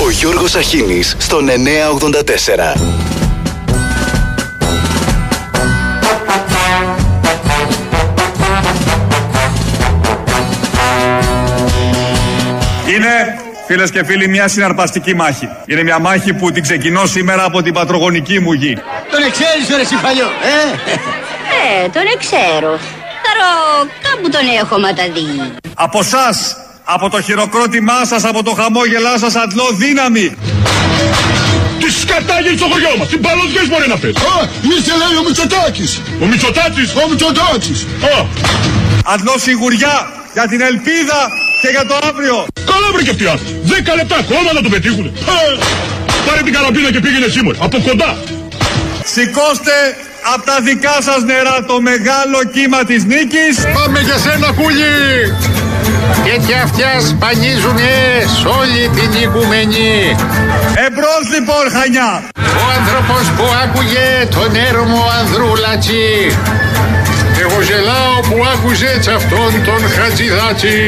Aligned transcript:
Ο 0.00 0.10
Γιώργος 0.10 0.54
Αχίνης 0.54 1.16
στον 1.18 1.48
984. 1.48 2.74
Είναι, 12.88 13.38
φίλες 13.66 13.90
και 13.90 14.04
φίλοι, 14.04 14.28
μια 14.28 14.48
συναρπαστική 14.48 15.14
μάχη. 15.14 15.48
Είναι 15.66 15.82
μια 15.82 15.98
μάχη 15.98 16.32
που 16.32 16.52
την 16.52 16.62
ξεκινώ 16.62 17.06
σήμερα 17.06 17.44
από 17.44 17.62
την 17.62 17.72
πατρογονική 17.72 18.38
μου 18.40 18.52
γη. 18.52 18.78
Τον 19.10 19.22
εξαίρεσαι 19.22 19.76
ρε 19.76 19.84
συμπαλιό, 19.84 20.26
ε! 20.26 20.92
Ε, 21.84 21.88
τον 21.88 22.02
ξέρω. 22.18 22.78
Χαρό, 23.24 23.88
κάπου 24.02 24.30
τον 24.30 24.40
έχω 24.62 24.78
ματαδεί. 24.78 25.52
Από 25.74 25.98
εσά, 25.98 26.28
από 26.94 27.06
το 27.10 27.20
χειροκρότημά 27.22 28.00
σας, 28.10 28.24
από 28.24 28.42
το 28.42 28.52
χαμόγελά 28.58 29.14
σας, 29.18 29.34
αντλώ 29.44 29.66
δύναμη. 29.82 30.26
Τι 31.80 31.88
σκατάγει 32.02 32.52
στο 32.60 32.66
χωριό 32.72 32.92
μας, 32.98 33.08
τι 33.08 33.16
παλωδιές 33.26 33.66
μπορεί 33.70 33.86
να 33.88 33.96
πες. 34.02 34.14
Α, 34.32 34.36
ήρθε 34.74 34.94
λέει 35.02 35.14
ο 35.20 35.22
Μητσοτάκης. 35.28 35.90
Ο 36.22 36.26
Μητσοτάκης. 36.30 36.88
Ο 37.02 37.02
Μητσοτάκης. 37.10 37.78
Α, 38.12 38.16
Αντλώ 39.14 39.34
σιγουριά 39.44 39.96
για 40.36 40.46
την 40.52 40.60
ελπίδα 40.70 41.18
και 41.62 41.68
για 41.74 41.84
το 41.90 41.94
αύριο. 42.08 42.36
καλά 42.70 42.88
βρήκε 42.94 43.10
αυτή 43.14 43.24
η 43.28 43.30
άνθρωπο. 43.34 43.52
Δέκα 43.72 43.92
λεπτά 44.00 44.16
ακόμα 44.24 44.48
να 44.56 44.60
το 44.64 44.68
πετύχουνε. 44.74 45.10
Α, 45.34 45.38
Πάρε 46.26 46.42
την 46.46 46.52
καραμπίνα 46.56 46.88
και 46.94 47.00
πήγαινε 47.04 47.28
σήμερα, 47.36 47.56
από 47.66 47.76
κοντά. 47.88 48.10
Σηκώστε 49.14 49.76
από 50.34 50.42
τα 50.50 50.56
δικά 50.68 50.96
σας 51.08 51.20
νερά 51.30 51.56
το 51.70 51.76
μεγάλο 51.90 52.38
κύμα 52.54 52.80
της 52.90 53.00
νίκης. 53.12 53.54
Πάμε 53.78 53.98
για 54.08 54.18
σένα 54.24 54.48
κούλι. 54.58 54.92
Τέτοια 56.24 56.62
αυτιά 56.62 56.92
σπανίζουνε 57.08 57.94
σ' 58.38 58.44
όλη 58.58 58.82
την 58.96 59.10
οικουμενή. 59.22 60.16
Εμπρός 60.86 61.24
λοιπόν 61.34 61.64
Χανιά. 61.74 62.12
Ο 62.60 62.64
άνθρωπος 62.78 63.24
που 63.36 63.44
άκουγε 63.64 64.06
τον 64.36 64.50
έρμο 64.70 65.02
Ανδρούλατσι. 65.18 66.06
Εγώ 67.42 67.62
γελάω 67.62 68.20
που 68.28 68.36
άκουζε 68.52 68.96
τσι 69.00 69.10
αυτόν 69.10 69.64
τον 69.64 69.80
Χατζηδάτσι. 69.94 70.78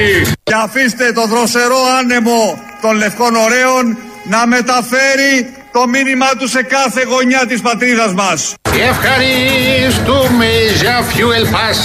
Και 0.42 0.54
αφήστε 0.64 1.12
το 1.12 1.26
δροσερό 1.26 1.80
άνεμο 1.98 2.58
των 2.82 2.96
λευκών 2.96 3.34
ωραίων 3.36 3.96
να 4.24 4.46
μεταφέρει 4.46 5.32
το 5.72 5.86
μήνυμά 5.88 6.30
του 6.38 6.48
σε 6.48 6.62
κάθε 6.62 7.02
γωνιά 7.10 7.46
της 7.48 7.60
πατρίδας 7.60 8.12
μας. 8.14 8.54
Ευχαριστούμε 8.90 10.46
για 10.80 11.04
fuel 11.10 11.44
pass. 11.54 11.78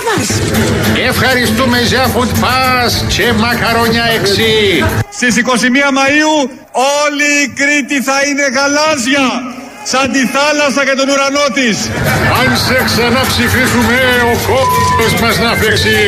Στο 0.00 0.08
διάλο 0.08 0.08
να 0.08 0.16
πας. 0.16 0.28
Ευχαριστούμε 1.08 1.80
για 1.80 2.04
food 2.14 2.32
pass 2.42 2.92
και 3.16 3.32
μακαρόνια 3.32 4.04
εξή. 4.04 4.84
Στις 5.12 5.36
21 5.36 5.42
Μαΐου 5.98 6.50
όλη 6.72 7.28
η 7.44 7.48
Κρήτη 7.48 8.02
θα 8.02 8.18
είναι 8.28 8.46
γαλάζια 8.56 9.26
σαν 9.84 10.12
τη 10.12 10.26
θάλασσα 10.26 10.84
και 10.84 10.94
τον 10.96 11.08
ουρανό 11.08 11.46
της. 11.54 11.76
Αν 12.40 12.56
σε 12.56 12.84
ξαναψηφίσουμε 12.84 13.98
ο 14.32 14.34
κόμπος 14.46 15.20
μας 15.20 15.38
να 15.38 15.54
φέξει. 15.54 15.98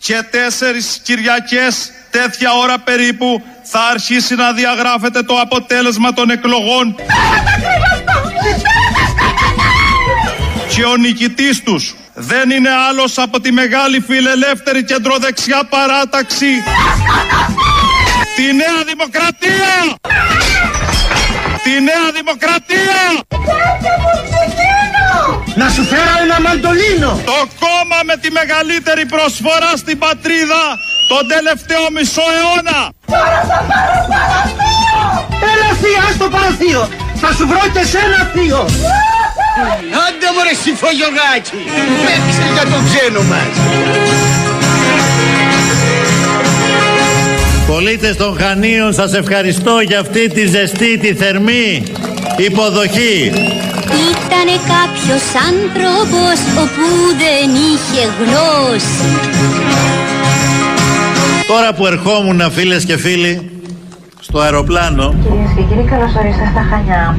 και 0.00 0.22
τέσσερις 0.30 1.00
Κυριακές 1.02 1.90
τέτοια 2.10 2.50
ώρα 2.62 2.78
περίπου 2.78 3.42
θα 3.62 3.80
αρχίσει 3.92 4.34
να 4.34 4.52
διαγράφεται 4.52 5.22
το 5.22 5.34
αποτέλεσμα 5.40 6.12
των 6.12 6.30
εκλογών 6.30 6.94
και 10.74 10.84
ο 10.84 10.96
νικητής 10.96 11.62
τους 11.62 11.94
δεν 12.18 12.50
είναι 12.50 12.70
άλλος 12.88 13.18
από 13.18 13.40
τη 13.40 13.52
μεγάλη 13.52 14.00
φιλελεύθερη 14.00 14.84
κεντροδεξιά 14.84 15.64
παράταξη 15.70 16.62
τη 18.36 18.42
Νέα 18.42 18.80
Δημοκρατία 18.86 19.74
τη 21.62 21.70
Νέα 21.70 22.06
Δημοκρατία 22.14 23.00
Να 25.54 25.68
σου 25.68 25.84
φέρω 25.84 26.14
ένα 26.22 26.40
μαντολίνο. 26.40 27.20
Το 27.24 27.38
κόμμα 27.60 27.98
με 28.04 28.16
τη 28.16 28.30
μεγαλύτερη 28.30 29.06
προσφορά 29.06 29.72
στην 29.76 29.98
πατρίδα 29.98 30.62
τον 31.08 31.28
τελευταίο 31.28 31.90
μισό 31.90 32.26
αιώνα. 32.36 32.80
Έλα 35.52 35.70
θεία, 35.80 36.04
στο 36.14 36.28
παραθείο. 36.28 37.07
Θα 37.20 37.32
σου 37.36 37.46
βρω 37.46 37.60
και 37.72 37.84
σένα 37.92 38.30
θείο. 38.32 38.62
Άντε 40.04 40.28
μωρέ 40.34 40.54
συμφωγιογάκι. 40.64 41.60
Παίξε 42.04 42.44
για 42.54 42.62
τον 42.72 42.80
ξένο 42.88 43.22
μας. 43.22 43.52
Πολίτες 47.66 48.16
των 48.16 48.38
Χανίων 48.40 48.92
σας 48.92 49.14
ευχαριστώ 49.14 49.80
για 49.80 50.00
αυτή 50.00 50.28
τη 50.28 50.46
ζεστή, 50.46 50.98
τη 50.98 51.14
θερμή 51.14 51.82
υποδοχή. 52.36 53.32
Ήτανε 54.10 54.56
κάποιος 54.74 55.24
άνθρωπος 55.48 56.36
όπου 56.62 56.86
δεν 57.18 57.48
είχε 57.54 58.08
γνώση. 58.18 58.86
Τώρα 61.46 61.72
που 61.72 61.86
ερχόμουν 61.86 62.50
φίλες 62.52 62.84
και 62.84 62.96
φίλοι 62.96 63.57
στο 64.28 64.38
αεροπλάνο 64.38 65.14
Κυρίες 65.22 65.50
και 65.56 65.62
κύριοι, 65.62 65.86
καλώς 65.88 66.14
ορίσατε 66.14 66.48
στα 66.52 66.66
Χανιά. 66.70 67.18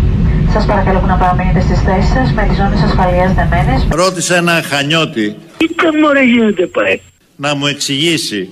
Σας 0.53 0.65
παρακαλώ 0.65 1.03
να 1.07 1.15
παραμείνετε 1.15 1.59
στις 1.61 1.79
θέσεις 1.81 2.09
σας 2.13 2.31
με 2.33 2.45
τις 2.49 2.57
ζώνες 2.57 2.81
ασφαλείας 2.81 3.33
δεμένες. 3.33 3.87
ρώτησα 3.89 4.35
ένα 4.35 4.61
χανιώτη 4.69 5.35
Τι 5.57 5.65
μωρέ 6.01 6.23
γίνεται 6.23 6.65
πάει. 6.65 6.99
να 7.35 7.55
μου 7.55 7.67
εξηγήσει 7.67 8.49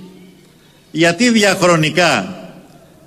γιατί 0.91 1.29
διαχρονικά 1.29 2.35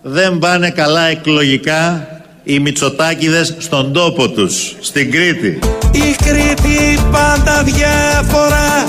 δεν 0.02 0.38
πάνε 0.38 0.70
καλά 0.70 1.06
εκλογικά 1.06 2.06
οι 2.44 2.58
Μητσοτάκηδες 2.58 3.54
στον 3.58 3.92
τόπο 3.92 4.28
τους, 4.30 4.76
στην 4.80 5.10
Κρήτη; 5.10 5.58
Η 5.92 6.16
Κρήτη 6.24 6.98
πάντα 7.12 7.62
διάφορα 7.62 8.84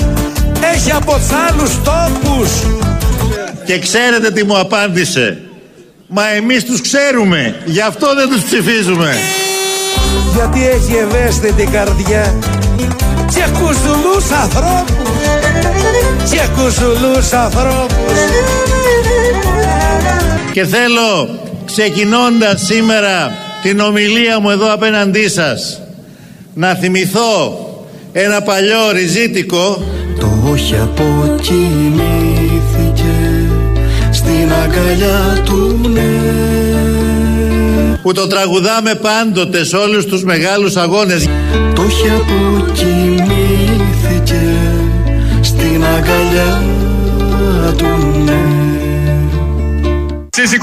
έχει 0.73 0.91
από 0.91 1.13
τους 1.13 1.29
άλλους 1.49 1.73
τόπους. 1.83 2.49
Και 3.65 3.79
ξέρετε 3.79 4.31
τι 4.31 4.43
μου 4.45 4.57
απάντησε. 4.59 5.39
Μα 6.13 6.29
εμείς 6.29 6.63
τους 6.63 6.81
ξέρουμε, 6.81 7.55
γι' 7.65 7.81
αυτό 7.81 8.15
δεν 8.15 8.29
τους 8.29 8.43
ψηφίζουμε. 8.43 9.15
Γιατί 10.33 10.67
έχει 10.67 10.95
ευαίσθητη 10.95 11.63
καρδιά 11.71 12.35
και 13.33 13.43
κουζουλούς 13.53 14.31
ανθρώπους. 14.41 15.19
Και 16.31 16.41
κουζουλούς 16.55 17.33
ανθρώπους. 17.33 18.13
Και 20.51 20.65
θέλω, 20.65 21.39
ξεκινώντας 21.65 22.61
σήμερα 22.61 23.31
την 23.61 23.79
ομιλία 23.79 24.39
μου 24.39 24.49
εδώ 24.49 24.73
απέναντί 24.73 25.29
σας, 25.29 25.81
να 26.53 26.73
θυμηθώ 26.73 27.59
ένα 28.11 28.41
παλιό 28.41 28.91
ριζίτικο 28.91 29.83
Το 30.19 30.49
όχι 30.51 30.75
αποκοιμήθηκε 30.75 32.30
στην 32.30 32.30
αγκαλιά 34.63 35.41
του 35.45 35.79
ναι. 35.93 36.09
που 38.01 38.13
το 38.13 38.27
τραγουδάμε 38.27 38.95
πάντοτε 38.95 39.65
σε 39.65 39.75
όλους 39.75 40.05
τους 40.05 40.23
μεγάλους 40.23 40.75
αγώνες. 40.75 41.29
Το 41.75 41.81
όχι 41.81 42.09
αποκοιμήθηκε 42.09 44.41
στην 45.41 45.83
αγκαλιά 45.83 46.61
του 47.77 47.85
ναι. 48.25 48.39
Στις 50.29 50.51
21 50.51 50.53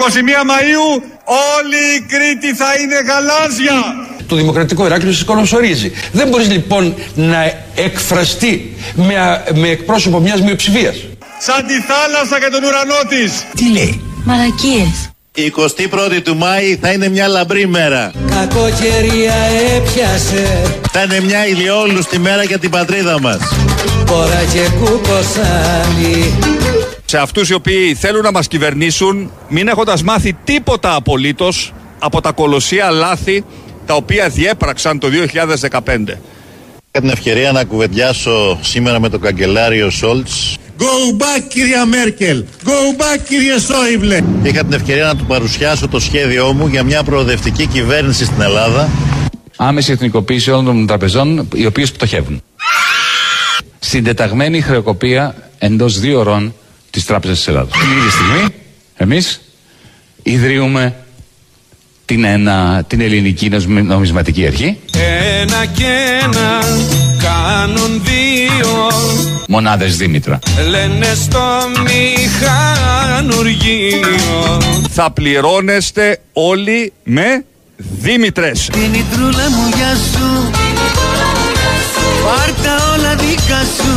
Μαΐου 0.51 1.03
όλη 1.25 1.77
η 1.97 2.01
Κρήτη 2.09 2.55
θα 2.57 2.67
είναι 2.81 2.95
γαλάζια. 2.95 3.83
Το 4.27 4.37
Δημοκρατικό 4.37 4.87
Ηράκλειο 4.87 5.13
σας 5.13 5.25
καλωσορίζει. 5.25 5.93
Δεν 6.13 6.29
μπορείς 6.29 6.51
λοιπόν 6.51 6.95
να 7.15 7.53
εκφραστεί 7.75 8.75
με, 8.95 9.19
α- 9.21 9.45
με 9.55 9.69
εκπρόσωπο 9.69 10.19
μιας 10.21 10.41
μειοψηφίας. 10.41 10.97
Σαν 11.39 11.67
τη 11.67 11.81
θάλασσα 11.81 12.41
και 12.41 12.49
τον 12.51 12.63
ουρανό 12.65 13.01
της. 13.09 13.47
Τι 13.55 13.73
λέει; 13.73 14.01
Μαλακίες. 14.25 15.11
Η 15.35 15.53
21η 15.57 16.23
του 16.25 16.37
Μάη 16.37 16.77
θα 16.77 16.93
είναι 16.93 17.09
μια 17.09 17.29
λαμπρή 17.29 17.67
μέρα. 17.67 18.13
Κακοκαιρία 18.31 19.35
έπιασε 19.77 20.63
Θα 20.93 21.03
είναι 21.03 21.21
μια 21.21 21.47
ηλιόλουστη 21.47 22.19
μέρα 22.19 22.43
για 22.43 22.59
την 22.59 22.71
πατρίδα 22.71 23.21
μας. 23.21 23.39
Πόρα 24.07 24.45
και 24.53 24.69
κουκοσάλι 24.81 26.39
Σε 27.05 27.19
αυτούς 27.19 27.49
οι 27.49 27.55
οποίοι 27.55 27.95
θέλουν 27.95 28.23
να 28.23 28.31
μας 28.31 28.49
κυβερνήσουν 28.49 29.31
μην 29.49 29.69
έχοντας 29.69 30.03
μάθει 30.03 30.37
τίποτα 30.45 30.95
απολύτως 30.95 31.73
από 31.99 32.21
τα 32.21 32.33
κολοσσία 32.33 32.91
λάθη 32.91 33.45
τα 33.87 33.95
οποία 33.95 34.29
διέπραξαν 34.29 34.99
το 34.99 35.09
2015. 35.09 36.19
Είχα 36.91 37.01
την 37.01 37.09
ευκαιρία 37.09 37.53
να 37.53 37.65
κουβεντιάσω 37.65 38.59
σήμερα 38.63 39.01
με 39.01 39.09
τον 39.09 39.21
καγκελάριο 39.21 39.91
Σόλτς 39.91 40.57
Go 40.79 41.17
back 41.17 41.49
κυρία 41.49 41.87
Μέρκελ 41.87 42.45
Go 42.65 43.01
back 43.01 43.21
κύριε 43.29 43.59
Σόιμπλε 43.59 44.21
και 44.43 44.49
είχα 44.49 44.65
την 44.65 44.73
ευκαιρία 44.73 45.05
να 45.05 45.17
του 45.17 45.27
παρουσιάσω 45.27 45.89
το 45.89 45.99
σχέδιό 46.01 46.53
μου 46.53 46.67
για 46.67 46.83
μια 46.83 47.03
προοδευτική 47.03 47.67
κυβέρνηση 47.67 48.25
στην 48.25 48.41
Ελλάδα 48.41 48.89
Άμεση 49.61 49.93
εθνικοποίηση 49.93 50.51
όλων 50.51 50.65
των 50.65 50.87
τραπεζών 50.87 51.49
οι 51.55 51.67
οποίες 51.67 51.93
πτωχεύουν. 51.93 52.43
Συντεταγμένη 53.79 54.61
χρεοκοπία 54.61 55.51
εντός 55.59 56.01
δύο 56.01 56.19
ώρων 56.19 56.55
της 56.91 57.05
Τράπεζας 57.05 57.37
της 57.37 57.49
Ελλάδας. 57.49 57.73
Την 57.79 57.99
ίδια 57.99 58.11
στιγμή 58.11 58.49
εμείς 58.97 59.41
ιδρύουμε 60.23 60.97
την, 62.05 62.25
ένα, 62.25 62.85
την 62.87 63.01
ελληνική 63.01 63.49
νομισματική 63.69 64.47
αρχή. 64.47 64.79
Ένα 65.41 65.67
και 65.67 66.21
ένα 66.23 66.61
κάνουν 67.39 68.03
δύο 68.05 68.91
Μονάδες 69.49 69.97
Δήμητρα. 69.97 70.39
Λένε 70.71 71.15
στο 71.15 71.41
μηχανουργείο 71.85 74.01
Θα 74.91 75.11
πληρώνεστε 75.11 76.21
όλοι 76.33 76.93
με 77.03 77.45
Δήμητρες. 77.77 78.69
Την 78.73 78.95
ιτρούλα 78.95 79.51
μου 79.51 79.69
για 79.77 79.97
σου 80.13 80.51
Πάρτα 82.25 82.93
όλα 82.95 83.15
δικά 83.15 83.61
σου 83.77 83.93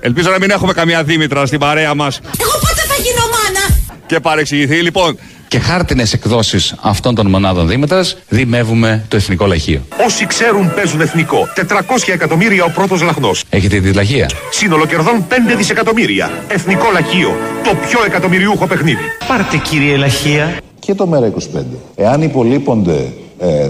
Ελπίζω 0.00 0.30
να 0.30 0.38
μην 0.38 0.50
έχουμε 0.50 0.72
καμία 0.72 1.02
Δήμητρα 1.02 1.46
στην 1.46 1.58
παρέα 1.58 1.94
μας 1.94 2.20
Εγώ 2.40 2.50
πότε 2.60 2.82
θα 2.88 2.94
γίνω 3.02 3.20
μάνα; 3.32 3.76
Και 4.06 4.20
παρεξηγηθεί. 4.20 4.82
Λοιπόν, 4.82 5.18
Και 5.54 5.60
χάρτινες 5.60 6.12
εκδόσεις 6.12 6.74
αυτών 6.80 7.14
των 7.14 7.26
μονάδων 7.26 7.68
Δήμητρας 7.68 8.16
δημεύουμε 8.28 9.04
το 9.08 9.16
Εθνικό 9.16 9.46
Λαχείο. 9.46 9.80
Όσοι 10.06 10.26
ξέρουν 10.26 10.74
παίζουν 10.74 11.00
εθνικό. 11.00 11.48
400 11.56 12.12
εκατομμύρια 12.12 12.64
ο 12.64 12.70
πρώτος 12.70 13.02
λαχνός. 13.02 13.44
Έχετε 13.48 13.80
τη 13.80 13.92
λαχεία; 13.92 14.30
Σύνολο 14.50 14.86
κερδών 14.86 15.24
5 15.28 15.56
δισεκατομμύρια. 15.56 16.30
Εθνικό 16.48 16.90
λαχείο. 16.92 17.36
Το 17.64 17.70
πιο 17.88 17.98
εκατομμυριούχο 18.06 18.66
παιχνίδι. 18.66 19.02
Πάρτε 19.28 19.56
κύριε 19.56 19.96
Λαχία 19.96 20.56
και 20.78 20.94
το 20.94 21.08
ΜΕΡΑ25. 21.12 21.60
Εάν 21.94 22.22
υπολείπονται 22.22 23.12
ε, 23.38 23.68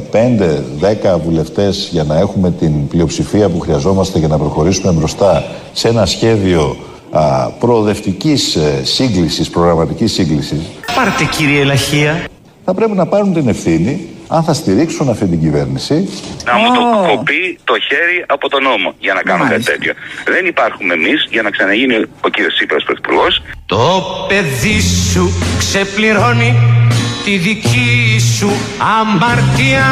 5-10 1.14 1.20
βουλευτές 1.24 1.88
για 1.92 2.04
να 2.04 2.18
έχουμε 2.18 2.50
την 2.50 2.88
πλειοψηφία 2.88 3.48
που 3.48 3.60
χρειαζόμαστε 3.60 4.18
για 4.18 4.28
να 4.28 4.38
προχωρήσουμε 4.38 4.92
μπροστά 4.92 5.44
σε 5.72 5.88
ένα 5.88 6.06
σχέδιο 6.06 6.76
α, 7.14 7.50
προοδευτικής 7.50 8.56
ε, 8.56 8.80
σύγκλησης, 8.84 9.50
προγραμματικής 9.50 10.12
σύγκλησης, 10.12 10.58
Πάρτε 10.94 11.24
κύριε 11.24 11.64
Λαχία 11.64 12.24
θα 12.64 12.74
πρέπει 12.74 12.92
να 12.92 13.06
πάρουν 13.06 13.32
την 13.32 13.48
ευθύνη 13.48 14.08
αν 14.28 14.42
θα 14.42 14.52
στηρίξουν 14.52 15.08
αυτή 15.08 15.26
την 15.26 15.40
κυβέρνηση. 15.40 16.08
Να 16.44 16.56
μου 16.56 16.74
το 16.74 17.08
κοπεί 17.08 17.58
το 17.64 17.74
χέρι 17.78 18.24
από 18.26 18.48
τον 18.48 18.62
νόμο 18.62 18.94
για 18.98 19.14
να 19.14 19.22
κάνω 19.22 19.48
κάτι 19.48 19.64
τέτοιο. 19.64 19.92
Δεν 20.24 20.46
υπάρχουμε 20.46 20.94
εμείς 20.94 21.26
για 21.30 21.42
να 21.42 21.50
ξαναγίνει 21.50 21.94
ο 22.20 22.28
κύριος 22.28 22.54
Τσίπρας 22.54 22.84
πρωθυπουργός. 22.84 23.42
Το 23.66 24.04
παιδί 24.28 24.80
σου 24.80 25.32
ξεπληρώνει 25.58 26.54
τη 27.24 27.36
δική 27.36 28.18
σου 28.38 28.50
αμαρτία 29.00 29.86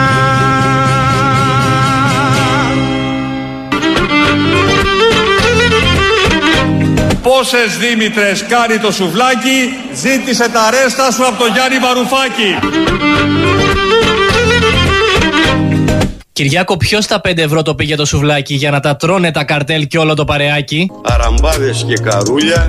πόσες 7.23 7.77
Δήμητρες 7.79 8.45
κάνει 8.49 8.79
το 8.79 8.93
σουβλάκι, 8.93 9.59
ζήτησε 9.95 10.49
τα 10.49 10.71
ρέστα 10.71 11.11
σου 11.11 11.27
από 11.27 11.39
τον 11.43 11.53
Γιάννη 11.53 11.79
Βαρουφάκη. 11.79 12.51
Κυριάκο, 16.33 16.77
ποιος 16.77 17.07
τα 17.07 17.21
5 17.25 17.39
ευρώ 17.39 17.63
το 17.63 17.75
πήγε 17.75 17.97
το 17.97 18.05
σουβλάκι 18.05 18.55
για 18.55 18.71
να 18.71 18.81
τα 18.81 18.97
τρώνε 18.97 19.31
τα 19.31 19.45
καρτέλ 19.45 19.87
και 19.87 19.99
όλο 19.99 20.15
το 20.15 20.25
παρεάκι; 20.25 20.91
Αραμπάδες 21.03 21.85
και 21.89 22.03
καρούλια, 22.03 22.67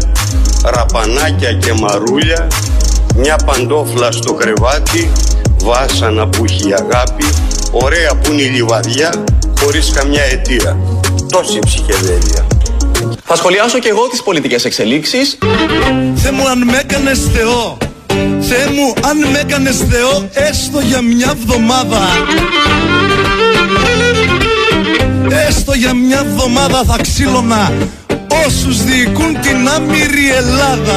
ραπανάκια 0.65 1.53
και 1.53 1.73
μαρούλια, 1.73 2.47
μια 3.15 3.35
παντόφλα 3.45 4.11
στο 4.11 4.33
κρεβάτι, 4.33 5.11
βάσανα 5.63 6.27
που 6.27 6.43
έχει 6.49 6.73
αγάπη, 6.73 7.25
ωραία 7.71 8.15
που 8.15 8.31
είναι 8.31 8.41
η 8.41 8.45
λιβαδιά, 8.45 9.23
χωρίς 9.59 9.91
καμιά 9.91 10.23
αιτία. 10.23 10.77
Τόση 11.31 11.59
ψυχεδέλεια. 11.59 12.52
Θα 13.25 13.35
σχολιάσω 13.35 13.79
και 13.79 13.89
εγώ 13.89 14.07
τις 14.07 14.23
πολιτικές 14.23 14.65
εξελίξεις. 14.65 15.37
Θεέ 16.15 16.31
μου 16.31 16.47
αν 16.47 16.63
με 16.63 16.77
έκανες 16.77 17.29
Θεό. 17.33 17.77
Θεέ 18.39 18.67
μου 18.67 18.93
αν 19.09 19.17
με 19.17 19.39
έκανες 19.39 19.77
Θεό 19.77 20.29
Έστω 20.33 20.79
για 20.79 21.01
μια 21.01 21.33
βδομάδα. 21.41 22.01
Έστω 25.47 25.73
για 25.73 25.93
μια 25.93 26.23
βδομάδα 26.23 26.83
θα 26.83 26.97
ξύλωνα 27.01 27.71
Όσους 28.45 28.83
διοικούν 28.83 29.41
την 29.41 29.67
άμυρη 29.75 30.31
Ελλάδα 30.35 30.93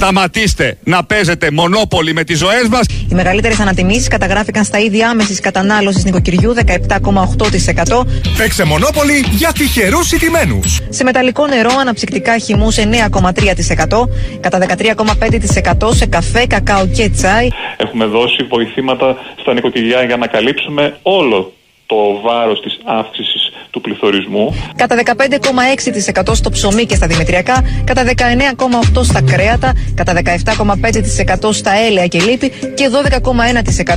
Σταματήστε 0.00 0.78
να 0.84 1.04
παίζετε 1.04 1.50
μονόπολη 1.50 2.12
με 2.12 2.24
τις 2.24 2.38
ζωές 2.38 2.68
μας. 2.70 2.86
Οι 3.10 3.14
μεγαλύτερες 3.14 3.60
ανατιμήσεις 3.60 4.08
καταγράφηκαν 4.08 4.64
στα 4.64 4.78
είδη 4.78 5.02
άμεσης 5.02 5.40
κατανάλωσης 5.40 6.04
νοικοκυριού 6.04 6.54
17,8%. 6.54 8.06
Παίξε 8.36 8.64
μονόπολη 8.64 9.24
για 9.30 9.52
τυχερούς 9.52 10.12
ηττημένου. 10.12 10.60
Σε 10.88 11.04
μεταλλικό 11.04 11.46
νερό 11.46 11.70
αναψυκτικά 11.80 12.38
χυμού 12.38 12.72
9,3%. 12.72 14.08
Κατά 14.40 14.58
13,5% 14.58 15.94
σε 15.94 16.06
καφέ, 16.06 16.46
κακάο 16.46 16.86
και 16.86 17.08
τσάι. 17.08 17.48
Έχουμε 17.76 18.04
δώσει 18.04 18.42
βοηθήματα 18.48 19.16
στα 19.40 19.52
νοικοκυριά 19.52 20.02
για 20.02 20.16
να 20.16 20.26
καλύψουμε 20.26 20.96
όλο 21.02 21.52
το 21.88 22.20
βάρος 22.22 22.60
της 22.60 22.78
αύξησης 22.84 23.50
του 23.70 23.80
πληθωρισμού. 23.80 24.54
Κατά 24.76 24.96
15,6% 24.96 26.34
στο 26.34 26.50
ψωμί 26.50 26.84
και 26.86 26.94
στα 26.94 27.06
δημητριακά, 27.06 27.64
κατά 27.84 28.04
19,8% 28.04 29.04
στα 29.04 29.22
κρέατα, 29.22 29.72
κατά 29.94 30.12
17,5% 30.12 31.52
στα 31.52 31.72
έλαια 31.86 32.06
και 32.06 32.20
λίπη 32.20 32.48
και 32.74 32.90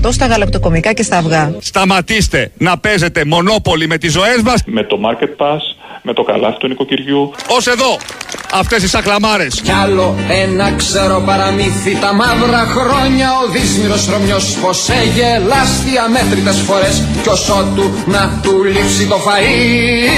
12,1% 0.04 0.12
στα 0.12 0.26
γαλακτοκομικά 0.26 0.94
και 0.94 1.04
στα 1.04 1.18
αυγά. 1.18 1.56
Σταματήστε 1.60 2.52
να 2.58 2.78
παίζετε 2.78 3.26
μονόπολη 3.26 3.88
με 3.88 3.98
τις 3.98 4.12
ζωές 4.12 4.42
μας. 4.44 4.64
Με 4.66 4.84
το 4.84 5.00
Market 5.06 5.46
Pass, 5.46 5.60
με 6.02 6.14
το 6.14 6.24
καλάθι 6.24 6.58
του 6.58 6.68
νοικοκυριού. 6.68 7.32
Ως 7.58 7.68
εδώ, 7.68 7.98
αυτές 8.54 8.84
οι 8.84 8.88
σαχλαμάρες. 8.88 9.62
Κι 9.62 9.72
άλλο 9.72 10.16
ένα 10.44 10.72
ξέρω 10.72 11.24
παραμύθι 11.26 11.98
τα 12.02 12.14
μαύρα 12.14 12.64
χρόνια 12.76 13.28
Ο 13.44 13.52
δύσμυρος 13.52 14.10
Ρωμιός 14.10 14.58
πως 14.62 14.90
έγελάστη 14.90 15.94
αμέτρητες 16.06 16.60
φορές 16.60 17.04
Κι 17.24 17.30
όσο 17.30 17.66
του 17.76 17.81
να 18.06 18.40
του 18.42 18.64
λείψει 18.64 19.08
το 19.08 19.16
φαΐ 19.16 20.10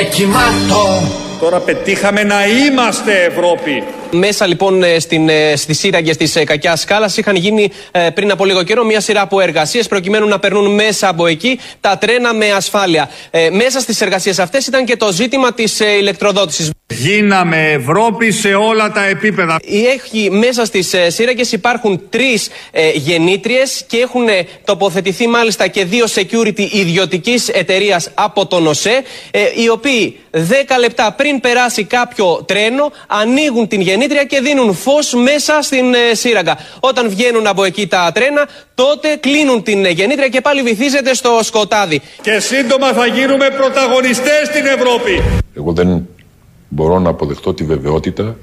Εκοιμάτω 0.00 1.02
Τώρα 1.40 1.58
πετύχαμε 1.58 2.22
να 2.22 2.46
είμαστε 2.46 3.24
Ευρώπη. 3.24 3.84
Μέσα 4.10 4.46
λοιπόν 4.46 4.82
ε, 4.82 4.98
στην, 4.98 5.28
ε, 5.28 5.56
στις 5.56 5.78
σύραγγες 5.78 6.16
της 6.16 6.36
ε, 6.36 6.44
κακιά 6.44 6.76
σκάλας 6.76 7.16
είχαν 7.16 7.36
γίνει 7.36 7.70
ε, 7.90 8.10
πριν 8.10 8.30
από 8.30 8.44
λίγο 8.44 8.62
καιρό 8.62 8.84
μια 8.84 9.00
σειρά 9.00 9.20
από 9.20 9.40
εργασίες 9.40 9.88
προκειμένου 9.88 10.28
να 10.28 10.38
περνούν 10.38 10.74
μέσα 10.74 11.08
από 11.08 11.26
εκεί 11.26 11.58
τα 11.80 11.98
τρένα 11.98 12.34
με 12.34 12.52
ασφάλεια. 12.52 13.10
Ε, 13.30 13.50
μέσα 13.50 13.80
στις 13.80 14.00
εργασίες 14.00 14.38
αυτές 14.38 14.66
ήταν 14.66 14.84
και 14.84 14.96
το 14.96 15.12
ζήτημα 15.12 15.52
της 15.52 15.80
ε, 15.80 15.96
ηλεκτροδότησης. 15.96 16.70
Γίναμε 16.86 17.70
Ευρώπη 17.70 18.30
σε 18.30 18.54
όλα 18.54 18.92
τα 18.92 19.04
επίπεδα. 19.04 19.56
Έχει 19.94 20.30
μέσα 20.30 20.64
στις 20.64 20.92
ε, 20.92 21.10
σύραγγες 21.10 21.52
υπάρχουν 21.52 22.00
τρεις 22.10 22.48
ε, 22.70 22.90
γεννήτριες 22.94 23.84
και 23.86 23.96
έχουν 23.96 24.28
ε, 24.28 24.46
τοποθετηθεί 24.64 25.26
μάλιστα 25.26 25.66
και 25.66 25.84
δύο 25.84 26.04
security 26.14 26.68
ιδιωτικής 26.72 27.48
εταιρείας 27.48 28.10
από 28.14 28.46
τον 28.46 28.66
ΟΣΕ, 28.66 29.02
ε, 29.30 29.40
οι 29.54 29.68
οποίοι 29.68 30.18
10 30.30 30.38
λεπτά 30.80 31.12
πριν 31.12 31.40
περάσει 31.40 31.84
κάποιο 31.84 32.44
τρένο 32.46 32.92
ανοίγουν 33.06 33.68
την 33.68 33.80
γεννήτρια 33.80 33.98
και 34.08 34.40
δίνουν 34.40 34.74
φως 34.74 35.12
μέσα 35.12 35.62
στην 35.62 35.94
ε, 35.94 36.14
σύραγγα. 36.14 36.56
Όταν 36.80 37.08
βγαίνουν 37.08 37.46
από 37.46 37.64
εκεί 37.64 37.86
τα 37.86 38.10
τρένα, 38.14 38.48
τότε 38.74 39.16
κλείνουν 39.20 39.62
την 39.62 39.84
ε, 39.84 39.90
γεννήτρια 39.90 40.28
και 40.28 40.40
πάλι 40.40 40.62
βυθίζεται 40.62 41.14
στο 41.14 41.40
σκοτάδι. 41.42 42.00
Και 42.22 42.38
σύντομα 42.38 42.92
θα 42.92 43.06
γίνουμε 43.06 43.50
πρωταγωνιστές 43.50 44.46
στην 44.46 44.66
Ευρώπη. 44.66 45.22
Εγώ 45.56 45.72
δεν 45.72 46.08
μπορώ 46.68 46.98
να 46.98 47.10
αποδεχτώ 47.10 47.54
τη 47.54 47.64
βεβαιότητα 47.64 48.36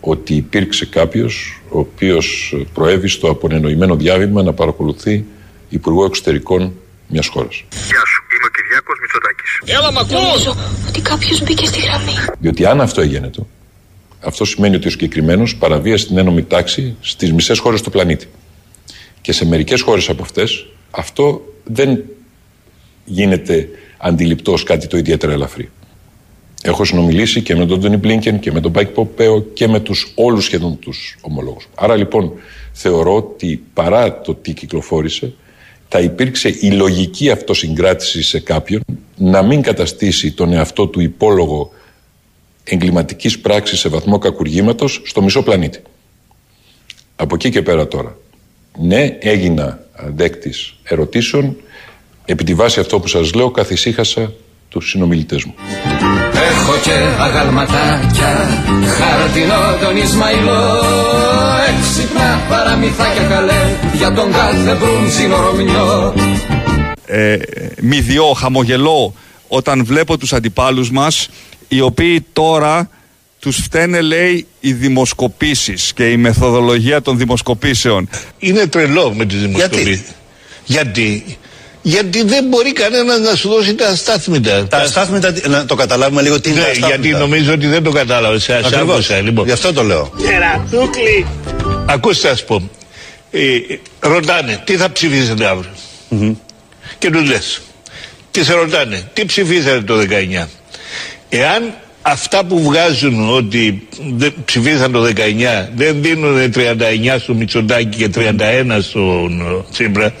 ότι 0.00 0.34
υπήρξε 0.34 0.86
κάποιος 0.86 1.62
ο 1.70 1.78
οποίος 1.78 2.56
προέβη 2.74 3.08
στο 3.08 3.30
απονενοημένο 3.30 3.96
διάβημα 3.96 4.42
να 4.42 4.52
παρακολουθεί 4.52 5.24
Υπουργό 5.68 6.04
Εξωτερικών 6.04 6.72
μιας 7.08 7.28
χώρας. 7.28 7.64
Γεια 7.70 8.02
σου, 8.06 8.22
είμαι 8.32 8.46
ο 8.46 8.52
Κυριάκος 8.56 8.98
Μητσοτάκης. 9.00 9.60
Έλα 9.64 9.92
μ' 9.92 9.98
ακούς 9.98 10.46
Ότι 10.88 11.00
κάποιος 11.00 11.42
μπήκε 11.42 11.66
στη 11.66 11.80
γραμμή. 11.80 12.12
Διότι 12.38 12.66
αν 12.66 12.80
αυτό 12.80 13.00
έγινε 13.00 13.28
το, 13.28 13.46
αυτό 14.26 14.44
σημαίνει 14.44 14.76
ότι 14.76 14.86
ο 14.86 14.90
συγκεκριμένος 14.90 15.56
παραβίασε 15.56 16.06
την 16.06 16.18
ένωμη 16.18 16.42
τάξη 16.42 16.96
στις 17.00 17.32
μισές 17.32 17.58
χώρες 17.58 17.82
του 17.82 17.90
πλανήτη. 17.90 18.26
Και 19.20 19.32
σε 19.32 19.46
μερικές 19.46 19.80
χώρες 19.80 20.08
από 20.08 20.22
αυτές 20.22 20.66
αυτό 20.90 21.54
δεν 21.64 22.02
γίνεται 23.04 23.68
αντιληπτό 23.98 24.52
ως 24.52 24.62
κάτι 24.62 24.86
το 24.86 24.96
ιδιαίτερα 24.96 25.32
ελαφρύ. 25.32 25.70
Έχω 26.62 26.84
συνομιλήσει 26.84 27.42
και 27.42 27.56
με 27.56 27.66
τον 27.66 27.80
Τόνι 27.80 27.96
Μπλίνκεν 27.96 28.38
και 28.38 28.52
με 28.52 28.60
τον 28.60 28.72
Πάικ 28.72 28.88
Ποπέο 28.88 29.40
και 29.42 29.68
με 29.68 29.80
τους 29.80 30.12
όλους 30.14 30.44
σχεδόν 30.44 30.78
τους 30.78 31.16
ομολόγους. 31.20 31.68
Άρα 31.74 31.96
λοιπόν 31.96 32.32
θεωρώ 32.72 33.16
ότι 33.16 33.62
παρά 33.74 34.20
το 34.20 34.34
τι 34.34 34.52
κυκλοφόρησε 34.52 35.32
θα 35.88 36.00
υπήρξε 36.00 36.48
η 36.60 36.70
λογική 36.70 37.30
αυτοσυγκράτηση 37.30 38.22
σε 38.22 38.40
κάποιον 38.40 38.82
να 39.16 39.42
μην 39.42 39.62
καταστήσει 39.62 40.32
τον 40.32 40.52
εαυτό 40.52 40.86
του 40.86 41.00
υπόλογο 41.00 41.70
εγκληματικής 42.68 43.38
πράξης 43.38 43.78
σε 43.78 43.88
βαθμό 43.88 44.18
κακουργήματος 44.18 45.00
στο 45.04 45.22
μισό 45.22 45.42
πλανήτη. 45.42 45.82
Από 47.16 47.34
εκεί 47.34 47.50
και 47.50 47.62
πέρα 47.62 47.88
τώρα. 47.88 48.16
Ναι, 48.78 49.16
έγινα 49.20 49.78
δέκτης 50.14 50.74
ερωτήσεων. 50.82 51.56
Επί 52.24 52.44
τη 52.44 52.54
βάση 52.54 52.80
αυτό 52.80 53.00
που 53.00 53.08
σας 53.08 53.34
λέω 53.34 53.50
καθησύχασα 53.50 54.32
τους 54.68 54.88
συνομιλητές 54.88 55.44
μου. 55.44 55.54
Έχω 56.32 56.72
και 56.82 57.22
αγαλματάκια 57.22 58.48
Χαρτινό 58.98 59.86
τον 59.86 59.96
Ισμαηλό 59.96 60.80
Έξυπνα 61.68 62.40
παραμυθάκια 62.48 63.22
καλέ 63.22 63.76
Για 63.96 64.12
τον 64.12 64.32
κάθε 64.32 64.74
μπρούντζινο 64.74 65.36
Ρωμιό 65.40 66.14
ε, 67.06 67.36
μηδιό, 67.80 68.24
χαμογελώ 68.24 69.14
όταν 69.48 69.84
βλέπω 69.84 70.18
τους 70.18 70.32
αντιπάλους 70.32 70.90
μας 70.90 71.28
οι 71.68 71.80
οποίοι 71.80 72.26
τώρα 72.32 72.90
τους 73.38 73.56
φταίνε 73.56 74.00
λέει 74.00 74.46
οι 74.60 74.72
δημοσκοπήσεις 74.72 75.92
και 75.92 76.10
η 76.10 76.16
μεθοδολογία 76.16 77.02
των 77.02 77.18
δημοσκοπήσεων. 77.18 78.08
Είναι 78.38 78.66
τρελό 78.66 79.14
με 79.14 79.24
τις 79.24 79.40
δημοσκοπήσεις. 79.40 80.02
Γιατί; 80.64 81.38
Γιατί 81.82 82.22
δεν 82.22 82.44
μπορεί 82.44 82.72
κανένα 82.72 83.18
να 83.18 83.34
σου 83.34 83.48
δώσει 83.48 83.74
τα 83.74 83.88
αστάθμητα. 83.88 84.66
Τα 84.66 84.76
αστάθμητα, 84.78 85.34
να 85.48 85.64
το 85.66 85.74
καταλάβουμε 85.74 86.22
λίγο 86.22 86.40
τι 86.40 86.50
είναι 86.50 86.58
Ναι, 86.58 86.64
τα 86.64 86.70
αστάθμητα. 86.70 87.00
γιατί 87.02 87.18
νομίζω 87.18 87.52
ότι 87.52 87.66
δεν 87.66 87.82
το 87.82 87.90
κατάλαβες. 87.90 88.42
Σε 88.42 88.54
Ακριβώς. 88.54 88.94
άκουσα 88.94 89.20
λοιπόν. 89.20 89.46
Γι' 89.46 89.52
αυτό 89.52 89.72
το 89.72 89.82
λέω. 89.82 90.12
Κερατούκλι. 90.18 91.26
Ακούστε, 91.86 92.28
α 92.30 92.36
πω. 92.46 92.70
Ε, 93.30 93.58
ρωτάνε 94.00 94.62
τι 94.64 94.76
θα 94.76 94.92
ψηφίσετε 94.92 95.46
αύριο; 95.46 95.70
Και 96.98 97.10
τους 97.10 97.28
λες. 97.28 97.60
Και 98.30 98.44
σε 98.44 98.52
ρωτάνε 98.54 99.10
τι 99.12 99.24
ψηφίσατε 99.24 99.80
το 99.80 99.96
19. 99.98 100.48
Εάν 101.28 101.74
αυτά 102.02 102.44
που 102.44 102.62
βγάζουν 102.62 103.36
ότι 103.36 103.88
δεν 104.16 104.34
ψηφίσαν 104.44 104.92
το 104.92 105.02
19 105.04 105.10
δεν 105.74 106.02
δίνουν 106.02 106.52
39 106.54 106.60
στο 107.18 107.34
Μητσοτάκη 107.34 107.96
και 107.96 108.10
31 108.14 108.78
στον 108.80 109.40
ε, 109.40 109.64
Τσίπρα 109.72 110.12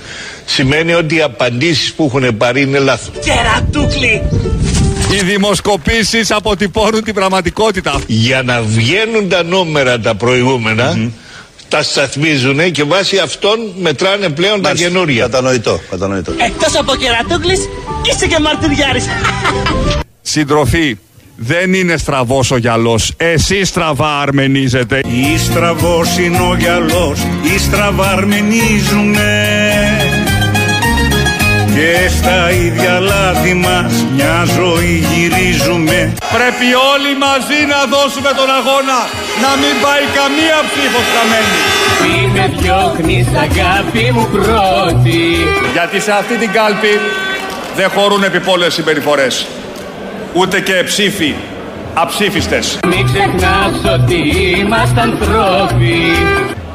σημαίνει 0.44 0.92
ότι 0.92 1.16
οι 1.16 1.22
απαντήσεις 1.22 1.92
που 1.92 2.04
έχουν 2.04 2.36
πάρει 2.36 2.62
είναι 2.62 2.78
λάθος. 2.78 3.24
Κερατούκλι. 3.24 4.22
Οι 5.12 5.24
δημοσκοπήσεις 5.24 6.30
αποτυπώνουν 6.30 7.04
την 7.04 7.14
πραγματικότητα. 7.14 8.00
Για 8.06 8.42
να 8.42 8.62
βγαίνουν 8.62 9.28
τα 9.28 9.42
νούμερα 9.42 10.00
τα 10.00 10.14
προηγούμενα 10.14 11.10
τα 11.68 11.82
σταθμίζουν 11.82 12.70
και 12.70 12.84
βάσει 12.84 13.18
αυτών 13.18 13.58
μετράνε 13.80 14.28
πλέον 14.28 14.62
τα 14.62 14.74
καινούρια. 14.74 15.22
Κατανοητό, 15.22 15.80
κατανοητό. 15.90 16.32
Εκτός 16.46 16.78
από 16.78 16.94
κερατούκλης, 16.94 17.68
είσαι 18.10 18.26
και 18.26 18.38
μαρτυριάρης. 18.38 19.04
Συντροφή, 20.28 20.98
δεν 21.36 21.74
είναι 21.74 21.96
στραβός 21.96 22.50
ο 22.50 22.56
γυαλός. 22.56 23.12
Εσύ 23.16 23.64
στραβά 23.64 24.20
αρμενίζετε. 24.20 25.00
Ή 25.06 25.38
στραβός 25.38 26.18
είναι 26.18 26.38
ο 26.38 26.56
γυαλός, 26.58 27.26
ή 27.54 27.58
στραβά 27.58 28.08
αρμενίζουνε 28.08 29.46
και 31.74 32.08
στα 32.08 32.50
ίδια 32.50 33.00
λάθη 33.00 33.54
μας 33.54 33.92
μια 34.14 34.44
ζωή 34.56 35.04
γυρίζουμε 35.12 36.12
Πρέπει 36.36 36.68
όλοι 36.92 37.12
μαζί 37.26 37.58
να 37.72 37.80
δώσουμε 37.96 38.30
τον 38.38 38.48
αγώνα. 38.58 39.00
Να 39.44 39.50
μην 39.60 39.74
πάει 39.84 40.04
καμία 40.18 40.58
ψήφος 40.70 41.06
χαμένη. 41.14 41.58
Τι 42.02 42.14
με 42.34 42.44
διώχνεις 42.58 43.26
αγάπη 43.46 44.04
μου 44.14 44.26
πρώτη 44.36 45.20
Γιατί 45.72 46.00
σε 46.00 46.12
αυτή 46.12 46.34
την 46.42 46.50
κάλπη 46.52 46.92
δεν 47.76 47.88
χωρούν 47.94 48.22
επιπόλαιες 48.22 48.74
συμπεριφορές. 48.74 49.46
Ούτε 50.38 50.60
και 50.60 50.82
ψήφοι 50.84 51.34
αψήφιστες. 51.94 52.78
Μην 52.86 53.04
ξεχνάς 53.04 53.94
ότι 53.94 54.14
είμαστε 54.58 55.00
ανθρώποι 55.00 56.00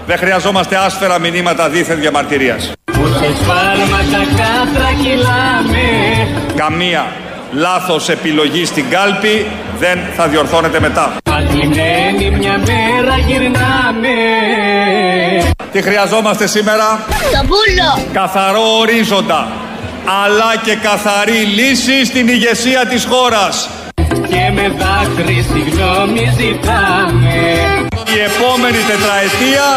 Δεν 0.06 0.18
χρειαζόμαστε 0.18 0.76
άσφαιρα 0.76 1.20
μηνύματα 1.20 1.70
δίθεν 1.70 2.00
διαμαρτυρίας. 2.00 2.72
Που 2.86 3.08
σε 3.08 3.36
σφάλματα 3.36 4.18
κάτρα 4.36 4.90
κυλάμε 5.02 5.88
Καμία 6.56 7.12
λάθος 7.52 8.10
επιλογή 8.10 8.66
στην 8.66 8.90
κάλπη 8.90 9.46
δεν 9.80 10.00
θα 10.16 10.28
διορθώνεται 10.28 10.80
μετά. 10.80 11.12
Παθλιμμένοι 11.24 12.38
μια 12.38 12.58
μέρα 12.58 13.18
γυρνάμε 13.28 14.16
Τι 15.72 15.82
χρειαζόμαστε 15.82 16.48
σήμερα; 16.48 17.00
Το 17.08 17.48
πούλο. 17.48 18.06
Καθαρό 18.14 18.78
ορίζοντα, 18.80 19.48
αλλά 20.06 20.52
και 20.66 20.76
καθαρή 20.88 21.42
λύση 21.58 22.06
στην 22.06 22.28
ηγεσία 22.28 22.86
της 22.92 23.04
χώρας. 23.12 23.70
Και 24.32 24.44
με 24.56 24.66
δάκρυ 24.80 25.40
συγγνώμη 25.52 26.24
ζητάμε 26.40 27.36
Η 28.16 28.18
επόμενη 28.30 28.82
τετραετία 28.92 29.68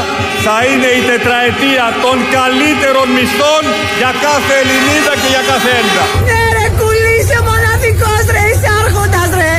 θα 0.47 0.57
είναι 0.69 0.91
η 1.01 1.03
τετραετία 1.13 1.87
των 2.05 2.17
καλύτερων 2.37 3.07
μισθών 3.17 3.63
για 4.01 4.13
κάθε 4.27 4.55
Ελληνίδα 4.63 5.13
και 5.21 5.29
για 5.35 5.45
κάθε 5.51 5.71
Έλληνα. 5.79 6.05
Ναι 6.29 6.43
ρε 6.57 6.67
κουλή, 6.79 7.15
είσαι 7.21 7.39
μοναδικός 7.49 8.23
ρε, 8.35 8.43
είσαι 8.51 8.71
άρχοντας 8.83 9.31
ρε. 9.41 9.55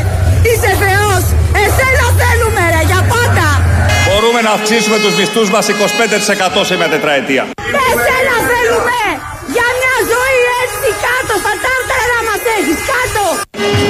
Είσαι 0.49 0.71
θεός. 0.83 1.23
Εσένα 1.63 2.05
θέλουμε 2.21 2.63
ρε, 2.73 2.81
για 2.91 3.01
πάντα. 3.11 3.47
Μπορούμε 4.07 4.39
να 4.47 4.51
αυξήσουμε 4.57 4.97
τους 5.03 5.13
μισθούς 5.19 5.47
μας 5.53 5.65
25% 5.69 6.61
σε 6.69 6.73
μια 6.79 6.89
τετραετία. 6.95 7.54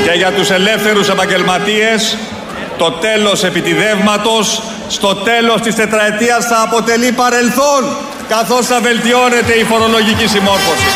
Και 0.06 0.12
για 0.12 0.32
τους 0.32 0.50
ελεύθερους 0.50 1.10
επαγγελματίες 1.10 2.18
το 2.78 2.92
τέλος 2.92 3.44
επιτιδεύματος 3.44 4.62
στο 4.88 5.16
τέλος 5.16 5.62
της 5.62 5.76
τετραετίας 5.76 6.46
θα 6.46 6.62
αποτελεί 6.68 7.12
παρελθόν 7.12 7.82
καθώς 8.34 8.66
θα 8.66 8.80
βελτιώνεται 8.88 9.54
η 9.62 9.64
φορολογική 9.72 10.28
συμμόρφωση. 10.36 10.88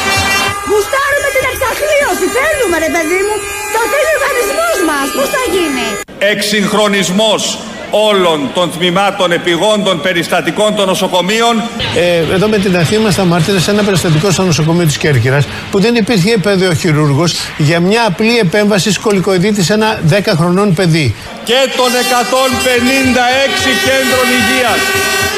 Γουστάρουμε 0.70 1.30
την 1.36 1.46
εξαθλίωση, 1.51 2.25
θέλουμε 2.38 2.78
ρε 2.86 2.92
παιδί 2.96 3.20
μου. 3.28 3.36
Το 3.75 3.82
θέλει 3.92 4.12
ο 4.13 4.18
οργανισμός 4.20 4.78
μας, 4.89 5.08
πώς 5.18 5.30
θα 5.36 5.44
γίνει; 5.56 5.86
Εξυγχρονισμός 6.34 7.42
όλων 7.91 8.50
των 8.53 8.72
τμήματων 8.77 9.31
επιγόντων 9.31 10.01
περιστατικών 10.01 10.75
των 10.75 10.86
νοσοκομείων 10.88 11.63
Ε, 11.96 12.34
εδώ 12.34 12.48
με 12.48 12.58
την 12.58 12.77
Αθήνα 12.77 13.01
ήμασταν 13.01 13.27
μάρτυρες 13.27 13.63
σε 13.63 13.72
ένα 13.72 13.84
περιστατικό 13.84 14.31
στο 14.31 14.43
νοσοκομείο 14.43 14.86
της 14.86 14.98
Κέρκυρας 14.98 15.46
που 15.72 15.79
δεν 15.79 15.96
υπήρχε 15.96 16.38
παιδεοχειρούργος 16.38 17.34
για 17.58 17.79
μια 17.79 18.05
απλή 18.08 18.38
επέμβαση 18.38 18.91
σκολικοειδίτης 18.91 19.65
σε 19.65 19.74
ένα 19.74 20.00
10 20.10 20.13
χρονών 20.38 20.74
παιδί. 20.74 21.15
και 21.43 21.53
των 21.77 21.86
156 22.00 23.69
κέντρων 23.86 24.25
υγείας. 24.38 24.79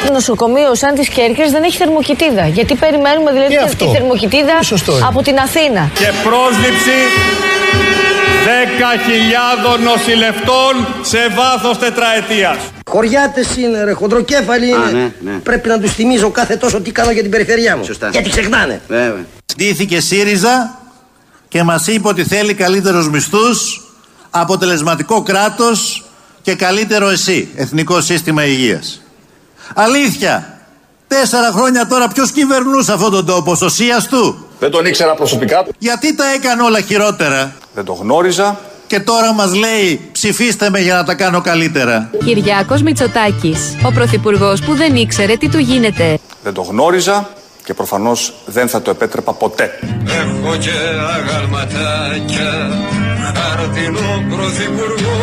Το 0.08 0.14
νοσοκομείο 0.14 0.76
σαν 0.76 0.96
της 0.96 1.08
Κέρκυρας 1.10 1.52
δεν 1.52 1.64
έχει 1.64 1.78
θερμοκοιτίδα. 1.78 2.48
Γιατί 2.48 2.76
περιμένουμε 2.76 3.32
δηλαδή 3.32 3.52
Και 3.54 3.58
τη 3.58 3.64
αυτό. 3.64 3.92
θερμοκοιτίδα 3.96 4.56
Σωστό 4.64 4.92
είναι. 4.98 5.06
από 5.08 5.22
την 5.22 5.38
Αθήνα. 5.40 5.90
και 6.00 6.10
πρόσληψη 6.24 6.98
10.000 8.44 9.80
νοσηλευτών 9.80 10.88
σε 11.02 11.18
βάθος 11.36 11.78
τετραετίας. 11.78 12.58
Χωριάτες 12.90 13.56
είναι 13.58 13.84
ρε, 13.84 13.92
χοντροκέφαλοι 13.92 14.68
είναι. 14.68 15.14
Πρέπει 15.44 15.68
να 15.68 15.80
τους 15.80 15.94
θυμίζω 15.94 16.30
κάθε 16.30 16.56
τόσο 16.56 16.82
τι 16.82 16.92
κάνω 16.92 17.12
για 17.12 17.22
την 17.22 17.32
περιφερειά 17.32 17.78
μου. 17.78 17.84
Γιατί 18.12 18.30
ξεχνάνε. 18.30 18.82
Στήθηκε 19.46 20.00
ΣΥΡΙΖΑ 20.02 20.80
και 21.48 21.64
μας 21.64 21.88
είπε 21.88 22.08
ότι 22.08 22.24
θέλει 22.24 22.54
καλύτερους 22.54 23.10
μισθούς, 23.10 23.82
αποτελεσματικό 24.30 25.22
κράτος 25.24 26.06
και 26.42 26.56
καλύτερο 26.56 27.10
ΕΣΥ, 27.10 27.50
Εθνικό 27.56 28.02
Σύστημα 28.02 28.46
Υγείας. 28.46 29.02
Αλήθεια, 29.76 30.60
τέσσερα 31.08 31.52
χρόνια 31.52 31.88
τώρα 31.88 32.08
ποιος 32.08 32.32
κυβερνούσε 32.32 32.94
αυτόν 32.94 33.12
τον 33.12 33.26
τόπο, 33.26 33.58
ο 33.62 33.70
Σίας 33.70 34.08
του; 34.08 34.46
Δεν 34.62 34.72
τον 34.72 34.86
ήξερα 34.86 35.14
προσωπικά. 35.14 35.66
Γιατί 35.78 36.16
τα 36.16 36.34
έκανε 36.34 36.62
όλα 36.62 36.82
χειρότερα; 36.82 37.56
Δεν 37.74 37.86
το 37.86 37.94
γνώριζα. 37.94 38.60
Και 38.88 39.00
τώρα 39.00 39.34
μας 39.34 39.56
λέει 39.56 40.10
ψηφίστε 40.12 40.70
με 40.70 40.80
για 40.80 40.96
να 40.96 41.04
τα 41.04 41.14
κάνω 41.14 41.42
καλύτερα. 41.42 42.10
Κυριάκος 42.26 42.82
Μητσοτάκης, 42.82 43.78
ο 43.86 43.92
πρωθυπουργός 43.92 44.62
που 44.62 44.76
δεν 44.76 44.96
ήξερε 44.96 45.36
τι 45.36 45.50
του 45.50 45.58
γίνεται. 45.58 46.20
Δεν 46.44 46.54
το 46.54 46.62
γνώριζα 46.62 47.30
και 47.64 47.74
προφανώς 47.74 48.34
δεν 48.46 48.68
θα 48.68 48.82
το 48.82 48.90
επέτρεπα 48.90 49.34
ποτέ. 49.34 49.80
Έχω 50.06 50.56
και 50.56 50.72
αγαλματάκια 51.16 52.70
Χαρτινό 53.34 54.24
πρωθυπουργό 54.30 55.18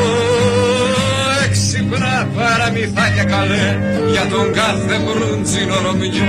Έξυπνα 1.46 2.28
παραμυθάκια 2.36 3.24
καλέ 3.24 3.78
Για 4.10 4.26
τον 4.26 4.52
κάθε 4.52 4.98
μπρούντζινο 5.04 5.74
Ρωμιό 5.84 6.22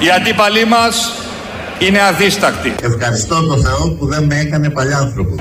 Οι 0.00 0.10
αντίπαλοι 0.10 0.64
μας 0.64 1.12
είναι 1.78 2.02
αδίστακτοι. 2.02 2.74
Ευχαριστώ 2.82 3.42
τον 3.42 3.62
Θεό 3.62 3.96
που 3.98 4.06
δεν 4.06 4.24
με 4.24 4.40
έκανε 4.40 4.70
παλιάνθρωπο. 4.70 5.34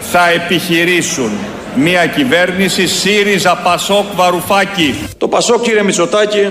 Θα 0.00 0.28
επιχειρήσουν 0.28 1.30
μια 1.76 2.06
κυβέρνηση 2.06 2.86
ΣΥΡΙΖΑ 2.86 3.56
ΠΑΣΟΚ 3.56 4.04
Βαρουφάκη. 4.14 5.08
Το 5.18 5.28
Πασόκ, 5.28 5.62
κύριε 5.62 5.82
Μητσοτάκη, 5.82 6.48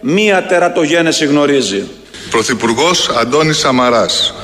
μία 0.00 0.46
τερατογένεση 0.46 1.24
γνωρίζει. 1.24 1.82
Πρωθυπουργός 2.30 3.08
Αντώνης 3.08 3.58
Σαμαράς. 3.58 4.34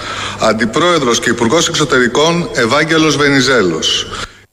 Αντιπρόεδρος 0.40 1.21
και 1.21 1.31
Υπουργός 1.31 1.69
Εξωτερικών 1.69 2.49
Ευάγγελος 2.55 3.17
Βενιζέλος. 3.17 4.07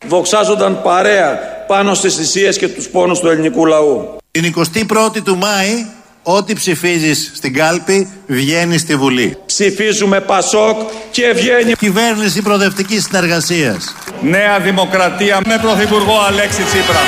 Βοξάζονταν 0.07 0.81
παρέα 0.81 1.39
πάνω 1.67 1.93
στις 1.93 2.15
θυσίες 2.15 2.57
και 2.57 2.67
τους 2.67 2.87
πόνους 2.87 3.19
του 3.19 3.27
ελληνικού 3.27 3.65
λαού. 3.65 4.17
Την 4.31 4.43
21η 4.43 5.21
του 5.23 5.37
Μάη 5.37 5.85
Ό,τι 6.27 6.53
ψηφίζεις 6.53 7.31
στην 7.35 7.53
κάλπη 7.53 8.09
βγαίνεις 8.27 8.81
στη 8.81 8.95
Βουλή. 8.95 9.37
Ψηφίζουμε 9.45 10.19
Πασόκ 10.21 10.77
και 11.11 11.31
βγαίνει 11.35 11.73
κυβέρνηση 11.73 12.41
προοδευτικής 12.41 13.03
συνεργασίας. 13.03 13.95
Νέα 14.21 14.59
Δημοκρατία 14.59 15.41
με 15.45 15.59
Πρωθυπουργό 15.61 16.19
Αλέξη 16.27 16.61
Τσίπρα. 16.61 16.99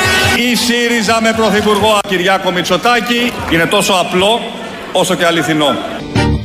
Η 0.52 0.56
ΣΥΡΙΖΑ 0.56 1.20
με 1.22 1.34
Πρωθυπουργό 1.34 2.00
Κυριάκο 2.08 2.52
Μητσοτάκη. 2.52 3.32
Είναι 3.52 3.66
τόσο 3.66 3.94
απλό 3.94 4.42
όσο 4.92 5.16
και 5.16 5.26
αληθινό. 5.26 5.76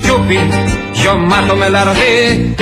Γιούπι, 0.01 0.39
γιωμάτο 0.93 1.55
με 1.55 1.69
λαρδί, 1.69 2.55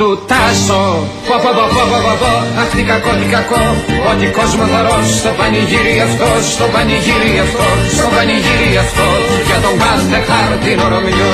του 0.00 0.10
τάσο. 0.30 0.82
Πω 1.28 1.36
πω 1.42 1.50
πω 1.56 1.64
πω 1.76 1.98
πω 2.04 2.14
πω 2.22 2.32
Αχ 2.60 2.68
τι 2.76 2.82
κακό 2.90 3.10
τι 3.20 3.26
κακό. 3.34 3.62
Ότι 4.10 4.26
κόσμο 4.38 4.64
θαρώ 4.72 4.96
στο 5.18 5.30
πανηγύρι 5.38 5.94
αυτό 6.06 6.28
Στο 6.54 6.66
πανηγύρι 6.72 7.32
αυτό 7.44 7.66
Στο 7.96 8.06
πανηγύρι 8.14 8.70
αυτό. 8.84 9.06
Για 9.46 9.58
τον 9.64 9.74
κάθε 9.84 10.18
χάρτινο 10.28 10.88
Ρωμιό 10.92 11.32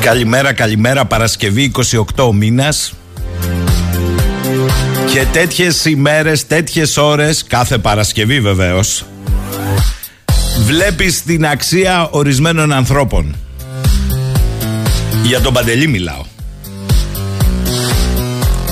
Καλημέρα, 0.00 0.52
καλημέρα, 0.52 1.04
Παρασκευή 1.04 1.72
28 2.16 2.30
μήνας 2.32 2.92
και 5.12 5.26
τέτοιες 5.32 5.84
ημέρες, 5.84 6.46
τέτοιες 6.46 6.96
ώρες, 6.96 7.44
κάθε 7.44 7.78
Παρασκευή 7.78 8.40
βεβαίως, 8.40 9.04
βλέπεις 10.64 11.22
την 11.22 11.46
αξία 11.46 12.08
ορισμένων 12.10 12.72
ανθρώπων. 12.72 13.36
Για 15.24 15.40
τον 15.40 15.52
Παντελή 15.52 15.86
μιλάω. 15.86 16.24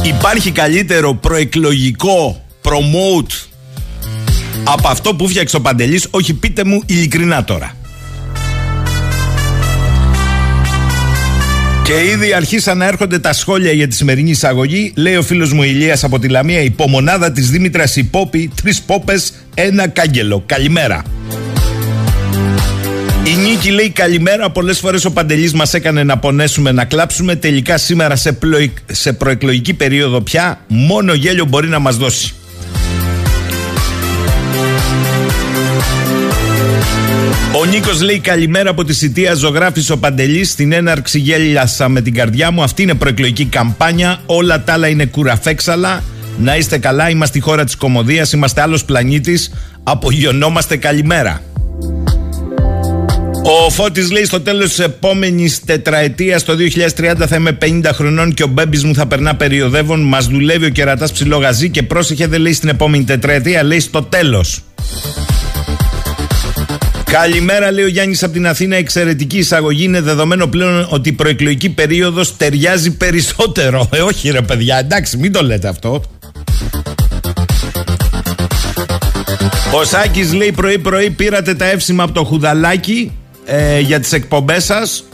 Υπάρχει 0.03 0.51
καλύτερο 0.51 1.15
προεκλογικό 1.15 2.45
promote 2.63 3.49
από 4.65 4.89
αυτό 4.89 5.15
που 5.15 5.29
φτιάξε 5.29 5.57
ο 5.57 5.61
Παντελής, 5.61 6.07
όχι 6.11 6.35
πείτε 6.35 6.65
μου 6.65 6.83
ειλικρινά 6.87 7.45
τώρα. 7.45 7.75
Και 11.91 12.11
ήδη 12.11 12.33
αρχίσαν 12.33 12.79
να 12.79 12.87
έρχονται 12.87 13.19
τα 13.19 13.33
σχόλια 13.33 13.73
για 13.73 13.89
τη 13.89 13.95
σημερινή 13.95 14.31
εισαγωγή. 14.31 14.93
Λέει 14.97 15.17
ο 15.17 15.23
φίλος 15.23 15.53
μου 15.53 15.63
Ηλίας 15.63 16.05
από 16.05 16.19
τη 16.19 16.29
Λαμία, 16.29 16.61
υπομονάδα 16.61 17.33
της 17.33 17.51
Δήμητρας 17.51 17.97
Υπόπη, 17.97 18.51
τρεις 18.63 18.83
πόπες, 18.83 19.33
ένα 19.55 19.89
κάγκελο. 19.89 20.43
Καλημέρα. 20.47 21.03
Η 23.25 23.37
Νίκη 23.37 23.71
λέει 23.71 23.91
καλημέρα. 23.91 24.51
Πολλές 24.51 24.79
φορές 24.79 25.05
ο 25.05 25.13
Παντελής 25.13 25.53
μας 25.53 25.75
έκανε 25.75 26.05
να 26.05 26.19
πονέσουμε, 26.19 26.73
να 26.73 26.85
κλάψουμε. 26.85 27.37
Τελικά 27.37 27.79
σήμερα 27.79 28.17
σε, 28.17 28.39
σε 28.87 29.13
προεκλογική 29.13 29.75
περίοδο 29.75 30.21
πια 30.21 30.65
μόνο 30.69 31.15
γέλιο 31.15 31.45
μπορεί 31.45 31.69
να 31.69 31.79
μας 31.79 31.97
δώσει. 31.97 32.35
Ο 37.61 37.65
Νίκος 37.65 38.03
λέει 38.03 38.19
καλημέρα 38.19 38.71
από 38.71 38.85
τη 38.85 38.95
Σιτία. 38.95 39.35
Ζωγράφη 39.35 39.93
ο 39.93 39.99
Παντελής. 39.99 40.51
Στην 40.51 40.73
έναρξη 40.73 41.19
γέλιασα 41.19 41.89
με 41.89 42.01
την 42.01 42.15
καρδιά 42.15 42.51
μου. 42.51 42.63
Αυτή 42.63 42.83
είναι 42.83 42.95
προεκλογική 42.95 43.45
καμπάνια. 43.45 44.21
Όλα 44.27 44.63
τα 44.63 44.73
άλλα 44.73 44.89
είναι 44.89 45.05
κουραφέξαλα. 45.05 46.03
Να 46.39 46.57
είστε 46.57 46.79
καλά. 46.79 47.11
Είμαστε 47.11 47.39
η 47.39 47.41
χώρα 47.41 47.65
της 47.65 47.77
κομμωδίας. 47.77 48.33
Είμαστε 48.33 48.61
άλλος 48.61 48.85
πλανήτης. 48.85 49.53
Απογειωνόμαστε 49.83 50.77
καλημέρα. 50.77 51.43
Ο 53.67 53.71
Φώτης 53.71 54.11
λέει 54.11 54.25
στο 54.25 54.41
τέλος 54.41 54.69
της 54.69 54.79
επόμενης 54.79 55.65
τετραετίας 55.65 56.45
το 56.45 56.57
2030 56.57 57.27
θα 57.27 57.37
είμαι 57.37 57.59
50 57.63 57.91
χρονών 57.93 58.35
και 58.35 58.43
ο 58.43 58.47
μπέμπης 58.47 58.85
μου 58.85 58.95
θα 58.95 59.07
περνά 59.07 59.35
περιοδεύων 59.35 60.01
μας 60.01 60.27
δουλεύει 60.27 60.65
ο 60.65 60.69
κερατάς 60.69 61.13
ψηλό 61.13 61.43
και 61.71 61.83
πρόσεχε 61.83 62.27
δεν 62.27 62.41
λέει 62.41 62.53
στην 62.53 62.69
επόμενη 62.69 63.05
τετραετία 63.05 63.63
λέει 63.63 63.81
στο 63.81 64.03
τέλος 64.03 64.63
Καλημέρα, 67.13 67.73
λέει 67.73 67.85
ο 67.85 67.89
Γιάννης 67.89 68.23
από 68.23 68.33
την 68.33 68.47
Αθήνα. 68.47 68.77
Εξαιρετική 68.77 69.39
εισαγωγή. 69.39 69.85
Είναι 69.85 70.01
δεδομένο 70.01 70.47
πλέον 70.47 70.87
ότι 70.91 71.09
η 71.09 71.13
προεκλογική 71.13 71.71
περίοδος 71.71 72.37
ταιριάζει 72.37 72.97
περισσότερο. 72.97 73.89
Ε, 73.93 74.01
όχι, 74.01 74.31
ρε 74.31 74.43
παιδιά, 74.43 74.79
εντάξει, 74.79 75.17
μην 75.17 75.33
το 75.33 75.43
λέτε 75.43 75.69
αυτό. 75.69 76.03
Ο 79.75 79.85
Σάκης 79.85 80.33
λέει 80.33 80.53
πρωί-πρωί 80.53 81.11
πήρατε 81.11 81.55
τα 81.55 81.65
εύσημα 81.65 82.03
από 82.03 82.13
το 82.13 82.25
χουδαλάκι 82.25 83.13
ε, 83.45 83.81
για 83.81 84.01
τις 84.01 84.13
εκπομπές 84.13 84.65
σας 84.65 85.05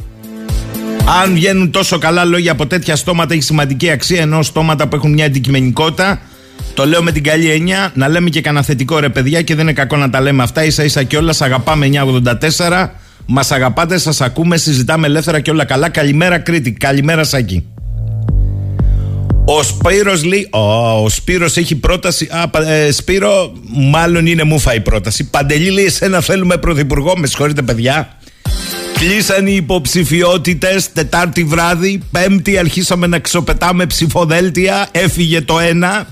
Αν 1.22 1.34
βγαίνουν 1.34 1.70
τόσο 1.70 1.98
καλά 1.98 2.24
λόγια 2.24 2.52
από 2.52 2.66
τέτοια 2.66 2.96
στόματα 2.96 3.34
έχει 3.34 3.42
σημαντική 3.42 3.90
αξία 3.90 4.20
ενώ 4.20 4.42
στόματα 4.42 4.88
που 4.88 4.96
έχουν 4.96 5.12
μια 5.12 5.24
αντικειμενικότητα 5.24 6.20
το 6.74 6.86
λέω 6.86 7.02
με 7.02 7.12
την 7.12 7.22
καλή 7.22 7.50
έννοια 7.50 7.90
να 7.94 8.08
λέμε 8.08 8.30
και 8.30 8.40
κανένα 8.40 8.64
θετικό 8.64 8.98
ρε 8.98 9.08
παιδιά 9.08 9.42
και 9.42 9.54
δεν 9.54 9.64
είναι 9.64 9.72
κακό 9.72 9.96
να 9.96 10.10
τα 10.10 10.20
λέμε 10.20 10.42
αυτά. 10.42 10.70
σα 10.70 10.84
ίσα 10.84 11.02
και 11.02 11.16
όλα. 11.16 11.34
Αγαπάμε 11.38 11.88
984. 12.58 12.88
Μας 13.26 13.50
αγαπάτε, 13.50 13.98
σας 13.98 14.20
ακούμε, 14.20 14.56
συζητάμε 14.56 15.06
ελεύθερα 15.06 15.40
και 15.40 15.50
όλα 15.50 15.64
καλά. 15.64 15.88
Καλημέρα 15.88 16.38
Κρήτη. 16.38 16.72
Καλημέρα 16.72 17.24
Σάκη. 17.24 17.64
Ο 19.48 19.62
Σπύρος 19.62 20.24
λέει, 20.24 20.48
ο 20.50 21.08
Σπύρος 21.08 21.56
έχει 21.56 21.74
πρόταση, 21.76 22.28
α, 22.30 22.72
ε, 22.72 22.90
Σπύρο 22.90 23.52
μάλλον 23.72 24.26
είναι 24.26 24.42
μούφα 24.42 24.74
η 24.74 24.80
πρόταση. 24.80 25.30
Παντελή 25.30 25.70
λέει, 25.70 25.84
εσένα 25.84 26.20
θέλουμε 26.20 26.56
πρωθυπουργό, 26.56 27.16
με 27.16 27.26
συγχωρείτε 27.26 27.62
παιδιά. 27.62 28.16
Κλείσαν 28.98 29.46
οι 29.46 29.54
υποψηφιότητες 29.54 30.92
Τετάρτη 30.92 31.44
βράδυ. 31.44 32.00
Πέμπτη 32.10 32.58
αρχίσαμε 32.58 33.06
να 33.06 33.18
ξοπετάμε 33.18 33.86
ψηφοδέλτια. 33.86 34.88
Έφυγε 34.92 35.40
το 35.40 35.58
ένα. 35.58 36.06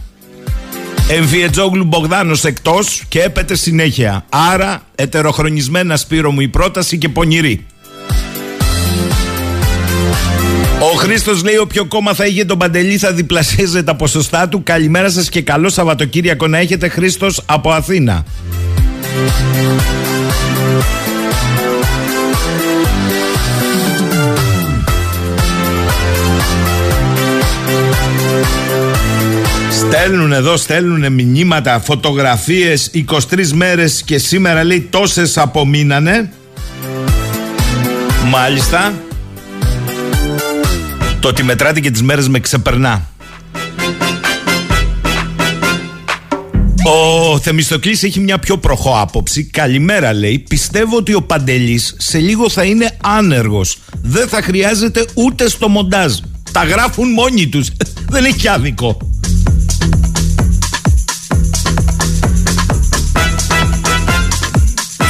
Εμφιετζόγλου 1.08 1.84
Μπογδάνος 1.84 2.44
εκτός 2.44 3.02
και 3.08 3.22
έπεται 3.22 3.56
συνέχεια. 3.56 4.24
Άρα 4.28 4.82
ετεροχρονισμένα 4.94 5.96
Σπύρο 5.96 6.30
μου 6.30 6.40
η 6.40 6.48
πρόταση 6.48 6.98
και 6.98 7.08
πονηρή. 7.08 7.66
Ο 10.92 10.96
Χρήστος 10.96 11.42
λέει: 11.42 11.56
Όποιο 11.56 11.84
κόμμα 11.84 12.14
θα 12.14 12.26
είχε 12.26 12.44
τον 12.44 12.58
Παντελή 12.58 12.98
θα 12.98 13.12
διπλασίαζε 13.12 13.82
τα 13.82 13.96
ποσοστά 13.96 14.48
του. 14.48 14.62
Καλημέρα 14.62 15.10
σας 15.10 15.28
και 15.28 15.42
καλό 15.42 15.68
Σαββατοκύριακο 15.68 16.46
να 16.46 16.58
έχετε. 16.58 16.88
Χρήστος 16.88 17.42
από 17.46 17.70
Αθήνα. 17.70 18.24
Στέλνουν 30.04 30.32
εδώ, 30.32 30.56
στέλνουν 30.56 31.12
μηνύματα, 31.12 31.80
φωτογραφίες 31.80 32.90
23 32.94 33.52
μέρες 33.52 34.02
και 34.02 34.18
σήμερα 34.18 34.64
λέει 34.64 34.80
τόσες 34.90 35.38
απομείνανε. 35.38 36.32
Μάλιστα. 38.30 38.94
Το 41.20 41.28
ότι 41.28 41.42
μετράτε 41.42 41.80
και 41.80 41.90
τις 41.90 42.02
μέρες 42.02 42.28
με 42.28 42.40
ξεπερνά. 42.40 43.08
Ο 46.84 47.38
Θεμιστοκλής 47.38 48.02
έχει 48.02 48.20
μια 48.20 48.38
πιο 48.38 48.58
προχώ 48.58 49.00
άποψη. 49.00 49.44
Καλημέρα 49.44 50.12
λέει. 50.12 50.38
Πιστεύω 50.48 50.96
ότι 50.96 51.14
ο 51.14 51.22
Παντελής 51.22 51.94
σε 51.98 52.18
λίγο 52.18 52.48
θα 52.48 52.64
είναι 52.64 52.96
άνεργος. 53.02 53.78
Δεν 54.02 54.28
θα 54.28 54.42
χρειάζεται 54.42 55.04
ούτε 55.14 55.48
στο 55.48 55.68
μοντάζ. 55.68 56.14
Τα 56.52 56.64
γράφουν 56.64 57.12
μόνοι 57.12 57.48
τους. 57.48 57.68
Δεν 58.12 58.24
έχει 58.24 58.48
άδικο. 58.48 59.13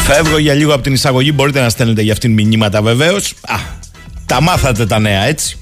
Φεύγω 0.06 0.38
για 0.38 0.54
λίγο 0.54 0.74
από 0.74 0.82
την 0.82 0.92
εισαγωγή. 0.92 1.32
Μπορείτε 1.34 1.60
να 1.60 1.68
στέλνετε 1.68 2.02
για 2.02 2.12
αυτήν 2.12 2.32
μηνύματα 2.32 2.82
βεβαίως. 2.82 3.34
Α, 3.46 3.56
τα 4.26 4.40
μάθατε 4.40 4.86
τα 4.86 4.98
νέα 4.98 5.22
έτσι. 5.22 5.58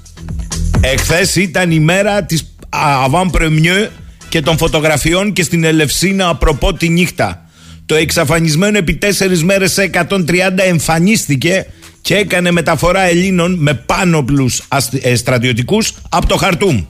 Εχθές 0.80 1.36
ήταν 1.36 1.70
η 1.70 1.80
μέρα 1.80 2.24
της 2.24 2.54
avant 2.70 3.30
première 3.30 3.88
και 4.28 4.40
των 4.40 4.56
φωτογραφιών 4.56 5.32
και 5.32 5.42
στην 5.42 5.64
Ελευσίνα 5.64 6.28
απροπό 6.28 6.74
τη 6.74 6.88
νύχτα. 6.88 7.46
Το 7.86 7.94
εξαφανισμένο 7.94 8.78
επί 8.78 8.94
τέσσερις 8.94 9.44
μέρες 9.44 9.72
σε 9.72 9.90
130 10.08 10.18
εμφανίστηκε 10.56 11.66
και 12.00 12.16
έκανε 12.16 12.50
μεταφορά 12.50 13.00
Ελλήνων 13.00 13.54
με 13.58 13.74
πάνωπλους 13.74 14.62
ε, 15.00 15.14
στρατιωτικούς 15.14 15.92
από 16.08 16.26
το 16.26 16.36
Χαρτούμ. 16.36 16.84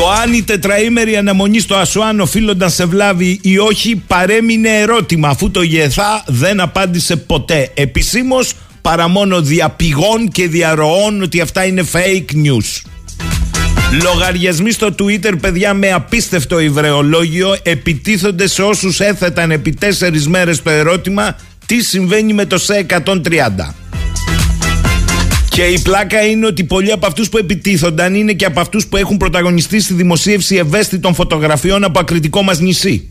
Το 0.00 0.10
αν 0.10 0.32
η 0.34 0.42
τετραήμερη 0.42 1.16
αναμονή 1.16 1.60
στο 1.60 1.74
Ασουάν 1.74 2.20
οφείλονταν 2.20 2.70
σε 2.70 2.84
βλάβη 2.84 3.40
ή 3.42 3.58
όχι 3.58 4.02
παρέμεινε 4.06 4.68
ερώτημα 4.68 5.28
αφού 5.28 5.50
το 5.50 5.62
ΓΕΘΑ 5.62 6.24
δεν 6.26 6.60
απάντησε 6.60 7.16
ποτέ 7.16 7.70
επισήμως 7.74 8.52
παρά 8.80 9.08
μόνο 9.08 9.40
διαπηγών 9.40 10.28
και 10.28 10.48
διαρροών 10.48 11.22
ότι 11.22 11.40
αυτά 11.40 11.64
είναι 11.64 11.84
fake 11.92 12.34
news. 12.34 12.82
Λογαριασμοί 14.02 14.70
στο 14.70 14.94
Twitter, 14.98 15.32
παιδιά, 15.40 15.74
με 15.74 15.92
απίστευτο 15.92 16.60
υβρεολόγιο 16.60 17.56
επιτίθονται 17.62 18.46
σε 18.46 18.62
όσους 18.62 19.00
έθεταν 19.00 19.50
επί 19.50 19.72
τέσσερις 19.72 20.28
μέρες 20.28 20.62
το 20.62 20.70
ερώτημα 20.70 21.36
τι 21.66 21.82
συμβαίνει 21.82 22.32
με 22.32 22.44
το 22.44 22.58
ΣΕ 22.58 22.86
130. 23.04 23.14
Και 25.60 25.66
η 25.66 25.78
πλάκα 25.78 26.20
είναι 26.26 26.46
ότι 26.46 26.64
πολλοί 26.64 26.92
από 26.92 27.06
αυτούς 27.06 27.28
που 27.28 27.38
επιτίθονταν 27.38 28.14
είναι 28.14 28.32
και 28.32 28.44
από 28.44 28.60
αυτούς 28.60 28.86
που 28.86 28.96
έχουν 28.96 29.16
πρωταγωνιστεί 29.16 29.80
στη 29.80 29.94
δημοσίευση 29.94 30.56
ευαίσθητων 30.56 31.14
φωτογραφιών 31.14 31.84
από 31.84 31.98
ακριτικό 31.98 32.42
μας 32.42 32.60
νησί. 32.60 33.10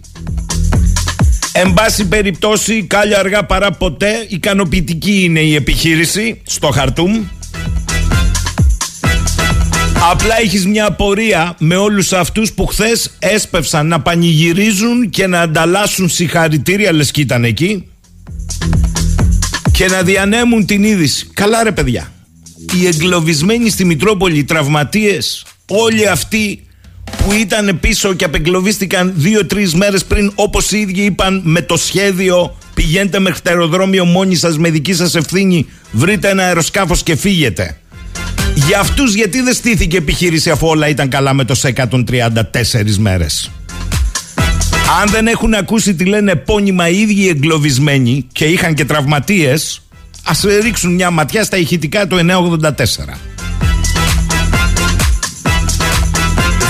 Εν 1.52 1.74
πάση 1.74 2.08
περιπτώσει, 2.08 2.84
κάλια 2.84 3.20
αργά 3.20 3.46
παρά 3.46 3.72
ποτέ, 3.72 4.26
ικανοποιητική 4.28 5.24
είναι 5.24 5.40
η 5.40 5.56
επιχείρηση 5.56 6.42
στο 6.44 6.68
Χαρτούμ. 6.68 7.24
Απλά 10.12 10.40
έχεις 10.42 10.66
μια 10.66 10.86
απορία 10.86 11.56
με 11.60 11.76
όλους 11.76 12.14
αυτούς 12.14 12.52
που 12.52 12.66
χθες 12.66 13.12
έσπευσαν 13.20 13.88
να 13.88 14.02
πανηγυρίζουν 14.02 15.10
και 15.10 15.28
να 15.28 15.42
ανταλλάσσουν 15.42 16.10
συγχαρητήρια 16.10 16.94
λες 16.94 17.12
και 17.12 17.22
ήταν 17.22 17.44
εκεί 17.44 17.88
και 19.72 19.86
να 19.86 20.02
διανέμουν 20.02 20.66
την 20.66 20.84
είδηση. 20.84 21.28
Καλά 21.34 21.64
ρε 21.64 21.72
παιδιά. 21.72 22.12
Οι 22.78 22.88
εγκλωβισμένοι 22.88 23.70
στη 23.70 23.86
Μητρόπολη, 23.86 24.38
οι 24.38 24.44
τραυματίες, 24.44 25.46
όλοι 25.68 26.08
αυτοί 26.08 26.64
που 27.18 27.34
ήταν 27.34 27.80
πίσω 27.80 28.14
και 28.14 28.26
απεγκλωβίστηκαν 28.26 29.14
δύο-τρεις 29.16 29.74
μέρες 29.74 30.06
πριν 30.06 30.32
όπως 30.36 30.72
οι 30.72 30.78
ίδιοι 30.78 31.02
είπαν 31.02 31.42
με 31.44 31.62
το 31.62 31.78
σχέδιο 31.78 32.58
πηγαίνετε 32.74 33.20
μέχρι 33.20 33.42
το 33.42 33.50
αεροδρόμιο 33.50 34.06
μόνοι 34.06 34.36
σας 34.36 34.58
με 34.58 34.70
δική 34.70 34.94
σας 34.94 35.16
ευθύνη 35.16 35.68
βρείτε 35.92 36.30
ένα 36.30 36.44
αεροσκάφος 36.44 37.04
και 37.04 37.16
φύγετε. 37.16 37.78
Για 38.56 38.80
αυτούς 38.80 39.14
γιατί 39.14 39.42
δεν 39.42 39.54
στήθηκε 39.54 39.98
επιχείρηση 39.98 40.50
αφού 40.50 40.68
όλα 40.68 40.88
ήταν 40.88 41.10
καλά 41.10 41.34
με 41.34 41.46
το 41.46 41.56
134 41.76 42.96
μέρες; 42.98 43.52
Αν 45.02 45.10
δεν 45.12 45.28
έχουν 45.28 45.54
ακούσει 45.54 45.96
τι 45.96 46.06
λένε 46.06 46.32
επώνυμα 46.32 46.90
οι 46.90 47.00
ίδιοι 47.00 47.30
εγκλωβισμένοι 47.30 48.28
και 48.32 48.46
είχαν 48.46 48.74
και 48.74 48.86
τραυματίες, 48.86 49.82
ας 50.30 50.46
ρίξουν 50.64 50.94
μια 50.94 51.12
ματιά 51.12 51.44
στα 51.44 51.58
ηχητικά 51.58 52.08
του 52.08 52.18
984. 52.18 53.18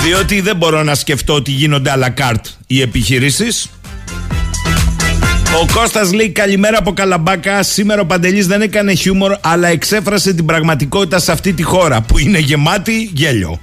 Διότι 0.04 0.40
δεν 0.40 0.56
μπορώ 0.56 0.82
να 0.82 0.94
σκεφτώ 0.94 1.34
ότι 1.34 1.50
γίνονται 1.50 1.92
à 1.94 1.98
la 2.04 2.08
carte 2.20 2.48
οι 2.66 2.80
επιχειρήσεις. 2.80 3.70
Ο 5.62 5.66
Κώστας 5.72 6.12
λέει 6.12 6.30
καλημέρα 6.30 6.78
από 6.78 6.92
Καλαμπάκα. 6.92 7.62
Σήμερα 7.62 8.00
ο 8.00 8.06
Παντελής 8.06 8.46
δεν 8.46 8.62
έκανε 8.62 8.94
χιούμορ, 8.94 9.36
αλλά 9.40 9.68
εξέφρασε 9.68 10.32
την 10.34 10.44
πραγματικότητα 10.44 11.18
σε 11.18 11.32
αυτή 11.32 11.52
τη 11.52 11.62
χώρα 11.62 12.00
που 12.00 12.18
είναι 12.18 12.38
γεμάτη 12.38 13.10
γέλιο. 13.14 13.60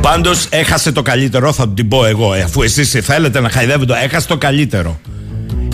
Πάντως 0.00 0.46
έχασε 0.50 0.92
το 0.92 1.02
καλύτερο, 1.02 1.52
θα 1.52 1.68
την 1.68 1.88
πω 1.88 2.04
εγώ, 2.04 2.34
ε, 2.34 2.42
αφού 2.42 2.62
εσείς 2.62 2.90
θέλετε 3.02 3.40
να 3.40 3.50
χαϊδεύετε, 3.50 3.92
έχασε 4.02 4.26
το 4.26 4.36
καλύτερο. 4.36 5.00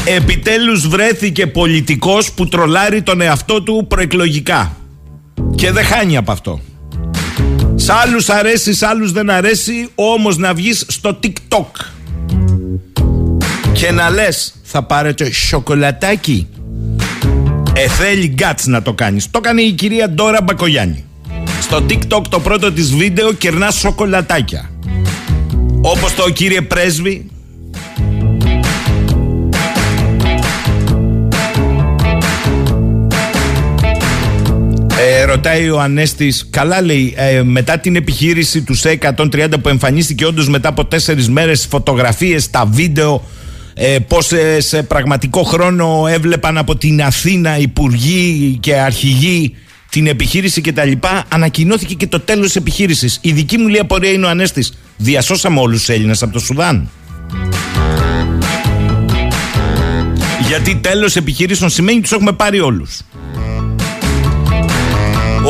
Επιτέλους 0.05 0.89
βρέθηκε 0.89 1.47
πολιτικός 1.47 2.33
που 2.33 2.49
τρολάρει 2.49 3.03
τον 3.03 3.21
εαυτό 3.21 3.63
του 3.63 3.87
προεκλογικά. 3.89 4.77
Και 5.55 5.71
δεν 5.73 5.85
χάνει 5.85 6.17
από 6.17 6.33
αυτό. 6.33 6.61
Σ' 7.75 7.91
άλλους 7.91 8.29
αρέσει, 8.29 8.75
σ' 8.75 8.83
άλλους 8.83 9.13
δεν 9.13 9.31
αρέσει, 9.31 9.89
όμως 9.95 10.37
να 10.37 10.55
βγεις 10.55 10.85
στο 10.89 11.19
TikTok 11.23 11.85
και 13.73 13.91
να 13.91 14.11
λες 14.11 14.55
θα 14.63 14.83
πάρετε 14.83 15.33
σοκολατάκι. 15.33 16.49
Ε, 17.73 17.89
θέλει 17.89 18.27
γκάτς 18.27 18.67
να 18.67 18.83
το 18.83 18.93
κάνεις. 18.93 19.31
Το 19.31 19.41
έκανε 19.43 19.63
η 19.63 19.73
κυρία 19.73 20.11
Ντόρα 20.11 20.43
Μπακογιάννη. 20.43 21.05
Στο 21.61 21.77
TikTok 21.89 22.23
το 22.29 22.41
πρώτο 22.41 22.73
της 22.73 22.95
βίντεο 22.95 23.33
κερνά 23.33 23.71
σοκολατάκια. 23.71 24.71
Όπως 25.81 26.15
το 26.15 26.31
κύριε 26.31 26.61
πρέσβη 26.61 27.30
Ε, 35.03 35.25
ρωτάει 35.25 35.71
ο 35.71 35.81
Ανέστης, 35.81 36.47
καλά 36.51 36.83
λέει, 36.83 37.15
ε, 37.17 37.43
μετά 37.43 37.79
την 37.79 37.97
επιχείρηση 37.97 38.63
του 38.63 38.75
ΣΕ130 38.75 39.61
που 39.63 39.69
εμφανίστηκε 39.69 40.27
όντως 40.27 40.49
μετά 40.49 40.69
από 40.69 40.85
τέσσερις 40.85 41.29
μέρες, 41.29 41.67
φωτογραφίες, 41.71 42.51
τα 42.51 42.67
βίντεο, 42.67 43.25
ε, 43.75 43.99
πώ 44.09 44.19
σε 44.59 44.83
πραγματικό 44.83 45.43
χρόνο 45.43 46.05
έβλεπαν 46.09 46.59
από 46.59 46.77
την 46.77 47.03
Αθήνα 47.03 47.59
υπουργοί 47.59 48.59
και 48.61 48.75
αρχηγοί 48.75 49.55
την 49.91 50.07
επιχείρηση 50.07 50.61
κτλ. 50.61 50.93
Ανακοινώθηκε 51.29 51.95
και 51.95 52.07
το 52.07 52.21
τέλος 52.21 52.53
τη 52.53 52.59
επιχείρησης. 52.59 53.19
Η 53.21 53.33
δική 53.33 53.59
μου 53.59 53.69
λέει 53.69 53.81
απορία 53.81 54.11
είναι 54.11 54.27
ο 54.27 54.29
Ανέστης. 54.29 54.73
Διασώσαμε 54.97 55.61
όλους 55.61 55.79
τους 55.79 55.89
Έλληνες 55.89 56.23
από 56.23 56.33
το 56.33 56.39
Σουδάν. 56.39 56.91
Γιατί 60.47 60.77
τέλος 60.77 61.17
επιχειρήσεων 61.17 61.71
σημαίνει 61.71 61.99
ότι 61.99 62.03
τους 62.07 62.13
έχουμε 62.13 62.33
πάρει 62.33 62.61
όλους. 62.61 63.01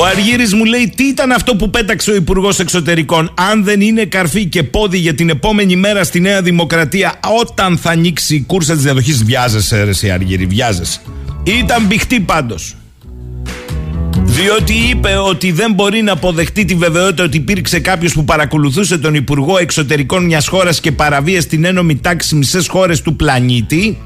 Ο 0.01 0.05
Αργύρης 0.05 0.55
μου 0.55 0.65
λέει 0.65 0.93
τι 0.97 1.05
ήταν 1.05 1.33
αυτό 1.33 1.57
που 1.57 1.71
πέταξε 1.71 2.11
ο 2.11 2.15
Υπουργός 2.15 2.59
Εξωτερικών 2.59 3.33
αν 3.35 3.65
δεν 3.65 3.81
είναι 3.81 4.05
καρφί 4.05 4.47
και 4.47 4.63
πόδι 4.63 4.99
για 4.99 5.15
την 5.15 5.29
επόμενη 5.29 5.77
μέρα 5.77 6.05
στη 6.05 6.21
Νέα 6.21 6.43
Δημοκρατία 6.43 7.21
όταν 7.41 7.79
θα 7.79 7.91
ανοίξει 7.91 8.35
η 8.35 8.41
κούρσα 8.41 8.75
της 8.75 8.83
διαδοχής. 8.83 9.25
Βιάζεσαι 9.25 9.85
ρε 9.85 10.13
Αργύρη 10.13 10.47
βιάζεσαι. 10.47 11.01
Ήταν 11.43 11.87
μπηχτή 11.87 12.21
πάντως. 12.21 12.77
Διότι 14.25 14.73
είπε 14.73 15.17
ότι 15.17 15.53
δεν 15.53 15.73
μπορεί 15.73 16.03
να 16.03 16.13
αποδεχτεί 16.13 16.65
τη 16.65 16.75
βεβαιότητα 16.75 17.25
ότι 17.25 17.37
υπήρξε 17.37 17.81
κάποιος 17.81 18.13
που 18.13 18.25
παρακολουθούσε 18.25 18.99
τον 18.99 19.15
Υπουργό 19.15 19.59
Εξωτερικών 19.59 20.25
μιας 20.25 20.49
χώρας 20.49 20.81
και 20.81 20.93
παραβίασε 20.93 21.47
την 21.47 21.65
ένωμη 21.65 21.97
τάξη 21.97 22.35
μισές 22.35 22.69
χώρες 22.69 23.03
του 23.03 23.17
πλανήτη. 23.17 23.99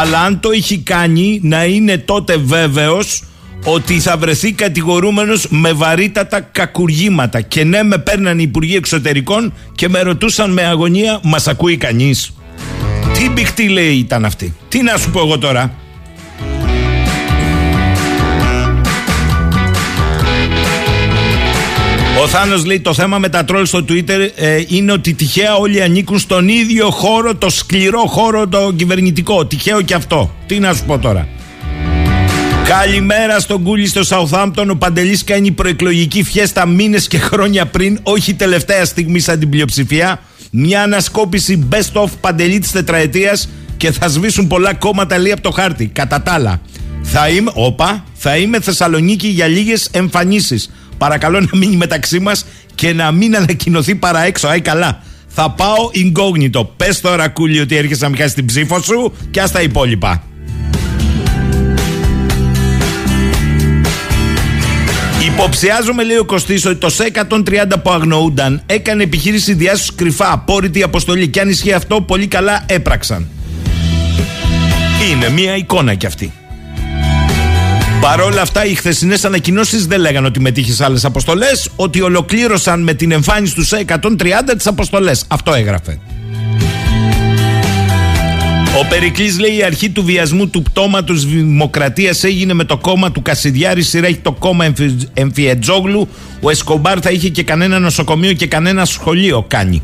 Αλλά 0.00 0.20
αν 0.20 0.40
το 0.40 0.50
έχει 0.50 0.78
κάνει, 0.78 1.40
να 1.42 1.64
είναι 1.64 1.98
τότε 1.98 2.36
βέβαιος 2.36 3.22
ότι 3.64 4.00
θα 4.00 4.16
βρεθεί 4.16 4.52
κατηγορούμενος 4.52 5.46
με 5.48 5.72
βαρύτατα 5.72 6.40
κακουργήματα 6.40 7.40
και 7.40 7.64
ναι 7.64 7.82
με 7.82 7.98
παίρναν 7.98 8.38
οι 8.38 8.42
Υπουργοί 8.46 8.76
Εξωτερικών 8.76 9.52
και 9.74 9.88
με 9.88 10.00
ρωτούσαν 10.00 10.50
με 10.50 10.62
αγωνία 10.62 11.20
μας 11.22 11.48
ακούει 11.48 11.76
κανείς; 11.76 12.34
Τι 13.14 13.30
μπηχτή 13.30 13.68
λέει 13.68 13.94
ήταν 13.94 14.24
αυτή 14.24 14.54
τι 14.68 14.82
να 14.82 14.96
σου 14.96 15.10
πω 15.10 15.20
εγώ 15.20 15.38
τώρα; 15.38 15.74
Ο 22.22 22.28
Θάνος 22.28 22.64
λέει 22.64 22.80
το 22.80 22.94
θέμα 22.94 23.18
με 23.18 23.28
τα 23.28 23.44
τρόλ 23.44 23.66
στο 23.66 23.84
Twitter 23.88 24.28
ε, 24.34 24.62
είναι 24.68 24.92
ότι 24.92 25.14
τυχαία 25.14 25.54
όλοι 25.54 25.82
ανήκουν 25.82 26.18
στον 26.18 26.48
ίδιο 26.48 26.90
χώρο, 26.90 27.34
το 27.34 27.50
σκληρό 27.50 28.06
χώρο 28.06 28.48
το 28.48 28.72
κυβερνητικό. 28.76 29.46
Τυχαίο 29.46 29.82
και 29.82 29.94
αυτό. 29.94 30.34
Τι 30.46 30.58
να 30.58 30.74
σου 30.74 30.84
πω 30.84 30.98
τώρα; 30.98 31.28
Καλημέρα 32.68 33.40
στον 33.40 33.62
Κούλι 33.62 33.86
στο 33.86 34.00
Southampton. 34.08 34.66
Ο 34.70 34.76
Παντελής 34.76 35.24
κάνει 35.24 35.50
προεκλογική 35.50 36.22
φιέστα 36.22 36.66
μήνες 36.66 37.08
και 37.08 37.18
χρόνια 37.18 37.66
πριν, 37.66 37.98
όχι 38.02 38.34
τελευταία 38.34 38.84
στιγμή 38.84 39.20
σαν 39.20 39.38
την 39.38 39.48
πλειοψηφία. 39.48 40.20
Μια 40.50 40.82
ανασκόπηση 40.82 41.68
best 41.72 42.02
of 42.02 42.08
Παντελή 42.20 42.58
της 42.58 42.70
τετραετίας 42.70 43.48
και 43.76 43.92
θα 43.92 44.08
σβήσουν 44.08 44.46
πολλά 44.46 44.74
κόμματα 44.74 45.18
λέει 45.18 45.32
από 45.32 45.40
το 45.40 45.50
χάρτη. 45.50 45.86
Κατά 45.86 46.22
τα 46.22 46.32
άλλα, 46.32 46.60
θα 47.02 47.28
είμαι, 47.28 47.50
όπα, 47.54 48.04
θα 48.14 48.36
είμαι 48.36 48.60
Θεσσαλονίκη 48.60 49.28
για 49.28 49.46
λίγες 49.46 49.88
εμφανίσεις. 49.92 50.70
Παρακαλώ 50.98 51.40
να 51.40 51.48
μείνει 51.52 51.76
μεταξύ 51.76 52.18
μας 52.18 52.46
και 52.74 52.92
να 52.92 53.12
μην 53.12 53.36
ανακοινωθεί 53.36 53.94
παρά 53.94 54.24
έξω. 54.24 54.48
Άι 54.48 54.60
καλά. 54.60 55.02
Θα 55.28 55.50
πάω 55.50 55.90
incognito. 55.94 56.66
Πες 56.76 57.00
τώρα, 57.00 57.28
Κούλι, 57.28 57.60
ότι 57.60 57.76
έρχεσαι 57.76 58.08
να 58.08 58.16
μην 58.16 58.32
την 58.34 58.46
ψήφο 58.46 58.80
σου 58.80 59.12
και 59.30 59.40
ας 59.40 59.50
τα 59.50 59.62
υπόλοιπα. 59.62 60.22
Υποψιάζομαι, 65.24 66.04
λέει 66.04 66.16
ο 66.16 66.24
Κωστής, 66.24 66.66
ότι 66.66 66.76
το 66.76 66.94
ΣΕ130 66.98 67.42
που 67.82 67.90
αγνοούνταν 67.90 68.62
έκανε 68.66 69.02
επιχείρηση 69.02 69.54
διάσωσης 69.54 69.94
κρυφά, 69.94 70.32
απόρριτη 70.32 70.82
αποστολή. 70.82 71.28
Και 71.28 71.40
αν 71.40 71.48
ισχύει 71.48 71.72
αυτό, 71.72 72.00
πολύ 72.00 72.26
καλά 72.26 72.64
έπραξαν. 72.66 73.28
Είναι 75.10 75.28
μία 75.28 75.56
εικόνα 75.56 75.94
κι 75.94 76.06
αυτή. 76.06 76.32
Παρ' 78.00 78.20
όλα 78.20 78.42
αυτά, 78.42 78.64
οι 78.64 78.74
χθεσινές 78.74 79.24
ανακοινώσεις 79.24 79.86
δεν 79.86 80.00
λέγανε 80.00 80.26
ότι 80.26 80.40
μετήχες 80.40 80.74
σε 80.74 80.84
άλλες 80.84 81.04
αποστολές, 81.04 81.68
ότι 81.76 82.00
ολοκλήρωσαν 82.00 82.82
με 82.82 82.94
την 82.94 83.12
εμφάνιση 83.12 83.54
του 83.54 83.66
ΣΕ130 83.66 84.54
τις 84.56 84.66
αποστολές. 84.66 85.24
Αυτό 85.28 85.54
έγραφε. 85.54 85.98
Ο 88.78 88.86
Περικλής 88.88 89.38
λέει: 89.38 89.56
Η 89.56 89.62
αρχή 89.62 89.90
του 89.90 90.04
βιασμού 90.04 90.48
του 90.48 90.62
πτώματος 90.62 91.26
Δημοκρατίας 91.26 92.24
έγινε 92.24 92.52
με 92.52 92.64
το 92.64 92.76
κόμμα 92.76 93.12
του 93.12 93.22
Κασιδιάρη. 93.22 93.82
Σειρά 93.82 94.06
έχει 94.06 94.18
το 94.18 94.32
κόμμα 94.32 94.72
Εμφιετζόγλου. 95.14 96.08
Ο 96.40 96.50
Εσκομπάρ 96.50 96.98
θα 97.02 97.10
είχε 97.10 97.28
και 97.28 97.42
κανένα 97.42 97.78
νοσοκομείο 97.78 98.32
και 98.32 98.46
κανένα 98.46 98.84
σχολείο 98.84 99.44
κάνει. 99.48 99.82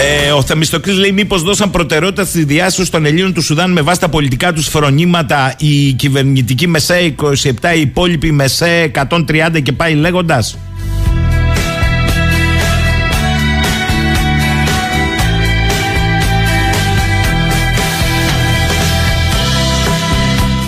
Ε, 0.00 0.30
ο 0.30 0.42
Θεμιστοκλής 0.42 0.96
λέει 0.96 1.12
μήπως 1.12 1.42
δώσαν 1.42 1.70
προτεραιότητα 1.70 2.24
στη 2.24 2.44
διάσωση 2.44 2.90
των 2.90 3.04
Ελλήνων 3.04 3.32
του 3.32 3.42
Σουδάν 3.42 3.72
με 3.72 3.80
βάση 3.80 4.00
τα 4.00 4.08
πολιτικά 4.08 4.52
τους 4.52 4.68
φρονήματα 4.68 5.54
η 5.58 5.92
κυβερνητική 5.92 6.68
μεσαία 6.68 7.14
27, 7.22 7.76
η 7.76 7.80
υπόλοιπη 7.80 8.32
μεσαία 8.32 8.90
130 9.10 9.62
και 9.62 9.72
πάει 9.72 9.94
λέγοντας. 9.94 10.58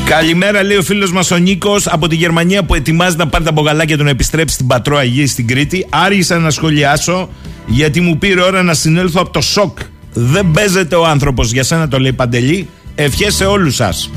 Καλημέρα, 0.09 0.62
λέει 0.62 0.77
ο 0.77 0.83
φίλος 0.83 1.12
μας 1.12 1.31
ο 1.31 1.37
Νίκος 1.37 1.87
από 1.87 2.09
τη 2.09 2.16
Γερμανία 2.16 2.64
που 2.64 2.75
ετοιμάζει 2.75 3.16
να 3.16 3.27
πάρει 3.29 3.45
τα 3.45 3.53
μπογαλάκια 3.53 3.97
του 3.97 4.05
να 4.05 4.11
επιστρέψει 4.11 4.55
στην 4.55 4.66
Πατρόα 4.66 5.01
Αγία 5.01 5.27
στην 5.27 5.47
Κρήτη. 5.47 5.87
Άργησα 5.90 6.38
να 6.38 6.51
σχολιάσω 6.51 7.29
γιατί 7.66 8.01
μου 8.01 8.19
πήρε 8.19 8.42
ώρα 8.42 8.62
να 8.62 8.75
συνέλθω 8.75 9.21
από 9.21 9.31
το 9.31 9.40
σοκ. 9.40 9.79
Δεν 10.12 10.51
παίζεται 10.51 10.97
ο 10.97 11.07
άνθρωπος. 11.07 11.53
Για 11.53 11.62
σένα 11.62 11.88
το 11.88 11.99
λέει 11.99 12.12
Παντελή. 12.12 12.69
Ευχές 12.95 13.35
σε 13.35 13.45
όλους 13.45 13.75
σας. 13.75 14.11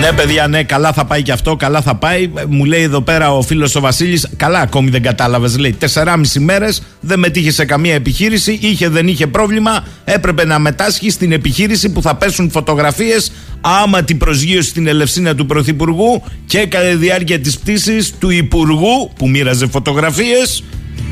Ναι, 0.00 0.12
παιδιά, 0.12 0.46
ναι, 0.46 0.62
καλά 0.62 0.92
θα 0.92 1.04
πάει 1.04 1.22
και 1.22 1.32
αυτό, 1.32 1.56
καλά 1.56 1.80
θα 1.80 1.94
πάει. 1.94 2.30
Μου 2.48 2.64
λέει 2.64 2.82
εδώ 2.82 3.00
πέρα 3.00 3.32
ο 3.32 3.42
φίλος 3.42 3.74
ο 3.74 3.80
Βασίλης, 3.80 4.28
καλά 4.36 4.58
ακόμη 4.58 4.90
δεν 4.90 5.02
κατάλαβες. 5.02 5.58
Λέει, 5.58 5.76
4,5 5.94 6.14
μέρες 6.38 6.82
δεν 7.00 7.18
μετήχε 7.18 7.50
σε 7.50 7.64
καμία 7.64 7.94
επιχείρηση, 7.94 8.58
είχε 8.62 8.88
δεν 8.88 9.08
είχε 9.08 9.26
πρόβλημα. 9.26 9.84
Έπρεπε 10.04 10.44
να 10.44 10.58
μετάσχει 10.58 11.10
στην 11.10 11.32
επιχείρηση 11.32 11.88
που 11.90 12.02
θα 12.02 12.14
πέσουν 12.14 12.50
φωτογραφίες 12.50 13.32
άμα 13.60 14.02
την 14.02 14.18
προσγείωση 14.18 14.68
στην 14.68 14.86
Ελευσίνα 14.86 15.34
του 15.34 15.46
Πρωθυπουργού 15.46 16.22
και 16.46 16.66
κατά 16.66 16.88
τη 16.88 16.96
διάρκεια 16.96 17.40
της 17.40 17.58
πτήσης 17.58 18.14
του 18.18 18.30
Υπουργού 18.30 19.10
που 19.16 19.28
μοίραζε 19.28 19.66
φωτογραφίες. 19.66 20.62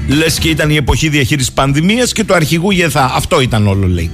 Λες 0.08 0.38
και 0.38 0.48
ήταν 0.48 0.70
η 0.70 0.76
εποχή 0.76 1.08
διαχείρισης 1.08 1.52
πανδημίας 1.52 2.12
και 2.12 2.24
του 2.24 2.34
αρχηγού 2.34 2.70
Γεθά. 2.70 3.12
Αυτό 3.14 3.40
ήταν 3.40 3.66
όλο, 3.66 3.86
λέει. 3.86 4.10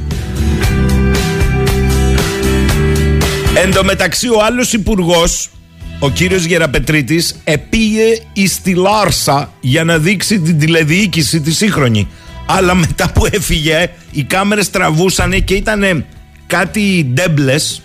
Εν 3.56 3.74
τω 3.74 3.84
μεταξύ 3.84 4.28
ο 4.28 4.44
άλλος 4.44 4.72
υπουργός, 4.72 5.50
ο 5.98 6.10
κύριος 6.10 6.44
Γεραπετρίτης, 6.44 7.40
επήγε 7.44 8.18
εις 8.32 8.60
τη 8.60 8.74
Λάρσα 8.74 9.52
για 9.60 9.84
να 9.84 9.98
δείξει 9.98 10.40
την 10.40 10.58
τηλεδιοίκηση 10.58 11.40
τη 11.40 11.52
σύγχρονη. 11.52 12.08
Αλλά 12.46 12.74
μετά 12.74 13.10
που 13.10 13.26
έφυγε, 13.30 13.90
οι 14.10 14.22
κάμερες 14.22 14.70
τραβούσανε 14.70 15.38
και 15.38 15.54
ήταν 15.54 16.04
κάτι 16.46 17.10
ντέμπλες 17.12 17.82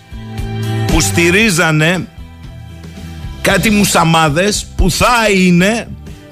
που 0.86 1.00
στηρίζανε 1.00 2.06
κάτι 3.42 3.70
μουσαμάδες 3.70 4.66
που 4.76 4.90
θα 4.90 5.30
είναι 5.34 5.88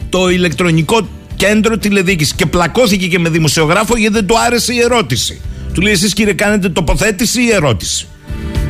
το 0.09 0.29
ηλεκτρονικό 0.29 1.09
κέντρο 1.37 1.79
τηλεδιοίκησης. 1.79 2.35
Και 2.35 2.47
πλακώθηκε 2.47 3.07
και 3.07 3.19
με 3.19 3.29
δημοσιογράφο 3.29 3.97
γιατί 3.97 4.15
δεν 4.15 4.27
του 4.27 4.39
άρεσε 4.39 4.73
η 4.73 4.81
ερώτηση. 4.81 5.41
Του 5.75 5.81
λέει 5.81 5.93
εσείς 5.93 6.13
κύριε 6.13 6.33
κάνετε 6.33 6.69
τοποθέτηση 6.69 7.43
ή 7.43 7.51
ερώτηση 7.51 8.07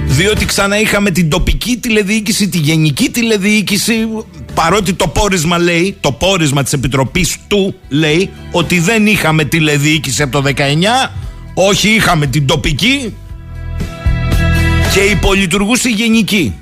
διότι 0.09 0.45
ξανά 0.45 0.81
είχαμε 0.81 1.11
την 1.11 1.31
τοπική 1.31 1.77
τηλεδιοίκηση, 1.77 2.49
τη 2.49 2.59
γενική 2.59 3.11
τηλεδιοίκηση, 3.11 4.09
παρότι 4.55 4.93
το 4.93 5.09
πόρισμα 5.09 5.59
λέει, 5.59 5.97
το 6.01 6.13
πόρισμα 6.13 6.63
της 6.63 6.73
Επιτροπής 6.73 7.37
του 7.49 7.75
λέει 7.89 8.31
ότι 8.51 8.79
δεν 8.79 9.07
είχαμε 9.07 9.45
τηλεδιοίκηση 9.45 10.23
από 10.23 10.43
το 10.43 10.53
19, 10.57 11.11
όχι 11.55 11.89
είχαμε 11.89 12.27
την 12.27 12.47
τοπική 12.47 13.15
και 14.95 15.01
υπολειτουργούσε 15.01 15.89
η 15.89 15.93
γενική. 15.93 16.55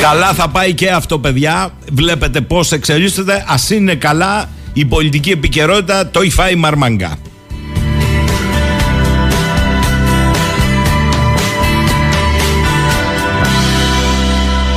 Καλά 0.00 0.32
θα 0.32 0.48
πάει 0.48 0.74
και 0.74 0.90
αυτό 0.90 1.18
παιδιά. 1.18 1.70
Βλέπετε 1.92 2.40
πως 2.40 2.72
εξελίσσεται. 2.72 3.44
Ας 3.48 3.70
είναι 3.70 3.94
καλά 3.94 4.48
η 4.72 4.84
πολιτική 4.84 5.30
επικαιρότητα 5.30 6.10
το 6.10 6.20
έχει 6.20 6.30
φάει 6.30 6.54
μαρμαγκά. 6.54 7.18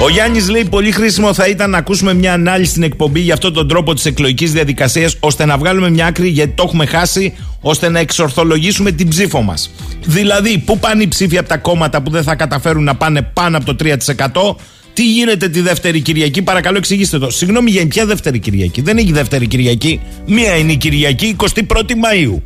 Ο 0.04 0.10
Γιάννης 0.10 0.50
λέει: 0.50 0.66
Πολύ 0.66 0.92
χρήσιμο 0.92 1.34
θα 1.34 1.48
ήταν 1.48 1.70
να 1.70 1.78
ακούσουμε 1.78 2.14
μια 2.14 2.34
ανάλυση 2.34 2.72
στην 2.72 2.84
εκπομπή 2.84 3.20
για 3.20 3.34
αυτόν 3.34 3.54
τον 3.54 3.68
τρόπο 3.68 3.94
της 3.94 4.06
εκλογικής 4.06 4.52
διαδικασίας, 4.52 5.16
ώστε 5.20 5.46
να 5.46 5.58
βγάλουμε 5.58 5.90
μια 5.90 6.06
άκρη 6.06 6.28
γιατί 6.28 6.54
το 6.54 6.64
έχουμε 6.66 6.86
χάσει, 6.86 7.34
ώστε 7.62 7.90
να 7.90 8.00
εξορθολογήσουμε 8.00 8.92
την 8.92 9.08
ψήφο 9.08 9.42
μας. 9.42 9.72
Δηλαδή, 10.06 10.58
πού 10.58 10.80
πάνε 10.80 11.04
οι 11.04 11.08
ψήφοι 11.08 11.38
από 11.38 11.50
τα 11.50 11.58
κόμματα 11.58 12.02
που 12.02 12.10
δεν 12.10 12.24
θα 12.24 12.36
καταφέρουν 12.36 12.84
να 12.84 12.96
πάνε 12.96 13.22
πάνω 13.22 13.58
από 13.58 13.66
το 13.66 13.76
3%, 13.76 14.56
τι 14.94 15.06
γίνεται 15.06 15.50
τη 15.50 15.62
δεύτερη 15.62 16.02
Κυριακή, 16.02 16.42
παρακαλώ 16.42 16.78
εξηγήστε 16.78 17.20
το. 17.20 17.30
Συγγνώμη 17.30 17.72
για 17.72 17.88
ποια 17.88 18.06
δεύτερη 18.06 18.40
Κυριακή; 18.40 18.82
Δεν 18.82 18.98
έχει 18.98 19.12
δεύτερη 19.12 19.48
Κυριακή. 19.48 20.02
Μία 20.26 20.56
είναι 20.56 20.72
η 20.72 20.78
Κυριακή 20.78 21.36
21η 21.40 21.92
Μαΐου. 21.92 22.42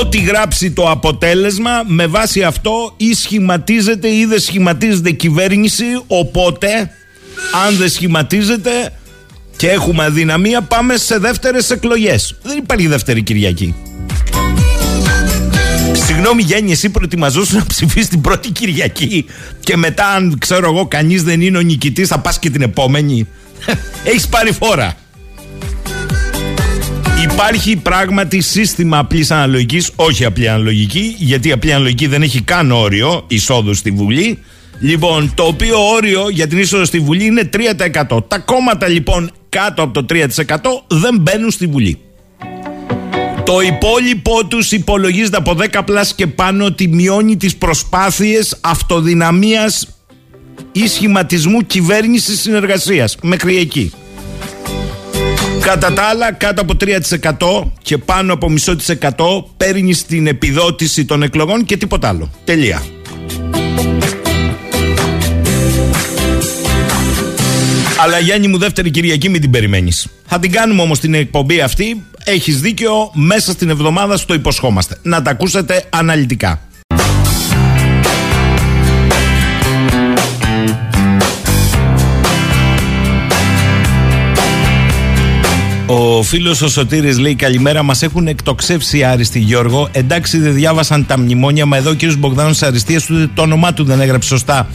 Ό,τι 0.00 0.18
γράψει 0.18 0.70
το 0.70 0.90
αποτέλεσμα 0.90 1.70
με 1.86 2.06
βάση 2.06 2.42
αυτό 2.42 2.94
ή 2.96 3.14
σχηματίζεται 3.14 4.08
ή 4.08 4.24
δεν 4.24 4.40
σχηματίζεται 4.40 5.10
κυβέρνηση 5.10 5.84
οπότε 6.06 6.90
αν 7.66 7.76
δεν 7.76 7.88
σχηματίζεται 7.88 8.70
και 9.56 9.68
έχουμε 9.68 10.04
αδυναμία 10.04 10.62
πάμε 10.62 10.96
σε 10.96 11.18
δεύτερες 11.18 11.70
εκλογές. 11.70 12.36
Δεν 12.42 12.58
υπάρχει 12.58 12.86
δεύτερη 12.86 13.22
Κυριακή. 13.22 13.74
Συγγνώμη 16.12 16.42
Γέννη, 16.42 16.72
εσύ 16.72 16.90
προετοιμαζόσου 16.90 17.56
να 17.56 17.66
ψηφίσεις 17.66 18.08
την 18.08 18.20
πρώτη 18.20 18.50
Κυριακή 18.50 19.24
και 19.60 19.76
μετά, 19.76 20.06
αν 20.06 20.38
ξέρω 20.38 20.70
εγώ, 20.70 20.86
κανείς 20.86 21.22
δεν 21.22 21.40
είναι 21.40 21.58
ο 21.58 21.60
νικητής, 21.60 22.08
θα 22.08 22.18
πας 22.18 22.38
και 22.38 22.50
την 22.50 22.62
επόμενη. 22.62 23.28
Έχεις 24.04 24.28
πάρει 24.28 24.52
φόρα. 24.52 24.94
Υπάρχει 27.22 27.76
πράγματι 27.76 28.40
σύστημα 28.40 28.98
απλής 28.98 29.30
αναλογικής, 29.30 29.90
όχι 29.96 30.24
απλή 30.24 30.48
αναλογική, 30.48 31.14
γιατί 31.18 31.48
η 31.48 31.52
απλή 31.52 31.72
αναλογική 31.72 32.06
δεν 32.06 32.22
έχει 32.22 32.42
καν 32.42 32.70
όριο 32.70 33.24
εισόδου 33.26 33.74
στη 33.74 33.90
Βουλή. 33.90 34.38
Λοιπόν, 34.80 35.32
το 35.34 35.42
οποίο 35.42 35.88
όριο 35.94 36.28
για 36.28 36.46
την 36.46 36.58
είσοδο 36.58 36.84
στη 36.84 36.98
Βουλή 36.98 37.24
είναι 37.24 37.50
3%. 38.08 38.28
Τα 38.28 38.38
κόμματα 38.38 38.88
λοιπόν 38.88 39.30
κάτω 39.48 39.82
από 39.82 40.02
το 40.02 40.14
3% 40.14 40.26
δεν 40.88 41.18
μπαίνουν 41.20 41.50
στη 41.50 41.66
Βουλή. 41.66 41.98
Το 43.50 43.60
υπόλοιπο 43.60 44.46
τους 44.46 44.72
υπολογίζεται 44.72 45.36
από 45.36 45.56
10 45.72 45.82
πλάς 45.84 46.14
και 46.14 46.26
πάνω 46.26 46.64
ότι 46.64 46.88
μειώνει 46.88 47.36
τις 47.36 47.56
προσπάθειες 47.56 48.56
αυτοδυναμίας 48.60 49.88
ή 50.72 50.88
σχηματισμού 50.88 51.60
κυβέρνησης 51.60 52.40
συνεργασίας. 52.40 53.16
Μέχρι 53.22 53.56
εκεί. 53.56 53.92
Κατά 55.60 55.92
τα 55.92 56.02
άλλα, 56.02 56.32
κάτω 56.32 56.60
από 56.60 56.76
3% 56.76 57.72
και 57.82 57.98
πάνω 57.98 58.32
από 58.32 58.50
μισό 58.50 58.76
της 58.76 58.88
εκατό 58.88 59.50
παίρνει 59.56 59.94
την 59.94 60.26
επιδότηση 60.26 61.04
των 61.04 61.22
εκλογών 61.22 61.64
και 61.64 61.76
τίποτα 61.76 62.08
άλλο. 62.08 62.30
Τελεία. 62.44 62.82
Αλλά 68.02 68.18
Γιάννη 68.18 68.48
μου 68.48 68.58
δεύτερη 68.58 68.90
Κυριακή 68.90 69.28
μην 69.28 69.40
την 69.40 69.50
περιμένεις. 69.50 70.06
Θα 70.26 70.38
την 70.38 70.52
κάνουμε 70.52 70.82
όμως 70.82 70.98
την 70.98 71.14
εκπομπή 71.14 71.60
αυτή 71.60 72.04
έχεις 72.24 72.60
δίκιο, 72.60 73.10
μέσα 73.14 73.52
στην 73.52 73.70
εβδομάδα 73.70 74.16
στο 74.16 74.34
υποσχόμαστε. 74.34 74.96
Να 75.02 75.22
τα 75.22 75.30
ακούσετε 75.30 75.84
αναλυτικά. 75.90 76.60
Ο 85.92 86.22
φίλος 86.22 86.62
ο 86.62 86.68
Σωτήρης 86.68 87.18
λέει 87.18 87.34
καλημέρα. 87.34 87.82
Μας 87.82 88.02
έχουν 88.02 88.26
εκτοξεύσει 88.26 89.04
άριστοι 89.04 89.38
Γιώργο. 89.38 89.88
Εντάξει, 89.92 90.38
δεν 90.38 90.54
διάβασαν 90.54 91.06
τα 91.06 91.18
μνημόνια, 91.18 91.66
μα 91.66 91.76
εδώ 91.76 91.90
ο 91.90 91.94
κύριος 91.94 92.16
Μπογδάνος 92.16 92.62
Αριστεία 92.62 93.00
του 93.00 93.30
το 93.34 93.42
όνομά 93.42 93.72
του 93.72 93.84
δεν 93.84 94.00
έγραψε 94.00 94.28
σωστά 94.28 94.68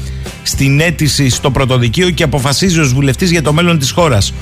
στην 0.43 0.79
αίτηση 0.79 1.29
στο 1.29 1.51
πρωτοδικείο 1.51 2.09
και 2.09 2.23
αποφασίζει 2.23 2.79
ως 2.79 2.93
βουλευτής 2.93 3.31
για 3.31 3.41
το 3.41 3.53
μέλλον 3.53 3.79
της 3.79 3.91
χώρας 3.91 4.33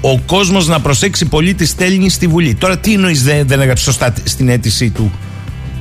ο 0.00 0.18
κόσμος 0.18 0.66
να 0.66 0.80
προσέξει 0.80 1.26
πολύ 1.26 1.54
τη 1.54 1.66
στέλνει 1.66 2.08
στη 2.08 2.26
Βουλή. 2.26 2.54
Τώρα, 2.54 2.78
τι 2.78 2.92
εννοείς 2.92 3.22
δεν, 3.22 3.46
δεν 3.46 3.60
έγραψες 3.60 3.84
σωστά 3.84 4.14
στην 4.24 4.48
αίτησή 4.48 4.90
του 4.90 5.12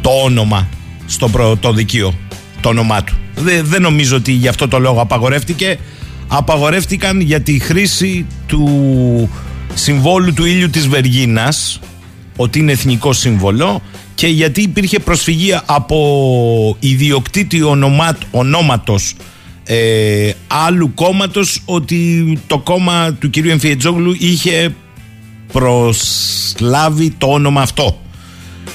το 0.01 0.09
όνομα 0.09 0.67
στο 1.05 1.29
πρωτοδικείο, 1.29 2.13
το 2.61 2.69
όνομά 2.69 3.03
του; 3.03 3.13
Δεν, 3.63 3.81
νομίζω 3.81 4.15
ότι 4.15 4.31
γι' 4.31 4.47
αυτό 4.47 4.67
το 4.67 4.79
λόγο 4.79 5.01
απαγορεύτηκε. 5.01 5.79
Απαγορεύτηκαν 6.27 7.21
για 7.21 7.41
τη 7.41 7.59
χρήση 7.59 8.25
του 8.47 9.29
συμβόλου 9.73 10.33
του 10.33 10.45
ήλιου 10.45 10.69
της 10.69 10.87
Βεργίνας 10.87 11.79
ότι 12.35 12.59
είναι 12.59 12.71
εθνικό 12.71 13.13
σύμβολο 13.13 13.81
και 14.15 14.27
γιατί 14.27 14.61
υπήρχε 14.61 14.99
προσφυγή 14.99 15.59
από 15.65 16.77
ιδιοκτήτη 16.79 17.61
ονόματος 18.31 19.15
ε, 19.71 20.31
άλλου 20.47 20.93
κόμματος 20.93 21.61
ότι 21.65 22.37
το 22.47 22.59
κόμμα 22.59 23.13
του 23.13 23.29
κυρίου 23.29 23.51
Εμφιετζόγλου 23.51 24.15
είχε 24.19 24.75
προσλάβει 25.51 27.09
το 27.17 27.27
όνομα 27.27 27.61
αυτό. 27.61 28.01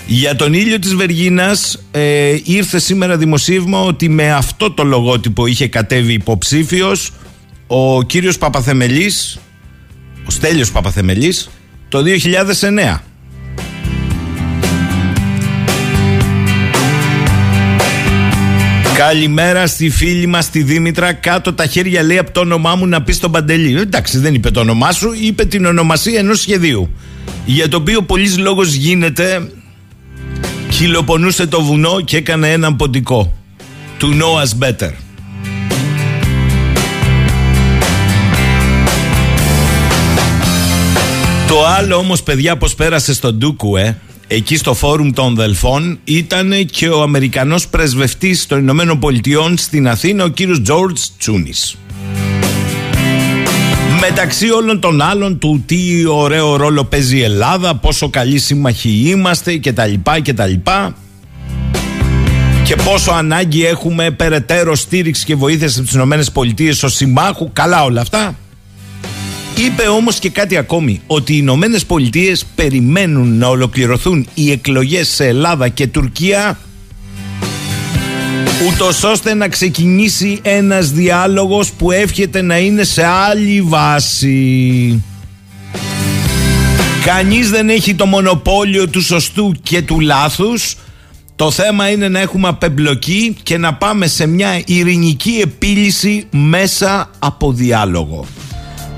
Για 0.06 0.36
τον 0.36 0.52
ήλιο 0.52 0.78
της 0.78 0.94
Βεργίνας 0.94 1.84
ε, 1.90 2.36
ήρθε 2.44 2.78
σήμερα 2.78 3.16
δημοσίευμα 3.16 3.80
ότι 3.80 4.08
με 4.08 4.32
αυτό 4.32 4.70
το 4.70 4.84
λογότυπο 4.84 5.46
είχε 5.46 5.68
κατέβει 5.68 6.12
υποψήφιος 6.12 7.12
ο 7.66 8.02
κύριος 8.02 8.38
Παπαθεμελής, 8.38 9.38
ο 10.26 10.30
Στέλιος 10.30 10.72
Παπαθεμελής, 10.72 11.50
το 11.88 12.02
2009. 12.02 13.00
Καλημέρα 18.96 19.66
στη 19.66 19.90
φίλη 19.90 20.26
μας 20.26 20.50
τη 20.50 20.62
Δήμητρα. 20.62 21.12
Κάτω 21.12 21.52
τα 21.52 21.66
χέρια 21.66 22.02
λέει 22.02 22.18
από 22.18 22.30
το 22.30 22.40
όνομά 22.40 22.74
μου 22.74 22.86
να 22.86 23.02
πει 23.02 23.12
στον 23.12 23.30
Παντελή. 23.30 23.80
Εντάξει, 23.80 24.18
δεν 24.18 24.34
είπε 24.34 24.50
το 24.50 24.60
όνομά 24.60 24.92
σου, 24.92 25.12
είπε 25.20 25.44
την 25.44 25.64
ονομασία 25.64 26.18
ενός 26.18 26.40
σχεδίου. 26.40 26.90
Για 27.44 27.68
το 27.68 27.76
οποίο 27.76 28.02
πολλής 28.02 28.38
λόγος 28.38 28.72
γίνεται. 28.72 29.50
Χιλοπονούσε 30.70 31.46
το 31.46 31.62
βουνό 31.62 32.00
και 32.00 32.16
έκανε 32.16 32.52
έναν 32.52 32.76
ποντικό. 32.76 33.32
To 34.00 34.04
know 34.04 34.42
us 34.42 34.68
better. 34.68 34.90
Το 41.48 41.66
άλλο 41.66 41.96
όμως 41.96 42.22
παιδιά 42.22 42.56
πως 42.56 42.74
πέρασε 42.74 43.14
στον 43.14 43.34
Ντούκου 43.34 43.76
ε, 43.76 43.98
εκεί 44.26 44.56
στο 44.56 44.74
φόρουμ 44.74 45.10
των 45.10 45.34
Δελφών 45.34 45.98
ήταν 46.04 46.52
και 46.70 46.88
ο 46.88 47.02
Αμερικανός 47.02 47.68
πρεσβευτής 47.68 48.46
των 48.46 48.58
Ηνωμένων 48.58 48.98
Πολιτειών 48.98 49.56
στην 49.56 49.88
Αθήνα 49.88 50.24
ο 50.24 50.28
κύριος 50.28 50.62
Τζόρτζ 50.62 51.02
Τσούνης. 51.18 51.76
Μεταξύ 54.00 54.50
όλων 54.50 54.80
των 54.80 55.00
άλλων 55.00 55.38
του 55.38 55.62
τι 55.66 56.06
ωραίο 56.06 56.56
ρόλο 56.56 56.84
παίζει 56.84 57.16
η 57.16 57.22
Ελλάδα, 57.22 57.74
πόσο 57.74 58.08
καλοί 58.08 58.38
σύμμαχοι 58.38 59.02
είμαστε 59.06 59.58
κτλ. 59.58 59.92
κτλ. 60.22 60.52
Και 62.64 62.76
πόσο 62.76 63.10
ανάγκη 63.10 63.66
έχουμε 63.66 64.10
περαιτέρω 64.10 64.74
στήριξη 64.74 65.24
και 65.24 65.34
βοήθειας 65.34 65.78
από 65.78 65.86
τις 65.86 65.94
ΗΠΑ 66.58 66.86
ως 66.86 66.94
συμμάχου. 66.94 67.50
Καλά 67.52 67.84
όλα 67.84 68.00
αυτά. 68.00 68.36
Είπε 69.56 69.86
όμως 69.88 70.18
και 70.18 70.30
κάτι 70.30 70.56
ακόμη, 70.56 71.00
ότι 71.06 71.32
οι 71.32 71.38
Ηνωμένες 71.40 71.84
Πολιτείες 71.84 72.44
περιμένουν 72.54 73.38
να 73.38 73.48
ολοκληρωθούν 73.48 74.26
οι 74.34 74.50
εκλογές 74.50 75.08
σε 75.08 75.26
Ελλάδα 75.26 75.68
και 75.68 75.86
Τουρκία 75.86 76.58
ούτως 78.68 79.02
ώστε 79.02 79.34
να 79.34 79.48
ξεκινήσει 79.48 80.38
ένας 80.42 80.90
διάλογος 80.90 81.72
που 81.72 81.90
εύχεται 81.90 82.42
να 82.42 82.58
είναι 82.58 82.84
σε 82.84 83.04
άλλη 83.04 83.60
βάση. 83.62 85.02
Κανείς 87.04 87.50
δεν 87.50 87.68
έχει 87.68 87.94
το 87.94 88.06
μονοπόλιο 88.06 88.88
του 88.88 89.02
σωστού 89.02 89.54
και 89.62 89.82
του 89.82 90.00
λάθους. 90.00 90.76
Το 91.36 91.50
θέμα 91.50 91.90
είναι 91.90 92.08
να 92.08 92.20
έχουμε 92.20 92.48
απεμπλοκή 92.48 93.36
και 93.42 93.58
να 93.58 93.74
πάμε 93.74 94.06
σε 94.06 94.26
μια 94.26 94.62
ειρηνική 94.66 95.38
επίλυση 95.42 96.26
μέσα 96.30 97.10
από 97.18 97.52
διάλογο. 97.52 98.26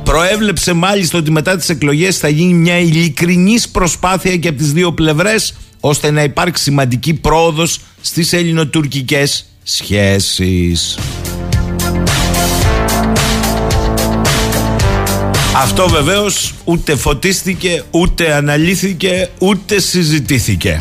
Προέβλεψε 0.07 0.73
μάλιστα 0.73 1.19
ότι 1.19 1.31
μετά 1.31 1.57
τις 1.57 1.69
εκλογές 1.69 2.19
θα 2.19 2.29
γίνει 2.29 2.55
μια 2.55 2.79
ειλικρινής 2.79 3.69
προσπάθεια 3.69 4.37
και 4.37 4.49
από 4.49 4.59
τις 4.59 4.73
δύο 4.73 4.93
πλευρές 4.93 5.55
ώστε 5.81 6.11
να 6.11 6.23
υπάρξει 6.23 6.63
σημαντική 6.63 7.15
πρόοδος 7.15 7.81
στις 8.01 8.33
ελληνοτουρκικές 8.33 9.47
σχέσεις. 9.63 10.99
Αυτό 15.57 15.89
βεβαίως 15.89 16.55
ούτε 16.65 16.97
φωτίστηκε, 16.97 17.83
ούτε 17.91 18.35
αναλύθηκε, 18.35 19.29
ούτε 19.39 19.81
συζητήθηκε. 19.81 20.81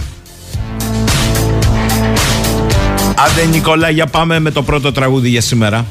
Άντε 3.15 3.45
Νικόλα, 3.51 3.89
για 3.89 4.05
πάμε 4.05 4.39
με 4.39 4.51
το 4.51 4.63
πρώτο 4.63 4.91
τραγούδι 4.91 5.29
για 5.29 5.41
σήμερα. 5.41 5.85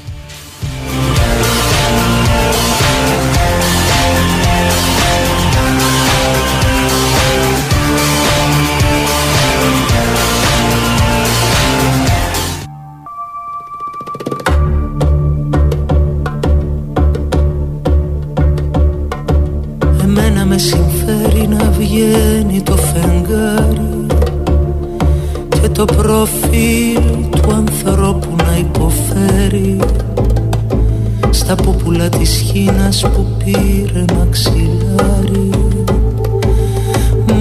Στα 31.54 31.62
πούπουλα 31.62 32.08
της 32.08 32.30
χίνας 32.30 33.00
που 33.00 33.26
πήρε 33.44 34.04
μαξιλάρι 34.16 35.50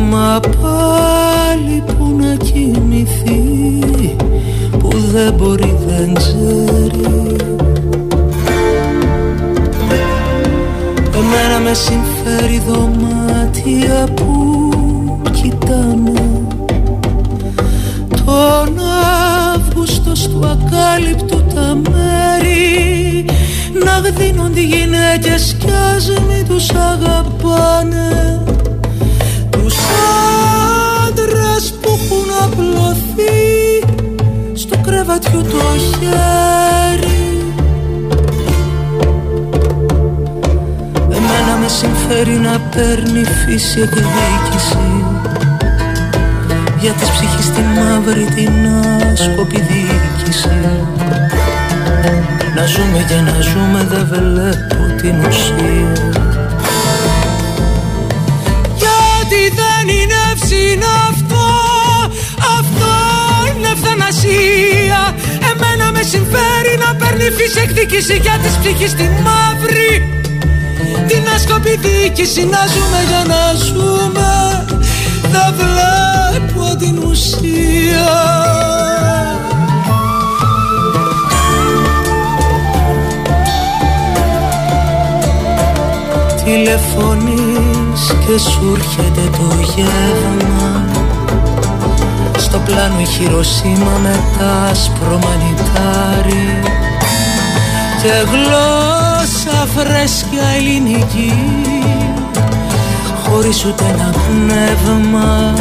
Μα 0.10 0.39
πάλι 0.62 1.84
που 1.86 2.15
να 2.17 2.36
κοιμηθεί 2.36 3.80
που 4.80 4.89
δεν 5.12 5.34
μπορεί 5.34 5.78
δεν 5.88 6.13
ξέρει. 6.13 7.36
Εμένα 11.15 11.60
με 11.63 11.73
συμφέρει 11.73 12.62
δωμάτια 12.67 14.08
που 14.13 14.32
κοιτάνε. 15.32 16.32
Τον 18.26 18.80
Αύγουστο 19.54 20.12
του 20.12 20.45
ακάλυπτου 20.45 21.43
τα 21.56 21.76
μέρη 21.91 22.92
να 23.84 24.10
γδίνονται 24.10 24.60
οι 24.60 24.63
γυναίκες 24.63 25.56
κι 25.60 25.72
ας 25.96 26.10
μη 26.28 26.43
τους 26.48 26.69
αγαπάνε. 26.69 28.41
Τους 29.50 29.76
άντρες 31.08 31.74
που 31.82 31.89
έχουν 31.89 32.30
απλωθεί 32.43 33.84
στο 34.54 34.78
κρεβατιού 34.78 35.41
το 35.41 35.58
χέρι. 35.78 37.38
Εμένα 41.10 41.58
με 41.62 41.67
συμφέρει 41.67 42.38
να 42.38 42.60
παίρνει 42.76 43.24
φύση 43.24 43.80
εκδίκηση 43.80 45.04
για 46.80 46.91
της 46.91 47.10
ψυχής 47.10 47.52
τη 47.52 47.62
μαύρη 47.62 48.26
την 48.26 48.52
άσκοπη 49.12 49.60
διοίκηση 49.60 50.50
Να 52.55 52.65
ζούμε 52.65 53.05
και 53.07 53.15
να 53.15 53.41
ζούμε 53.41 53.83
δεν 53.89 54.07
βλέπω 54.11 55.01
την 55.01 55.15
ουσία 55.25 55.93
Γιατί 58.81 59.41
δεν 59.59 59.95
είναι 59.95 60.17
εύσυνο 60.31 60.87
αυτό 61.09 61.45
Αυτό 62.59 62.91
είναι 63.57 63.67
ευθανασία. 63.67 65.15
Εμένα 65.51 65.91
με 65.91 66.01
συμφέρει 66.01 66.73
να 66.85 66.95
παίρνει 66.95 67.29
φύση 67.37 67.59
εκδίκηση 67.59 68.15
για 68.17 68.37
της 68.43 68.57
ψυχής 68.57 68.93
τη 68.93 69.03
μαύρη. 69.03 69.91
Την 71.07 71.23
άσκοπη 71.35 71.79
διοίκηση 71.83 72.45
να 72.45 72.65
ζούμε 72.73 72.99
για 73.07 73.23
να 73.33 73.53
ζούμε. 73.53 74.65
Δεν 75.31 75.53
βλέπω 75.59 76.75
την 76.75 76.97
ουσία 77.03 78.11
Τηλεφωνείς 86.45 88.15
και 88.25 88.38
σου 88.38 88.75
έρχεται 88.75 89.29
το 89.38 89.56
γεύμα. 89.75 90.86
Στο 92.38 92.58
πλάνο 92.58 92.99
η 92.99 93.06
Χειροσύμα 93.06 93.97
με 94.01 94.19
τα 94.38 94.69
άσπρο 94.71 95.19
μανιτάρι. 95.23 96.60
Και 98.01 98.12
γλώσσα 98.32 99.67
φρέσκια 99.75 100.47
ελληνική. 100.58 101.34
Χωρίς 103.23 103.65
ούτε 103.65 103.84
ένα 103.84 104.13
πνεύμα. 104.13 105.53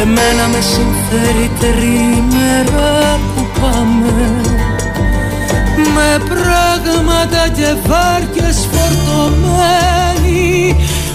Εμένα 0.00 0.48
με 0.52 0.60
συμφέρει 0.60 1.50
τρίμερα 1.60 3.18
που 3.34 3.46
πάμε 3.60 4.51
Με 5.94 6.10
πράγματα 6.28 7.48
και 7.56 7.74
βάρκες 7.86 8.68
φορτωμένοι 8.72 10.50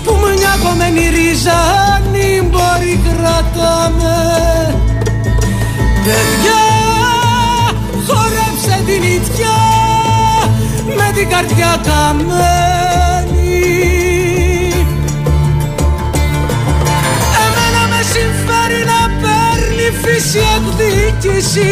Που 0.03 0.13
μια 0.37 0.57
κομμένη 0.63 1.09
ρίζα 1.09 1.87
μπορεί 2.57 2.99
κρατάμε. 3.05 4.17
Παιδιά 6.03 6.63
χορέψε 8.07 8.81
την 8.85 9.03
ιτιά 9.03 9.59
με 10.97 11.11
την 11.15 11.29
καρδιά 11.29 11.81
καμένη. 11.87 12.35
Εμένα 17.43 17.83
με 17.91 18.01
συμφέρει 18.13 18.81
να 18.91 19.01
παίρνει 19.21 19.87
φύση 20.01 20.39
εκδίκηση 20.55 21.71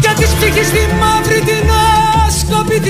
για 0.00 0.12
της 0.18 0.28
ψυχής 0.28 0.70
τη 0.70 0.82
μαύρη 1.00 1.21
σκοπή 2.52 2.80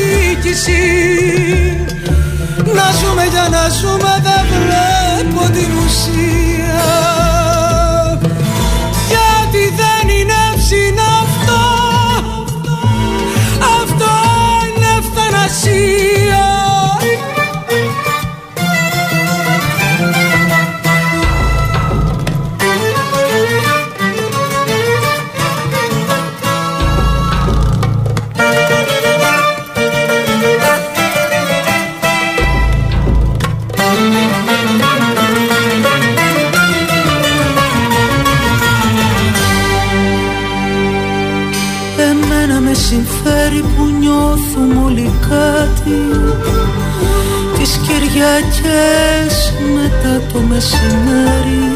Να 2.74 2.90
ζούμε 2.98 3.24
για 3.30 3.48
να 3.50 3.68
ζούμε 3.68 4.14
δεν 4.22 4.44
βλέπω 4.50 5.52
την 5.52 5.70
ουσία. 5.84 6.84
Γιατί 9.08 9.74
δεν 9.80 10.16
είναι 10.16 10.40
ψινά 10.56 11.10
αυτό 11.22 11.60
Αυτό 13.82 14.10
είναι 14.66 14.86
ευθανασία 14.98 16.21
Κυριακές 48.32 49.52
μετά 49.74 50.22
το 50.32 50.38
μεσημέρι. 50.40 51.74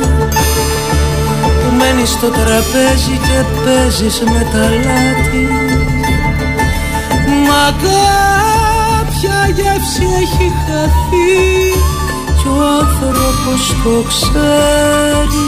Που 1.61 1.75
μένεις 1.79 2.11
στο 2.11 2.27
τραπέζι 2.27 3.19
και 3.27 3.45
παίζεις 3.65 4.21
με 4.21 4.47
τα 4.53 4.69
λάτι. 4.85 5.47
Μα 7.47 7.65
κάποια 7.83 9.39
γεύση 9.57 10.07
έχει 10.23 10.53
χαθεί. 10.67 11.35
Κι 12.39 12.49
ο 12.49 12.57
άνθρωπος 12.81 13.63
το 13.85 14.03
ξέρει 14.09 15.46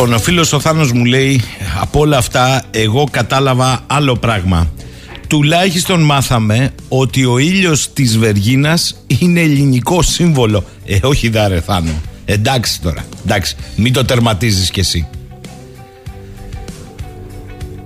Λοιπόν, 0.00 0.14
ο 0.14 0.18
φίλος 0.18 0.52
ο 0.52 0.60
Θάνος 0.60 0.92
μου 0.92 1.04
λέει 1.04 1.42
από 1.80 2.00
όλα 2.00 2.16
αυτά 2.16 2.62
εγώ 2.70 3.08
κατάλαβα 3.10 3.84
άλλο 3.86 4.16
πράγμα. 4.16 4.70
Τουλάχιστον 5.26 6.00
μάθαμε 6.00 6.70
ότι 6.88 7.24
ο 7.24 7.38
ήλιος 7.38 7.92
της 7.92 8.18
Βεργίνας 8.18 9.04
είναι 9.06 9.40
ελληνικό 9.40 10.02
σύμβολο. 10.02 10.64
Ε, 10.84 10.98
όχι 11.02 11.28
δάρε 11.28 11.60
Θάνο. 11.60 11.92
Εντάξει 12.24 12.80
τώρα, 12.80 13.04
εντάξει, 13.24 13.56
μην 13.76 13.92
το 13.92 14.04
τερματίζεις 14.04 14.70
κι 14.70 14.80
εσύ. 14.80 15.08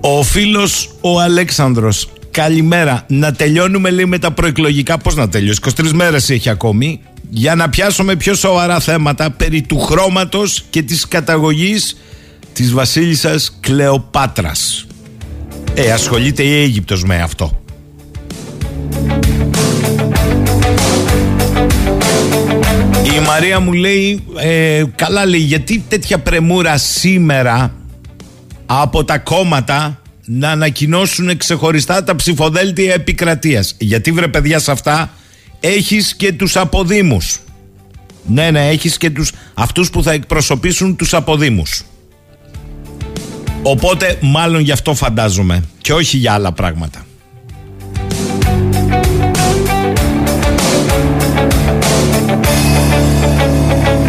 Ο 0.00 0.22
φίλος 0.22 0.90
ο 1.00 1.20
Αλέξανδρος 1.20 2.08
Καλημέρα. 2.30 3.04
Να 3.08 3.32
τελειώνουμε 3.32 3.90
λέει 3.90 4.04
με 4.04 4.18
τα 4.18 4.30
προεκλογικά. 4.30 4.98
Πώς 4.98 5.14
να 5.14 5.28
τελειώσει, 5.28 5.60
23 5.76 5.90
μέρες 5.92 6.30
έχει 6.30 6.50
ακόμη 6.50 7.00
για 7.30 7.54
να 7.54 7.68
πιάσουμε 7.68 8.16
πιο 8.16 8.34
σοβαρά 8.34 8.80
θέματα 8.80 9.30
περί 9.30 9.62
του 9.62 9.78
χρώματος 9.80 10.64
και 10.70 10.82
της 10.82 11.08
καταγωγής 11.08 11.96
της 12.52 12.72
βασίλισσας 12.72 13.56
Κλεοπάτρας. 13.60 14.86
Ε, 15.74 15.92
ασχολείται 15.92 16.42
η 16.42 16.62
Αίγυπτος 16.62 17.04
με 17.04 17.22
αυτό. 17.22 17.62
Η 23.14 23.20
Μαρία 23.26 23.60
μου 23.60 23.72
λέει, 23.72 24.24
ε, 24.36 24.82
καλά 24.96 25.26
λέει, 25.26 25.40
γιατί 25.40 25.84
τέτοια 25.88 26.18
πρεμούρα 26.18 26.78
σήμερα 26.78 27.74
από 28.66 29.04
τα 29.04 29.18
κόμματα 29.18 30.02
να 30.24 30.50
ανακοινώσουν 30.50 31.36
ξεχωριστά 31.36 32.04
τα 32.04 32.16
ψηφοδέλτια 32.16 32.94
επικρατείας; 32.94 33.74
Γιατί 33.78 34.12
βρε 34.12 34.28
παιδιά 34.28 34.58
σε 34.58 34.70
αυτά 34.70 35.10
έχεις 35.64 36.14
και 36.16 36.32
τους 36.32 36.56
αποδήμους. 36.56 37.38
Ναι, 38.26 38.50
ναι, 38.50 38.68
έχεις 38.68 38.96
και 38.96 39.10
τους, 39.10 39.32
αυτούς 39.54 39.90
που 39.90 40.02
θα 40.02 40.12
εκπροσωπήσουν 40.12 40.96
τους 40.96 41.14
αποδήμους. 41.14 41.82
Οπότε 43.62 44.18
μάλλον 44.20 44.60
γι' 44.60 44.72
αυτό 44.72 44.94
φαντάζομαι 44.94 45.64
και 45.80 45.92
όχι 45.92 46.16
για 46.16 46.32
άλλα 46.32 46.52
πράγματα. 46.52 47.06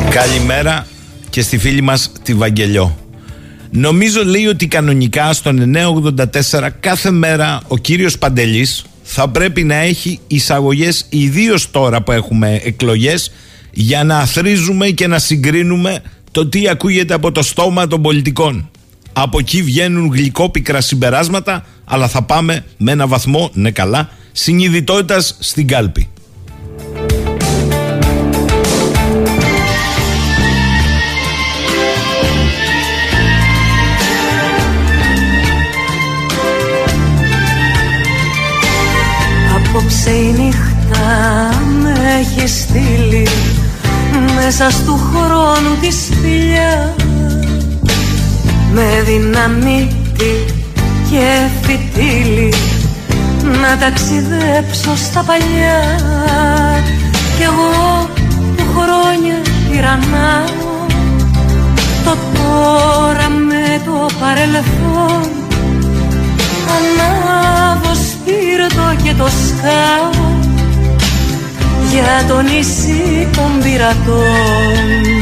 Καλημέρα 0.10 0.88
και 1.30 1.42
στη 1.42 1.58
φίλη 1.58 1.82
μας 1.82 2.12
τη 2.24 2.34
Βαγγελιό. 2.34 2.98
Νομίζω 3.72 4.24
λέει 4.26 4.46
ότι 4.46 4.68
κανονικά 4.68 5.34
στον 5.34 5.74
984 5.76 6.70
κάθε 6.80 7.12
μέρα 7.12 7.62
ο 7.68 7.78
κύριος 7.78 8.18
Παντελής 8.18 8.86
θα 9.08 9.30
πρέπει 9.30 9.64
να 9.64 9.76
έχει 9.76 10.20
εισαγωγές 10.28 11.06
ιδίως 11.10 11.72
τώρα 11.72 12.02
που 12.02 12.12
έχουμε 12.12 12.62
εκλογές 12.64 13.32
για 13.72 14.04
να 14.04 14.18
αθρίζουμε 14.18 14.90
και 14.90 15.08
να 15.08 15.20
συγκρίνουμε 15.20 16.02
το 16.32 16.48
τι 16.48 16.68
ακούγεται 16.68 17.14
από 17.14 17.32
το 17.32 17.44
στόμα 17.44 17.88
των 17.88 18.02
πολιτικών. 18.02 18.70
Από 19.14 19.40
εκεί 19.40 19.62
βγαίνουν 19.62 20.12
γλυκόπικρα 20.14 20.82
συμπεράσματα 20.82 21.66
αλλά 21.86 22.08
θα 22.08 22.22
πάμε 22.22 22.66
με 22.78 22.92
ένα 22.92 23.08
βαθμό, 23.08 23.50
ναι 23.54 23.72
καλά, 23.72 24.10
συνειδητότητας 24.32 25.36
στην 25.40 25.68
κάλπη. 25.68 26.10
Έχει 42.20 42.48
στείλει 42.48 43.28
Μέσα 44.36 44.70
στου 44.70 44.98
χρόνου 44.98 45.76
τη 45.82 45.92
σπηλιά. 45.92 46.96
Με 48.74 49.04
δυναμίτη 49.06 50.46
και 51.10 51.48
φυτίλι 51.62 52.54
Να 53.62 53.78
ταξιδέψω 53.78 54.96
στα 54.96 55.24
παλιά. 55.24 56.00
Κι 57.38 57.44
εγώ 57.44 58.10
που 58.56 58.64
χρόνια 58.80 59.36
τυραννάω 59.72 60.86
Το 62.04 62.18
τώρα 62.34 63.30
με 63.30 63.82
το 63.86 64.06
παρελθόν. 64.20 65.30
Ανάβω 66.76 67.94
σπίρτο 67.96 69.04
και 69.04 69.14
το 69.14 69.28
σκάω 69.28 70.45
για 71.96 72.26
το 72.28 72.42
νησί 72.42 73.30
των 73.36 73.60
πειρατών 73.64 75.15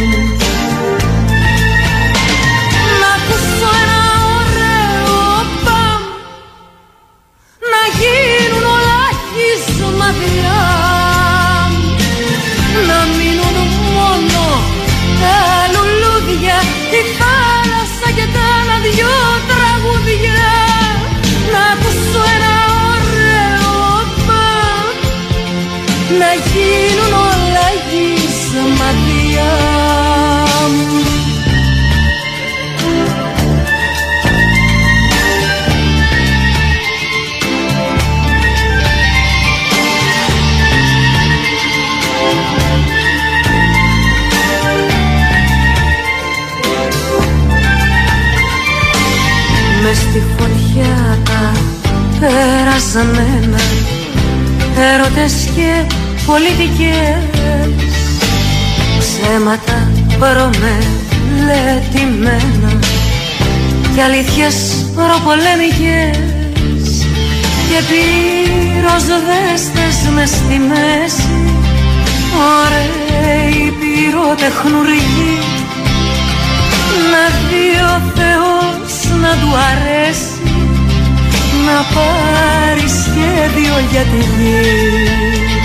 στη 49.93 50.21
φωτιά 50.37 51.17
τα 51.23 51.51
περασμένα 52.19 53.61
Έρωτες 54.93 55.49
και 55.55 55.85
πολιτικές. 56.25 57.17
Ψέματα 58.99 59.91
προμελετημένα 60.19 62.71
Και 63.95 64.01
αλήθειες 64.01 64.55
προπολεμικές. 64.95 66.17
Και 67.69 67.79
πυροσβέστες 67.89 69.95
μες 70.13 70.29
στη 70.29 70.57
μέση 70.69 71.37
Ωραίοι 72.57 73.63
πυροτεχνουργοί 73.79 75.35
Να 77.11 77.23
δει 77.47 77.67
ο 77.81 77.83
Θεός 78.15 78.82
να 79.21 79.31
του 79.41 79.51
αρέσει 79.71 80.41
να 81.65 81.77
πάρει 81.95 82.87
σχέδιο 82.87 83.75
για 83.91 84.01
τη 84.01 84.17
γη 84.17 85.62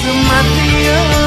semati 0.00 1.19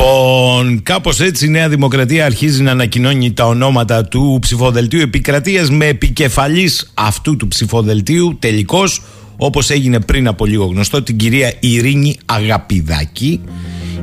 Λοιπόν, 0.00 0.82
κάπως 0.82 1.20
έτσι 1.20 1.46
η 1.46 1.48
Νέα 1.48 1.68
Δημοκρατία 1.68 2.24
αρχίζει 2.24 2.62
να 2.62 2.70
ανακοινώνει 2.70 3.32
τα 3.32 3.46
ονόματα 3.46 4.04
του 4.04 4.38
ψηφοδελτίου 4.40 5.00
επικρατείας 5.00 5.70
με 5.70 5.86
επικεφαλής 5.86 6.90
αυτού 6.94 7.36
του 7.36 7.48
ψηφοδελτίου 7.48 8.36
τελικώς 8.38 9.02
όπως 9.36 9.70
έγινε 9.70 10.00
πριν 10.00 10.26
από 10.26 10.46
λίγο 10.46 10.64
γνωστό 10.64 11.02
την 11.02 11.16
κυρία 11.16 11.54
Ειρήνη 11.60 12.18
Αγαπηδάκη 12.24 13.40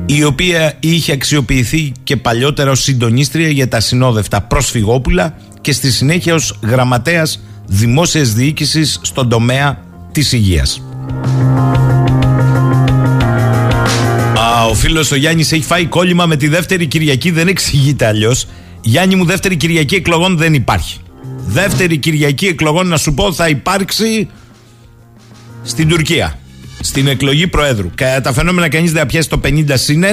η 0.06 0.24
οποία 0.24 0.76
είχε 0.80 1.12
αξιοποιηθεί 1.12 1.92
και 2.04 2.16
παλιότερα 2.16 2.70
ως 2.70 2.82
συντονίστρια 2.82 3.48
για 3.48 3.68
τα 3.68 3.80
συνόδευτα 3.80 4.40
προσφυγόπουλα 4.40 5.36
και 5.60 5.72
στη 5.72 5.90
συνέχεια 5.90 6.34
ως 6.34 6.58
γραμματέας 6.62 7.40
δημόσιας 7.66 8.32
διοίκησης 8.32 9.00
στον 9.02 9.28
τομέα 9.28 9.78
της 10.12 10.32
υγείας. 10.32 10.82
Α, 14.68 14.70
ο 14.70 14.74
φίλος 14.74 15.10
ο 15.10 15.16
Γιάννης 15.16 15.52
έχει 15.52 15.62
φάει 15.62 15.86
κόλλημα 15.86 16.26
με 16.26 16.36
τη 16.36 16.48
δεύτερη 16.48 16.86
Κυριακή, 16.86 17.30
δεν 17.30 17.48
εξηγείται 17.48 18.06
αλλιώς. 18.06 18.46
Γιάννη 18.80 19.14
μου, 19.14 19.24
δεύτερη 19.24 19.56
Κυριακή 19.56 19.94
εκλογών 19.94 20.36
δεν 20.36 20.54
υπάρχει. 20.54 20.98
Δεύτερη 21.46 21.96
Κυριακή 21.96 22.46
εκλογών, 22.46 22.86
να 22.86 22.96
σου 22.96 23.14
πω, 23.14 23.32
θα 23.32 23.48
υπάρξει 23.48 24.28
στην 25.62 25.88
Τουρκία. 25.88 26.38
Στην 26.80 27.06
εκλογή 27.06 27.46
Προέδρου. 27.46 27.90
Κατά 27.94 28.20
τα 28.20 28.32
φαινόμενα, 28.32 28.68
κανείς 28.68 28.92
δεν 28.92 29.00
θα 29.00 29.06
πιάσει 29.06 29.28
το 29.28 29.40
50 29.44 29.64
συν 29.74 30.04
1, 30.04 30.06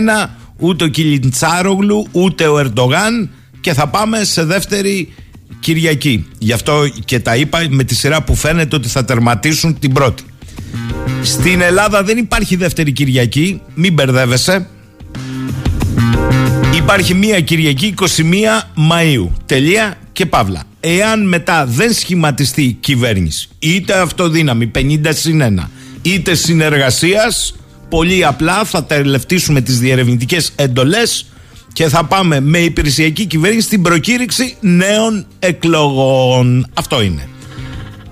ούτε 0.60 0.84
ο 0.84 0.88
Κιλιντσάρογλου, 0.88 2.08
ούτε 2.12 2.48
ο 2.48 2.60
Ερντογάν 2.60 3.30
και 3.62 3.74
θα 3.74 3.88
πάμε 3.88 4.24
σε 4.24 4.44
δεύτερη 4.44 5.14
Κυριακή. 5.60 6.26
Γι' 6.38 6.54
αυτό 6.54 6.88
και 7.06 7.20
τα 7.20 7.36
είπα 7.36 7.66
με 7.70 7.84
τη 7.84 7.96
σειρά 7.96 8.24
που 8.24 8.36
φαίνεται 8.36 8.76
ότι 8.76 8.88
θα 8.88 9.06
τερματίσουν 9.06 9.80
την 9.80 9.94
πρώτη. 9.94 10.24
Στην 11.22 11.62
Ελλάδα 11.62 12.04
δεν 12.04 12.18
υπάρχει 12.18 12.56
δεύτερη 12.56 12.92
Κυριακή, 12.92 13.62
μην 13.76 13.94
μπερδεύεσαι. 13.94 14.68
Υπάρχει 16.76 17.14
μία 17.14 17.42
Κυριακή 17.42 17.94
21 17.98 18.06
Μαΐου. 18.92 19.30
Τελεία 19.46 19.98
και 20.12 20.26
παύλα. 20.26 20.64
Εάν 20.80 21.28
μετά 21.28 21.66
δεν 21.66 21.94
σχηματιστεί 21.94 22.78
κυβέρνηση, 22.80 23.50
είτε 23.60 24.00
αυτοδύναμη 24.00 24.72
50 24.76 25.00
συν 25.10 25.42
1, 25.42 25.70
είτε 26.02 26.36
συνεργασίας, 26.36 27.56
πολύ 27.90 28.26
απλά 28.26 28.64
θα 28.64 28.84
τελευτήσουμε 28.84 29.62
τις 29.62 29.80
διερευνητικές 29.80 30.52
εντολές 30.56 31.26
και 31.74 31.88
θα 31.88 32.06
πάμε 32.06 32.40
με 32.40 32.58
υπηρεσιακή 32.58 33.26
κυβέρνηση 33.26 33.66
στην 33.66 33.82
προκήρυξη 33.82 34.56
νέων 34.60 35.26
εκλογών. 35.40 36.68
Αυτό 36.74 37.02
είναι. 37.02 37.28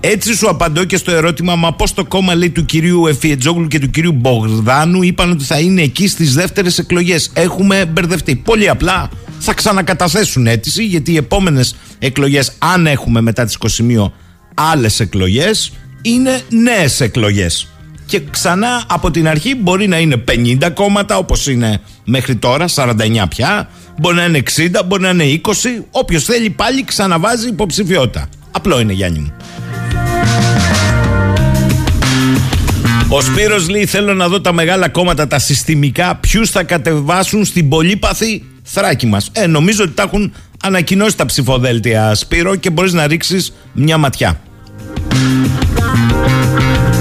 Έτσι 0.06 0.34
σου 0.34 0.48
απαντώ 0.48 0.84
και 0.84 0.96
στο 0.96 1.10
ερώτημα, 1.10 1.56
μα 1.56 1.72
πώς 1.72 1.94
το 1.94 2.04
κόμμα 2.04 2.34
λέει 2.34 2.50
του 2.50 2.64
κυρίου 2.64 3.06
Εφιετζόγλου 3.06 3.66
και 3.66 3.78
του 3.78 3.90
κυρίου 3.90 4.12
Μπογδάνου 4.12 5.02
είπαν 5.02 5.30
ότι 5.30 5.44
θα 5.44 5.58
είναι 5.58 5.82
εκεί 5.82 6.08
στις 6.08 6.34
δεύτερες 6.34 6.78
εκλογές. 6.78 7.30
Έχουμε 7.34 7.84
μπερδευτεί. 7.86 8.36
Πολύ 8.36 8.68
απλά 8.68 9.08
θα 9.38 9.54
ξανακαταθέσουν 9.54 10.46
αίτηση 10.46 10.84
γιατί 10.84 11.12
οι 11.12 11.16
επόμενες 11.16 11.76
εκλογές, 11.98 12.52
αν 12.58 12.86
έχουμε 12.86 13.20
μετά 13.20 13.44
τις 13.44 13.54
21 13.54 14.10
άλλες 14.54 15.00
εκλογές, 15.00 15.72
είναι 16.02 16.40
νέες 16.48 17.00
εκλογές. 17.00 17.68
Και 18.06 18.20
ξανά 18.30 18.84
από 18.88 19.10
την 19.10 19.28
αρχή 19.28 19.54
μπορεί 19.54 19.86
να 19.86 19.98
είναι 19.98 20.16
50 20.16 20.70
κόμματα 20.74 21.16
όπως 21.16 21.46
είναι 21.46 21.80
μέχρι 22.04 22.36
τώρα, 22.36 22.68
49 22.68 23.28
πια, 23.28 23.68
μπορεί 24.00 24.16
να 24.16 24.24
είναι 24.24 24.38
60, 24.38 24.84
μπορεί 24.86 25.02
να 25.02 25.08
είναι 25.08 25.24
20. 25.24 25.50
Όποιος 25.90 26.24
θέλει 26.24 26.50
πάλι 26.50 26.84
ξαναβάζει 26.84 27.48
υποψηφιότητα. 27.48 28.28
Απλό 28.50 28.80
είναι 28.80 28.92
Γιάννη 28.92 29.18
μου. 29.18 29.32
Ο 33.08 33.20
Σπύρος 33.20 33.68
λέει 33.68 33.86
θέλω 33.86 34.14
να 34.14 34.28
δω 34.28 34.40
τα 34.40 34.52
μεγάλα 34.52 34.88
κόμματα, 34.88 35.26
τα 35.26 35.38
συστημικά, 35.38 36.14
ποιους 36.16 36.50
θα 36.50 36.62
κατεβάσουν 36.62 37.44
στην 37.44 37.68
πολύπαθη 37.68 38.42
θράκη 38.62 39.06
μας. 39.06 39.30
Ε, 39.32 39.46
νομίζω 39.46 39.82
ότι 39.82 39.92
τα 39.92 40.02
έχουν 40.02 40.32
ανακοινώσει 40.62 41.16
τα 41.16 41.26
ψηφοδέλτια 41.26 42.14
Σπύρο 42.14 42.56
και 42.56 42.70
μπορείς 42.70 42.92
να 42.92 43.06
ρίξεις 43.06 43.52
μια 43.72 43.98
ματιά. 43.98 44.40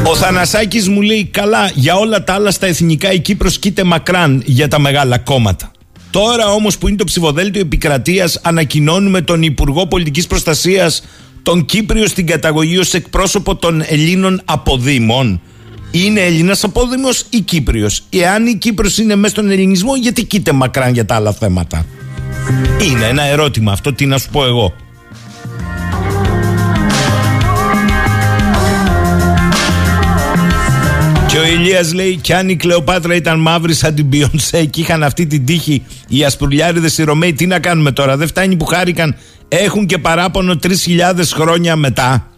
Ο 0.06 0.16
Θανασάκης 0.16 0.88
μου 0.88 1.01
λέει 1.01 1.26
καλά 1.26 1.72
για 1.74 1.95
όλα 1.95 2.24
τα 2.24 2.34
άλλα 2.34 2.51
στα 2.51 2.68
εθνικά 2.68 3.12
η 3.12 3.20
Κύπρος 3.20 3.60
κοίται 3.60 3.84
μακράν 3.84 4.41
για 4.45 4.68
τα 4.68 4.80
μεγάλα 4.80 5.18
κόμματα. 5.18 5.72
Τώρα 6.10 6.47
όμως 6.47 6.78
που 6.78 6.88
είναι 6.88 6.97
το 6.97 7.04
ψηφοδέλτιο 7.04 7.62
επικρατείας 7.62 8.39
ανακοινώνουμε 8.43 9.22
τον 9.22 9.41
Υπουργό 9.41 9.88
Πολιτικής 9.88 10.28
Προστασίας 10.28 11.04
τον 11.43 11.66
Κύπριο 11.66 12.08
στην 12.08 12.28
καταγωγή 12.28 12.78
ως 12.78 12.93
εκπρόσωπο 12.93 13.56
των 13.56 13.84
Ελλήνων 13.88 14.41
αποδήμων. 14.45 15.41
Είναι 15.95 16.21
Έλληνας 16.21 16.63
απόδημος 16.63 17.25
ή 17.29 17.39
Κύπριος. 17.39 18.03
Εάν 18.09 18.45
η 18.45 18.55
Κύπρος 18.55 18.97
είναι 18.97 19.15
μέσα 19.15 19.33
στον 19.33 19.51
ελληνισμό 19.51 19.95
γιατί 19.95 20.23
κοίται 20.23 20.51
μακράν 20.51 20.93
για 20.93 21.05
τα 21.05 21.15
άλλα 21.15 21.33
θέματα. 21.33 21.85
Είναι 22.81 23.05
ένα 23.05 23.23
ερώτημα 23.23 23.71
αυτό 23.71 23.93
τι 23.93 24.05
να 24.05 24.17
σου 24.17 24.29
πω 24.29 24.45
εγώ. 24.45 24.73
Και 31.27 31.37
ο 31.37 31.45
Ηλίας 31.45 31.93
λέει: 31.93 32.15
Κι 32.15 32.33
αν 32.33 32.49
η 32.49 32.55
Κλεοπάτρα 32.55 33.15
ήταν 33.15 33.39
μαύρη 33.39 33.73
σαν 33.73 33.95
την 33.95 34.09
Beyoncé 34.13 34.65
και 34.69 34.81
είχαν 34.81 35.03
αυτή 35.03 35.27
την 35.27 35.45
τύχη 35.45 35.83
οι 36.07 36.23
Ασπρουλιάριδες 36.23 36.97
οι 36.97 37.03
Ρωμαίοι, 37.03 37.33
τι 37.33 37.45
να 37.45 37.59
κάνουμε 37.59 37.91
τώρα; 37.91 38.17
Δεν 38.17 38.27
φτάνει 38.27 38.55
που 38.55 38.65
χάρηκαν. 38.65 39.15
Έχουν 39.47 39.85
και 39.85 39.97
παράπονο 39.97 40.59
3.000 40.63 40.69
χρόνια 41.33 41.75
μετά. 41.75 42.32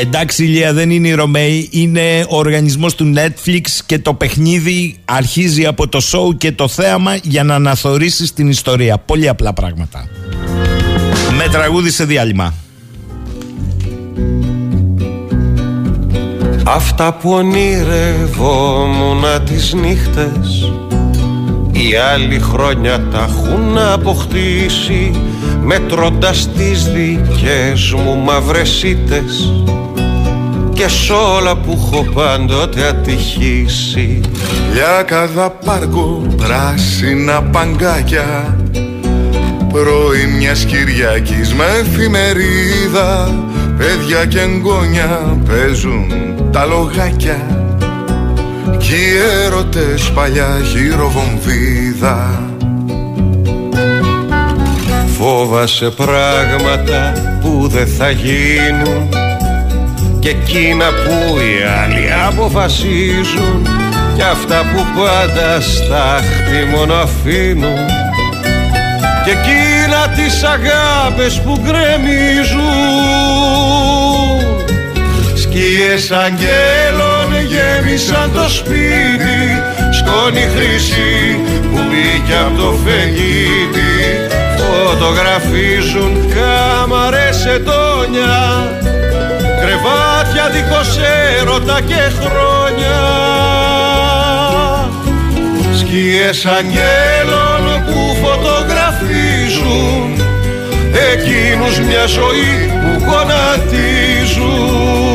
Εντάξει, 0.00 0.44
Ηλία, 0.44 0.72
δεν 0.72 0.90
είναι 0.90 1.08
οι 1.08 1.14
Ρωμαίοι. 1.14 1.68
Είναι 1.72 2.26
ο 2.28 2.36
οργανισμός 2.36 2.94
του 2.94 3.14
Netflix 3.16 3.62
και 3.86 3.98
το 3.98 4.14
παιχνίδι 4.14 4.96
αρχίζει 5.04 5.66
από 5.66 5.88
το 5.88 6.00
show 6.12 6.36
και 6.38 6.52
το 6.52 6.68
θέαμα 6.68 7.16
για 7.22 7.44
να 7.44 7.54
αναθωρήσει 7.54 8.34
την 8.34 8.48
ιστορία. 8.48 8.98
Πολύ 8.98 9.28
απλά 9.28 9.52
πράγματα. 9.52 10.08
Με 11.36 11.48
τραγούδι 11.50 11.90
σε 11.90 12.04
διάλειμμα. 12.04 12.54
Αυτά 16.66 17.14
που 17.14 17.30
ονειρευόμουν 17.30 19.24
τις 19.44 19.72
νύχτες 19.72 20.72
Οι 21.76 21.96
άλλοι 22.12 22.40
χρόνια 22.40 23.00
τα 23.10 23.28
έχουν 23.28 23.78
αποκτήσει 23.78 25.10
Μετρώντας 25.62 26.48
τις 26.56 26.84
δικές 26.84 27.92
μου 27.92 28.16
μαυρεσίτες 28.16 29.52
και 30.74 30.88
σ' 30.88 31.10
όλα 31.10 31.56
που 31.56 31.72
έχω 31.72 32.06
πάντοτε 32.14 32.86
ατυχήσει. 32.86 34.20
Λιάκαδα 34.72 35.50
πάρκο, 35.50 36.26
πράσινα 36.36 37.42
παγκάκια 37.42 38.56
Πρωί 39.72 40.26
μιας 40.38 40.64
Κυριακής 40.64 41.54
με 41.54 41.64
εφημερίδα 41.80 43.34
Παιδιά 43.78 44.24
και 44.24 44.40
εγγόνια 44.40 45.38
παίζουν 45.48 46.12
τα 46.52 46.64
λογάκια 46.64 47.65
Κι 48.78 48.94
οι 48.94 49.16
έρωτες 49.44 50.10
παλιά 50.14 50.60
χειροβομβίδα 50.72 52.46
Φόβασε 55.18 55.90
πράγματα 55.90 57.12
που 57.40 57.68
δεν 57.68 57.86
θα 57.86 58.10
γίνουν. 58.10 59.08
Και 60.18 60.28
εκείνα 60.28 60.84
που 60.84 61.38
οι 61.38 61.62
άλλοι 61.82 62.08
αποφασίζουν. 62.26 63.66
Και 64.16 64.22
αυτά 64.22 64.56
που 64.56 64.84
πάντα 64.96 65.60
στάχτη 65.60 66.64
μόνο 66.76 66.94
αφήνουν. 66.94 67.86
Και 69.24 69.30
εκείνα 69.30 70.08
τις 70.08 70.42
αγάπες 70.42 71.40
που 71.40 71.60
γκρεμίζουν. 71.62 72.66
Σκιές 75.34 76.10
αγγέλων 76.10 77.05
γέμισαν 77.86 78.32
το 78.32 78.48
σπίτι 78.48 79.62
σκόνη 79.90 80.48
χρυσή 80.54 81.40
που 81.62 81.78
μπήκε 81.88 82.36
από 82.46 82.62
το 82.62 82.78
φεγγίτι 82.84 83.94
φωτογραφίζουν 84.58 86.12
κάμαρες 86.34 87.46
ετώνια 87.46 88.70
κρεβάτια 89.60 90.44
δίχως 90.52 90.98
έρωτα 91.40 91.80
και 91.80 92.02
χρόνια. 92.20 93.00
Σκιές 95.78 96.46
αγγέλων 96.46 97.84
που 97.86 98.16
φωτογραφίζουν 98.22 100.08
εκείνους 101.12 101.74
μια 101.80 102.06
ζωή 102.06 102.72
που 102.80 102.92
γονατίζουν 103.04 105.05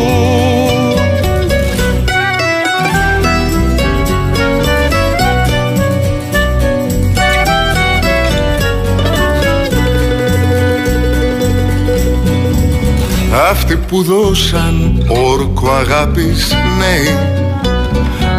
Αυτοί 13.51 13.75
που 13.75 14.03
δώσαν 14.03 15.05
όρκο 15.07 15.69
αγάπης 15.71 16.55
νέοι. 16.77 17.17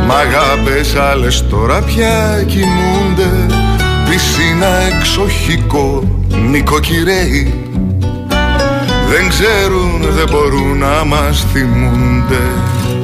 Μ' 0.06 0.10
αγάπες 0.10 0.94
άλλες 0.94 1.44
τώρα 1.48 1.82
πια 1.82 2.44
κοιμούνται. 2.46 3.54
Πισίνα 4.10 4.66
εξοχικό 4.98 6.04
νοικοκυρέοι. 6.50 7.54
Δεν 9.08 9.28
ξέρουν, 9.28 10.00
δεν 10.10 10.28
μπορούν 10.30 10.78
να 10.78 11.04
μας 11.04 11.46
θυμούνται. 11.52 12.42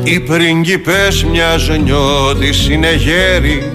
Οι 0.02 0.20
πριγκιπές 0.20 1.24
μιας 1.24 1.68
νιώτης 1.84 2.68
είναι 2.68 2.94
γέροι. 2.94 3.70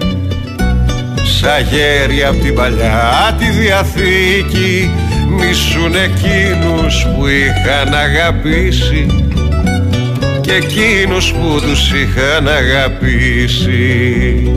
Σαν 1.40 1.66
γέροι 1.70 2.24
απ' 2.24 2.40
την 2.42 2.54
παλιά 2.54 3.36
τη 3.38 3.44
Διαθήκη 3.44 4.90
μισούν 5.38 5.94
εκείνους 5.94 7.06
που 7.14 7.26
είχαν 7.26 7.94
αγαπήσει 7.94 9.06
και 10.40 10.52
εκείνους 10.52 11.32
που 11.32 11.60
τους 11.60 11.92
είχαν 11.92 12.48
αγαπήσει. 12.48 14.52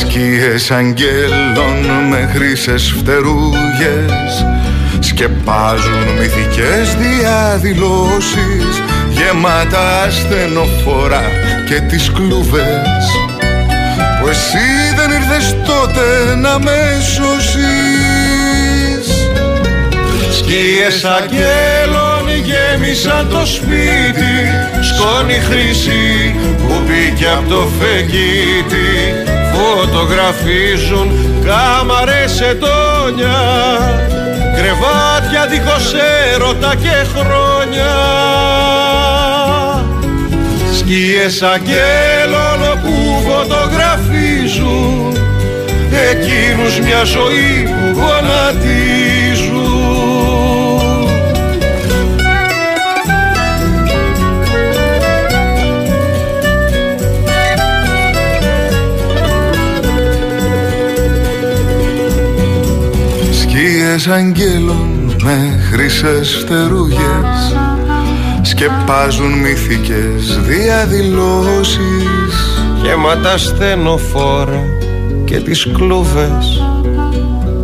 Σκιές 0.00 0.70
αγγέλων 0.70 2.08
με 2.10 2.30
χρυσές 2.34 2.94
φτερούγες 2.98 4.44
σκεπάζουν 5.00 6.08
μυθικές 6.18 6.94
διαδηλώσεις 6.94 8.82
γεμάτα 9.10 10.10
στενοφορά 10.10 11.22
και 11.68 11.80
τις 11.80 12.12
κλούβες 12.12 13.04
που 14.20 14.28
εσύ 14.28 14.66
δεν 14.96 15.10
ήρθες 15.10 15.56
τότε 15.66 16.34
να 16.36 16.58
με 16.58 17.00
σώσεις 17.14 17.93
Σκιές 20.54 21.04
αγγέλων 21.04 22.24
γέμισαν 22.44 23.28
το 23.28 23.46
σπίτι. 23.46 24.36
Σκόνη 24.80 25.32
χρυσή 25.32 26.34
που 26.58 26.82
μπήκε 26.86 27.26
από 27.26 27.48
το 27.48 27.68
φεγγίτι. 27.78 28.90
Φωτογραφίζουν 29.54 31.08
κάμαρες 31.44 32.40
ετώνια. 32.40 33.40
Κρεβάτια 34.56 35.46
δίχως 35.50 35.94
έρωτα 36.34 36.74
και 36.74 37.06
χρόνια. 37.14 37.94
Σκιές 40.78 41.42
αγγέλων 41.42 42.60
που 42.82 42.94
φωτογραφίζουν. 43.26 45.16
Εκείνους 46.10 46.78
μια 46.78 47.04
ζωή 47.04 47.62
που 47.64 48.00
γονατίζουν 48.00 49.03
Σκιές 63.84 64.06
αγγέλων 64.06 65.14
με 65.22 65.60
χρυσές 65.70 66.44
φτερούγες 66.44 67.56
σκεπάζουν 68.42 69.32
μυθικές 69.32 70.40
διαδηλώσεις. 70.40 71.78
Γεμάτα 72.82 73.38
στενοφόρα 73.38 74.62
και 75.24 75.36
τις 75.36 75.68
κλούβες 75.74 76.62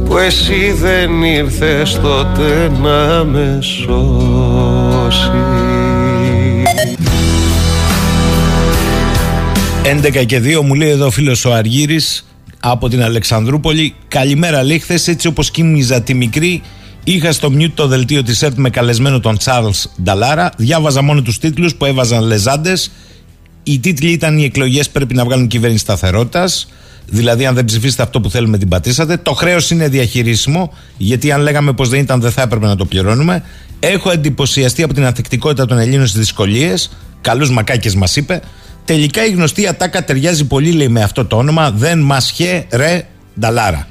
που 0.04 0.18
εσύ 0.18 0.72
δεν 0.80 1.22
ήρθες 1.22 2.00
τότε 2.02 2.70
να 2.82 3.24
με 3.24 3.58
σώσεις. 3.60 5.30
11 9.84 10.24
και 10.26 10.40
2 10.40 10.60
μου 10.62 10.74
λέει 10.74 10.90
εδώ 10.90 11.06
ο 11.06 11.10
φίλος 11.10 11.44
ο 11.44 11.52
Αργύρης 11.52 12.24
από 12.60 12.88
την 12.88 13.02
Αλεξανδρούπολη. 13.02 13.94
Καλημέρα 14.08 14.62
λίχθε, 14.62 15.00
έτσι 15.06 15.26
όπως 15.26 15.50
κίνηζα 15.50 16.02
τη 16.02 16.14
μικρή, 16.14 16.62
είχα 17.04 17.32
στο 17.32 17.50
μιούτ 17.50 17.74
το 17.74 17.86
δελτίο 17.86 18.22
της 18.22 18.42
ΕΡΤ 18.42 18.58
με 18.58 18.70
καλεσμένο 18.70 19.20
τον 19.20 19.38
Τσάρλς 19.38 19.90
Νταλάρα. 20.02 20.52
Διάβαζα 20.56 21.02
μόνο 21.02 21.22
τους 21.22 21.38
τίτλους 21.38 21.74
που 21.74 21.84
έβαζαν 21.84 22.22
λεζάντες. 22.22 22.90
Οι 23.62 23.78
τίτλοι 23.78 24.10
ήταν 24.10 24.38
Οι 24.38 24.44
εκλογές 24.44 24.88
πρέπει 24.88 25.14
να 25.14 25.24
βγάλουν 25.24 25.46
κυβέρνηση 25.46 25.82
σταθερότητας. 25.82 26.68
Δηλαδή, 27.06 27.46
αν 27.46 27.54
δεν 27.54 27.64
ψηφίσετε 27.64 28.02
αυτό 28.02 28.20
που 28.20 28.30
θέλουμε, 28.30 28.58
την 28.58 28.68
πατήσατε. 28.68 29.16
Το 29.16 29.32
χρέος 29.32 29.70
είναι 29.70 29.88
διαχειρίσιμο, 29.88 30.72
γιατί 30.96 31.32
αν 31.32 31.40
λέγαμε 31.40 31.72
πως 31.72 31.88
δεν 31.88 32.00
ήταν, 32.00 32.20
δεν 32.20 32.30
θα 32.30 32.42
έπρεπε 32.42 32.66
να 32.66 32.76
το 32.76 32.84
πληρώνουμε. 32.84 33.42
Έχω 33.80 34.10
εντυπωσιαστεί 34.10 34.82
από 34.82 34.94
την 34.94 35.04
ανθεκτικότητα 35.04 35.66
των 35.66 35.78
Ελλήνων 35.78 36.06
στις 36.06 36.20
δυσκολίες. 36.20 36.90
Καλούς 37.20 37.50
μακάκες 37.50 37.94
μας 37.94 38.16
είπε. 38.16 38.40
Τελικά 38.84 39.26
η 39.26 39.30
γνωστή 39.30 39.66
ατάκα 39.66 40.04
ταιριάζει 40.04 40.46
πολύ, 40.46 40.72
λέει, 40.72 40.88
με 40.88 41.02
αυτό 41.02 41.24
το 41.24 41.36
όνομα. 41.36 41.70
Δεν 41.70 42.02
μα 42.02 42.20
χε 42.20 42.66
ρε 42.70 43.06
νταλάρα. 43.40 43.88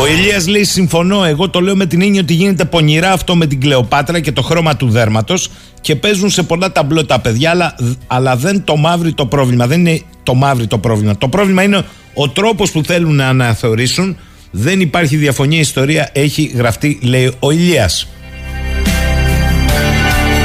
Ο 0.00 0.06
Ηλίας 0.06 0.48
λέει 0.48 0.64
συμφωνώ. 0.64 1.24
Εγώ 1.24 1.48
το 1.48 1.60
λέω 1.60 1.76
με 1.76 1.86
την 1.86 2.02
έννοια 2.02 2.20
ότι 2.20 2.34
γίνεται 2.34 2.64
πονηρά 2.64 3.12
αυτό 3.12 3.36
με 3.36 3.46
την 3.46 3.60
Κλεοπάτρα 3.60 4.20
και 4.20 4.32
το 4.32 4.42
χρώμα 4.42 4.76
του 4.76 4.88
δέρματος 4.88 5.50
και 5.80 5.96
παίζουν 5.96 6.30
σε 6.30 6.42
πολλά 6.42 6.72
ταμπλό 6.72 7.06
τα 7.06 7.20
παιδιά 7.20 7.50
αλλά, 7.50 7.74
αλλά 8.06 8.36
δεν 8.36 8.64
το 8.64 8.76
μαύρι 8.76 9.12
το 9.12 9.26
πρόβλημα. 9.26 9.66
Δεν 9.66 9.86
είναι 9.86 10.02
το 10.22 10.34
μαύρι 10.34 10.66
το 10.66 10.78
πρόβλημα. 10.78 11.18
Το 11.18 11.28
πρόβλημα 11.28 11.62
είναι 11.62 11.84
ο 12.14 12.28
τρόπος 12.28 12.70
που 12.70 12.84
θέλουν 12.84 13.14
να 13.14 13.28
αναθεωρήσουν. 13.28 14.16
Δεν 14.50 14.80
υπάρχει 14.80 15.16
διαφωνία. 15.16 15.58
Η 15.58 15.60
ιστορία 15.60 16.08
έχει 16.12 16.52
γραφτεί 16.54 16.98
λέει 17.02 17.32
ο 17.38 17.50
Ηλίας 17.50 18.08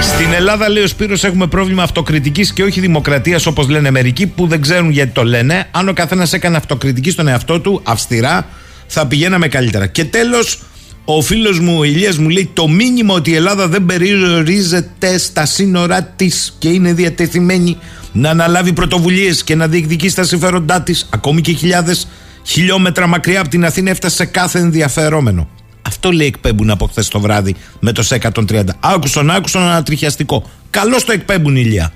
στην 0.06 0.34
Ελλάδα, 0.34 0.70
λέει 0.70 0.84
ο 0.84 0.88
Σπύρος, 0.88 1.24
έχουμε 1.24 1.48
πρόβλημα 1.48 1.84
αυτοκριτικής 1.84 2.54
και 2.54 2.64
όχι 2.64 2.80
δημοκρατίας 2.80 3.46
όπως 3.46 3.68
λένε 3.68 3.92
μερικοί 3.92 4.28
που 4.28 4.48
δεν 4.48 4.62
ξέρουν 4.62 4.90
γιατί 4.90 5.12
το 5.12 5.24
λένε. 5.24 5.68
Αν 5.72 5.90
ο 5.90 5.94
καθένας 5.94 6.34
έκανε 6.34 6.58
αυτοκριτική 6.58 7.10
στον 7.10 7.28
εαυτό 7.28 7.60
του, 7.60 7.82
αυστηρά, 7.84 8.48
θα 8.88 9.08
πηγαίναμε 9.08 9.48
καλύτερα. 9.48 9.88
Και 9.88 10.06
τέλος, 10.06 10.60
ο 11.06 11.22
φίλος 11.22 11.60
μου, 11.60 11.78
ο 11.78 11.84
Ηλίας 11.84 12.18
μου 12.18 12.30
λέει 12.30 12.50
το 12.54 12.68
μήνυμα 12.68 13.14
ότι 13.14 13.32
η 13.32 13.36
Ελλάδα 13.36 13.68
δεν 13.68 13.86
περιορίζεται 13.86 15.18
στα 15.18 15.46
σύνορά 15.46 16.04
της 16.04 16.56
και 16.60 16.70
είναι 16.70 16.94
διατεθειμένη 16.94 17.78
να 18.12 18.30
αναλάβει 18.30 18.74
πρωτοβουλίες 18.74 19.44
και 19.44 19.56
να 19.56 19.68
διεκδικήσει 19.68 20.16
τα 20.16 20.24
συμφέροντά 20.24 20.82
της, 20.82 21.10
ακόμη 21.14 21.42
και 21.42 21.54
χιλιάδες 21.54 22.08
χιλιόμετρα 22.44 23.08
μακριά 23.08 23.40
από 23.40 23.50
την 23.50 23.66
Αθήνα, 23.66 23.90
έφτασε 23.90 24.16
σε 24.16 24.26
κάθε 24.26 24.60
ενδιαφερόμενο. 24.60 25.50
Αυτό 25.88 26.12
λέει 26.12 26.28
εκπέμπουν 26.28 26.70
από 26.70 26.88
χθες 26.88 27.08
το 27.08 27.20
βράδυ 27.20 27.56
με 27.80 27.92
το 27.92 28.04
σε 28.04 28.18
130. 28.34 28.64
Άκουσον, 28.80 29.32
άκουσον 29.32 29.62
ανατριχιαστικό. 29.62 30.50
Καλώς 30.70 31.04
το 31.04 31.12
εκπέμπουν 31.12 31.56
ηλία. 31.56 31.94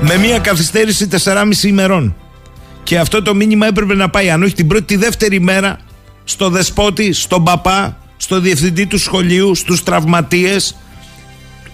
Με 0.00 0.16
μια 0.16 0.38
καθυστέρηση 0.38 1.08
4,5 1.24 1.62
ημερών. 1.62 2.16
Και 2.82 2.98
αυτό 2.98 3.22
το 3.22 3.34
μήνυμα 3.34 3.66
έπρεπε 3.66 3.94
να 3.94 4.10
πάει, 4.10 4.30
αν 4.30 4.42
όχι 4.42 4.54
την 4.54 4.66
πρώτη, 4.66 4.84
τη 4.84 4.96
δεύτερη 4.96 5.40
μέρα, 5.40 5.78
στο 6.24 6.48
δεσπότη, 6.48 7.12
στον 7.12 7.44
παπά, 7.44 7.96
στο 8.16 8.40
διευθυντή 8.40 8.86
του 8.86 8.98
σχολείου, 8.98 9.54
στους 9.54 9.82
τραυματίες, 9.82 10.76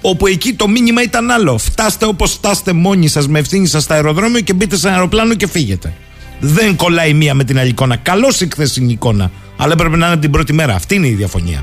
όπου 0.00 0.26
εκεί 0.26 0.54
το 0.54 0.68
μήνυμα 0.68 1.02
ήταν 1.02 1.30
άλλο. 1.30 1.58
Φτάστε 1.58 2.06
όπως 2.06 2.32
φτάστε 2.32 2.72
μόνοι 2.72 3.08
σας 3.08 3.28
με 3.28 3.38
ευθύνη 3.38 3.66
σας 3.66 3.82
στο 3.82 3.94
αεροδρόμιο 3.94 4.40
και 4.40 4.52
μπείτε 4.52 4.76
σε 4.76 4.90
αεροπλάνο 4.90 5.34
και 5.34 5.46
φύγετε. 5.46 5.94
Δεν 6.40 6.76
κολλάει 6.76 7.14
μία 7.14 7.34
με 7.34 7.44
την 7.44 7.58
άλλη 7.58 7.68
εικόνα. 7.68 7.96
Καλώς 7.96 8.40
η 8.40 8.48
χθεσινή 8.52 8.92
εικόνα. 8.92 9.30
Αλλά 9.60 9.72
έπρεπε 9.72 9.96
να 9.96 10.04
είναι 10.04 10.12
από 10.12 10.22
την 10.22 10.30
πρώτη 10.30 10.52
μέρα. 10.52 10.74
Αυτή 10.74 10.94
είναι 10.94 11.06
η 11.06 11.14
διαφωνία. 11.14 11.62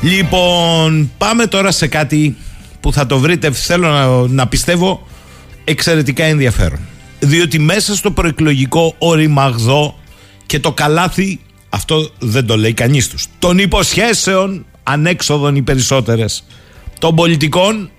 Λοιπόν, 0.00 1.10
πάμε 1.18 1.46
τώρα 1.46 1.70
σε 1.70 1.86
κάτι 1.86 2.36
που 2.80 2.92
θα 2.92 3.06
το 3.06 3.18
βρείτε, 3.18 3.52
θέλω 3.52 3.88
να, 3.88 4.26
να 4.26 4.48
πιστεύω, 4.48 5.06
εξαιρετικά 5.64 6.24
ενδιαφέρον. 6.24 6.78
Διότι 7.20 7.58
μέσα 7.58 7.94
στο 7.94 8.10
προεκλογικό 8.10 8.94
οριμαγδό 8.98 9.98
και 10.46 10.60
το 10.60 10.72
καλάθι, 10.72 11.40
αυτό 11.68 12.10
δεν 12.18 12.46
το 12.46 12.56
λέει 12.56 12.72
κανείς 12.72 13.08
τους, 13.08 13.26
των 13.38 13.58
υποσχέσεων, 13.58 14.66
ανέξοδων 14.82 15.56
οι 15.56 15.62
περισσότερες, 15.62 16.44
των 16.98 17.14
πολιτικών, 17.14 17.90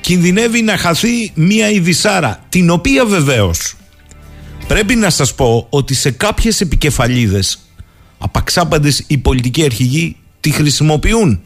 κινδυνεύει 0.00 0.62
να 0.62 0.76
χαθεί 0.76 1.32
μία 1.34 1.70
ειδισάρα, 1.70 2.44
την 2.48 2.70
οποία 2.70 3.06
βεβαίως 3.06 3.74
Πρέπει 4.70 4.94
να 4.94 5.10
σας 5.10 5.34
πω 5.34 5.66
ότι 5.70 5.94
σε 5.94 6.10
κάποιες 6.10 6.60
επικεφαλίδες 6.60 7.58
απαξάπαντες 8.22 9.04
οι 9.06 9.18
πολιτικοί 9.18 9.64
αρχηγοί 9.64 10.16
τη 10.40 10.50
χρησιμοποιούν. 10.50 11.40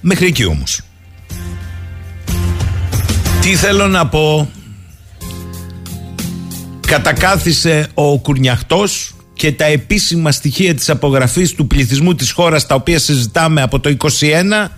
Μέχρι 0.00 0.26
εκεί 0.26 0.44
όμως. 0.44 0.80
Τι 3.40 3.54
θέλω 3.54 3.88
να 3.88 4.06
πω; 4.06 4.50
Κατακάθισε 6.90 7.88
ο 7.94 8.18
Κουρνιαχτός 8.18 9.14
και 9.32 9.52
τα 9.52 9.64
επίσημα 9.64 10.32
στοιχεία 10.32 10.74
της 10.74 10.90
απογραφής 10.90 11.52
του 11.52 11.66
πληθυσμού 11.66 12.14
της 12.14 12.30
χώρας 12.30 12.66
τα 12.66 12.74
οποία 12.74 12.98
συζητάμε 12.98 13.62
από 13.62 13.80
το 13.80 13.96
21 13.98 14.68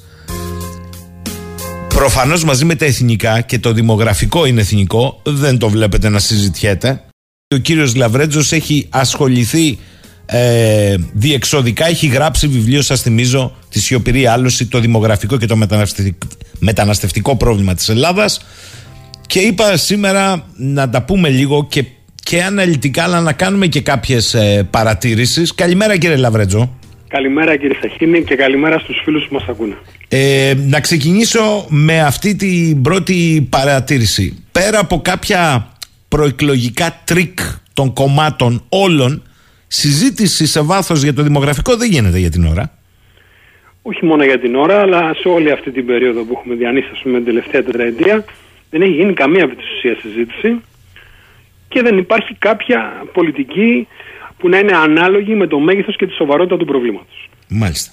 Προφανώς 1.88 2.44
μαζί 2.44 2.66
με 2.66 2.76
τα 2.76 2.86
εθνικά 2.86 3.42
και 3.42 3.60
το 3.60 3.74
δημογραφικό 3.74 4.46
είναι 4.46 4.62
εθνικό, 4.62 5.22
δεν 5.24 5.58
το 5.58 5.70
βλέπετε 5.70 6.10
να 6.10 6.20
συζητιέται. 6.20 7.02
Ο 7.56 7.58
κύριος 7.58 7.96
Λαβρέντζος 7.96 8.52
έχει 8.52 8.88
ασχοληθεί 8.90 9.78
ε, 10.26 10.96
διεξοδικά 11.14 11.88
έχει 11.88 12.08
γράψει 12.08 12.48
βιβλίο, 12.48 12.82
σας 12.82 13.02
θυμίζω, 13.02 13.56
τη 13.70 13.80
σιωπηρή 13.80 14.28
άλωση, 14.28 14.68
το 14.68 14.80
δημογραφικό 14.80 15.38
και 15.38 15.46
το 15.46 15.58
μεταναστευτικό 16.60 17.36
πρόβλημα 17.36 17.74
της 17.74 17.90
Ελλάδας 17.90 18.46
και 19.28 19.40
είπα 19.40 19.78
σήμερα 19.78 20.46
να 20.56 20.90
τα 20.90 21.04
πούμε 21.04 21.30
λίγο 21.30 21.68
και, 21.70 21.86
και 22.24 22.44
αναλυτικά 22.44 23.04
αλλά 23.04 23.22
να 23.22 23.34
κάνουμε 23.34 23.68
και 23.68 23.82
κάποιες 23.82 24.34
ε, 24.34 24.68
παρατηρήσεις. 24.70 25.56
Καλημέρα 25.56 25.98
κύριε 25.98 26.16
Λαβρέτζο. 26.16 26.78
Καλημέρα 27.08 27.58
κύριε 27.58 27.78
Σαχίνη 27.82 28.24
και 28.24 28.36
καλημέρα 28.36 28.80
στους 28.80 29.02
φίλους 29.04 29.28
που 29.28 29.34
μας 29.34 29.44
ακούνε. 29.48 29.78
Ε, 30.08 30.54
να 30.58 30.80
ξεκινήσω 30.80 31.66
με 31.70 32.02
αυτή 32.02 32.36
την 32.36 32.82
πρώτη 32.82 33.48
παρατήρηση. 33.50 34.44
Πέρα 34.52 34.80
από 34.80 35.02
κάποια 35.02 35.68
προεκλογικά 36.08 37.02
τρικ 37.04 37.40
των 37.74 37.94
κομμάτων 37.94 38.64
όλων 38.70 39.24
συζήτηση 39.76 40.46
σε 40.46 40.62
βάθος 40.62 41.04
για 41.04 41.14
το 41.14 41.24
δημογραφικό 41.24 41.76
δεν 41.76 41.90
γίνεται 41.90 42.20
για 42.20 42.30
την 42.30 42.46
ώρα. 42.46 42.72
Όχι 43.82 44.06
μόνο 44.06 44.24
για 44.24 44.40
την 44.40 44.56
ώρα, 44.56 44.80
αλλά 44.80 45.14
σε 45.14 45.28
όλη 45.28 45.52
αυτή 45.52 45.72
την 45.72 45.86
περίοδο 45.86 46.24
που 46.24 46.34
έχουμε 46.38 46.56
διανύσει 46.56 46.90
με 47.04 47.14
την 47.14 47.26
τελευταία 47.26 47.64
τετραετία 47.64 48.26
δεν 48.70 48.82
έχει 48.82 48.92
γίνει 48.92 49.14
καμία 49.14 49.44
από 49.44 49.56
τη 49.56 49.64
ουσία 49.76 49.96
συζήτηση 50.02 50.62
και 51.68 51.82
δεν 51.82 51.98
υπάρχει 51.98 52.36
κάποια 52.40 53.04
πολιτική 53.14 53.88
που 54.38 54.50
να 54.50 54.58
είναι 54.58 54.76
ανάλογη 54.76 55.36
με 55.36 55.48
το 55.48 55.60
μέγεθος 55.60 55.96
και 55.96 56.06
τη 56.08 56.14
σοβαρότητα 56.14 56.58
του 56.58 56.66
προβλήματος. 56.66 57.30
Μάλιστα. 57.48 57.92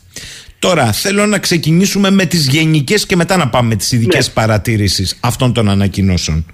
Τώρα 0.59 0.93
θέλω 0.93 1.27
να 1.27 1.39
ξεκινήσουμε 1.39 2.11
με 2.11 2.25
τις 2.25 2.49
γενικές 2.49 3.07
και 3.07 3.17
μετά 3.17 3.37
να 3.37 3.49
πάμε 3.49 3.69
με 3.69 3.77
τις 3.77 3.93
ειδικές 3.93 4.27
ναι. 4.29 4.35
παρατήρησεις 4.35 5.19
αυτών 5.21 5.53
των 5.53 5.69
ανακοινώσεων. 5.69 6.47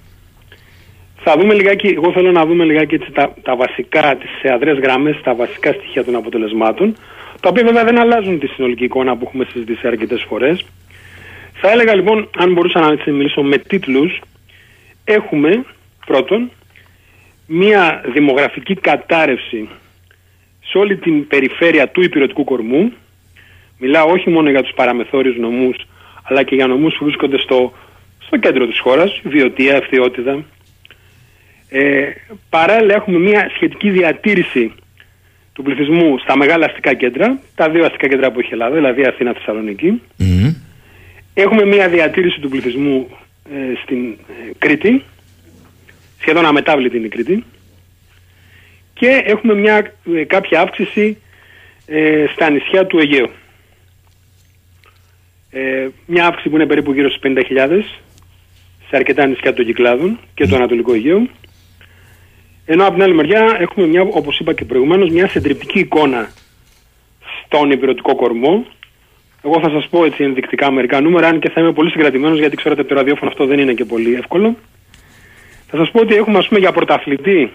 Θα 1.29 1.37
δούμε 1.37 1.53
λιγάκι, 1.53 1.87
εγώ 1.87 2.11
θέλω 2.11 2.31
να 2.31 2.45
δούμε 2.45 2.63
λιγάκι 2.63 2.95
έτσι 2.95 3.11
τα, 3.11 3.33
τα 3.41 3.55
βασικά, 3.55 4.17
τις 4.17 4.51
αδρές 4.51 4.77
γραμμές, 4.79 5.21
τα 5.23 5.35
βασικά 5.35 5.71
στοιχεία 5.71 6.03
των 6.03 6.15
αποτελεσμάτων, 6.15 6.95
τα 7.39 7.49
οποία 7.49 7.63
βέβαια 7.63 7.83
δεν 7.83 7.99
αλλάζουν 7.99 8.39
τη 8.39 8.47
συνολική 8.47 8.83
εικόνα 8.83 9.17
που 9.17 9.23
έχουμε 9.27 9.45
συζητήσει 9.51 9.87
αρκετές 9.87 10.25
φορές. 10.27 10.65
Θα 11.53 11.71
έλεγα 11.71 11.95
λοιπόν, 11.95 12.29
αν 12.37 12.53
μπορούσα 12.53 12.79
να 12.79 13.11
μιλήσω 13.11 13.41
με 13.41 13.57
τίτλους, 13.57 14.21
έχουμε 15.03 15.65
πρώτον 16.05 16.51
μία 17.47 18.01
δημογραφική 18.13 18.75
κατάρρευση 18.75 19.69
σε 20.63 20.77
όλη 20.77 20.97
την 20.97 21.27
περιφέρεια 21.27 21.87
του 21.87 22.01
υπηρετικού 22.01 22.43
κορμού. 22.43 22.93
Μιλάω 23.77 24.09
όχι 24.09 24.29
μόνο 24.29 24.49
για 24.49 24.61
τους 24.61 24.73
παραμεθόριους 24.75 25.37
νομούς, 25.37 25.75
αλλά 26.23 26.43
και 26.43 26.55
για 26.55 26.67
νομούς 26.67 26.95
που 26.97 27.05
βρίσκονται 27.05 27.37
στο, 27.37 27.73
στο 28.25 28.37
κέντρο 28.37 28.67
της 28.67 28.79
χώρας, 28.79 29.21
Βιωτία, 29.23 29.75
Ευθυότητα, 29.75 30.43
ε, 31.69 32.09
παράλληλα 32.49 32.93
έχουμε 32.93 33.19
μια 33.19 33.51
σχετική 33.55 33.89
διατήρηση 33.89 34.73
του 35.53 35.63
πληθυσμού 35.63 36.17
στα 36.17 36.37
μεγάλα 36.37 36.65
αστικά 36.65 36.93
κέντρα, 36.93 37.39
τα 37.55 37.69
δύο 37.69 37.85
αστικά 37.85 38.07
κέντρα 38.07 38.31
που 38.31 38.39
έχει 38.39 38.49
η 38.49 38.53
Ελλάδα, 38.53 38.75
δηλαδή 38.75 39.03
Αθήνα, 39.05 39.33
Θεσσαλονίκη. 39.33 40.01
Έχουμε 41.33 41.65
μια 41.65 41.89
διατήρηση 41.89 42.39
του 42.39 42.49
πληθυσμού 42.49 43.07
ε, 43.51 43.75
στην 43.83 44.11
ε, 44.11 44.51
Κρήτη, 44.57 45.03
σχεδόν 46.19 46.45
αμετάβλητη 46.45 46.97
είναι 46.97 47.05
η 47.05 47.09
Κρήτη. 47.09 47.43
Και 48.93 49.21
έχουμε 49.25 49.53
μια 49.53 49.93
ε, 50.15 50.23
κάποια 50.23 50.61
αύξηση 50.61 51.17
στα 52.33 52.49
νησιά 52.49 52.85
του 52.85 52.99
Αιγαίου. 52.99 53.29
μια 56.05 56.25
αύξηση 56.25 56.49
που 56.49 56.55
είναι 56.55 56.65
περίπου 56.65 56.93
γύρω 56.93 57.09
στις 57.09 57.21
50.000 57.23 57.81
σε 58.89 58.95
αρκετά 58.95 59.25
νησιά 59.25 59.53
των 59.53 59.65
Κυκλάδων 59.65 60.19
και 60.33 60.47
του 60.47 60.55
Ανατολικού 60.55 60.93
Αιγαίου. 60.93 61.29
Ενώ 62.69 62.83
από 62.83 62.93
την 62.93 63.03
άλλη 63.03 63.13
μεριά 63.13 63.57
έχουμε 63.59 63.87
μια, 63.87 64.01
όπως 64.01 64.39
είπα 64.39 64.53
και 64.53 64.65
προηγουμένως, 64.65 65.09
μια 65.09 65.27
συντριπτική 65.27 65.79
εικόνα 65.79 66.29
στον 67.45 67.71
υπηρετικό 67.71 68.15
κορμό. 68.15 68.65
Εγώ 69.43 69.59
θα 69.59 69.69
σας 69.69 69.87
πω 69.89 70.05
έτσι 70.05 70.23
ενδεικτικά 70.23 70.71
μερικά 70.71 71.01
νούμερα, 71.01 71.27
αν 71.27 71.39
και 71.39 71.49
θα 71.49 71.61
είμαι 71.61 71.73
πολύ 71.73 71.89
συγκρατημένος 71.89 72.39
γιατί 72.39 72.55
ξέρετε 72.55 72.81
από 72.81 72.89
το 72.89 72.95
ραδιόφωνο 72.95 73.31
αυτό 73.31 73.45
δεν 73.45 73.59
είναι 73.59 73.73
και 73.73 73.85
πολύ 73.85 74.13
εύκολο. 74.13 74.57
Θα 75.67 75.77
σας 75.77 75.91
πω 75.91 75.99
ότι 75.99 76.15
έχουμε 76.15 76.37
ας 76.37 76.47
πούμε 76.47 76.59
για 76.59 76.71
πρωταθλητή 76.71 77.51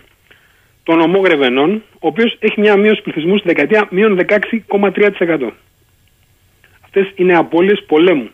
τον 0.82 1.00
ομό 1.00 1.20
Γρεβενών, 1.20 1.82
ο 1.92 2.06
οποίος 2.06 2.36
έχει 2.38 2.60
μια 2.60 2.76
μείωση 2.76 3.02
πληθυσμού 3.02 3.36
στη 3.36 3.46
δεκαετία 3.46 3.88
μείον 3.90 4.18
16,3%. 4.18 5.50
Αυτές 6.84 7.12
είναι 7.14 7.36
απώλειες 7.36 7.84
πολέμου. 7.86 8.30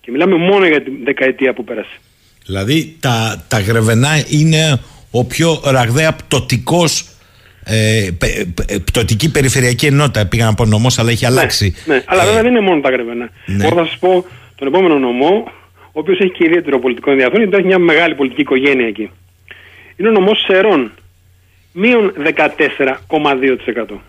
Και 0.00 0.10
μιλάμε 0.10 0.36
μόνο 0.36 0.66
για 0.66 0.82
την 0.82 0.92
δεκαετία 1.04 1.54
που 1.54 1.64
πέρασε. 1.64 1.98
Δηλαδή 2.46 2.96
τα, 3.00 3.44
τα 3.48 3.60
Γρεβενά 3.60 4.24
είναι 4.28 4.80
ο 5.10 5.24
πιο 5.24 5.60
ραγδαία 5.64 6.12
πτωτικός. 6.12 7.10
Ε, 7.68 8.08
πτωτική 8.84 9.30
περιφερειακή 9.30 9.86
ενότητα 9.86 10.26
πήγα 10.26 10.44
να 10.44 10.54
πω 10.54 10.64
νομός, 10.64 10.98
αλλά 10.98 11.10
έχει 11.10 11.24
ναι, 11.24 11.30
αλλάξει. 11.30 11.74
Ναι, 11.84 12.02
αλλά 12.06 12.22
ε, 12.22 12.24
βέβαια 12.26 12.42
δεν 12.42 12.50
είναι 12.50 12.60
μόνο 12.60 12.80
τα 12.80 12.90
γρεβένα. 12.90 13.30
Ναι. 13.46 13.64
Εγώ 13.64 13.76
θα 13.76 13.84
σας 13.84 13.98
πω 13.98 14.24
τον 14.54 14.66
επόμενο 14.66 14.98
νομό, 14.98 15.52
ο 15.86 15.98
οποίος 16.00 16.18
έχει 16.18 16.32
και 16.32 16.44
ιδιαίτερο 16.44 16.78
πολιτικό 16.78 17.10
ενδιαφέρον, 17.10 17.40
γιατί 17.40 17.56
έχει 17.56 17.66
μια 17.66 17.78
μεγάλη 17.78 18.14
πολιτική 18.14 18.40
οικογένεια 18.40 18.86
εκεί. 18.86 19.10
Είναι 19.96 20.08
ο 20.08 20.12
νομός 20.12 20.44
Σερών. 20.46 20.92
μείον 21.72 22.12
14,2%. 22.16 24.00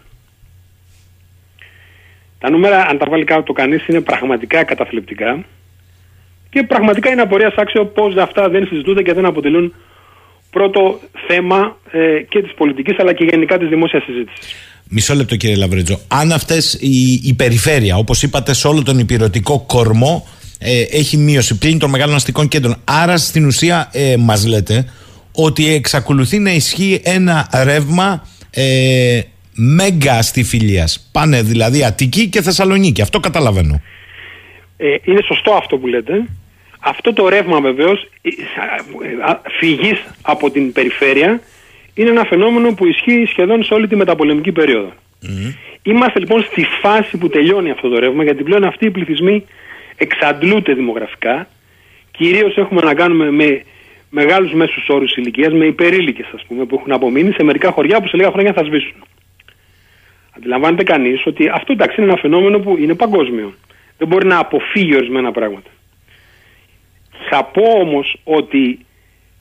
Τα 2.40 2.50
νούμερα, 2.50 2.88
αν 2.88 2.98
τα 2.98 3.06
βάλει 3.10 3.24
κάτω 3.24 3.54
κανείς, 3.54 3.88
είναι 3.88 4.02
πραγματικά 4.02 4.64
καταθλιπτικά 4.64 5.46
και 6.50 6.64
πραγματικά 6.64 7.12
είναι 7.12 7.22
απορίας 7.22 7.54
άξιο 7.56 7.86
πώς 7.86 8.16
αυτά 8.16 8.50
δεν 8.50 8.68
συζητούνται 8.68 9.02
και 9.02 9.14
δεν 9.14 9.26
αποτελούν 9.26 9.74
πρώτο 10.58 11.00
θέμα 11.28 11.78
ε, 11.92 12.22
και 12.30 12.42
της 12.42 12.54
πολιτικής 12.54 13.00
αλλά 13.00 13.14
και 13.14 13.24
γενικά 13.24 13.58
της 13.58 13.70
δημόσιας 13.70 14.04
συζήτησης. 14.04 14.56
Μισό 14.90 15.14
λεπτό 15.16 15.36
κύριε 15.36 15.56
Λαβρέτζο. 15.56 16.00
Αν 16.08 16.32
αυτές 16.32 16.78
η, 16.82 17.22
η 17.24 17.34
περιφέρεια, 17.34 17.96
όπως 17.98 18.24
είπατε 18.24 18.54
σε 18.54 18.68
όλο 18.68 18.84
τον 18.84 19.00
υπηρετικό 19.00 19.64
κορμό, 19.68 20.28
ε, 20.60 20.82
έχει 20.82 21.18
μείωση 21.18 21.58
πλήν 21.58 21.80
των 21.80 21.90
μεγάλων 21.90 22.16
αστικών 22.16 22.48
κέντρων. 22.48 22.76
Άρα 22.84 23.18
στην 23.18 23.46
ουσία 23.46 23.90
ε, 23.94 24.16
μας 24.20 24.48
λέτε 24.48 24.86
ότι 25.32 25.74
εξακολουθεί 25.74 26.40
να 26.40 26.52
ισχύει 26.52 27.02
ένα 27.04 27.50
ρεύμα 27.64 28.28
ε, 28.52 29.22
μέγα 29.54 30.14
αστιφιλίας. 30.14 31.10
Πάνε 31.12 31.42
δηλαδή 31.42 31.84
Αττική 31.84 32.30
και 32.30 32.42
Θεσσαλονίκη. 32.42 33.02
Αυτό 33.02 33.20
καταλαβαίνω. 33.20 33.82
Ε, 34.78 34.96
είναι 35.04 35.22
σωστό 35.22 35.52
αυτό 35.52 35.78
που 35.78 35.88
λέτε. 35.88 36.14
Αυτό 36.88 37.14
το 37.14 37.30
ρεύμα 37.30 37.62
βεβαίως 37.62 38.10
ε, 38.22 38.32
φυγής 39.60 40.04
από 40.22 40.52
την 40.52 40.72
περιφέρεια 40.72 41.42
είναι 41.94 42.10
ένα 42.10 42.24
φαινόμενο 42.24 42.74
που 42.74 42.86
ισχύει 42.86 43.26
σχεδόν 43.26 43.64
σε 43.64 43.74
όλη 43.74 43.88
τη 43.88 43.96
μεταπολεμική 43.96 44.52
περίοδο. 44.52 44.92
Είμαστε 45.84 46.20
λοιπόν 46.20 46.44
στη 46.44 46.66
φάση 46.82 47.18
που 47.18 47.30
τελειώνει 47.30 47.72
αυτό 47.72 47.90
το 47.90 48.00
ρεύμα 48.00 48.24
γιατί 48.24 48.44
πλέον 48.44 48.64
αυτοί 48.64 48.86
οι 48.86 48.92
πληθυσμοί 48.92 49.46
εξαντλούνται 49.98 50.74
δημογραφικά. 50.74 51.48
Κυρίως 52.12 52.58
έχουμε 52.58 52.82
να 52.82 52.94
κάνουμε 52.94 53.32
με 53.32 53.62
μεγάλους 54.10 54.54
μέσους 54.54 54.88
όρους 54.90 55.16
ηλικίας, 55.16 55.54
με 55.54 55.66
υπερήλικες 55.66 56.28
ας 56.36 56.46
πούμε 56.48 56.66
που 56.66 56.76
έχουν 56.80 56.92
απομείνει 56.92 57.32
σε 57.32 57.44
μερικά 57.44 57.72
χωριά 57.72 58.02
που 58.02 58.08
σε 58.08 58.18
λίγα 58.18 58.32
χρόνια 58.32 58.54
θα 58.54 58.64
σβήσουν. 58.64 59.04
Αντιλαμβάνεται 60.38 60.84
κανείς 60.84 61.26
ότι 61.26 61.50
αυτό 61.54 61.74
εντάξει 61.74 62.02
είναι 62.02 62.12
ένα 62.12 62.20
φαινόμενο 62.20 62.60
που 62.60 62.78
είναι 62.78 62.94
παγκόσμιο. 62.94 63.54
Δεν 63.98 64.08
μπορεί 64.08 64.28
να 64.28 64.38
αποφύγει 64.38 64.96
ορισμένα 64.96 65.32
πράγματα. 65.32 65.70
Θα 67.30 67.44
πω 67.44 67.64
όμως 67.80 68.18
ότι 68.24 68.86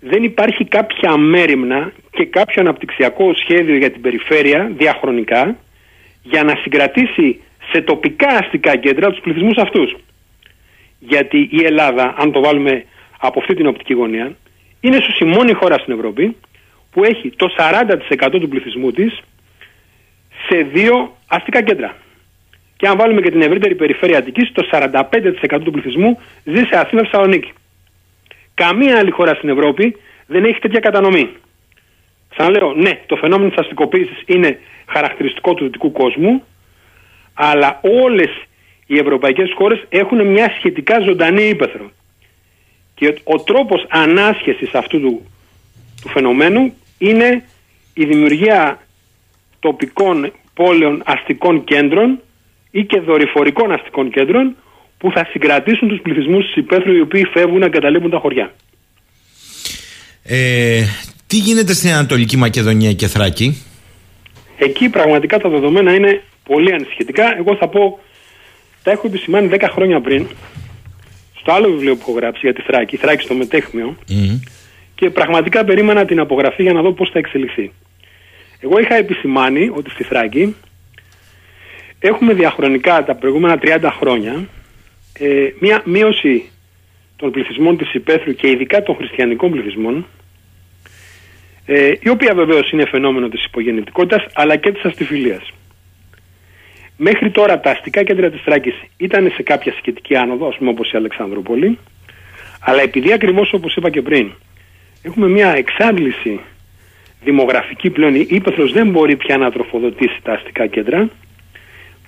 δεν 0.01 0.23
υπάρχει 0.23 0.65
κάποια 0.65 1.17
μέρημνα 1.17 1.93
και 2.11 2.25
κάποιο 2.25 2.63
αναπτυξιακό 2.63 3.35
σχέδιο 3.35 3.77
για 3.77 3.91
την 3.91 4.01
περιφέρεια 4.01 4.73
διαχρονικά 4.77 5.57
για 6.23 6.43
να 6.43 6.57
συγκρατήσει 6.63 7.41
σε 7.73 7.81
τοπικά 7.81 8.29
αστικά 8.29 8.77
κέντρα 8.77 9.11
τους 9.11 9.21
πληθυσμούς 9.21 9.57
αυτούς. 9.57 9.97
Γιατί 10.99 11.49
η 11.53 11.65
Ελλάδα, 11.65 12.15
αν 12.19 12.33
το 12.33 12.41
βάλουμε 12.41 12.85
από 13.19 13.41
αυτή 13.41 13.55
την 13.55 13.67
οπτική 13.67 13.93
γωνία, 13.93 14.37
είναι 14.81 14.97
ίσως 14.97 15.19
η 15.19 15.25
μόνη 15.25 15.53
χώρα 15.53 15.79
στην 15.79 15.95
Ευρώπη 15.95 16.37
που 16.91 17.05
έχει 17.05 17.31
το 17.31 17.47
40% 17.57 18.41
του 18.41 18.49
πληθυσμού 18.49 18.91
της 18.93 19.21
σε 20.49 20.57
δύο 20.63 21.17
αστικά 21.27 21.63
κέντρα. 21.63 21.97
Και 22.77 22.87
αν 22.89 22.97
βάλουμε 22.97 23.21
και 23.21 23.31
την 23.31 23.43
ευρύτερη 23.43 23.75
περιφέρεια 23.75 24.19
Αττικής, 24.19 24.53
το 24.53 24.69
45% 24.71 25.61
του 25.65 25.71
πληθυσμού 25.71 26.19
ζει 26.45 26.63
σε 26.65 26.79
Αθήνα 26.79 27.03
Θεσσαλονίκη. 27.03 27.53
Καμία 28.57 28.99
άλλη 28.99 29.11
χώρα 29.11 29.35
στην 29.35 29.49
Ευρώπη 29.49 29.97
δεν 30.27 30.45
έχει 30.45 30.59
τέτοια 30.59 30.81
κατανομή. 30.81 31.29
Ξαναλέω, 32.31 32.73
ναι, 32.73 33.01
το 33.07 33.17
φαινόμενο 33.17 33.49
της 33.49 33.59
αστικοποίησης 33.59 34.23
είναι 34.27 34.59
χαρακτηριστικό 34.87 35.55
του 35.55 35.65
δυτικού 35.65 35.93
κόσμου, 35.93 36.43
αλλά 37.35 37.81
όλες 37.83 38.31
οι 38.87 38.99
ευρωπαϊκές 38.99 39.53
χώρες 39.55 39.85
έχουν 39.89 40.27
μια 40.27 40.53
σχετικά 40.59 41.01
ζωντανή 41.01 41.43
ύπεθρο. 41.43 41.91
Και 42.95 43.19
ο 43.25 43.41
τρόπος 43.41 43.87
ανάσχεσης 43.89 44.75
αυτού 44.75 45.01
του, 45.01 45.27
του 46.03 46.09
φαινομένου 46.09 46.75
είναι 46.99 47.45
η 47.95 48.05
δημιουργία 48.05 48.81
τοπικών 49.61 50.33
πόλεων 50.55 51.03
αστικών 51.07 51.65
κέντρων 51.65 52.21
ή 52.71 52.85
και 52.85 53.01
δορυφορικών 53.01 53.73
αστικών 53.73 54.11
κέντρων 54.11 54.57
που 54.99 55.11
θα 55.13 55.27
συγκρατήσουν 55.31 55.89
τους 55.89 56.01
πληθυσμούς 56.03 56.45
της 56.45 56.57
υπαίθρου 56.57 56.93
οι 56.93 57.01
οποίοι 57.01 57.25
φεύγουν 57.25 57.59
να 57.59 57.69
καταλήγουν 57.69 58.11
τα 58.11 58.19
χωριά. 58.19 58.55
Ε, 60.23 60.83
τι 61.27 61.37
γίνεται 61.37 61.75
στην 61.75 61.91
Ανατολική 61.91 62.37
Μακεδονία 62.37 62.93
και 62.93 63.07
Θράκη; 63.07 63.65
Εκεί 64.59 64.89
πραγματικά 64.89 65.39
τα 65.39 65.49
δεδομένα 65.49 65.95
είναι 65.95 66.23
πολύ 66.45 66.73
ανησυχητικά. 66.73 67.37
Εγώ 67.39 67.57
θα 67.57 67.69
πω, 67.69 67.99
τα 68.83 68.91
έχω 68.91 69.07
επισημάνει 69.07 69.49
10 69.53 69.69
χρόνια 69.73 70.01
πριν, 70.01 70.27
στο 71.41 71.53
άλλο 71.53 71.69
βιβλίο 71.71 71.95
που 71.95 72.01
έχω 72.01 72.13
γράψει 72.13 72.41
για 72.43 72.55
τη 72.55 72.63
Θράκη, 72.63 72.97
Θράκη 72.97 73.23
στο 73.23 73.35
Μετέχμιο, 73.35 73.97
και 74.95 75.11
πραγματικά 75.11 75.65
περίμενα 75.65 76.05
την 76.05 76.21
απογραφή 76.21 76.63
για 76.63 76.73
να 76.73 76.83
δω 76.83 76.93
πώς 76.93 77.11
θα 77.11 77.19
εξελιχθεί. 77.19 77.73
Εγώ 78.61 78.79
είχα 78.79 78.95
επισημάνει 78.95 79.71
ότι 79.75 79.91
στη 79.91 80.03
Θράκη 80.03 80.55
έχουμε 81.99 82.33
διαχρονικά 82.33 83.05
τα 83.05 83.15
προηγούμενα 83.15 83.59
30 83.63 83.91
χρόνια 83.99 84.49
ε, 85.19 85.49
μια 85.59 85.83
μείωση 85.85 86.51
των 87.17 87.31
πληθυσμών 87.31 87.77
της 87.77 87.95
υπαίθρου 87.95 88.35
και 88.35 88.51
ειδικά 88.51 88.83
των 88.83 88.97
χριστιανικών 88.97 89.51
πληθυσμών 89.51 90.07
ε, 91.67 91.93
η 92.01 92.09
οποία 92.09 92.35
βεβαίως 92.35 92.71
είναι 92.71 92.87
φαινόμενο 92.87 93.29
της 93.29 93.45
υπογεννητικότητας 93.45 94.27
αλλά 94.35 94.57
και 94.57 94.73
της 94.73 94.85
αστιφιλίας. 94.85 95.53
Μέχρι 96.97 97.31
τώρα 97.31 97.61
τα 97.61 97.71
αστικά 97.71 98.03
κέντρα 98.03 98.31
της 98.31 98.41
Θράκης 98.41 98.75
ήταν 98.97 99.33
σε 99.35 99.43
κάποια 99.43 99.73
σχετική 99.73 100.17
άνοδο, 100.17 100.49
ας 100.49 100.57
πούμε 100.57 100.71
όπως 100.71 100.93
η 100.93 100.97
Αλεξανδρούπολη, 100.97 101.79
αλλά 102.61 102.83
επειδή 102.83 103.13
ακριβώς 103.13 103.53
όπως 103.53 103.77
είπα 103.77 103.91
και 103.91 104.03
πριν, 104.03 104.31
έχουμε 105.03 105.29
μια 105.29 105.55
εξάντληση 105.55 106.41
δημογραφική 107.23 107.91
πλέον, 107.91 108.15
η 108.15 108.27
Ήπεθρος 108.29 108.73
δεν 108.73 108.91
μπορεί 108.91 109.17
πια 109.17 109.37
να 109.37 109.51
τροφοδοτήσει 109.51 110.19
τα 110.23 110.33
αστικά 110.33 110.67
κέντρα, 110.67 111.09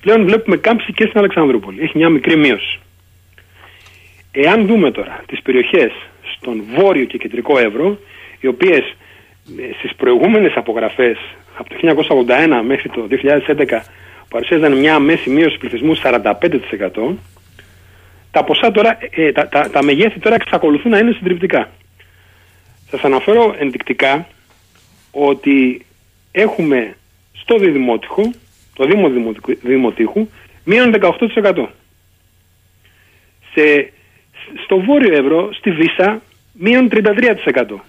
πλέον 0.01 0.25
βλέπουμε 0.25 0.57
κάμψη 0.57 0.93
και 0.93 1.05
στην 1.05 1.19
Αλεξανδρούπολη. 1.19 1.83
Έχει 1.83 1.99
μια 1.99 2.09
μικρή 2.09 2.37
μείωση. 2.37 2.79
Εάν 4.41 4.67
δούμε 4.67 4.91
τώρα 4.91 5.23
τις 5.27 5.43
περιοχές 5.43 5.93
στον 6.37 6.65
βόρειο 6.77 7.05
και 7.05 7.19
κεντρικό 7.19 7.59
Εύρο, 7.59 7.99
οι 8.41 8.47
οποίες 8.47 8.79
ε, 8.79 9.73
στις 9.79 9.95
προηγούμενες 9.95 10.53
απογραφές 10.55 11.19
από 11.57 11.69
το 11.69 11.77
1981 12.29 12.63
μέχρι 12.67 12.89
το 12.89 13.09
2011 13.11 13.81
παρουσίαζαν 14.29 14.79
μια 14.79 14.99
μέση 14.99 15.31
μείωση 15.31 15.59
πληθυσμού 15.59 15.97
45%, 16.03 17.15
τα 18.31 18.45
ποσά 18.45 18.71
τώρα, 18.71 18.99
ε, 19.11 19.33
τα, 19.33 19.49
τα, 19.49 19.71
τα 19.71 19.83
μεγέθη 19.83 20.21
τώρα 20.21 20.35
εξακολουθούν 20.35 20.91
να 20.91 20.99
είναι 20.99 21.13
συντριπτικά. 21.13 21.71
Σας 22.91 23.03
αναφέρω 23.03 23.55
ενδεικτικά 23.59 24.27
ότι 25.11 25.87
έχουμε 26.33 26.97
στο 27.33 27.59
Δημότυχο, 27.59 28.33
το 28.75 28.85
Δήμο 28.85 29.35
Δημοτήχου, 29.63 30.29
μείον 30.65 30.95
18%. 31.01 31.67
Σε, 33.55 33.93
στο 34.65 34.81
Βόρειο 34.81 35.17
Ευρώ, 35.17 35.53
στη 35.53 35.71
Βίσα, 35.71 36.23
μείον 36.53 36.89
33%. 36.93 37.81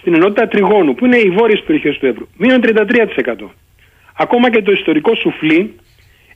Στην 0.00 0.14
ενότητα 0.14 0.48
Τριγώνου, 0.48 0.94
που 0.94 1.04
είναι 1.06 1.16
οι 1.16 1.30
βόρειες 1.30 1.62
περιοχές 1.66 1.98
του 1.98 2.06
Εύρου, 2.06 2.28
μείον 2.36 2.60
33%. 2.62 3.50
Ακόμα 4.16 4.50
και 4.50 4.62
το 4.62 4.72
ιστορικό 4.72 5.14
σουφλί 5.14 5.74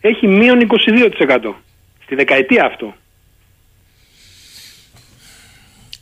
έχει 0.01 0.27
μείον 0.27 0.67
22%. 1.19 1.53
Στη 2.03 2.15
δεκαετία 2.15 2.65
αυτό. 2.65 2.95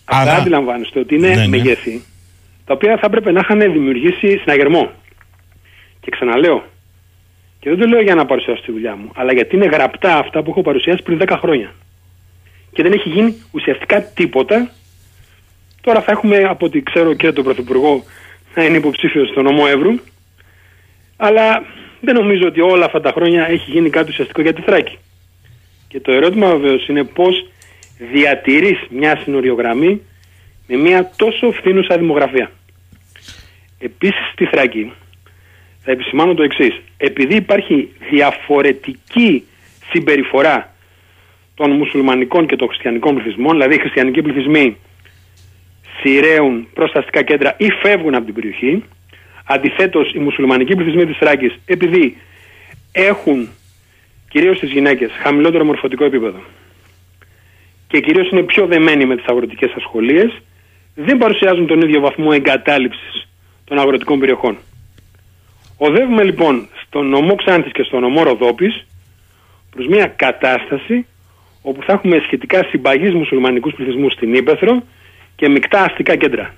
Άρα... 0.05 0.31
Αυτά 0.31 0.37
αντιλαμβάνεστε 0.41 0.99
ότι 0.99 1.15
είναι 1.15 1.29
ναι, 1.29 1.35
ναι. 1.35 1.49
μεγέθη 1.49 2.03
τα 2.65 2.75
οποία 2.75 2.97
θα 2.97 3.07
έπρεπε 3.07 3.33
να 3.33 3.41
είχαν 3.41 3.73
δημιουργήσει 3.73 4.39
συναγερμό. 4.39 4.91
Και 6.01 6.11
ξαναλέω, 6.11 6.65
και 7.61 7.71
δεν 7.71 7.79
το 7.79 7.87
λέω 7.87 8.03
για 8.03 8.15
να 8.15 8.27
παρουσιάσω 8.27 8.63
τη 8.63 8.73
δουλειά 8.73 8.97
μου, 8.97 9.11
αλλά 9.15 9.33
γιατί 9.33 9.57
είναι 9.57 9.67
γραπτά 9.67 10.17
αυτά 10.17 10.43
που 10.43 10.51
έχω 10.51 10.63
παρουσιάσει 10.63 11.03
πριν 11.03 11.19
10 11.23 11.37
χρόνια. 11.41 11.75
Και 12.75 12.83
δεν 12.83 12.93
έχει 12.93 13.09
γίνει 13.09 13.43
ουσιαστικά 13.51 14.03
τίποτα. 14.03 14.71
Τώρα 15.81 16.03
θα 16.03 16.13
έχουμε 16.13 16.45
από 16.45 16.67
ό,τι 16.67 16.83
ξέρω 16.83 17.15
και 17.15 17.33
τον 17.33 17.45
Πρωθυπουργό 17.45 18.05
να 18.55 18.65
είναι 18.65 18.77
υποψήφιος 18.77 19.29
στο 19.29 19.43
νομό 19.43 19.65
Εύρου. 19.69 19.95
Αλλά 21.17 21.65
δεν 22.01 22.15
νομίζω 22.15 22.47
ότι 22.47 22.61
όλα 22.61 22.85
αυτά 22.85 23.01
τα 23.01 23.11
χρόνια 23.11 23.47
έχει 23.47 23.71
γίνει 23.71 23.91
κάτι 23.91 24.11
ουσιαστικό 24.11 24.43
για 24.43 24.53
τη 24.53 24.63
Θράκη. 24.63 24.99
Και 25.89 26.01
το 26.01 26.13
ερώτημα 26.13 26.57
βεβαίως 26.57 26.89
είναι 26.89 27.05
πώς 27.05 27.47
διατηρείς 28.13 28.79
μια 28.91 29.17
συνοριογραμμή 29.17 30.01
με 30.67 30.77
μια 30.77 31.11
τόσο 31.17 31.51
φθήνουσα 31.51 31.99
δημογραφία. 31.99 32.51
Επίσης 33.79 34.31
στη 34.33 34.45
Θράκη 34.45 34.93
θα 35.83 35.91
επισημάνω 35.91 36.35
το 36.35 36.43
εξής. 36.43 36.81
Επειδή 36.97 37.35
υπάρχει 37.35 37.89
διαφορετική 38.11 39.45
συμπεριφορά 39.91 40.74
των 41.55 41.71
μουσουλμανικών 41.71 42.47
και 42.47 42.57
των 42.57 42.69
χριστιανικών 42.69 43.15
πληθυσμών, 43.15 43.53
δηλαδή 43.53 43.75
οι 43.75 43.79
χριστιανικοί 43.79 44.23
πληθυσμοί 44.23 44.77
σειραίουν 46.01 46.69
προς 46.75 46.93
τα 46.93 46.99
αστικά 46.99 47.23
κέντρα 47.23 47.55
ή 47.59 47.71
φεύγουν 47.83 48.15
από 48.15 48.25
την 48.25 48.35
περιοχή, 48.35 48.85
αντιθέτως 49.45 50.13
οι 50.15 50.19
μουσουλμανικοί 50.19 50.75
πληθυσμοί 50.75 51.07
της 51.07 51.17
Θράκης 51.17 51.55
επειδή 51.67 52.17
έχουν 52.93 53.49
κυρίως 54.29 54.59
τις 54.59 54.71
γυναίκες 54.71 55.11
χαμηλότερο 55.23 55.65
μορφωτικό 55.65 56.05
επίπεδο 56.05 56.41
και 57.95 58.01
κυρίως 58.01 58.31
είναι 58.31 58.43
πιο 58.43 58.67
δεμένοι 58.67 59.07
με 59.07 59.17
τις 59.17 59.25
αγροτικές 59.27 59.73
ασχολίες 59.77 60.43
δεν 60.95 61.19
παρουσιάζουν 61.19 61.67
τον 61.67 61.81
ίδιο 61.81 62.01
βαθμό 62.01 62.31
εγκατάλειψης 62.33 63.29
των 63.65 63.79
αγροτικών 63.79 64.19
περιοχών. 64.19 64.57
Οδεύουμε 65.77 66.23
λοιπόν 66.23 66.69
στον 66.87 67.09
νομό 67.09 67.35
Ξάνθης 67.35 67.73
και 67.73 67.83
στον 67.83 68.01
νομό 68.01 68.23
Ροδόπης 68.23 68.87
προς 69.71 69.87
μια 69.87 70.07
κατάσταση 70.07 71.07
όπου 71.67 71.83
θα 71.83 71.93
έχουμε 71.93 72.21
σχετικά 72.27 72.65
συμπαγείς 72.71 73.15
μουσουλμανικούς 73.15 73.75
πληθυσμούς 73.75 74.13
στην 74.13 74.35
Ήπεθρο 74.35 74.83
και 75.37 75.49
μεικτά 75.49 75.81
αστικά 75.83 76.17
κέντρα. 76.17 76.55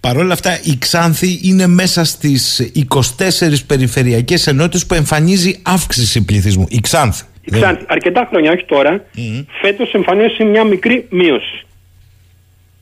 Παρ' 0.00 0.16
όλα 0.16 0.32
αυτά 0.32 0.60
η 0.64 0.76
Ξάνθη 0.78 1.40
είναι 1.42 1.66
μέσα 1.66 2.04
στις 2.04 2.72
24 2.74 3.66
περιφερειακές 3.66 4.46
ενότητες 4.46 4.86
που 4.86 4.94
εμφανίζει 4.94 5.60
αύξηση 5.62 6.24
πληθυσμού. 6.24 6.66
Η 6.68 6.80
Ξάνθη. 6.80 7.24
Η 7.44 7.50
Ξάνθη, 7.50 7.84
αρκετά 7.88 8.26
χρόνια, 8.30 8.52
όχι 8.52 8.64
τώρα, 8.64 9.04
mm. 9.16 9.44
φέτος 9.60 9.92
εμφανίζει 9.92 10.44
μια 10.44 10.64
μικρή 10.64 11.06
μείωση. 11.10 11.66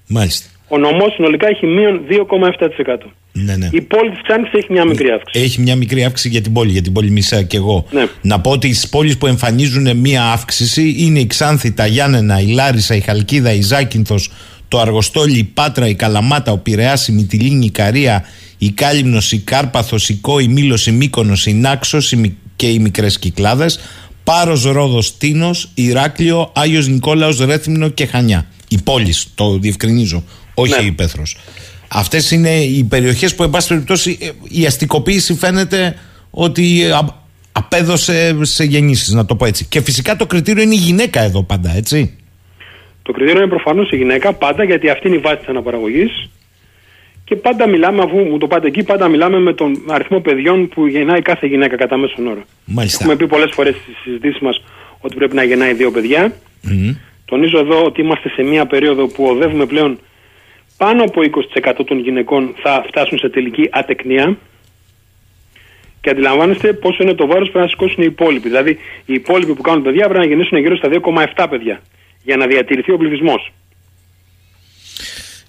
Μάλιστα. 0.08 0.48
Ο 0.72 0.78
νομός 0.78 1.12
συνολικά 1.12 1.48
έχει 1.48 1.66
μείον 1.66 2.00
2,7%. 2.08 3.10
Ναι, 3.32 3.56
ναι. 3.56 3.68
Η 3.72 3.80
πόλη 3.80 4.10
της 4.10 4.20
Ξάνθης 4.22 4.52
έχει 4.52 4.72
μια 4.72 4.84
μικρή 4.84 5.10
αύξηση. 5.10 5.44
Έχει 5.44 5.60
μια 5.60 5.76
μικρή 5.76 6.04
αύξηση 6.04 6.28
για 6.28 6.40
την 6.40 6.52
πόλη, 6.52 6.70
για 6.70 6.82
την 6.82 6.92
πόλη 6.92 7.10
Μισά 7.10 7.42
και 7.42 7.56
εγώ. 7.56 7.86
Ναι. 7.90 8.06
Να 8.22 8.40
πω 8.40 8.50
ότι 8.50 8.74
στις 8.74 8.88
πόλεις 8.88 9.18
που 9.18 9.26
εμφανίζουν 9.26 9.96
μια 9.96 10.24
αύξηση 10.24 10.94
είναι 10.98 11.18
η 11.18 11.26
Ξάνθη, 11.26 11.72
τα 11.72 11.86
Γιάννενα, 11.86 12.40
η 12.40 12.46
Λάρισα, 12.46 12.94
η 12.94 13.00
Χαλκίδα, 13.00 13.52
η 13.52 13.60
Ζάκυνθος, 13.62 14.30
το 14.68 14.78
Αργοστόλι, 14.78 15.38
η 15.38 15.44
Πάτρα, 15.44 15.88
η 15.88 15.94
Καλαμάτα, 15.94 16.52
ο 16.52 16.58
Πειραιάς, 16.58 17.08
η 17.08 17.12
Μυτιλίνη, 17.12 17.64
η 17.64 17.70
Καρία, 17.70 18.24
η 18.58 18.70
Κάλυμνος, 18.70 19.32
η 19.32 19.38
Κάρπαθος, 19.38 20.08
η 20.08 20.14
Κό, 20.14 20.38
η 20.38 20.48
Μήλος, 20.48 20.86
η 20.86 20.92
Μύκονος, 20.92 21.46
η 21.46 21.54
Νάξος 21.54 22.12
η... 22.12 22.36
και 22.56 22.66
οι 22.66 22.78
μικρές 22.78 23.18
Κυκλάδες, 23.18 23.80
Πάρος, 24.24 24.64
Ρόδος, 24.64 25.16
Τίνος, 25.16 25.70
Ηράκλειο, 25.74 26.52
Άγιος 26.54 26.88
Νικόλαος, 26.88 27.38
Ρέθυμνο 27.38 27.88
και 27.88 28.06
Χανιά. 28.06 28.46
Οι 28.68 28.78
πόλεις, 28.84 29.26
το 29.34 29.58
διευκρινίζω, 29.58 30.24
όχι 30.60 30.80
Ναι. 30.80 30.86
η 30.86 30.92
Πέθρος. 30.92 31.36
Αυτές 31.88 32.30
είναι 32.30 32.50
οι 32.50 32.84
περιοχές 32.84 33.34
που, 33.34 33.42
εν 33.42 33.50
πάση 33.50 33.68
περιπτώσει, 33.68 34.18
ε, 34.20 34.28
η 34.48 34.66
αστικοποίηση 34.66 35.34
φαίνεται 35.34 35.98
ότι 36.30 36.82
ε, 36.82 36.92
α- 36.92 37.18
απέδωσε 37.52 38.36
σε 38.42 38.64
γεννήσεις, 38.64 39.12
να 39.12 39.24
το 39.26 39.34
πω 39.36 39.46
έτσι. 39.46 39.64
Και 39.64 39.80
φυσικά 39.80 40.16
το 40.16 40.26
κριτήριο 40.26 40.62
είναι 40.62 40.74
η 40.74 40.78
γυναίκα 40.78 41.20
εδώ 41.20 41.42
πάντα, 41.42 41.72
έτσι. 41.76 42.14
Το 43.02 43.12
κριτήριο 43.12 43.40
είναι 43.40 43.50
προφανώς 43.50 43.90
η 43.90 43.96
γυναίκα 43.96 44.32
πάντα 44.32 44.64
γιατί 44.64 44.88
αυτή 44.90 45.06
είναι 45.06 45.16
η 45.16 45.18
βάση 45.20 45.36
της 45.36 45.48
αναπαραγωγής. 45.48 46.28
Και 47.24 47.36
πάντα 47.36 47.68
μιλάμε, 47.68 48.02
αφού 48.02 48.16
μου 48.18 48.38
το 48.38 48.46
πάτε 48.46 48.66
εκεί, 48.66 48.82
πάντα 48.82 49.08
μιλάμε 49.08 49.38
με 49.38 49.52
τον 49.54 49.82
αριθμό 49.88 50.20
παιδιών 50.20 50.68
που 50.68 50.86
γεννάει 50.86 51.22
κάθε 51.22 51.46
γυναίκα 51.46 51.76
κατά 51.76 51.96
μέσον 51.96 52.26
όρο. 52.26 52.42
Μάλιστα. 52.64 52.98
Έχουμε 53.00 53.16
πει 53.16 53.26
πολλές 53.26 53.50
φορές 53.52 53.74
στι 53.74 53.92
συζητήσει 54.04 54.44
μας 54.44 54.62
ότι 55.00 55.14
πρέπει 55.16 55.34
να 55.34 55.42
γεννάει 55.42 55.74
δύο 55.74 55.90
παιδιά. 55.90 56.32
Μμμ. 56.62 56.94
Τονίζω 57.24 57.58
εδώ 57.58 57.84
ότι 57.84 58.00
είμαστε 58.00 58.28
σε 58.28 58.42
μια 58.42 58.66
περίοδο 58.66 59.06
που 59.06 59.24
οδεύουμε 59.24 59.66
πλέον 59.66 59.98
πάνω 60.82 61.02
από 61.02 61.20
20% 61.80 61.84
των 61.86 61.98
γυναικών 61.98 62.54
θα 62.62 62.84
φτάσουν 62.88 63.18
σε 63.18 63.28
τελική 63.28 63.68
ατεκνία. 63.70 64.36
Και 66.00 66.10
αντιλαμβάνεστε 66.10 66.72
πόσο 66.72 67.02
είναι 67.02 67.14
το 67.14 67.26
βάρος 67.26 67.46
που 67.46 67.52
πρέπει 67.52 67.64
να 67.64 67.70
σηκώσουν 67.70 68.02
οι 68.02 68.06
υπόλοιποι. 68.08 68.48
Δηλαδή, 68.48 68.70
οι 69.06 69.14
υπόλοιποι 69.14 69.54
που 69.54 69.62
κάνουν 69.62 69.82
παιδιά 69.82 70.04
πρέπει 70.08 70.18
να 70.18 70.26
γεννήσουν 70.26 70.58
γύρω 70.58 70.76
στα 70.76 70.88
2,7 71.36 71.46
παιδιά 71.50 71.80
για 72.22 72.36
να 72.36 72.46
διατηρηθεί 72.46 72.92
ο 72.92 72.96
πληθυσμός. 72.96 73.52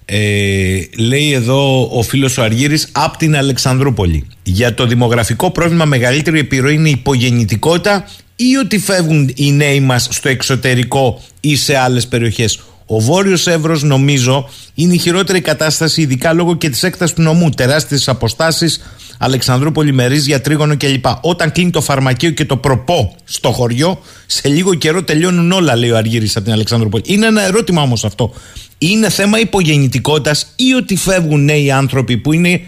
Ε, 0.04 0.80
λέει 0.98 1.32
εδώ 1.32 1.88
ο 1.98 2.02
φίλος 2.02 2.38
ο 2.38 2.42
Αργύρης 2.42 2.92
από 2.94 3.16
την 3.16 3.36
Αλεξανδρούπολη 3.36 4.28
για 4.42 4.74
το 4.74 4.86
δημογραφικό 4.86 5.50
πρόβλημα 5.50 5.84
μεγαλύτερη 5.84 6.38
επιρροή 6.38 6.74
είναι 6.74 6.88
η 6.88 6.96
υπογεννητικότητα 6.98 8.08
ή 8.36 8.56
ότι 8.56 8.78
φεύγουν 8.78 9.32
οι 9.36 9.52
νέοι 9.52 9.80
μας 9.80 10.08
στο 10.10 10.28
εξωτερικό 10.28 11.22
ή 11.40 11.56
σε 11.56 11.76
άλλες 11.76 12.08
περιοχές 12.08 12.71
ο 12.86 13.00
Βόρειος 13.00 13.46
Εύρος 13.46 13.82
νομίζω 13.82 14.48
είναι 14.74 14.94
η 14.94 14.98
χειρότερη 14.98 15.40
κατάσταση 15.40 16.00
ειδικά 16.00 16.32
λόγω 16.32 16.56
και 16.56 16.68
της 16.68 16.82
έκτασης 16.82 17.14
του 17.14 17.22
νομού 17.22 17.50
τεράστιες 17.50 18.08
αποστάσεις 18.08 18.80
Αλεξανδρούπολη, 19.24 19.92
Μερίζια, 19.92 20.40
Τρίγωνο 20.40 20.76
κλπ. 20.76 21.04
Όταν 21.20 21.52
κλείνει 21.52 21.70
το 21.70 21.80
φαρμακείο 21.80 22.30
και 22.30 22.44
το 22.44 22.56
προπό 22.56 23.14
στο 23.24 23.52
χωριό, 23.52 24.02
σε 24.26 24.48
λίγο 24.48 24.74
καιρό 24.74 25.02
τελειώνουν 25.02 25.52
όλα, 25.52 25.76
λέει 25.76 25.90
ο 25.90 25.96
Αργύρης 25.96 26.36
από 26.36 26.44
την 26.44 26.54
Αλεξανδρούπολη. 26.54 27.02
Είναι 27.06 27.26
ένα 27.26 27.42
ερώτημα 27.42 27.82
όμως 27.82 28.04
αυτό. 28.04 28.32
Είναι 28.78 29.10
θέμα 29.10 29.38
υπογεννητικότητας 29.38 30.46
ή 30.56 30.72
ότι 30.72 30.96
φεύγουν 30.96 31.44
νέοι 31.44 31.70
άνθρωποι 31.70 32.16
που 32.16 32.32
είναι 32.32 32.60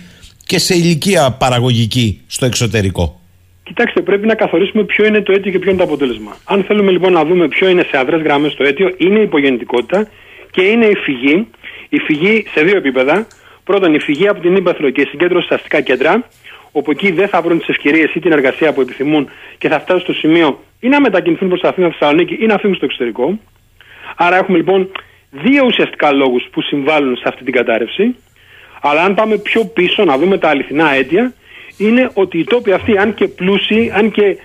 και 0.46 0.58
σε 0.58 0.74
ηλικία 0.74 1.30
παραγωγική 1.30 2.20
στο 2.26 2.46
εξωτερικό; 2.46 3.20
Κοιτάξτε, 3.64 4.00
πρέπει 4.00 4.26
να 4.26 4.34
καθορίσουμε 4.34 4.84
ποιο 4.84 5.06
είναι 5.06 5.20
το 5.22 5.32
αίτιο 5.32 5.50
και 5.50 5.58
ποιο 5.58 5.70
είναι 5.70 5.78
το 5.78 5.84
αποτέλεσμα. 5.84 6.36
Αν 6.44 6.64
θέλουμε 6.64 6.90
λοιπόν 6.90 7.12
να 7.12 7.24
δούμε 7.24 7.48
ποιο 7.48 7.68
είναι 7.68 7.82
σε 7.82 7.98
αδρές 7.98 8.20
γραμμές 8.22 8.54
το 8.54 8.64
αίτιο, 8.64 8.94
είναι 8.96 9.18
η 9.18 9.22
υπογεννητικότητα 9.22 10.08
και 10.50 10.62
είναι 10.62 10.86
η 10.86 10.94
φυγή. 10.94 11.46
Η 11.88 11.98
φυγή 11.98 12.44
σε 12.54 12.62
δύο 12.64 12.76
επίπεδα. 12.76 13.26
Πρώτον, 13.64 13.94
η 13.94 14.00
φυγή 14.00 14.28
από 14.28 14.40
την 14.40 14.56
ύπαθρο 14.56 14.90
και 14.90 15.00
η 15.00 15.06
συγκέντρωση 15.06 15.46
στα 15.46 15.54
αστικά 15.54 15.80
κέντρα, 15.80 16.28
όπου 16.72 16.90
εκεί 16.90 17.10
δεν 17.10 17.28
θα 17.28 17.42
βρουν 17.42 17.58
τις 17.58 17.68
ευκαιρίες 17.68 18.14
ή 18.14 18.20
την 18.20 18.32
εργασία 18.32 18.72
που 18.72 18.80
επιθυμούν 18.80 19.28
και 19.58 19.68
θα 19.68 19.80
φτάσουν 19.80 20.00
στο 20.00 20.12
σημείο 20.12 20.62
ή 20.80 20.88
να 20.88 21.00
μετακινηθούν 21.00 21.48
προς 21.48 21.60
Αθήνα, 21.60 21.88
Θεσσαλονίκη 21.88 22.36
ή 22.40 22.46
να 22.46 22.58
φύγουν 22.58 22.76
στο 22.76 22.84
εξωτερικό. 22.84 23.38
Άρα 24.16 24.36
έχουμε 24.36 24.56
λοιπόν 24.56 24.90
δύο 25.30 25.64
ουσιαστικά 25.66 26.12
λόγους 26.12 26.48
που 26.52 26.62
συμβάλλουν 26.62 27.16
σε 27.16 27.22
αυτή 27.26 27.44
την 27.44 27.52
κατάρρευση. 27.52 28.16
Αλλά 28.82 29.02
αν 29.02 29.14
πάμε 29.14 29.36
πιο 29.38 29.64
πίσω 29.64 30.04
να 30.04 30.18
δούμε 30.18 30.38
τα 30.38 30.48
αληθινά 30.48 30.94
αίτια, 30.94 31.32
είναι 31.78 32.10
ότι 32.14 32.38
οι 32.38 32.44
τόποι 32.44 32.72
αυτοί, 32.72 32.98
αν 32.98 33.14
και 33.14 33.28
πλούσιοι, 33.28 33.90
αν 33.94 34.10
και 34.10 34.36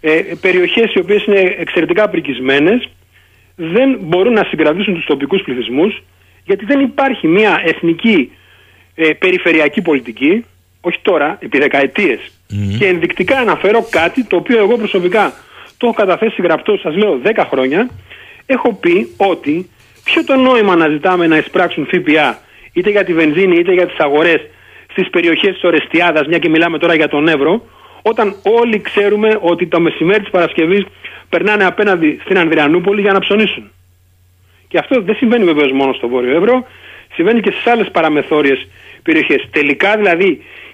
ε, 0.00 0.20
περιοχές 0.40 0.94
οι 0.94 0.98
οποίες 0.98 1.24
είναι 1.24 1.54
εξαιρετικά 1.58 2.08
πρικισμένες, 2.08 2.88
δεν 3.56 3.98
μπορούν 4.00 4.32
να 4.32 4.44
συγκρατήσουν 4.44 4.94
τους 4.94 5.04
τοπικούς 5.04 5.42
πληθυσμούς, 5.42 6.02
γιατί 6.44 6.64
δεν 6.64 6.80
υπάρχει 6.80 7.26
μια 7.26 7.62
εθνική 7.64 8.32
ε, 8.94 9.12
περιφερειακή 9.12 9.82
πολιτική, 9.82 10.44
όχι 10.80 10.98
τώρα, 11.02 11.38
επί 11.40 11.58
δεκαετίες. 11.58 12.20
Και 12.78 12.86
ενδεικτικά 12.86 13.38
αναφέρω 13.38 13.86
κάτι 13.90 14.24
το 14.24 14.36
οποίο 14.36 14.58
εγώ 14.58 14.76
προσωπικά 14.76 15.32
το 15.78 15.86
έχω 15.86 15.96
καταθέσει 15.96 16.42
γραπτό, 16.42 16.76
σας 16.76 16.96
λέω 16.96 17.20
10 17.24 17.44
χρόνια, 17.50 17.90
έχω 18.46 18.74
πει 18.74 19.08
ότι 19.16 19.70
ποιο 20.04 20.24
το 20.24 20.36
νόημα 20.36 20.76
να 20.76 20.88
ζητάμε 20.88 21.26
να 21.26 21.36
εισπράξουν 21.36 21.86
ΦΠΑ 21.86 22.38
είτε 22.72 22.90
για 22.90 23.04
τη 23.04 23.12
βενζίνη 23.14 23.58
είτε 23.58 23.72
για 23.72 23.86
τις 23.86 23.98
αγορές 23.98 24.40
στις 24.96 25.10
περιοχές 25.10 25.52
της 25.52 25.64
Ορεστιάδας, 25.64 26.26
μια 26.26 26.38
και 26.38 26.48
μιλάμε 26.48 26.78
τώρα 26.78 26.94
για 26.94 27.08
τον 27.08 27.28
Εύρο, 27.28 27.62
όταν 28.02 28.34
όλοι 28.42 28.80
ξέρουμε 28.80 29.38
ότι 29.40 29.66
το 29.66 29.80
μεσημέρι 29.80 30.20
της 30.20 30.30
Παρασκευής 30.30 30.84
περνάνε 31.28 31.64
απέναντι 31.64 32.20
στην 32.24 32.38
Ανδριανούπολη 32.38 33.00
για 33.00 33.12
να 33.12 33.18
ψωνίσουν. 33.18 33.70
Και 34.68 34.78
αυτό 34.78 35.00
δεν 35.00 35.14
συμβαίνει 35.14 35.44
βεβαίως 35.44 35.72
μόνο 35.72 35.92
στο 35.92 36.08
Βόρειο 36.08 36.36
Εύρο, 36.36 36.66
συμβαίνει 37.14 37.40
και 37.40 37.50
στις 37.50 37.66
άλλες 37.66 37.90
παραμεθόριες 37.90 38.68
περιοχές. 39.02 39.48
Τελικά 39.50 39.96
δηλαδή 39.96 40.28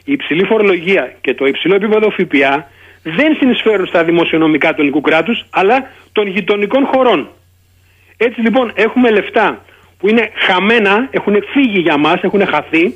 η 0.05 0.13
υψηλή 0.13 0.45
φορολογία 0.45 1.15
και 1.21 1.35
το 1.35 1.47
υψηλό 1.47 1.75
επίπεδο 1.75 2.11
ΦΠΑ 2.11 2.71
δεν 3.03 3.37
συνεισφέρουν 3.39 3.87
στα 3.87 4.05
δημοσιονομικά 4.05 4.69
του 4.69 4.81
ελληνικού 4.81 5.01
κράτους, 5.01 5.45
αλλά 5.51 5.91
των 6.13 6.27
γειτονικών 6.27 6.87
χωρών. 6.87 7.29
Έτσι 8.17 8.41
λοιπόν 8.41 8.73
έχουμε 8.75 9.11
λεφτά 9.11 9.65
που 9.99 10.09
είναι 10.09 10.31
χαμένα, 10.35 11.09
έχουν 11.11 11.35
φύγει 11.53 11.81
για 11.81 11.97
μας, 11.97 12.23
έχουν 12.23 12.47
χαθεί 12.47 12.95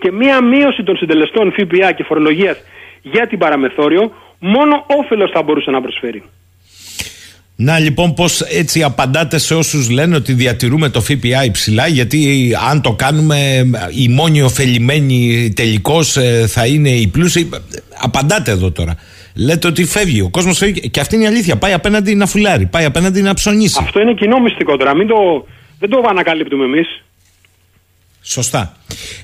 και 0.00 0.12
μία 0.12 0.42
μείωση 0.42 0.82
των 0.82 0.96
συντελεστών 0.96 1.52
ΦΠΑ 1.52 1.92
και 1.92 2.04
φορολογίας 2.04 2.56
για 3.02 3.26
την 3.26 3.38
παραμεθόριο 3.38 4.12
μόνο 4.38 4.84
όφελος 4.86 5.30
θα 5.30 5.42
μπορούσε 5.42 5.70
να 5.70 5.80
προσφέρει. 5.80 6.22
Να 7.56 7.78
λοιπόν 7.78 8.14
πώς 8.14 8.40
έτσι 8.40 8.82
απαντάτε 8.82 9.38
σε 9.38 9.54
όσους 9.54 9.90
λένε 9.90 10.16
ότι 10.16 10.32
διατηρούμε 10.32 10.88
το 10.88 11.00
ΦΠΑ 11.00 11.44
υψηλά 11.44 11.86
γιατί 11.86 12.50
αν 12.70 12.82
το 12.82 12.92
κάνουμε 12.92 13.36
οι 14.02 14.08
μόνοι 14.08 14.42
ωφελημένοι 14.42 15.52
τελικώς 15.56 16.16
ε, 16.16 16.46
θα 16.46 16.66
είναι 16.66 16.90
οι 16.90 17.08
πλούσιοι. 17.08 17.48
Απαντάτε 18.02 18.50
εδώ 18.50 18.70
τώρα. 18.70 18.96
Λέτε 19.36 19.66
ότι 19.66 19.84
φεύγει, 19.84 20.20
ο 20.20 20.28
κόσμος 20.30 20.58
φεύγει 20.58 20.90
και 20.90 21.00
αυτή 21.00 21.14
είναι 21.14 21.24
η 21.24 21.26
αλήθεια. 21.26 21.56
Πάει 21.56 21.72
απέναντι 21.72 22.14
να 22.14 22.26
φουλάρει, 22.26 22.66
πάει 22.66 22.84
απέναντι 22.84 23.22
να 23.22 23.34
ψωνίσει. 23.34 23.78
Αυτό 23.82 24.00
είναι 24.00 24.14
κοινό 24.14 24.40
μυστικό 24.40 24.76
τώρα, 24.76 24.96
μην 24.96 25.06
το, 25.06 25.46
δεν 25.78 25.90
το 25.90 26.04
ανακαλύπτουμε 26.08 26.64
εμείς. 26.64 27.02
Σωστά. 28.22 28.76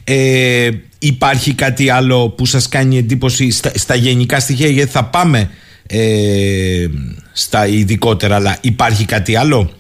Ε, 0.05 0.69
υπάρχει 0.99 1.55
κάτι 1.55 1.91
άλλο 1.91 2.29
που 2.29 2.47
σας 2.47 2.69
κάνει 2.69 2.99
εντύπωση 2.99 3.51
στα, 3.51 3.71
στα 3.75 3.95
γενικά 3.95 4.41
στοιχεία 4.41 4.69
γιατί 4.69 4.91
θα 4.91 5.05
πάμε 5.05 5.51
ε, 5.89 6.87
στα 7.33 7.67
ειδικότερα 7.67 8.35
αλλά 8.35 8.59
υπάρχει 8.61 9.05
κάτι 9.05 9.37
άλλο; 9.37 9.71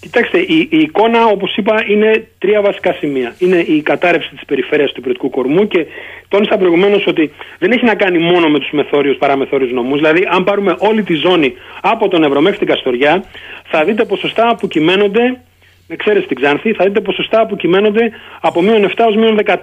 Κοιτάξτε, 0.00 0.38
η, 0.38 0.68
η 0.70 0.78
εικόνα, 0.78 1.26
όπως 1.26 1.56
είπα, 1.56 1.84
είναι 1.88 2.28
τρία 2.38 2.60
βασικά 2.60 2.92
σημεία. 2.92 3.34
Είναι 3.38 3.56
η 3.56 3.82
κατάρρευση 3.82 4.30
της 4.30 4.44
περιφέρειας 4.46 4.90
του 4.92 4.96
υπηρετικού 4.98 5.30
κορμού 5.30 5.68
και 5.68 5.86
τόνισα 6.28 6.56
προηγουμένως 6.56 7.06
ότι 7.06 7.30
δεν 7.58 7.72
έχει 7.72 7.84
να 7.84 7.94
κάνει 7.94 8.18
μόνο 8.18 8.48
με 8.48 8.58
τους 8.58 8.70
μεθόριους 8.70 9.16
παραμεθόριους 9.16 9.72
νομούς. 9.72 10.00
Δηλαδή, 10.00 10.28
αν 10.30 10.44
πάρουμε 10.44 10.76
όλη 10.78 11.02
τη 11.02 11.14
ζώνη 11.14 11.54
από 11.80 12.08
τον 12.08 12.22
Ευρώ 12.22 12.40
μέχρι 12.40 12.58
την 12.58 12.66
Καστοριά, 12.66 13.24
θα 13.64 13.84
δείτε 13.84 14.04
ποσοστά 14.04 14.56
που 14.60 14.68
κυμαίνονται, 14.68 15.40
με 15.88 15.96
ξέρετε 15.96 16.24
στην 16.24 16.36
Ξάνθη, 16.36 16.72
θα 16.72 16.84
δείτε 16.84 17.00
ποσοστά 17.00 17.46
που 17.46 17.56
κυμαίνονται 17.56 18.10
από 18.40 18.62
μείον 18.62 18.90
7 18.96 19.04
ως 19.08 19.16
μείον 19.16 19.38
14. 19.44 19.56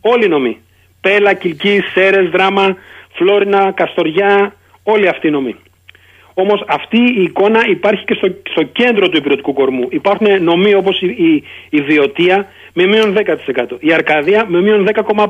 Όλοι 0.00 0.24
οι 0.24 0.28
νομοί. 0.28 0.58
Πέλα, 1.00 1.34
Κιλκή, 1.34 1.80
Σέρες, 1.94 2.30
Δράμα, 2.30 2.76
Φλόρινα, 3.12 3.72
Καστοριά, 3.72 4.54
όλοι 4.82 5.08
αυτοί 5.08 5.26
οι 5.26 5.30
νομοί. 5.30 5.56
Όμως 6.34 6.64
αυτή 6.68 6.98
η 6.98 7.22
εικόνα 7.22 7.60
υπάρχει 7.68 8.04
και 8.04 8.14
στο, 8.14 8.34
στο 8.50 8.62
κέντρο 8.62 9.08
του 9.08 9.16
υπηρετικού 9.16 9.52
κορμού. 9.52 9.86
Υπάρχουν 9.90 10.42
νομοί 10.42 10.74
όπως 10.74 11.00
η, 11.00 11.06
η, 11.06 11.44
η 11.70 11.80
Βιωτία 11.80 12.46
με 12.72 12.86
μείον 12.86 13.16
10%. 13.16 13.76
Η 13.78 13.92
Αρκαδία 13.92 14.44
με 14.48 14.60
μείον 14.60 14.88
10,5%. 14.94 15.26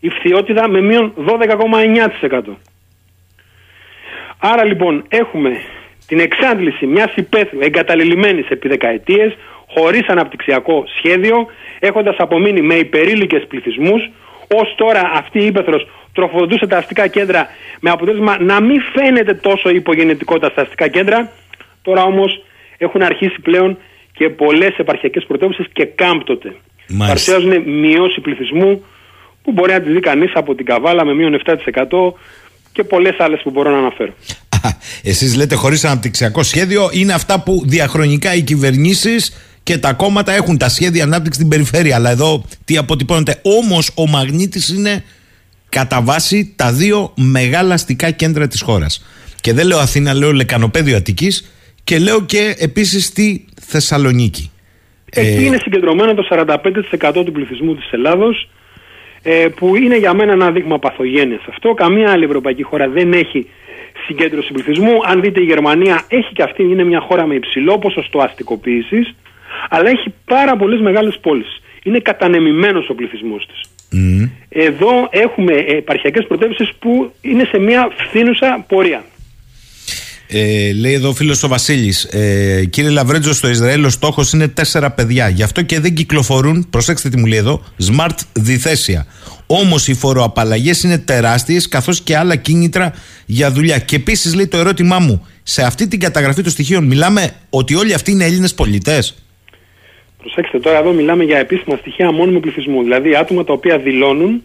Η 0.00 0.08
Φθιώτιδα 0.08 0.68
με 0.68 0.80
μείον 0.80 1.12
12,9%. 2.20 2.40
Άρα 4.38 4.64
λοιπόν 4.64 5.04
έχουμε 5.08 5.50
την 6.08 6.18
εξάντληση 6.20 6.86
μιας 6.86 7.12
υπαίθρου 7.14 7.60
εγκαταλελειμμένης 7.60 8.48
επί 8.48 8.68
δεκαετίες, 8.68 9.36
χωρίς 9.66 10.08
αναπτυξιακό 10.08 10.84
σχέδιο, 10.96 11.46
έχοντας 11.78 12.16
απομείνει 12.18 12.62
με 12.62 12.74
υπερήλικες 12.74 13.46
πληθυσμούς, 13.48 14.10
ως 14.54 14.74
τώρα 14.76 15.10
αυτή 15.14 15.38
η 15.38 15.46
ύπεθρος 15.46 15.86
τροφοδοτούσε 16.12 16.66
τα 16.66 16.76
αστικά 16.76 17.06
κέντρα 17.06 17.48
με 17.80 17.90
αποτέλεσμα 17.90 18.36
να 18.40 18.60
μην 18.60 18.80
φαίνεται 18.94 19.34
τόσο 19.34 19.70
η 19.70 19.74
υπογεννητικότητα 19.74 20.48
στα 20.50 20.62
αστικά 20.62 20.88
κέντρα. 20.88 21.30
Τώρα 21.82 22.02
όμως 22.02 22.42
έχουν 22.78 23.02
αρχίσει 23.02 23.40
πλέον 23.40 23.78
και 24.12 24.28
πολλές 24.28 24.74
επαρχιακές 24.76 25.24
πρωτεύουσες 25.24 25.66
και 25.72 25.84
κάμπτωται. 25.84 26.54
Παρουσιάζουν 26.98 27.62
μειώση 27.66 28.20
πληθυσμού 28.20 28.84
που 29.42 29.52
μπορεί 29.52 29.72
να 29.72 29.80
τη 29.80 29.92
δει 29.92 30.00
κανείς 30.00 30.30
από 30.34 30.54
την 30.54 30.64
Καβάλα 30.64 31.04
με 31.04 31.14
μείον 31.14 31.40
7% 31.44 31.54
και 32.72 32.84
πολλές 32.84 33.14
άλλες 33.18 33.40
που 33.42 33.50
μπορώ 33.50 33.70
να 33.70 33.78
αναφέρω. 33.78 34.12
Εσείς 35.10 35.36
λέτε 35.36 35.54
χωρίς 35.54 35.84
αναπτυξιακό 35.84 36.42
σχέδιο 36.42 36.90
είναι 36.92 37.12
αυτά 37.12 37.40
που 37.42 37.62
διαχρονικά 37.66 38.34
οι 38.34 38.42
κυβερνήσεις 38.42 39.32
και 39.62 39.78
τα 39.78 39.92
κόμματα 39.92 40.32
έχουν 40.32 40.58
τα 40.58 40.68
σχέδια 40.68 41.04
ανάπτυξης 41.04 41.34
στην 41.34 41.48
περιφέρεια. 41.48 41.96
Αλλά 41.96 42.10
εδώ 42.10 42.44
τι 42.64 42.76
αποτυπώνεται. 42.76 43.40
Όμως 43.42 43.90
ο 43.94 44.06
Μαγνήτης 44.06 44.68
είναι 44.68 45.04
κατά 45.68 46.02
βάση 46.02 46.52
τα 46.56 46.72
δύο 46.72 47.12
μεγάλα 47.16 47.74
αστικά 47.74 48.10
κέντρα 48.10 48.46
της 48.46 48.60
χώρας. 48.60 49.04
Και 49.40 49.52
δεν 49.52 49.66
λέω 49.66 49.78
Αθήνα, 49.78 50.14
λέω 50.14 50.32
Λεκανοπέδιο 50.32 50.96
Αττικής 50.96 51.52
και 51.84 51.98
λέω 51.98 52.20
και 52.24 52.54
επίσης 52.58 53.12
τη 53.12 53.44
Θεσσαλονίκη. 53.60 54.50
Εκεί 55.10 55.28
ε... 55.28 55.44
είναι 55.44 55.58
συγκεντρωμένο 55.62 56.14
το 56.14 56.28
45% 56.30 57.12
του 57.24 57.32
πληθυσμού 57.32 57.74
της 57.74 57.90
Ελλάδος 57.90 58.48
ε, 59.22 59.48
που 59.56 59.76
είναι 59.76 59.98
για 59.98 60.14
μένα 60.14 60.32
ένα 60.32 60.50
δείγμα 60.50 60.78
παθογένειας 60.78 61.40
αυτό. 61.48 61.74
Καμία 61.74 62.10
άλλη 62.12 62.24
ευρωπαϊκή 62.24 62.62
χώρα 62.62 62.88
δεν 62.88 63.12
έχει 63.12 63.46
συγκέντρωση 64.08 64.52
πληθυσμού. 64.52 64.94
Αν 65.10 65.20
δείτε 65.20 65.40
η 65.40 65.44
Γερμανία 65.44 66.04
έχει 66.08 66.32
και 66.32 66.42
αυτή, 66.42 66.62
είναι 66.62 66.84
μια 66.84 67.00
χώρα 67.00 67.26
με 67.26 67.34
υψηλό 67.34 67.78
ποσοστό 67.78 68.18
αστικοποίησης 68.18 69.14
αλλά 69.68 69.88
έχει 69.90 70.14
πάρα 70.24 70.56
πολλές 70.56 70.80
μεγάλες 70.80 71.18
πόλεις. 71.20 71.60
Είναι 71.82 71.98
κατανεμημένος 71.98 72.88
ο 72.88 72.94
πληθυσμός 72.94 73.46
της. 73.46 73.60
Εδώ 74.48 75.08
έχουμε 75.10 75.52
επαρχιακές 75.52 76.26
πρωτεύουσες 76.26 76.72
που 76.78 77.12
είναι 77.20 77.44
σε 77.44 77.58
μια 77.58 77.88
φθήνουσα 77.96 78.64
πορεία. 78.68 79.04
Ε, 80.30 80.72
λέει 80.72 80.92
εδώ 80.92 81.08
ο 81.08 81.12
φίλος 81.12 81.42
ο 81.42 81.48
Βασίλης. 81.48 82.04
Ε, 82.04 82.64
κύριε 82.70 82.90
Λαβρέτζο, 82.90 83.32
στο 83.32 83.48
Ισραήλ 83.48 83.84
ο 83.84 83.88
στόχος 83.88 84.32
είναι 84.32 84.48
τέσσερα 84.48 84.90
παιδιά. 84.90 85.28
Γι' 85.28 85.42
αυτό 85.42 85.62
και 85.62 85.80
δεν 85.80 85.94
κυκλοφορούν, 85.94 86.66
προσέξτε 86.70 87.08
τι 87.08 87.18
μου 87.18 87.26
λέει 87.26 87.38
εδώ, 87.38 87.64
smart 87.90 88.16
διθέσια. 88.32 89.06
Όμως 89.50 89.88
οι 89.88 89.94
φοροαπαλλαγές 89.94 90.82
είναι 90.82 90.98
τεράστιες, 90.98 91.68
καθώς 91.68 92.00
και 92.00 92.16
άλλα 92.16 92.36
κίνητρα 92.36 92.94
για 93.26 93.50
δουλειά. 93.50 93.78
Και 93.78 93.96
επίσης 93.96 94.34
λέει 94.34 94.46
το 94.46 94.56
ερώτημά 94.56 94.98
μου, 94.98 95.26
σε 95.42 95.62
αυτή 95.62 95.88
την 95.88 96.00
καταγραφή 96.00 96.42
των 96.42 96.50
στοιχείων, 96.50 96.84
μιλάμε 96.84 97.30
ότι 97.50 97.74
όλοι 97.74 97.94
αυτοί 97.94 98.10
είναι 98.10 98.24
Έλληνες 98.24 98.54
πολιτέ. 98.54 99.02
Προσέξτε 100.18 100.58
τώρα, 100.58 100.78
εδώ 100.78 100.92
μιλάμε 100.92 101.24
για 101.24 101.38
επίσημα 101.38 101.76
στοιχεία 101.76 102.12
μόνιμου 102.12 102.40
πληθυσμού. 102.40 102.82
Δηλαδή 102.82 103.16
άτομα 103.16 103.44
τα 103.44 103.52
οποία 103.52 103.78
δηλώνουν 103.78 104.42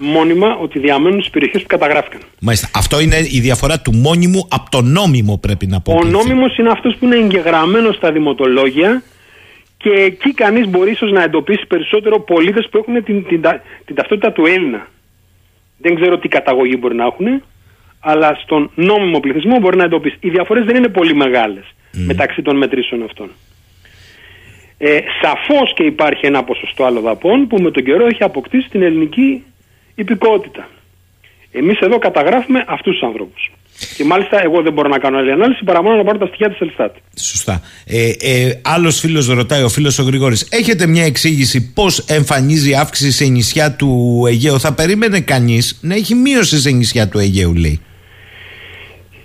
μόνιμα 0.00 0.56
ότι 0.56 0.78
διαμένουν 0.78 1.20
στις 1.20 1.32
περιοχές 1.32 1.60
που 1.60 1.66
καταγράφηκαν. 1.66 2.20
Μάλιστα. 2.40 2.68
Αυτό 2.74 3.00
είναι 3.00 3.16
η 3.30 3.40
διαφορά 3.40 3.80
του 3.80 3.94
μόνιμου 3.94 4.46
από 4.50 4.70
το 4.70 4.82
νόμιμο, 4.82 5.38
πρέπει 5.38 5.66
να 5.66 5.80
πω. 5.80 5.92
Ο 5.92 6.04
νόμιμος 6.04 6.56
είναι 6.58 6.70
αυτός 6.70 6.96
που 6.98 7.04
είναι 7.04 7.16
εγγεγραμμένο 7.16 7.92
στα 7.92 8.12
δημοτολόγια 8.12 9.02
και 9.82 9.90
εκεί 9.90 10.34
κανείς 10.34 10.68
μπορεί 10.68 10.90
ίσως 10.90 11.12
να 11.12 11.22
εντοπίσει 11.22 11.66
περισσότερο 11.66 12.20
πολίτες 12.20 12.68
που 12.70 12.78
έχουν 12.78 13.04
την, 13.04 13.24
την, 13.24 13.42
την, 13.84 13.94
ταυτότητα 13.94 14.32
του 14.32 14.46
Έλληνα. 14.46 14.86
Δεν 15.78 15.94
ξέρω 15.94 16.18
τι 16.18 16.28
καταγωγή 16.28 16.76
μπορεί 16.78 16.94
να 16.94 17.04
έχουν, 17.04 17.42
αλλά 18.00 18.38
στον 18.42 18.70
νόμιμο 18.74 19.20
πληθυσμό 19.20 19.58
μπορεί 19.58 19.76
να 19.76 19.84
εντοπίσει. 19.84 20.16
Οι 20.20 20.30
διαφορές 20.30 20.64
δεν 20.64 20.76
είναι 20.76 20.88
πολύ 20.88 21.14
μεγάλες 21.14 21.64
μεταξύ 21.92 22.42
των 22.42 22.56
μετρήσεων 22.56 23.02
αυτών. 23.02 23.30
Ε, 24.78 24.98
σαφώς 25.22 25.72
και 25.74 25.82
υπάρχει 25.82 26.26
ένα 26.26 26.44
ποσοστό 26.44 26.84
αλλοδαπών 26.84 27.46
που 27.46 27.62
με 27.62 27.70
τον 27.70 27.84
καιρό 27.84 28.06
έχει 28.06 28.22
αποκτήσει 28.22 28.68
την 28.68 28.82
ελληνική 28.82 29.44
υπηκότητα. 29.94 30.68
Εμείς 31.52 31.78
εδώ 31.78 31.98
καταγράφουμε 31.98 32.64
αυτούς 32.66 32.92
τους 32.92 33.02
ανθρώπους. 33.02 33.50
Και 33.96 34.04
μάλιστα 34.04 34.42
εγώ 34.42 34.62
δεν 34.62 34.72
μπορώ 34.72 34.88
να 34.88 34.98
κάνω 34.98 35.18
άλλη 35.18 35.32
ανάλυση 35.32 35.64
παρά 35.64 35.82
μόνο 35.82 35.96
να 35.96 36.04
πάρω 36.04 36.18
τα 36.18 36.26
στοιχεία 36.26 36.48
της 36.48 36.60
Ελστάτ. 36.60 36.96
Σωστά. 37.16 37.62
Ε, 37.86 38.08
ε, 38.20 38.60
άλλος 38.62 39.00
φίλος 39.00 39.26
ρωτάει, 39.28 39.62
ο 39.62 39.68
φίλος 39.68 39.98
ο 39.98 40.02
Γρηγόρης, 40.02 40.48
έχετε 40.50 40.86
μια 40.86 41.04
εξήγηση 41.04 41.72
πώς 41.72 41.98
εμφανίζει 41.98 42.74
αύξηση 42.74 43.12
σε 43.12 43.24
νησιά 43.24 43.72
του 43.72 44.22
Αιγαίου; 44.28 44.60
Θα 44.60 44.74
περίμενε 44.74 45.20
κανείς 45.20 45.78
να 45.82 45.94
έχει 45.94 46.14
μείωση 46.14 46.60
σε 46.60 46.70
νησιά 46.70 47.08
του 47.08 47.18
Αιγαίου 47.18 47.54
λέει. 47.54 47.80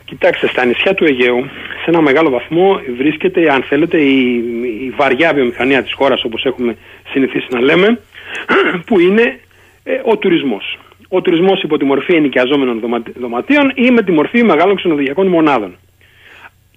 Κοιτάξτε, 0.05 0.47
στα 0.47 0.65
νησιά 0.65 0.93
του 0.93 1.05
Αιγαίου 1.05 1.45
σε 1.83 1.91
ένα 1.91 2.01
μεγάλο 2.01 2.29
βαθμό 2.29 2.79
βρίσκεται, 2.97 3.51
αν 3.51 3.63
θέλετε, 3.63 3.97
η, 3.97 4.43
η 4.85 4.89
βαριά 4.95 5.33
βιομηχανία 5.33 5.83
της 5.83 5.93
χώρας 5.93 6.23
όπως 6.23 6.45
έχουμε 6.45 6.77
συνηθίσει 7.11 7.47
να 7.49 7.59
λέμε, 7.59 7.99
που 8.85 8.99
είναι 8.99 9.39
ε, 9.83 10.01
ο 10.03 10.17
τουρισμός. 10.17 10.77
Ο 11.07 11.21
τουρισμός 11.21 11.61
υπό 11.61 11.77
τη 11.77 11.85
μορφή 11.85 12.15
ενοικιαζόμενων 12.15 12.81
δωματίων 13.19 13.71
ή 13.75 13.91
με 13.91 14.01
τη 14.03 14.11
μορφή 14.11 14.43
μεγάλων 14.43 14.75
ξενοδοχειακών 14.75 15.27
μονάδων. 15.27 15.75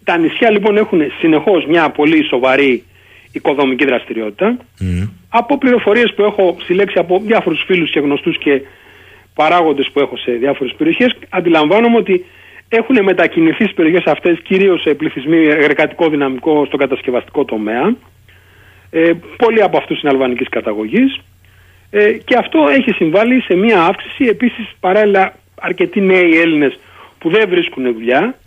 Τα 0.04 0.18
νησιά 0.18 0.50
λοιπόν 0.50 0.76
έχουν 0.76 1.00
συνεχώς 1.18 1.66
μια 1.66 1.90
πολύ 1.90 2.24
σοβαρή 2.24 2.84
οικοδομική 3.32 3.84
δραστηριότητα. 3.84 4.56
Από 5.28 5.58
πληροφορίες 5.58 6.14
που 6.14 6.22
έχω 6.22 6.56
συλλέξει 6.64 6.98
από 6.98 7.20
διάφορους 7.24 7.62
φίλους 7.66 7.90
και 7.90 8.00
γνωστούς 8.00 8.38
και 8.38 8.62
παράγοντες 9.34 9.90
που 9.92 10.00
έχω 10.00 10.16
σε 10.16 10.32
διάφορες 10.32 10.74
περιοχές, 10.76 11.16
αντιλαμβάνομαι 11.28 11.96
ότι 11.96 12.24
έχουν 12.68 13.02
μετακινηθεί 13.02 13.62
στις 13.62 13.74
περιοχές 13.74 14.04
αυτές 14.04 14.40
κυρίως 14.42 14.80
σε 14.80 14.94
πληθυσμοί 14.94 15.44
εργατικό 15.46 16.08
δυναμικό 16.08 16.64
στο 16.66 16.76
κατασκευαστικό 16.76 17.44
τομέα. 17.44 17.96
Ε, 18.90 19.10
πολλοί 19.36 19.62
από 19.62 19.76
αυτούς 19.76 20.00
είναι 20.00 20.10
αλβανικής 20.10 20.48
καταγωγής. 20.48 21.20
Ε, 21.90 22.12
και 22.12 22.36
αυτό 22.38 22.68
έχει 22.68 22.90
συμβάλει 22.90 23.40
σε 23.40 23.54
μια 23.54 23.82
αύξηση. 23.82 24.24
Επίσης, 24.24 24.66
παράλληλα, 24.80 25.34
αρκετοί 25.60 26.00
νέοι 26.00 26.40
Έλληνες 26.40 26.78
που 27.18 27.30
δεν 27.30 27.48
βρίσκουν 27.48 27.92
δουλειά 27.92 28.38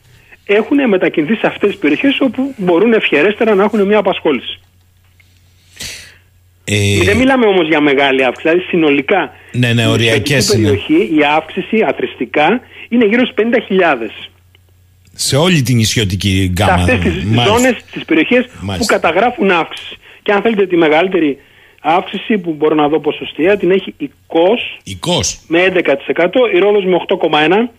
έχουν 0.45 0.87
μετακινηθεί 0.87 1.35
σε 1.35 1.47
αυτές 1.47 1.69
τις 1.69 1.79
περιοχές 1.79 2.19
όπου 2.19 2.53
μπορούν 2.57 2.93
ευχερέστερα 2.93 3.55
να 3.55 3.63
έχουν 3.63 3.81
μια 3.87 3.97
απασχόληση. 3.97 4.59
Ε... 6.63 7.03
Δεν 7.03 7.17
μιλάμε 7.17 7.45
όμως 7.45 7.67
για 7.67 7.81
μεγάλη 7.81 8.23
αύξηση, 8.23 8.47
δηλαδή 8.47 8.67
συνολικά 8.67 9.33
ναι, 9.51 9.73
ναι, 9.73 10.39
στην 10.39 10.61
περιοχή 10.61 10.93
η 10.93 11.19
αύξηση 11.35 11.83
αθρηστικά 11.87 12.61
είναι 12.89 13.05
γύρω 13.05 13.25
στι 13.25 13.49
50.000. 13.69 14.29
Σε 15.13 15.35
όλη 15.35 15.61
την 15.61 15.75
νησιωτική 15.75 16.51
γκάμα. 16.53 16.85
Σε 16.85 16.93
αυτές 16.93 17.13
τις 17.13 17.23
ζώνες, 17.47 17.75
τις 17.91 18.05
περιοχές 18.05 18.45
που 18.77 18.85
καταγράφουν 18.85 19.51
αύξηση. 19.51 19.95
Και 20.23 20.31
αν 20.31 20.41
θέλετε 20.41 20.67
τη 20.67 20.75
μεγαλύτερη 20.75 21.37
αύξηση 21.81 22.37
που 22.37 22.53
μπορώ 22.53 22.75
να 22.75 22.87
δω 22.87 22.99
ποσοστία 22.99 23.57
την 23.57 23.71
έχει 23.71 23.93
η 23.97 24.11
ΚΟΣ, 24.27 24.77
η 24.83 24.95
ΚΟΣ. 24.95 25.39
με 25.47 25.59
11%, 25.59 26.55
η 26.55 26.59
Ρόδος 26.59 26.85
με 26.85 26.95
8,1% 26.95 27.69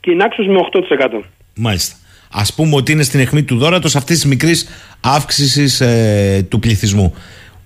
και 0.00 0.10
η 0.10 0.14
Νάξος 0.14 0.46
με 0.46 0.58
8%. 0.58 1.22
Μάλιστα. 1.54 1.96
Ας 2.32 2.54
πούμε 2.54 2.74
ότι 2.74 2.92
είναι 2.92 3.02
στην 3.02 3.20
αιχμή 3.20 3.42
του 3.42 3.56
δόρατος 3.58 3.96
αυτής 3.96 4.16
της 4.20 4.26
μικρής 4.26 4.68
αύξησης 5.00 5.80
ε, 5.80 6.46
του 6.48 6.58
πληθυσμού. 6.58 7.14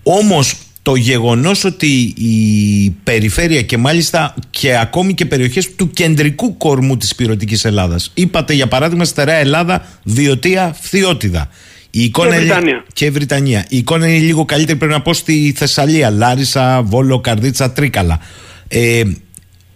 Όμως 0.02 0.66
το 0.82 0.94
γεγονός 0.94 1.64
ότι 1.64 2.14
η 2.16 2.90
περιφέρεια 3.04 3.62
και 3.62 3.76
μάλιστα 3.76 4.34
και 4.50 4.78
ακόμη 4.78 5.14
και 5.14 5.26
περιοχές 5.26 5.74
του 5.74 5.90
κεντρικού 5.90 6.56
κορμού 6.56 6.96
της 6.96 7.14
πυρωτικής 7.14 7.64
Ελλάδας 7.64 8.10
είπατε 8.14 8.52
για 8.52 8.66
παράδειγμα 8.66 9.04
στερεά 9.04 9.36
Ελλάδα, 9.36 9.86
Βιωτία, 10.02 10.76
Φθιώτιδα 10.80 11.50
η 11.98 12.02
εικόνα 12.02 12.34
και, 12.34 12.40
Βρυτανία. 12.40 12.84
και 12.92 13.10
Βρυτανία. 13.10 13.66
Η 13.68 13.76
εικόνα 13.76 14.08
είναι 14.08 14.24
λίγο 14.24 14.44
καλύτερη 14.44 14.78
πρέπει 14.78 14.92
να 14.92 15.00
πω 15.00 15.12
στη 15.12 15.52
Θεσσαλία, 15.56 16.10
Λάρισα, 16.10 16.82
Βόλο, 16.82 17.20
Καρδίτσα, 17.20 17.72
Τρίκαλα. 17.72 18.20
Ε, 18.68 19.02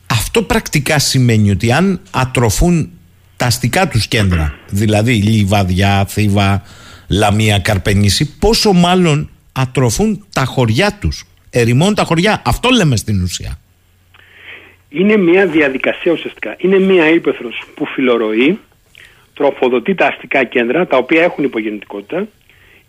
αυτό 0.07 0.43
πρακτικά 0.43 0.99
σημαίνει 0.99 1.51
ότι 1.51 1.73
αν 1.73 2.01
ατροφούν 2.11 2.91
τα 3.37 3.47
αστικά 3.47 3.89
τους 3.89 4.07
κέντρα, 4.07 4.55
δηλαδή 4.71 5.13
Λιβαδιά, 5.13 6.05
Θήβα, 6.09 6.63
Λαμία, 7.09 7.59
Καρπενήσι, 7.59 8.37
πόσο 8.39 8.73
μάλλον 8.73 9.31
ατροφούν 9.53 10.25
τα 10.33 10.45
χωριά 10.45 10.99
τους. 11.01 11.25
Ερημώνουν 11.51 11.95
τα 11.95 12.05
χωριά. 12.05 12.43
Αυτό 12.45 12.69
λέμε 12.69 12.97
στην 12.97 13.23
ουσία. 13.23 13.59
Είναι 14.89 15.17
μια 15.17 15.47
διαδικασία 15.47 16.13
ουσιαστικά. 16.13 16.55
Είναι 16.59 16.79
μια 16.79 17.11
ύπεθρος 17.11 17.63
που 17.75 17.87
φιλορροεί, 17.87 18.59
τροφοδοτεί 19.41 19.95
τα 19.95 20.07
αστικά 20.07 20.45
κέντρα, 20.45 20.87
τα 20.87 20.97
οποία 20.97 21.23
έχουν 21.23 21.45
υπογεννητικότητα. 21.45 22.21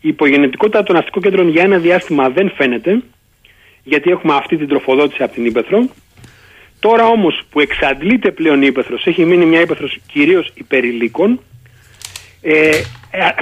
Η 0.01 0.07
υπογεννητικότητα 0.07 0.83
των 0.83 0.95
αστικών 0.95 1.21
κέντρων 1.21 1.49
για 1.49 1.63
ένα 1.63 1.77
διάστημα 1.77 2.29
δεν 2.29 2.51
φαίνεται, 2.55 3.01
γιατί 3.83 4.09
έχουμε 4.09 4.33
αυτή 4.33 4.57
την 4.57 4.67
τροφοδότηση 4.67 5.23
από 5.23 5.33
την 5.33 5.45
ύπεθρο. 5.45 5.89
Τώρα 6.79 7.05
όμως 7.07 7.41
που 7.49 7.59
εξαντλείται 7.59 8.31
πλέον 8.31 8.61
η 8.61 8.67
ύπεθρος, 8.69 9.05
έχει 9.05 9.25
μείνει 9.25 9.45
μια 9.45 9.61
ύπεθρος 9.61 9.99
κυρίως 10.07 10.51
υπερηλίκων, 10.53 11.39
ε, 12.41 12.69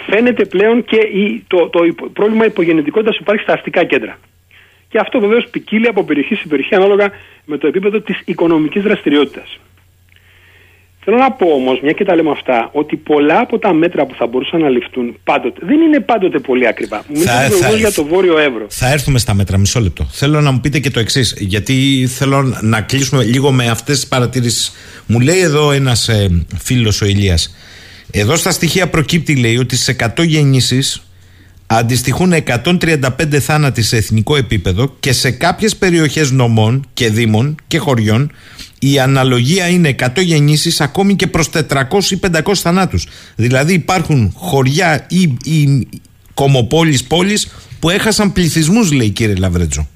φαίνεται 0.10 0.46
πλέον 0.46 0.84
και 0.84 0.98
η, 0.98 1.44
το, 1.48 1.70
το 1.70 1.80
πρόβλημα 2.14 2.46
υπογεννητικότητας 2.46 3.16
που 3.16 3.24
υπάρχει 3.24 3.44
στα 3.44 3.54
αστικά 3.54 3.84
κέντρα. 3.84 4.20
Και 4.90 4.98
αυτό 5.00 5.20
βεβαίως 5.20 5.48
ποικίλει 5.52 5.88
από 5.88 6.04
περιοχή 6.04 6.36
σε 6.36 6.48
περιοχή 6.48 6.76
ανάλογα 6.76 7.12
με 7.46 7.58
το 7.58 7.68
επίπεδο 7.68 8.02
της 8.02 8.22
οικονομικής 8.26 8.84
δραστηριότητας. 8.84 9.60
Θέλω 11.04 11.18
να 11.18 11.32
πω 11.32 11.46
όμως, 11.48 11.80
μια 11.84 11.92
και 11.92 12.04
τα 12.06 12.16
λέμε 12.16 12.32
αυτά, 12.32 12.70
ότι 12.74 12.96
πολλά 12.96 13.40
από 13.40 13.60
τα 13.60 13.74
μέτρα 13.74 14.06
που 14.06 14.16
θα 14.18 14.28
μπορούσαν 14.28 14.60
να 14.60 14.70
ληφθούν 14.70 15.18
πάντοτε 15.24 15.60
δεν 15.66 15.82
είναι 15.82 16.00
πάντοτε 16.00 16.40
πολύ 16.40 16.68
ακριβά. 16.68 17.04
Μιλήσαμε 17.10 17.48
θα- 17.50 17.72
για 17.76 17.92
το 17.92 18.06
Βόρειο 18.06 18.38
Εύρο. 18.40 18.66
Θα 18.70 18.92
έρθουμε 18.92 19.20
στα 19.20 19.34
μέτρα, 19.34 19.58
μισό 19.58 19.80
λεπτό. 19.80 20.08
Θέλω 20.12 20.42
να 20.42 20.52
μου 20.52 20.60
πείτε 20.60 20.80
και 20.80 20.90
το 20.90 21.00
εξής, 21.00 21.36
γιατί 21.40 22.08
θέλω 22.16 22.58
να 22.62 22.82
κλείσουμε 22.82 23.24
λίγο 23.24 23.52
με 23.52 23.70
αυτές 23.70 23.96
τις 24.00 24.08
παρατηρήσεις. 24.08 24.72
Μου 25.06 25.20
λέει 25.20 25.40
εδώ 25.40 25.72
ένας 25.72 26.08
ε, 26.10 26.46
φίλος 26.62 27.02
ο 27.02 27.06
Ηλίας 27.06 27.56
Εδώ 28.12 28.36
στα 28.36 28.52
στοιχεία 28.52 28.88
προκύπτει, 28.90 29.36
λέει, 29.36 29.58
ότι 29.58 29.76
σε 29.76 29.92
100 29.92 30.24
γεννήσεις 30.24 31.02
αντιστοιχούν 31.72 32.34
135 32.64 33.38
θάνατοι 33.40 33.82
σε 33.82 33.98
εθνικό 33.98 34.36
επίπεδο 34.36 34.96
και 35.00 35.12
σε 35.12 35.32
κάποιες 35.32 35.76
περιοχές 35.76 36.32
νομών 36.32 36.86
και 36.94 37.10
δήμων 37.10 37.56
και 37.68 37.78
χωριών 37.78 38.32
η 38.80 39.00
αναλογία 39.00 39.68
είναι 39.68 39.96
100 40.00 40.08
γεννήσεις 40.16 40.82
ακόμη 40.82 41.16
και 41.16 41.28
προς 41.28 41.50
400 41.50 41.60
ή 42.12 42.20
500 42.34 42.54
θανάτους. 42.54 43.08
Δηλαδή 43.36 43.74
υπάρχουν 43.74 44.34
χωριά 44.36 45.06
ή, 45.10 45.22
ή 45.44 45.88
κομοπόλεις 46.34 47.08
πόλεις 47.08 47.70
που 47.80 47.90
έχασαν 47.90 48.32
πληθυσμούς 48.32 48.92
λέει 48.92 49.10
κύριε 49.10 49.36
Λαβρέτζο. 49.36 49.88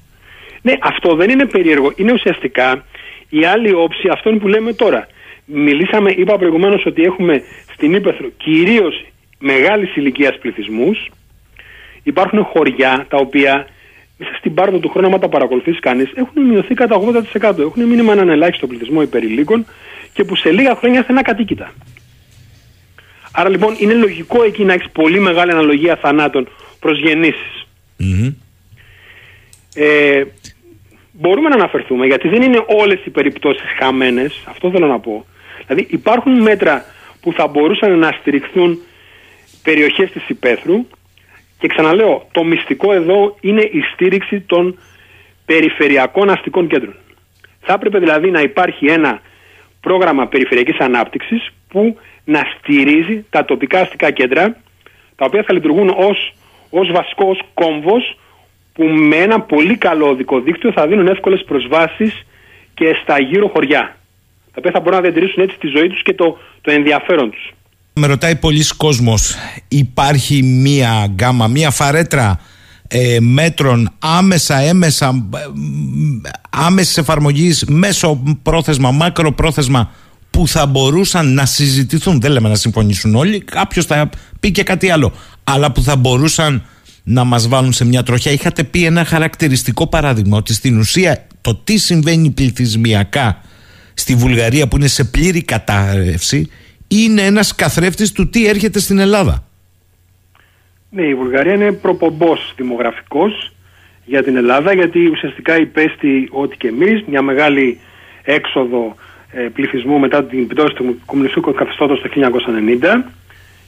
Ναι, 0.62 0.72
αυτό 0.82 1.14
δεν 1.14 1.30
είναι 1.30 1.46
περίεργο. 1.46 1.92
Είναι 1.96 2.12
ουσιαστικά 2.12 2.84
η 3.28 3.44
άλλη 3.44 3.72
όψη 3.72 4.08
αυτών 4.12 4.38
που 4.38 4.48
λέμε 4.48 4.72
τώρα. 4.72 5.06
Μιλήσαμε, 5.44 6.10
είπα 6.10 6.38
προηγουμένως 6.38 6.86
ότι 6.86 7.02
έχουμε 7.02 7.42
στην 7.72 7.94
Ήπεθρο 7.94 8.28
κυρίως 8.36 9.04
μεγάλης 9.38 9.96
ηλικίας 9.96 10.38
πληθυσμούς. 10.38 11.10
Υπάρχουν 12.04 12.44
χωριά 12.44 13.06
τα 13.08 13.16
οποία 13.16 13.66
μέσα 14.16 14.34
στην 14.38 14.54
πάρδο 14.54 14.78
του 14.78 14.88
χρόνου, 14.88 15.06
άμα 15.06 15.18
τα 15.18 15.28
παρακολουθήσει 15.28 15.80
κανείς, 15.80 16.12
έχουν 16.14 16.42
μειωθεί 16.42 16.74
κατά 16.74 17.00
80%. 17.40 17.58
Έχουν 17.58 17.86
μείνει 17.86 18.02
με 18.02 18.12
έναν 18.12 18.28
ελάχιστο 18.28 18.66
πληθυσμό 18.66 19.02
υπερηλίκων 19.02 19.66
και 20.12 20.24
που 20.24 20.36
σε 20.36 20.50
λίγα 20.50 20.74
χρόνια 20.74 21.00
θα 21.00 21.06
είναι 21.10 21.20
ακατοίκητα. 21.20 21.72
Άρα 23.32 23.48
λοιπόν 23.48 23.74
είναι 23.78 23.94
λογικό 23.94 24.42
εκεί 24.42 24.64
να 24.64 24.72
έχεις 24.72 24.90
πολύ 24.92 25.20
μεγάλη 25.20 25.50
αναλογία 25.50 25.96
θανάτων 25.96 26.48
προς 26.80 26.98
γεννήσεις. 26.98 27.66
Ε, 29.74 30.24
μπορούμε 31.12 31.48
να 31.48 31.54
αναφερθούμε 31.54 32.06
γιατί 32.06 32.28
δεν 32.28 32.42
είναι 32.42 32.64
όλες 32.66 33.00
οι 33.04 33.10
περιπτώσεις 33.10 33.64
χαμένες, 33.78 34.42
αυτό 34.44 34.70
θέλω 34.70 34.86
να 34.86 34.98
πω. 35.00 35.26
Δηλαδή 35.66 35.86
υπάρχουν 35.90 36.40
μέτρα 36.42 36.84
που 37.20 37.32
θα 37.32 37.46
μπορούσαν 37.46 37.98
να 37.98 38.16
στηριχθούν 38.20 38.78
περιοχές 39.62 40.10
της 40.10 40.28
υπαίθρου 40.28 40.86
και 41.58 41.68
ξαναλέω, 41.68 42.28
το 42.32 42.44
μυστικό 42.44 42.92
εδώ 42.92 43.36
είναι 43.40 43.62
η 43.62 43.80
στήριξη 43.92 44.40
των 44.40 44.78
περιφερειακών 45.46 46.30
αστικών 46.30 46.68
κέντρων. 46.68 46.94
Θα 47.60 47.72
έπρεπε 47.72 47.98
δηλαδή 47.98 48.30
να 48.30 48.40
υπάρχει 48.40 48.86
ένα 48.86 49.20
πρόγραμμα 49.80 50.26
περιφερειακής 50.26 50.78
ανάπτυξης 50.78 51.52
που 51.68 51.98
να 52.24 52.42
στηρίζει 52.58 53.24
τα 53.30 53.44
τοπικά 53.44 53.80
αστικά 53.80 54.10
κέντρα 54.10 54.56
τα 55.16 55.24
οποία 55.24 55.42
θα 55.42 55.52
λειτουργούν 55.52 55.88
ως, 55.88 56.34
ως 56.70 56.90
βασικό, 56.92 57.28
ως 57.28 57.40
κόμβος 57.54 58.18
που 58.72 58.84
με 58.84 59.16
ένα 59.16 59.40
πολύ 59.40 59.76
καλό 59.76 60.08
οδικό 60.08 60.40
δίκτυο 60.40 60.72
θα 60.72 60.86
δίνουν 60.86 61.06
εύκολες 61.06 61.44
προσβάσεις 61.44 62.26
και 62.74 62.96
στα 63.02 63.20
γύρω 63.20 63.48
χωριά 63.48 63.96
τα 64.54 64.60
οποία 64.60 64.70
θα 64.70 64.80
μπορούν 64.80 64.94
να 64.94 65.00
διατηρήσουν 65.00 65.42
έτσι 65.42 65.58
τη 65.58 65.66
ζωή 65.66 65.88
τους 65.88 66.02
και 66.02 66.14
το, 66.14 66.38
το 66.60 66.70
ενδιαφέρον 66.70 67.30
τους. 67.30 67.52
Με 67.96 68.06
ρωτάει 68.06 68.36
πολλοί 68.36 68.64
κόσμος, 68.76 69.34
υπάρχει 69.68 70.42
μία 70.42 71.06
γκάμα, 71.06 71.46
μία 71.46 71.70
φαρέτρα 71.70 72.40
ε, 72.88 73.20
μέτρων 73.20 73.90
άμεσα, 73.98 74.58
έμεσα, 74.58 75.28
ε, 75.34 75.38
άμεσης 76.50 76.96
εφαρμογής, 76.96 77.64
μέσω 77.64 78.22
πρόθεσμα, 78.42 78.90
μακροπρόθεσμα 78.90 79.90
που 80.30 80.48
θα 80.48 80.66
μπορούσαν 80.66 81.34
να 81.34 81.46
συζητηθούν. 81.46 82.20
Δεν 82.20 82.30
λέμε 82.30 82.48
να 82.48 82.54
συμφωνήσουν 82.54 83.14
όλοι, 83.14 83.40
κάποιος 83.40 83.84
θα 83.86 84.10
πει 84.40 84.50
και 84.50 84.62
κάτι 84.62 84.90
άλλο. 84.90 85.12
Αλλά 85.44 85.72
που 85.72 85.82
θα 85.82 85.96
μπορούσαν 85.96 86.62
να 87.02 87.24
μας 87.24 87.48
βάλουν 87.48 87.72
σε 87.72 87.84
μια 87.84 88.02
τροχιά. 88.02 88.32
Είχατε 88.32 88.64
πει 88.64 88.84
ένα 88.84 89.04
χαρακτηριστικό 89.04 89.86
παράδειγμα 89.86 90.36
ότι 90.36 90.54
στην 90.54 90.78
ουσία 90.78 91.26
το 91.40 91.54
τι 91.54 91.76
συμβαίνει 91.78 92.30
πληθυσμιακά 92.30 93.40
στη 93.94 94.14
Βουλγαρία 94.14 94.68
που 94.68 94.76
είναι 94.76 94.86
σε 94.86 95.04
πλήρη 95.04 95.42
κατάρρευση 95.42 96.48
είναι 96.88 97.22
ένας 97.22 97.54
καθρέφτης 97.54 98.12
του 98.12 98.28
τι 98.28 98.46
έρχεται 98.46 98.78
στην 98.78 98.98
Ελλάδα. 98.98 99.44
Ναι, 100.90 101.02
η 101.02 101.14
Βουλγαρία 101.14 101.54
είναι 101.54 101.72
προπομπός 101.72 102.52
δημογραφικός 102.56 103.52
για 104.04 104.22
την 104.22 104.36
Ελλάδα 104.36 104.72
γιατί 104.72 105.06
ουσιαστικά 105.06 105.60
υπέστη 105.60 106.28
ό,τι 106.30 106.56
και 106.56 106.68
εμείς, 106.68 107.04
μια 107.06 107.22
μεγάλη 107.22 107.80
έξοδο 108.22 108.96
ε, 109.32 109.40
πληθυσμού 109.40 109.98
μετά 109.98 110.24
την 110.24 110.46
πτώση 110.46 110.74
του 110.74 111.00
κομμουνιστικού 111.04 111.52
καθεστώτος 111.52 112.00
το 112.00 112.08
1990 112.14 113.02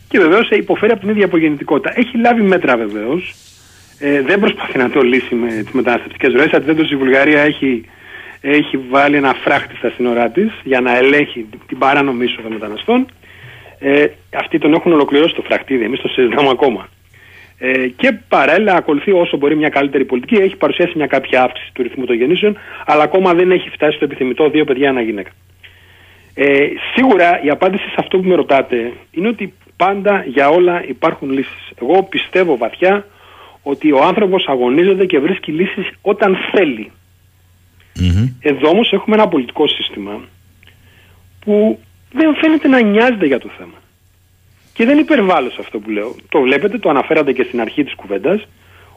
και 0.09 0.19
βεβαίως 0.19 0.51
ε, 0.51 0.57
υποφέρει 0.57 0.93
από 0.93 1.01
την 1.01 1.11
ίδια 1.11 1.25
απογεννητικότητα. 1.25 1.93
Έχει 1.99 2.17
λάβει 2.17 2.43
μέτρα 2.43 2.77
βεβαίως, 2.77 3.35
ε, 3.99 4.23
δεν 4.23 4.41
προσπαθεί 4.41 4.79
να 4.79 4.91
το 4.91 5.01
λύσει 5.01 5.35
με 5.35 5.49
τις 5.49 5.73
μεταναστευτικές 5.73 6.33
ροές, 6.33 6.53
αντιθέτως 6.53 6.91
η 6.91 6.97
Βουλγαρία 6.97 7.41
έχει, 7.41 7.85
έχει 8.51 8.77
βάλει 8.77 9.17
ένα 9.17 9.35
φράχτη 9.35 9.77
στα 9.77 9.91
σύνορά 9.91 10.31
της 10.31 10.53
για 10.65 10.81
να 10.81 10.97
ελέγχει 10.97 11.47
την 11.67 11.79
παράνομη 11.79 12.25
είσοδο 12.25 12.49
μεταναστών. 12.49 13.07
Ε, 13.79 14.07
αυτοί 14.35 14.59
τον 14.59 14.75
έχουν 14.75 14.93
ολοκληρώσει 14.93 15.35
το 15.35 15.43
φραχτίδι, 15.43 15.85
εμείς 15.85 16.01
το 16.01 16.09
συζητάμε 16.09 16.49
ακόμα. 16.49 16.89
Ε, 17.59 17.89
και 17.89 18.13
παράλληλα 18.29 18.75
ακολουθεί 18.75 19.13
όσο 19.13 19.37
μπορεί 19.37 19.57
μια 19.57 19.69
καλύτερη 19.69 20.05
πολιτική. 20.05 20.35
Έχει 20.35 20.57
παρουσιάσει 20.57 20.93
μια 20.97 21.07
κάποια 21.07 21.43
αύξηση 21.43 21.71
του 21.73 21.83
ρυθμού 21.83 22.05
των 22.05 22.17
γεννήσεων, 22.17 22.59
αλλά 22.87 23.03
ακόμα 23.03 23.35
δεν 23.35 23.51
έχει 23.51 23.71
φτάσει 23.71 23.97
στο 23.97 24.05
επιθυμητό 24.05 24.49
δύο 24.51 24.65
παιδιά 24.65 24.89
ένα 24.89 25.01
γυναίκα. 25.01 25.31
Ε, 26.35 26.69
σίγουρα 26.95 27.41
η 27.43 27.51
απάντηση 27.51 27.89
σε 27.89 27.97
αυτό 27.99 28.19
που 28.19 28.29
με 28.29 28.35
ρωτάτε 28.35 28.93
είναι 29.11 29.29
ότι 29.29 29.55
πάντα 29.77 30.25
για 30.27 30.49
όλα 30.49 30.85
υπάρχουν 30.87 31.31
λύσεις. 31.31 31.71
Εγώ 31.81 32.03
πιστεύω 32.03 32.57
βαθιά 32.57 33.07
ότι 33.63 33.93
ο 33.93 34.03
άνθρωπος 34.03 34.47
αγωνίζεται 34.49 35.05
και 35.07 35.19
βρίσκει 35.19 35.53
λύσεις 35.53 35.91
όταν 36.03 36.37
θέλει. 36.53 36.91
Εδώ 38.41 38.69
όμως 38.69 38.93
έχουμε 38.93 39.17
ένα 39.17 39.29
πολιτικό 39.29 39.69
σύστημα 39.69 40.21
που 41.41 41.79
δεν 42.13 42.35
φαίνεται 42.35 42.69
να 42.69 42.81
νοιάζεται 42.83 43.27
για 43.27 43.39
το 43.39 43.51
θέμα. 43.59 43.75
Και 44.73 44.85
δεν 44.85 44.99
υπερβάλλω 44.99 45.51
σε 45.51 45.57
αυτό 45.61 45.79
που 45.79 45.91
λέω. 45.91 46.15
Το 46.29 46.41
βλέπετε, 46.41 46.79
το 46.79 46.89
αναφέρατε 46.89 47.33
και 47.33 47.43
στην 47.43 47.61
αρχή 47.61 47.85
της 47.85 47.95
κουβέντας, 47.95 48.47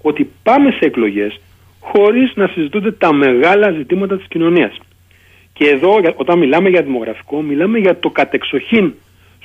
ότι 0.02 0.30
πάμε 0.44 0.72
σε 0.72 0.86
εκλογές 0.86 1.40
χωρίς 1.80 2.32
να 2.36 2.48
συζητούνται 2.48 2.92
τα 2.92 3.14
μεγάλα 3.14 3.72
ζητήματα 3.72 4.18
της 4.18 4.28
κοινωνίας. 4.28 4.78
Και 5.54 5.70
εδώ 5.70 6.00
για- 6.00 6.14
όταν 6.16 6.38
μιλάμε 6.38 6.70
για 6.70 6.82
δημογραφικό, 6.82 7.42
μιλάμε 7.42 7.78
για 7.80 8.00
το 8.00 8.10
κατεξοχήν 8.10 8.94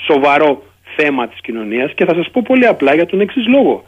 σοβαρό 0.07 0.63
θέμα 0.97 1.29
της 1.29 1.41
κοινωνίας 1.41 1.93
και 1.95 2.05
θα 2.05 2.15
σας 2.15 2.31
πω 2.31 2.43
πολύ 2.45 2.67
απλά 2.67 2.95
για 2.95 3.07
τον 3.07 3.21
εξής 3.21 3.47
λόγο. 3.47 3.85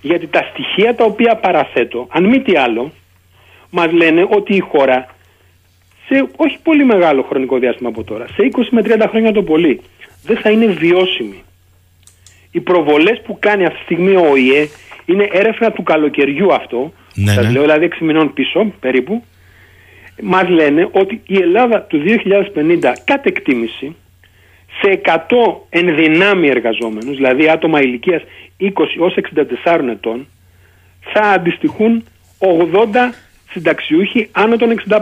Γιατί 0.00 0.26
τα 0.26 0.48
στοιχεία 0.52 0.94
τα 0.94 1.04
οποία 1.04 1.36
παραθέτω, 1.36 2.06
αν 2.10 2.24
μη 2.24 2.40
τι 2.42 2.56
άλλο, 2.56 2.92
μας 3.74 3.92
λένε 3.92 4.26
ότι 4.30 4.54
η 4.54 4.58
χώρα 4.60 5.14
σε 6.06 6.28
όχι 6.36 6.58
πολύ 6.62 6.84
μεγάλο 6.84 7.22
χρονικό 7.22 7.58
διάστημα 7.58 7.88
από 7.88 8.04
τώρα, 8.04 8.26
σε 8.26 8.50
20 8.56 8.62
με 8.70 8.82
30 8.84 9.06
χρόνια 9.08 9.32
το 9.32 9.42
πολύ, 9.42 9.80
δεν 10.22 10.36
θα 10.36 10.50
είναι 10.50 10.66
βιώσιμη. 10.66 11.42
Οι 12.50 12.60
προβολές 12.60 13.20
που 13.24 13.36
κάνει 13.38 13.64
αυτή 13.64 13.78
τη 13.78 13.84
στιγμή 13.84 14.16
ο 14.16 14.30
ΟΗΕ 14.30 14.68
είναι 15.04 15.28
έρευνα 15.32 15.70
του 15.72 15.82
καλοκαιριού 15.82 16.54
αυτό, 16.54 16.92
Ναι, 17.14 17.32
σας 17.32 17.44
ναι. 17.44 17.50
λέω 17.50 17.62
δηλαδή 17.62 17.88
6 17.92 17.98
μηνών 18.00 18.32
πίσω 18.32 18.72
περίπου, 18.80 19.24
μας 20.22 20.48
λένε 20.48 20.88
ότι 20.92 21.20
η 21.26 21.36
Ελλάδα 21.36 21.82
του 21.82 22.02
2050 22.54 22.92
κατ' 23.04 23.26
εκτίμηση 23.26 23.96
σε 24.82 25.00
100 25.04 25.16
ενδυνάμει 25.68 26.48
εργαζόμενους, 26.48 27.16
δηλαδή 27.16 27.48
άτομα 27.48 27.80
ηλικίας 27.80 28.22
20 28.60 28.68
ως 28.98 29.14
64 29.64 29.88
ετών, 29.90 30.26
θα 31.12 31.20
αντιστοιχούν 31.20 32.04
80 32.38 33.14
συνταξιούχοι 33.54 34.28
άνω 34.32 34.56
των 34.56 34.68
65. 34.88 34.94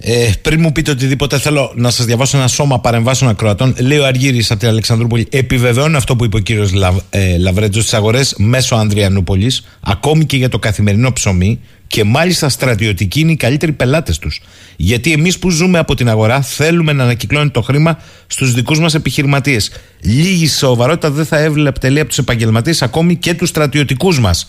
Ε, 0.00 0.30
πριν 0.42 0.60
μου 0.60 0.72
πείτε 0.72 0.90
οτιδήποτε, 0.90 1.38
θέλω 1.38 1.72
να 1.74 1.90
σας 1.90 2.06
διαβάσω 2.06 2.36
ένα 2.36 2.48
σώμα 2.48 2.80
παρεμβάσεων 2.80 3.30
ακροατών. 3.30 3.74
Λέει 3.80 3.98
ο 3.98 4.06
Αργύρης 4.06 4.50
από 4.50 4.60
την 4.60 4.68
Αλεξανδρούπολη. 4.68 5.26
Επιβεβαιώνει 5.30 5.96
αυτό 5.96 6.16
που 6.16 6.24
είπε 6.24 6.36
ο 6.36 6.40
κύριος 6.40 6.72
Λαβ, 6.72 6.96
ε, 7.10 7.38
Λαβρέτζος 7.38 7.82
στις 7.82 7.94
αγορές 7.94 8.34
μέσω 8.38 8.74
Ανδριανούπολης, 8.74 9.64
ακόμη 9.80 10.24
και 10.24 10.36
για 10.36 10.48
το 10.48 10.58
καθημερινό 10.58 11.12
ψωμί. 11.12 11.60
Και 11.86 12.04
μάλιστα 12.04 12.48
στρατιωτικοί 12.48 13.20
είναι 13.20 13.32
οι 13.32 13.36
καλύτεροι 13.36 13.72
πελάτες 13.72 14.18
τους. 14.18 14.40
Γιατί 14.76 15.12
εμείς 15.12 15.38
που 15.38 15.50
ζούμε 15.50 15.78
από 15.78 15.94
την 15.94 16.08
αγορά 16.08 16.42
θέλουμε 16.42 16.92
να 16.92 17.02
ανακυκλώνει 17.02 17.50
το 17.50 17.62
χρήμα 17.62 17.98
στους 18.26 18.52
δικούς 18.52 18.80
μας 18.80 18.94
επιχειρηματίες. 18.94 19.70
Λίγη 20.00 20.48
σοβαρότητα 20.48 21.10
δεν 21.10 21.24
θα 21.24 21.38
έβλεπτε 21.38 21.88
λέει 21.88 22.00
από 22.00 22.08
τους 22.08 22.18
επαγγελματίες, 22.18 22.82
ακόμη 22.82 23.16
και 23.16 23.34
τους 23.34 23.48
στρατιωτικούς 23.48 24.20
μας. 24.20 24.48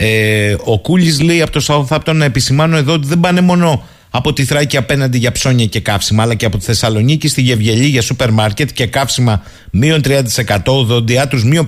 Ε, 0.00 0.56
ο 0.64 0.78
Κούλης 0.78 1.20
λέει 1.20 1.42
από 1.42 1.50
το 1.50 1.64
Southampton 1.66 2.14
να 2.14 2.24
επισημάνω 2.24 2.76
εδώ 2.76 2.92
ότι 2.92 3.06
δεν 3.06 3.20
πάνε 3.20 3.40
μόνο 3.40 3.86
από 4.10 4.32
τη 4.32 4.44
Θράκη 4.44 4.76
απέναντι 4.76 5.18
για 5.18 5.32
ψώνια 5.32 5.66
και 5.66 5.80
καύσιμα, 5.80 6.22
αλλά 6.22 6.34
και 6.34 6.46
από 6.46 6.58
τη 6.58 6.64
Θεσσαλονίκη 6.64 7.28
στη 7.28 7.42
Γευγελή 7.42 7.86
για 7.86 8.02
σούπερ 8.02 8.30
μάρκετ 8.30 8.70
και 8.72 8.86
καύσιμα 8.86 9.42
μείον 9.70 10.00
30%, 10.04 10.22
οδοντιάτρου 10.66 11.46
μείον 11.46 11.66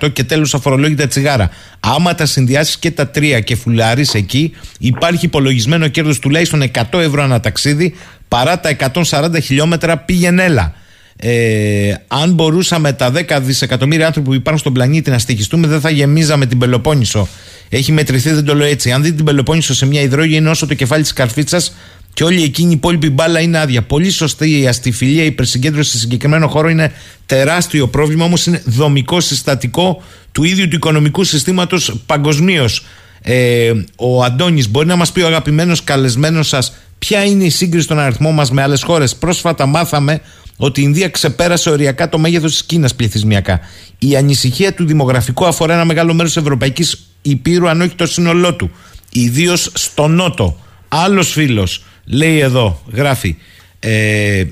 50% 0.00 0.12
και 0.12 0.24
τέλος 0.24 0.54
αφορολόγητα 0.54 1.06
τσιγάρα. 1.06 1.50
Άμα 1.80 2.14
τα 2.14 2.26
συνδυάσεις 2.26 2.78
και 2.78 2.90
τα 2.90 3.08
τρία 3.08 3.40
και 3.40 3.56
φουλάρεις 3.56 4.14
εκεί, 4.14 4.52
υπάρχει 4.78 5.24
υπολογισμένο 5.24 5.88
κέρδος 5.88 6.18
τουλάχιστον 6.18 6.62
100 6.90 6.98
ευρώ 6.98 7.22
ανά 7.22 7.40
ταξίδι 7.40 7.94
παρά 8.28 8.60
τα 8.60 8.76
140 9.10 9.42
χιλιόμετρα 9.42 9.98
πήγαινέλα. 9.98 10.74
Ε, 11.20 11.94
αν 12.08 12.32
μπορούσαμε 12.32 12.92
τα 12.92 13.12
10 13.12 13.38
δισεκατομμύρια 13.42 14.06
άνθρωποι 14.06 14.28
που 14.28 14.34
υπάρχουν 14.34 14.58
στον 14.58 14.72
πλανήτη 14.72 15.10
να 15.10 15.18
στοιχιστούμε, 15.18 15.66
δεν 15.66 15.80
θα 15.80 15.90
γεμίζαμε 15.90 16.46
την 16.46 16.58
Πελοπόννησο. 16.58 17.28
Έχει 17.68 17.92
μετρηθεί, 17.92 18.30
δεν 18.30 18.44
το 18.44 18.54
λέω 18.54 18.66
έτσι. 18.66 18.92
Αν 18.92 19.02
δείτε 19.02 19.16
την 19.16 19.24
Πελοπόννησο 19.24 19.74
σε 19.74 19.86
μια 19.86 20.00
υδρόγειο, 20.00 20.36
είναι 20.36 20.50
όσο 20.50 20.66
το 20.66 20.74
κεφάλι 20.74 21.02
της 21.02 21.12
καρφίτσας 21.12 21.72
και 22.14 22.24
όλη 22.24 22.42
εκείνη 22.42 22.70
η 22.70 22.74
υπόλοιπη 22.74 23.10
μπάλα 23.10 23.40
είναι 23.40 23.58
άδεια. 23.58 23.82
Πολύ 23.82 24.10
σωστή 24.10 24.60
η 24.60 24.66
αστιφιλία, 24.68 25.22
η 25.22 25.26
υπερσυγκέντρωση 25.26 25.90
σε 25.90 25.98
συγκεκριμένο 25.98 26.48
χώρο 26.48 26.68
είναι 26.68 26.92
τεράστιο 27.26 27.88
πρόβλημα, 27.88 28.24
όμως 28.24 28.46
είναι 28.46 28.62
δομικό 28.64 29.20
συστατικό 29.20 30.02
του 30.32 30.44
ίδιου 30.44 30.68
του 30.68 30.76
οικονομικού 30.76 31.24
συστήματος 31.24 32.00
παγκοσμίως. 32.06 32.84
Ε, 33.22 33.72
ο 33.96 34.24
Αντώνης 34.24 34.68
μπορεί 34.70 34.86
να 34.86 34.96
μας 34.96 35.12
πει 35.12 35.20
ο 35.20 35.26
αγαπημένος 35.26 35.84
καλεσμένος 35.84 36.48
σας 36.48 36.72
ποια 36.98 37.24
είναι 37.24 37.44
η 37.44 37.50
σύγκριση 37.50 37.86
των 37.86 37.98
αριθμών 37.98 38.34
μας 38.34 38.50
με 38.50 38.62
άλλες 38.62 38.82
χώρες; 38.82 39.16
Πρόσφατα 39.16 39.66
μάθαμε 39.66 40.20
ότι 40.60 40.80
η 40.80 40.84
Ινδία 40.86 41.08
ξεπέρασε 41.08 41.70
οριακά 41.70 42.08
το 42.08 42.18
μέγεθος 42.18 42.50
της 42.50 42.64
Κίνας 42.64 42.94
πληθυσμιακά. 42.94 43.60
Η 43.98 44.16
ανησυχία 44.16 44.74
του 44.74 44.86
δημογραφικού 44.86 45.46
αφορά 45.46 45.74
ένα 45.74 45.84
μεγάλο 45.84 46.14
μέρος 46.14 46.32
της 46.32 46.42
Ευρωπαϊκής 46.42 47.08
Υπήρου, 47.22 47.68
αν 47.68 47.80
όχι 47.80 47.94
το 47.94 48.06
σύνολό 48.06 48.54
του. 48.54 48.70
Ιδίως 49.10 49.70
στο 49.74 50.08
Νότο. 50.08 50.60
Άλλος 50.88 51.30
φίλος 51.30 51.84
λέει 52.04 52.38
εδώ, 52.38 52.82
γράφει. 52.92 53.36
Ε, 53.80 54.44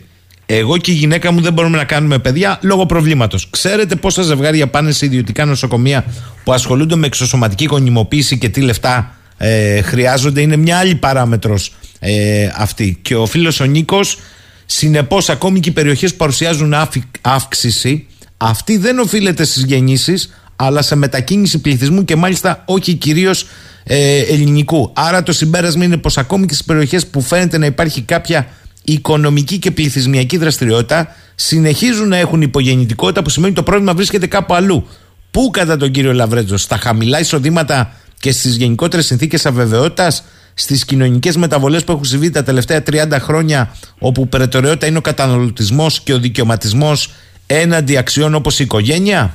εγώ 0.47 0.77
και 0.77 0.91
η 0.91 0.95
γυναίκα 0.95 1.33
μου 1.33 1.41
δεν 1.41 1.53
μπορούμε 1.53 1.77
να 1.77 1.85
κάνουμε 1.85 2.19
παιδιά 2.19 2.59
λόγω 2.63 2.87
προβλήματος. 2.87 3.51
Ξέρετε 3.51 3.97
πόσα 3.97 4.23
ζευγάρια 4.23 4.67
πάνε 4.67 4.93
σε 4.93 5.07
ιδιωτικά 5.07 5.45
νοσοκομεία 5.45 6.05
που 6.45 6.53
ασχολούνται 6.53 6.97
με 6.97 7.07
εξωσωματική 7.07 7.65
γονιμοποίηση 7.65 8.39
και 8.39 8.49
τι 8.49 8.61
λεφτά 8.61 9.17
ε, 9.37 9.81
χρειάζονται. 9.83 10.41
Είναι 10.41 10.57
μια 10.57 10.79
άλλη 10.79 10.95
παράμετρος 10.95 11.75
ε, 11.99 12.49
αυτή. 12.57 12.99
Και 13.03 13.17
ο 13.17 13.27
φίλος 13.27 13.61
ο 13.61 13.65
Νίκος 13.65 14.19
Συνεπώς, 14.67 15.29
ακόμη 15.29 15.61
και 15.61 15.69
οι 15.69 15.73
περιοχές 15.73 16.11
που 16.11 16.17
παρουσιάζουν 16.17 16.75
αύξηση, 17.21 18.07
αυτή 18.37 18.77
δεν 18.77 18.99
οφείλεται 18.99 19.45
στις 19.45 19.63
γεννήσεις, 19.63 20.31
αλλά 20.57 20.83
σε 20.83 20.97
μετακίνηση 20.97 21.59
πληθυσμού 21.59 22.05
και 22.05 22.17
μάλιστα 22.17 22.63
όχι 22.67 22.95
κυρίως 22.95 23.47
ε, 23.85 24.19
ελληνικού. 24.19 24.91
Άρα 24.95 25.23
το 25.23 25.33
συμπέρασμα 25.33 25.85
είναι 25.85 25.97
πως 25.97 26.19
ακόμη 26.19 26.47
και 26.47 26.53
στις 26.53 26.67
περιοχές 26.67 27.07
που 27.07 27.21
φαίνεται 27.21 27.59
να 27.59 27.67
υπάρχει 27.67 28.03
κάποια 28.03 28.47
οικονομική 28.85 29.59
και 29.59 29.71
πληθυσμιακή 29.71 30.37
δραστηριότητα, 30.37 31.17
συνεχίζουν 31.35 32.09
να 32.09 32.17
έχουν 32.17 32.43
υπογεννητικότητα 32.43 33.23
που 33.23 33.31
σημαίνει 33.31 33.53
ότι 33.53 33.63
το 33.63 33.71
πρόβλημα 33.71 33.95
βρίσκεται 33.95 34.27
κάπου 34.27 34.55
αλλού. 34.55 34.87
Πού 35.31 35.51
κατά 35.53 35.77
τον 35.77 35.91
κύριο 35.91 36.13
Λαβρέτζο, 36.13 36.57
στα 36.57 36.77
χαμηλά 36.77 37.21
εισοδήματα 37.21 37.93
και 38.21 38.33
στις 38.33 38.57
γενικότερες 38.57 39.07
συνθήκες 39.07 39.47
αβεβαιότητας, 39.47 40.25
στις 40.59 40.85
κοινωνικές 40.85 41.37
μεταβολές 41.37 41.85
που 41.85 41.93
έχουν 41.93 42.05
συμβεί 42.05 42.31
τα 42.31 42.43
τελευταία 42.43 42.83
30 42.91 43.19
χρόνια, 43.21 43.77
όπου 43.99 44.29
προτεραιότητα 44.29 44.87
είναι 44.87 44.99
ο 44.99 45.01
καταναλωτισμός 45.01 46.01
και 46.01 46.13
ο 46.13 46.19
δικαιωματισμός 46.19 47.11
έναντι 47.47 47.97
αξιών 47.97 48.35
όπως 48.35 48.59
η 48.59 48.63
οικογένεια; 48.65 49.35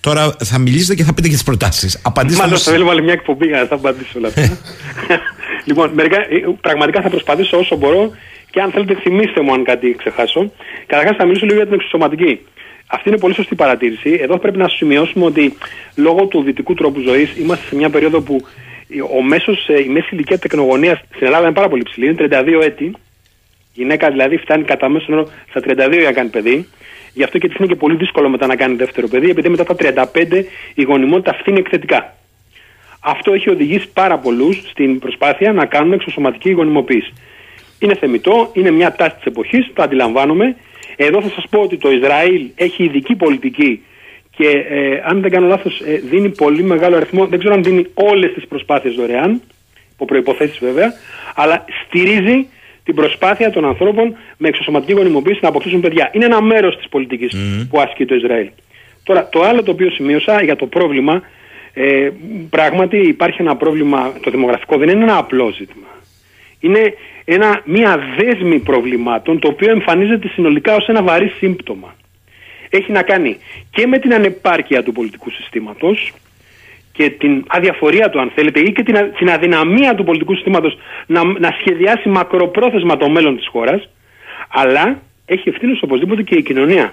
Τώρα 0.00 0.36
θα 0.44 0.58
μιλήσετε 0.58 0.94
και 0.94 1.04
θα 1.04 1.14
πείτε 1.14 1.28
και 1.28 1.34
τις 1.34 1.42
προτάσεις. 1.42 2.00
Απαντήστε 2.02 2.42
Μάλλον 2.42 2.58
θα 2.58 2.72
θέλουμε 2.72 2.90
άλλη 2.90 3.02
μια 3.02 3.12
εκπομπή 3.12 3.46
για 3.46 3.60
να 3.60 3.66
θα 3.66 3.74
απαντήσω 3.74 4.12
όλα 4.18 4.28
αυτά. 4.28 4.58
λοιπόν, 5.68 5.90
μερικά, 5.90 6.16
ε, 6.16 6.26
πραγματικά 6.60 7.02
θα 7.02 7.08
προσπαθήσω 7.08 7.58
όσο 7.58 7.76
μπορώ 7.76 8.10
και 8.50 8.60
αν 8.60 8.70
θέλετε 8.70 8.94
θυμίστε 8.94 9.40
μου 9.40 9.52
αν 9.52 9.64
κάτι 9.64 9.94
ξεχάσω. 9.98 10.52
Καταρχάς 10.86 11.16
θα 11.16 11.24
μιλήσω 11.24 11.44
λίγο 11.44 11.56
για 11.56 11.66
την 11.66 11.74
εξωσωματική. 11.74 12.40
Αυτή 12.86 13.08
είναι 13.08 13.18
πολύ 13.18 13.34
σωστή 13.34 13.54
παρατήρηση. 13.54 14.18
Εδώ 14.22 14.38
πρέπει 14.38 14.58
να 14.58 14.68
σημειώσουμε 14.68 15.24
ότι 15.24 15.54
λόγω 15.94 16.26
του 16.26 16.42
δυτικού 16.42 16.74
τρόπου 16.74 17.00
ζωής 17.00 17.36
είμαστε 17.36 17.66
σε 17.66 17.74
μια 17.74 17.90
περίοδο 17.90 18.20
που 18.20 18.46
ο 19.16 19.22
μέσος, 19.22 19.68
ε, 19.68 19.80
η 19.82 19.88
μέση 19.88 20.08
ηλικία 20.12 20.38
τεκνογωνία 20.38 20.96
στην 20.96 21.26
Ελλάδα 21.26 21.44
είναι 21.44 21.54
πάρα 21.54 21.68
πολύ 21.68 21.82
ψηλή, 21.82 22.06
είναι 22.06 22.28
32 22.30 22.62
έτη. 22.62 22.84
Η 22.84 22.94
γυναίκα 23.72 24.10
δηλαδή 24.10 24.36
φτάνει 24.36 24.64
κατά 24.64 24.88
μέσο 24.88 25.12
όρο 25.12 25.30
στα 25.48 25.60
32 25.60 25.90
για 25.90 26.04
να 26.04 26.12
κάνει 26.12 26.28
παιδί. 26.28 26.68
Γι' 27.12 27.22
αυτό 27.22 27.38
και 27.38 27.48
της 27.48 27.56
είναι 27.56 27.66
και 27.66 27.74
πολύ 27.74 27.96
δύσκολο 27.96 28.28
μετά 28.28 28.46
να 28.46 28.56
κάνει 28.56 28.74
δεύτερο 28.74 29.08
παιδί, 29.08 29.30
επειδή 29.30 29.48
μετά 29.48 29.64
τα 29.64 29.74
35 29.78 30.44
η 30.74 30.82
γονιμότητα 30.82 31.34
φθήνει 31.34 31.58
εκθετικά. 31.58 32.16
Αυτό 33.00 33.32
έχει 33.32 33.50
οδηγήσει 33.50 33.88
πάρα 33.92 34.18
πολλούς 34.18 34.62
στην 34.70 34.98
προσπάθεια 34.98 35.52
να 35.52 35.66
κάνουν 35.66 35.92
εξωσωματική 35.92 36.50
γονιμοποίηση. 36.50 37.12
Είναι 37.78 37.94
θεμητό, 37.94 38.50
είναι 38.52 38.70
μια 38.70 38.92
τάση 38.92 39.14
της 39.14 39.24
εποχής, 39.24 39.70
το 39.74 39.82
αντιλαμβάνομαι. 39.82 40.56
Εδώ 40.96 41.22
θα 41.22 41.28
σας 41.28 41.44
πω 41.50 41.60
ότι 41.60 41.76
το 41.76 41.90
Ισραήλ 41.90 42.46
έχει 42.54 42.84
ειδική 42.84 43.14
πολιτική 43.14 43.82
και 44.36 44.48
ε, 44.48 45.02
αν 45.04 45.20
δεν 45.20 45.30
κάνω 45.30 45.46
λάθος 45.46 45.80
ε, 45.80 46.00
δίνει 46.10 46.28
πολύ 46.28 46.62
μεγάλο 46.62 46.96
αριθμό, 46.96 47.26
δεν 47.26 47.38
ξέρω 47.38 47.54
αν 47.54 47.62
δίνει 47.62 47.86
όλες 47.94 48.32
τις 48.32 48.46
προσπάθειες 48.46 48.94
δωρεάν, 48.94 49.40
υπό 49.92 50.04
προϋποθέσεις 50.04 50.58
βέβαια, 50.58 50.92
αλλά 51.34 51.64
στηρίζει 51.84 52.46
την 52.84 52.94
προσπάθεια 52.94 53.50
των 53.50 53.64
ανθρώπων 53.64 54.16
με 54.36 54.48
εξωσωματική 54.48 54.92
γονιμοποίηση 54.92 55.38
να 55.42 55.48
αποκτήσουν 55.48 55.80
παιδιά. 55.80 56.10
Είναι 56.12 56.24
ένα 56.24 56.42
μέρος 56.42 56.76
της 56.76 56.88
πολιτικής 56.88 57.36
που 57.70 57.80
ασκεί 57.80 58.04
το 58.04 58.14
Ισραήλ. 58.14 58.48
Τώρα 59.02 59.28
το 59.28 59.42
άλλο 59.42 59.62
το 59.62 59.70
οποίο 59.70 59.90
σημείωσα 59.90 60.42
για 60.42 60.56
το 60.56 60.66
πρόβλημα, 60.66 61.22
ε, 61.72 62.08
πράγματι 62.50 62.96
υπάρχει 62.96 63.42
ένα 63.42 63.56
πρόβλημα, 63.56 64.12
το 64.22 64.30
δημογραφικό 64.30 64.76
δεν 64.78 64.88
είναι 64.88 65.02
ένα 65.02 65.16
απλό 65.16 65.52
ζήτημα. 65.56 65.86
Είναι 66.60 66.94
ένα, 67.24 67.60
μια 67.64 68.00
δέσμη 68.18 68.58
προβλημάτων 68.58 69.38
το 69.38 69.48
οποίο 69.48 69.70
εμφανίζεται 69.70 70.28
συνολικά 70.28 70.74
ως 70.74 70.88
ένα 70.88 71.02
βαρύ 71.02 71.28
σύμπτωμα 71.28 71.94
έχει 72.70 72.92
να 72.92 73.02
κάνει 73.02 73.36
και 73.70 73.86
με 73.86 73.98
την 73.98 74.14
ανεπάρκεια 74.14 74.82
του 74.82 74.92
πολιτικού 74.92 75.30
συστήματος 75.30 76.12
και 76.92 77.10
την 77.10 77.44
αδιαφορία 77.48 78.10
του 78.10 78.20
αν 78.20 78.30
θέλετε 78.34 78.60
ή 78.60 78.72
και 78.72 78.82
την, 78.82 78.94
την 79.18 79.30
αδυναμία 79.30 79.94
του 79.94 80.04
πολιτικού 80.04 80.34
συστήματος 80.34 80.78
να, 81.06 81.24
να 81.24 81.54
σχεδιάσει 81.58 82.08
μακροπρόθεσμα 82.08 82.96
το 82.96 83.08
μέλλον 83.08 83.36
της 83.36 83.48
χώρας 83.48 83.88
αλλά 84.48 85.02
έχει 85.26 85.48
ευθύνη 85.48 85.78
οπωσδήποτε 85.82 86.22
και 86.22 86.34
η 86.34 86.42
κοινωνία. 86.42 86.92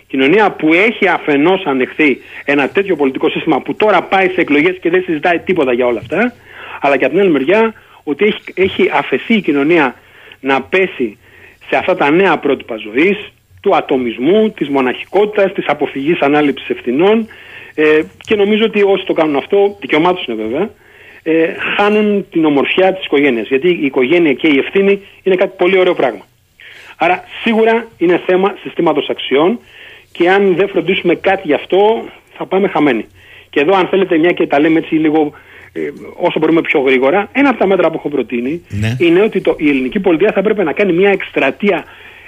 Η 0.00 0.06
κοινωνία 0.06 0.50
που 0.50 0.72
έχει 0.72 1.08
αφενός 1.08 1.62
ανεχθεί 1.64 2.20
ένα 2.44 2.68
τέτοιο 2.68 2.96
πολιτικό 2.96 3.28
σύστημα 3.28 3.60
που 3.60 3.74
τώρα 3.74 4.02
πάει 4.02 4.28
σε 4.28 4.40
εκλογές 4.40 4.78
και 4.80 4.90
δεν 4.90 5.02
συζητάει 5.02 5.38
τίποτα 5.38 5.72
για 5.72 5.86
όλα 5.86 5.98
αυτά 5.98 6.34
αλλά 6.80 6.96
και 6.96 7.04
από 7.04 7.14
την 7.14 7.22
άλλη 7.22 7.32
μεριά 7.32 7.74
ότι 8.02 8.24
έχει, 8.24 8.40
έχει 8.54 8.90
αφαιθεί 8.92 9.34
η 9.34 9.40
κοινωνία 9.40 9.94
να 10.40 10.62
πέσει 10.62 11.18
σε 11.68 11.76
αυτά 11.76 11.96
τα 11.96 12.10
νέα 12.10 12.38
πρότυπα 12.38 12.76
ζωής 12.76 13.32
του 13.64 13.76
ατομισμού, 13.76 14.50
της 14.50 14.68
μοναχικότητας, 14.68 15.52
της 15.52 15.66
αποφυγής 15.66 16.20
ανάληψης 16.20 16.68
ευθυνών 16.68 17.28
ε, 17.74 18.02
και 18.18 18.34
νομίζω 18.34 18.64
ότι 18.64 18.82
όσοι 18.82 19.04
το 19.04 19.12
κάνουν 19.12 19.36
αυτό, 19.36 19.76
δικαιωμάτως 19.80 20.26
είναι 20.26 20.42
βέβαια, 20.42 20.70
ε, 21.22 21.54
χάνουν 21.76 22.26
την 22.30 22.44
ομορφιά 22.44 22.92
της 22.92 23.04
οικογένειας 23.04 23.48
γιατί 23.48 23.68
η 23.68 23.84
οικογένεια 23.84 24.32
και 24.32 24.48
η 24.48 24.58
ευθύνη 24.58 25.02
είναι 25.22 25.34
κάτι 25.34 25.54
πολύ 25.56 25.78
ωραίο 25.78 25.94
πράγμα. 25.94 26.26
Άρα 26.96 27.24
σίγουρα 27.42 27.86
είναι 27.98 28.20
θέμα 28.26 28.54
συστήματος 28.62 29.08
αξιών 29.08 29.58
και 30.12 30.30
αν 30.30 30.54
δεν 30.54 30.68
φροντίσουμε 30.68 31.14
κάτι 31.14 31.42
γι' 31.44 31.54
αυτό 31.54 32.04
θα 32.36 32.46
πάμε 32.46 32.68
χαμένοι. 32.68 33.06
Και 33.50 33.60
εδώ 33.60 33.76
αν 33.76 33.86
θέλετε 33.86 34.18
μια 34.18 34.30
και 34.30 34.46
τα 34.46 34.60
λέμε 34.60 34.78
έτσι 34.78 34.94
λίγο 34.94 35.32
ε, 35.72 35.80
όσο 36.16 36.38
μπορούμε 36.38 36.60
πιο 36.60 36.80
γρήγορα, 36.80 37.28
ένα 37.32 37.48
από 37.48 37.58
τα 37.58 37.66
μέτρα 37.66 37.90
που 37.90 37.96
έχω 37.96 38.08
προτείνει 38.08 38.64
ναι. 38.68 38.96
είναι 38.98 39.22
ότι 39.22 39.40
το, 39.40 39.54
η 39.58 39.68
ελληνική 39.68 40.00
πολιτεία 40.00 40.32
θα 40.32 40.42
πρέπει 40.42 40.64
να 40.64 40.72
κάνει 40.72 40.92
μια 40.92 41.10
εκστρατεία 41.10 41.84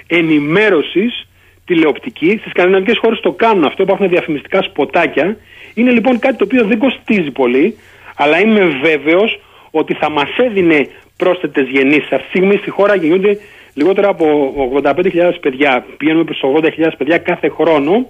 ενημέρωσης 0.07 1.27
τηλεοπτική. 1.65 2.37
Στις 2.39 2.51
σκανδιναβικές 2.51 2.97
χώρες 2.97 3.19
το 3.19 3.31
κάνουν 3.31 3.63
αυτό, 3.63 3.83
υπάρχουν 3.83 4.09
διαφημιστικά 4.09 4.61
σποτάκια. 4.61 5.37
Είναι 5.73 5.91
λοιπόν 5.91 6.19
κάτι 6.19 6.37
το 6.37 6.43
οποίο 6.43 6.65
δεν 6.65 6.77
κοστίζει 6.77 7.31
πολύ, 7.31 7.75
αλλά 8.15 8.39
είμαι 8.39 8.65
βέβαιος 8.81 9.39
ότι 9.71 9.93
θα 9.93 10.09
μας 10.09 10.29
έδινε 10.37 10.89
πρόσθετες 11.17 11.67
γεννήσεις. 11.67 12.11
Αυτή 12.11 12.23
τη 12.23 12.29
στιγμή 12.29 12.57
στη 12.57 12.69
χώρα 12.69 12.95
γεννιούνται 12.95 13.39
λιγότερα 13.73 14.07
από 14.07 14.53
85.000 14.83 15.31
παιδιά. 15.41 15.85
Πηγαίνουμε 15.97 16.23
προς 16.23 16.41
80.000 16.61 16.91
παιδιά 16.97 17.17
κάθε 17.17 17.49
χρόνο. 17.49 18.07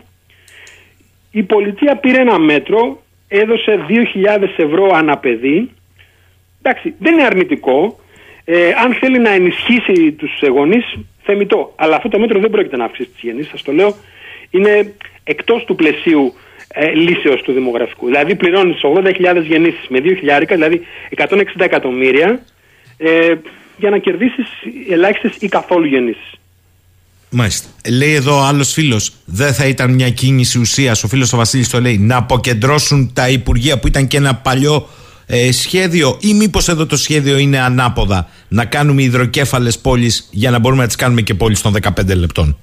Η 1.32 1.44
πολιτεία 1.44 1.96
πήρε 1.96 2.22
ένα 2.22 2.40
μέτρο, 2.40 3.02
έδωσε 3.28 3.86
2.000 3.90 4.44
ευρώ 4.58 4.92
ανά 4.94 5.18
παιδί. 5.18 5.70
Εντάξει, 6.62 6.96
δεν 7.00 7.14
είναι 7.14 7.24
αρνητικό. 7.24 8.00
Ε, 8.46 8.72
αν 8.84 8.94
θέλει 8.94 9.20
να 9.20 9.30
ενισχύσει 9.30 10.12
τους 10.12 10.32
γονεί, 10.50 10.82
θεμητό. 11.28 11.74
Αλλά 11.76 11.96
αυτό 11.96 12.10
το 12.10 12.20
μέτρο 12.20 12.40
δεν 12.40 12.50
πρόκειται 12.50 12.78
να 12.78 12.86
αυξήσει 12.86 13.10
τις 13.10 13.22
γεννήσεις. 13.22 13.52
Σας 13.52 13.62
το 13.62 13.72
λέω, 13.72 13.96
είναι 14.50 14.94
εκτός 15.24 15.64
του 15.66 15.76
πλαισίου 15.76 16.34
ε, 16.68 16.92
λύσεως 16.92 17.42
του 17.42 17.52
δημογραφικού. 17.52 18.06
Δηλαδή, 18.06 18.36
πληρώνεις 18.36 18.80
80.000 18.82 19.44
γεννήσεις 19.44 19.86
με 19.90 20.00
2.000, 20.04 20.44
δηλαδή 20.50 20.82
160 21.16 21.66
εκατομμύρια, 21.70 22.42
ε, 22.98 23.34
για 23.78 23.90
να 23.90 23.98
κερδίσεις 23.98 24.48
ελάχιστες 24.90 25.36
ή 25.40 25.48
καθόλου 25.48 25.86
γεννήσεις. 25.86 26.32
Μάλιστα. 27.30 27.68
Λέει 27.98 28.14
εδώ 28.14 28.44
άλλος 28.44 28.72
φίλος, 28.72 29.14
δεν 29.26 29.54
θα 29.54 29.66
ήταν 29.66 29.94
μια 29.94 30.10
κίνηση 30.10 30.60
ουσίας, 30.60 31.04
ο 31.04 31.08
φίλος 31.08 31.34
ο 31.34 31.38
Βασίλης 31.38 31.70
το 31.70 31.82
λέει, 31.82 31.98
να 31.98 32.16
αποκεντρώσουν 32.16 33.12
τα 33.14 33.30
υπουργεία 33.30 33.80
που 33.80 33.88
ήταν 33.88 34.08
και 34.08 34.18
ένα 34.18 34.36
παλιό 34.36 34.88
ε, 35.30 35.52
σχέδιο 35.52 36.18
ή 36.22 36.34
μήπως 36.34 36.68
εδώ 36.68 36.86
το 36.86 36.98
σχέδιο 36.98 37.38
είναι 37.38 37.60
ανάποδα 37.60 38.30
να 38.48 38.66
κάνουμε 38.66 39.02
υδροκέφαλες 39.04 39.80
πόλεις 39.80 40.30
για 40.32 40.52
να 40.52 40.60
μπορούμε 40.60 40.82
να 40.82 40.88
τις 40.88 40.96
κάνουμε 40.96 41.22
και 41.22 41.34
πόλεις 41.34 41.62
των 41.62 41.74
15 41.82 42.16
λεπτών; 42.16 42.58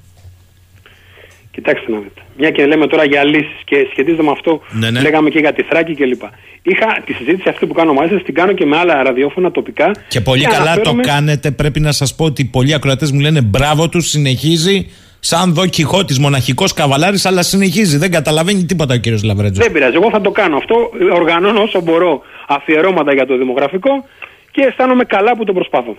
Κοιτάξτε 1.50 1.90
να 1.92 1.98
δείτε. 1.98 2.20
Μια 2.38 2.50
και 2.50 2.66
λέμε 2.66 2.86
τώρα 2.86 3.04
για 3.04 3.24
λύσεις 3.24 3.60
και 3.64 3.76
σχετίζεται 3.90 4.22
με 4.22 4.30
αυτό 4.30 4.60
Ναι, 4.70 4.90
ναι. 4.90 4.98
που 4.98 5.04
λέγαμε 5.04 5.30
και 5.30 5.38
για 5.38 5.52
τη 5.52 5.62
Θράκη 5.62 5.94
κλπ. 5.94 6.22
Είχα 6.62 7.02
τη 7.06 7.12
συζήτηση 7.12 7.48
αυτή 7.48 7.66
που 7.66 7.74
κάνω 7.74 7.92
μαζί 7.92 8.14
σα, 8.14 8.22
την 8.22 8.34
κάνω 8.34 8.52
και 8.52 8.64
με 8.66 8.76
άλλα 8.76 9.02
ραδιόφωνα 9.02 9.50
τοπικά. 9.50 9.90
Και 10.08 10.20
πολύ 10.20 10.44
καλά 10.44 10.56
αναφέρομαι- 10.70 11.04
το 11.04 11.10
κάνετε. 11.12 11.50
Πρέπει 11.50 11.80
να 11.80 11.92
σας 11.92 12.14
πω 12.14 12.24
ότι 12.24 12.44
πολλοί 12.44 12.74
ακροατές 12.74 13.10
μου 13.10 13.20
λένε 13.20 13.40
μπράβο 13.42 13.88
τους, 13.88 14.08
συνεχίζει. 14.08 14.86
Σαν 15.26 15.54
Δον 15.54 15.68
Κιχώτη, 15.68 16.20
μοναχικός 16.20 16.72
καβαλάρης, 16.72 17.26
αλλά 17.26 17.42
συνεχίζει. 17.42 17.96
Δεν 17.96 18.10
καταλαβαίνει 18.10 18.64
τίποτα 18.64 18.94
ο 18.94 18.96
κύριος 18.96 19.22
Λαβρέτζος. 19.22 19.64
Δεν 19.64 19.72
πειράζει, 19.72 19.94
εγώ 19.94 20.10
θα 20.10 20.20
το 20.20 20.30
κάνω 20.30 20.56
αυτό. 20.56 20.90
Οργανώνω 21.12 21.62
όσο 21.62 21.80
μπορώ 21.80 22.22
αφιερώματα 22.48 23.14
για 23.14 23.26
το 23.26 23.36
δημογραφικό 23.36 24.04
και 24.50 24.62
αισθάνομαι 24.62 25.04
καλά 25.04 25.36
που 25.36 25.44
το 25.44 25.52
προσπαθώ. 25.52 25.96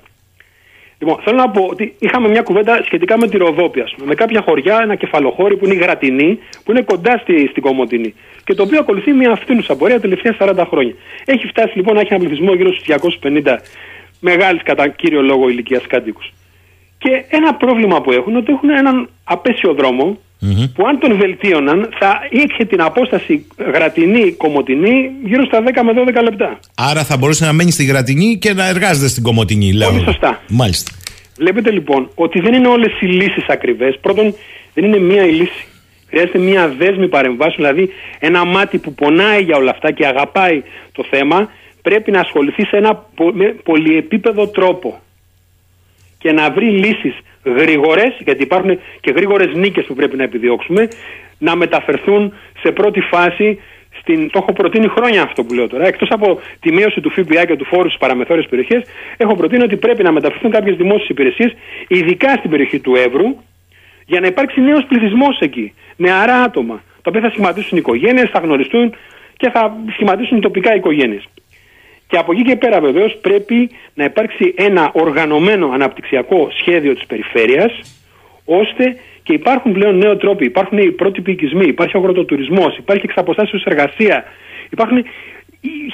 Λοιπόν, 0.99 1.18
θέλω 1.23 1.38
να 1.38 1.49
πω 1.49 1.68
ότι 1.69 1.95
είχαμε 1.99 2.27
μια 2.27 2.41
κουβέντα 2.41 2.81
σχετικά 2.85 3.18
με 3.18 3.27
τη 3.27 3.38
Ροδόπη, 3.38 3.80
ας 3.81 3.93
πούμε, 3.95 4.07
με 4.07 4.15
κάποια 4.15 4.41
χωριά, 4.41 4.80
ένα 4.81 4.95
κεφαλοχώρι 4.95 5.57
που 5.57 5.65
είναι 5.65 5.73
η 5.73 5.77
Γρατινή, 5.77 6.39
που 6.64 6.72
είναι 6.72 6.81
κοντά 6.81 7.18
στη, 7.18 7.47
στην 7.47 7.61
Κομωτινή 7.61 8.14
και 8.43 8.53
το 8.53 8.64
οποίο 8.64 8.80
ακολουθεί 8.80 9.11
μια 9.11 9.31
αυθύνουσα 9.31 9.76
πορεία 9.76 9.95
τα 9.95 10.02
τελευταία 10.02 10.35
40 10.39 10.65
χρόνια. 10.69 10.93
Έχει 11.26 11.47
φτάσει 11.47 11.72
λοιπόν 11.76 11.93
να 11.95 11.99
έχει 12.02 12.14
ένα 12.14 12.23
πληθυσμό 12.23 12.53
γύρω 12.53 12.73
στους 12.73 13.18
250 13.23 13.57
μεγάλης 14.19 14.61
κατά 14.64 14.88
κύριο 14.88 15.22
λόγο 15.22 15.49
ηλικίας 15.49 15.88
κάτοικους. 15.88 16.31
Και 17.06 17.26
ένα 17.30 17.53
πρόβλημα 17.53 18.02
που 18.02 18.11
έχουν 18.11 18.30
είναι 18.32 18.38
ότι 18.38 18.52
έχουν 18.53 18.69
έναν 18.69 19.10
απέσιο 19.23 19.73
δρόμο 19.73 20.18
που 20.76 20.88
αν 20.88 20.99
τον 20.99 21.18
βελτίωναν 21.18 21.90
θα 21.99 22.19
είχε 22.30 22.65
την 22.65 22.82
απόσταση 22.82 23.45
γρατινή-κομωτινή 23.73 25.11
γύρω 25.23 25.45
στα 25.45 25.64
10 25.64 25.82
με 25.84 25.91
12 26.19 26.23
λεπτά. 26.23 26.60
Άρα 26.76 27.03
θα 27.03 27.18
μπορούσε 27.18 27.45
να 27.45 27.53
μένει 27.53 27.72
στη 27.72 27.84
Γρατινή 27.84 28.38
και 28.38 28.53
να 28.53 28.68
εργάζεται 28.68 29.07
στην 29.07 29.23
Κομωτινή, 29.23 29.73
λέω. 29.73 29.90
Πολύ 29.90 30.03
σωστά. 30.03 30.41
Μάλιστα. 30.49 30.91
Βλέπετε 31.38 31.72
λοιπόν 31.72 32.10
ότι 32.15 32.40
δεν 32.40 32.53
είναι 32.53 32.68
όλες 32.68 32.91
οι 33.02 33.06
λύσεις 33.06 33.45
ακριβές. 33.48 33.98
Πρώτον, 34.02 34.36
δεν 34.73 34.84
είναι 34.84 34.99
μία 34.99 35.26
η 35.26 35.32
λύση. 35.32 35.65
Χρειάζεται 36.10 36.38
μία 36.38 36.68
δέσμη 36.77 37.07
παρεμβάσεων, 37.07 37.56
δηλαδή 37.68 37.90
ένα 38.19 38.45
μάτι 38.45 38.77
που 38.77 38.94
πονάει 38.94 39.41
για 39.44 39.56
όλα 39.57 39.72
αυτά 39.72 39.91
και 39.91 40.06
αγαπάει 40.06 40.64
το 40.91 41.06
θέμα, 41.10 41.49
πρέπει 41.82 42.11
να 42.11 42.19
ασχοληθεί 42.19 42.65
σε 42.65 42.77
ένα 42.77 43.06
πο- 43.15 43.32
με 43.34 43.45
πολυεπίπεδο 43.64 44.48
τρόπο 44.48 44.99
και 46.26 46.31
να 46.31 46.52
βρει 46.52 46.65
λύσεις 46.65 47.15
γρήγορες, 47.43 48.11
γιατί 48.19 48.43
υπάρχουν 48.43 48.80
και 48.99 49.11
γρήγορες 49.11 49.56
νίκες 49.56 49.85
που 49.85 49.93
πρέπει 49.93 50.15
να 50.18 50.23
επιδιώξουμε, 50.23 50.88
να 51.38 51.56
μεταφερθούν 51.56 52.34
σε 52.61 52.72
πρώτη 52.72 53.02
φάση. 53.02 53.60
Στην, 53.99 54.30
το 54.31 54.39
έχω 54.41 54.53
προτείνει 54.53 54.88
χρόνια 54.88 55.22
αυτό 55.22 55.43
που 55.43 55.53
λέω 55.53 55.68
τώρα. 55.68 55.88
Εκτός 55.88 56.10
από 56.11 56.39
τη 56.60 56.72
μείωση 56.72 57.02
του 57.02 57.10
ΦΠΑ 57.10 57.45
και 57.45 57.56
του 57.56 57.65
φόρου 57.65 57.88
στις 57.88 57.99
παραμεθόριες 57.99 58.47
περιοχές, 58.49 58.84
έχω 59.18 59.35
προτείνει 59.35 59.64
ότι 59.64 59.76
πρέπει 59.76 60.03
να 60.03 60.11
μεταφερθούν 60.11 60.52
κάποιες 60.52 60.76
δημόσιες 60.76 61.10
υπηρεσίες, 61.10 61.56
ειδικά 61.88 62.30
στην 62.30 62.49
περιοχή 62.49 62.80
του 62.80 62.95
Εύρου, 62.95 63.35
για 64.06 64.19
να 64.19 64.27
υπάρξει 64.27 64.61
νέος 64.61 64.85
πληθυσμός 64.88 65.39
εκεί. 65.39 65.73
Νεαρά 65.95 66.35
άτομα, 66.35 66.84
τα 67.02 67.10
οποία 67.10 67.22
θα 67.22 67.30
σχηματίσουν 67.30 67.77
οικογένειες, 67.77 68.30
θα 68.30 68.39
γνωριστούν 68.39 68.95
και 69.38 69.49
θα 69.49 69.77
σχηματίσουν 69.93 70.41
τοπικά 70.41 70.76
οικογένειες. 70.76 71.23
Και 72.15 72.21
από 72.21 72.31
εκεί 72.31 72.41
και 72.41 72.55
πέρα 72.55 72.79
βεβαίως 72.79 73.17
πρέπει 73.21 73.69
να 73.93 74.03
υπάρξει 74.03 74.53
ένα 74.57 74.91
οργανωμένο 74.93 75.69
αναπτυξιακό 75.73 76.49
σχέδιο 76.59 76.93
της 76.93 77.05
περιφέρειας 77.05 77.71
ώστε 78.45 78.97
και 79.23 79.33
υπάρχουν 79.33 79.71
πλέον 79.73 79.97
νέοι 79.97 80.15
τρόποι, 80.17 80.45
υπάρχουν 80.45 80.77
οι 80.77 80.91
πρότυποι 80.91 81.31
οικισμοί, 81.31 81.65
υπάρχει 81.65 81.97
αγροτοτουρισμός, 81.97 82.77
υπάρχει 82.77 83.01
εξ 83.05 83.13
αποστάσεως 83.17 83.63
εργασία, 83.63 84.23
υπάρχουν 84.69 85.05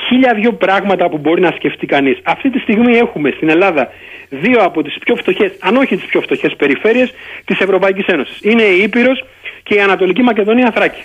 χίλια 0.07 0.33
δύο 0.33 0.53
πράγματα 0.53 1.09
που 1.09 1.17
μπορεί 1.17 1.41
να 1.41 1.51
σκεφτεί 1.51 1.85
κανείς. 1.85 2.19
Αυτή 2.23 2.49
τη 2.49 2.59
στιγμή 2.59 2.97
έχουμε 2.97 3.31
στην 3.35 3.49
Ελλάδα 3.49 3.91
δύο 4.29 4.59
από 4.63 4.83
τις 4.83 4.97
πιο 5.05 5.15
φτωχές, 5.15 5.57
αν 5.59 5.75
όχι 5.75 5.95
τις 5.95 6.05
πιο 6.05 6.21
φτωχές 6.21 6.55
περιφέρειες 6.55 7.13
της 7.45 7.59
Ευρωπαϊκής 7.59 8.05
Ένωσης. 8.05 8.37
Είναι 8.41 8.63
η 8.63 8.81
Ήπειρος 8.81 9.23
και 9.63 9.75
η 9.75 9.79
Ανατολική 9.79 10.21
Μακεδονία 10.21 10.71
Θράκη. 10.71 11.03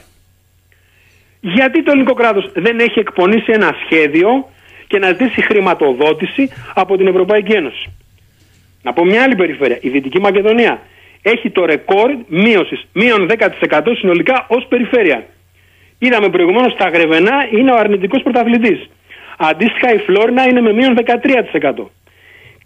Γιατί 1.41 1.83
το 1.83 1.91
ελληνικό 1.91 2.15
κράτος 2.15 2.51
δεν 2.55 2.79
έχει 2.79 2.99
εκπονήσει 2.99 3.53
ένα 3.53 3.75
σχέδιο 3.85 4.55
και 4.87 4.99
να 4.99 5.07
ζητήσει 5.07 5.43
χρηματοδότηση 5.43 6.51
από 6.75 6.97
την 6.97 7.07
Ευρωπαϊκή 7.07 7.53
Ένωση. 7.53 7.93
Να 8.83 8.93
πω 8.93 9.05
μια 9.05 9.23
άλλη 9.23 9.35
περιφέρεια. 9.35 9.79
Η 9.81 9.89
Δυτική 9.89 10.21
Μακεδονία 10.21 10.81
έχει 11.23 11.51
το 11.51 11.65
ρεκόρ 11.65 12.11
μείωσης 12.27 12.87
μείον 12.93 13.31
10% 13.71 13.81
συνολικά 13.99 14.47
ως 14.49 14.67
περιφέρεια. 14.69 15.27
Είδαμε 15.99 16.29
προηγουμένως 16.29 16.75
τα 16.77 16.89
Γρεβενά 16.89 17.47
είναι 17.51 17.73
ο 17.73 17.77
αρνητικός 17.77 18.23
πρωταθλητής. 18.23 18.91
Αντίστοιχα 19.39 19.95
η 19.95 19.99
Φλόρινα 19.99 20.49
είναι 20.49 20.61
με 20.61 20.73
μείον 20.73 20.95
13%. 20.95 21.91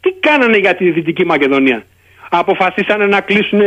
Τι 0.00 0.10
κάνανε 0.20 0.56
για 0.56 0.74
τη 0.74 0.90
Δυτική 0.90 1.26
Μακεδονία; 1.26 1.84
Αποφασίσανε 2.30 3.06
να 3.06 3.20
κλείσουν 3.20 3.60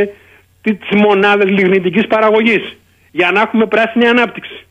τις 0.62 1.00
μονάδες 1.00 1.50
λιγνητικής 1.50 2.08
παραγωγής 2.08 2.78
για 3.12 3.32
να 3.32 3.42
έχουμε 3.42 3.66
πράσινη 3.66 4.08
ανάπτυξη. 4.08 4.66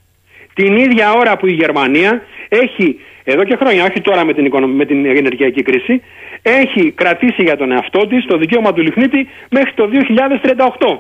Την 0.55 0.77
ίδια 0.77 1.13
ώρα 1.13 1.37
που 1.37 1.47
η 1.47 1.53
Γερμανία 1.53 2.23
έχει 2.49 3.01
εδώ 3.25 3.45
και 3.45 3.57
χρόνια, 3.57 3.85
όχι 3.85 4.01
τώρα 4.01 4.25
με 4.25 4.35
την, 4.35 4.45
οικονο- 4.45 4.67
με 4.67 4.85
την 4.85 5.07
ενεργειακή 5.07 5.63
κρίση, 5.63 6.03
έχει 6.43 6.91
κρατήσει 6.91 7.43
για 7.43 7.57
τον 7.57 7.73
εαυτό 7.73 8.07
της 8.07 8.25
το 8.27 8.37
δικαίωμα 8.37 8.73
του 8.73 8.83
λιχνίτη 8.83 9.29
μέχρι 9.51 9.73
το 9.73 9.89
2038. 10.79 10.99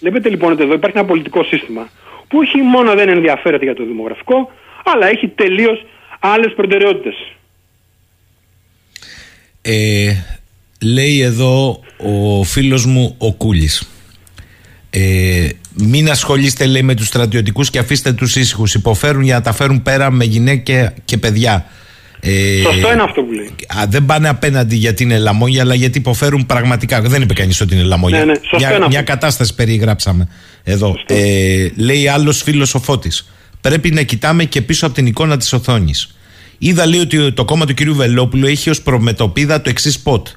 Βλέπετε 0.00 0.28
λοιπόν 0.28 0.52
ότι 0.52 0.62
εδώ 0.62 0.74
υπάρχει 0.74 0.98
ένα 0.98 1.06
πολιτικό 1.06 1.44
σύστημα 1.44 1.88
που 2.28 2.38
όχι 2.38 2.62
μόνο 2.62 2.94
δεν 2.94 3.08
ενδιαφέρεται 3.08 3.64
για 3.64 3.74
το 3.74 3.84
δημογραφικό, 3.84 4.50
αλλά 4.84 5.08
έχει 5.08 5.28
τελείως 5.28 5.86
άλλες 6.20 6.52
προτεραιότητες. 6.56 7.14
Ε, 9.62 10.12
λέει 10.84 11.20
εδώ 11.20 11.80
ο 11.98 12.42
φίλος 12.42 12.86
μου 12.86 13.14
ο 13.18 13.32
Κούλης 13.32 13.99
ε, 14.90 15.48
μην 15.74 16.10
ασχολείστε 16.10 16.66
λέει 16.66 16.82
με 16.82 16.94
τους 16.94 17.06
στρατιωτικούς 17.06 17.70
και 17.70 17.78
αφήστε 17.78 18.12
τους 18.12 18.36
ήσυχους 18.36 18.74
υποφέρουν 18.74 19.22
για 19.22 19.34
να 19.34 19.40
τα 19.40 19.52
φέρουν 19.52 19.82
πέρα 19.82 20.10
με 20.10 20.24
γυναίκα 20.24 20.94
και 21.04 21.16
παιδιά 21.16 21.66
ε, 22.20 22.60
Σωστό 22.62 22.92
είναι 22.92 23.02
αυτό 23.02 23.22
που 23.22 23.32
λέει. 23.32 23.50
Α, 23.66 23.86
δεν 23.88 24.06
πάνε 24.06 24.28
απέναντι 24.28 24.76
γιατί 24.76 25.02
είναι 25.02 25.18
λαμόγια, 25.18 25.62
αλλά 25.62 25.74
γιατί 25.74 25.98
υποφέρουν 25.98 26.46
πραγματικά. 26.46 27.00
Δεν 27.00 27.22
είπε 27.22 27.34
κανείς 27.34 27.60
ότι 27.60 27.74
είναι 27.74 27.82
λαμόγια. 27.82 28.18
Ναι, 28.18 28.24
ναι, 28.24 28.34
σωστό 28.34 28.56
είναι 28.56 28.66
μια, 28.66 28.76
αυτό. 28.76 28.88
μια 28.88 29.02
κατάσταση 29.02 29.54
περιγράψαμε 29.54 30.28
εδώ. 30.62 30.96
Ε, 31.06 31.68
λέει 31.76 32.08
άλλος 32.08 32.42
φίλος 32.42 32.74
ο 32.74 32.78
Φώτης 32.78 33.30
Πρέπει 33.60 33.90
να 33.90 34.02
κοιτάμε 34.02 34.44
και 34.44 34.62
πίσω 34.62 34.86
από 34.86 34.94
την 34.94 35.06
εικόνα 35.06 35.36
της 35.36 35.52
οθόνης. 35.52 36.14
Είδα 36.58 36.86
λέει 36.86 37.00
ότι 37.00 37.32
το 37.32 37.44
κόμμα 37.44 37.66
του 37.66 37.74
κυρίου 37.74 37.94
Βελόπουλου 37.94 38.46
έχει 38.46 38.70
ως 38.70 38.82
προμετωπίδα 38.82 39.60
το 39.60 39.70
εξής 39.70 39.94
σποτ. 39.94 40.28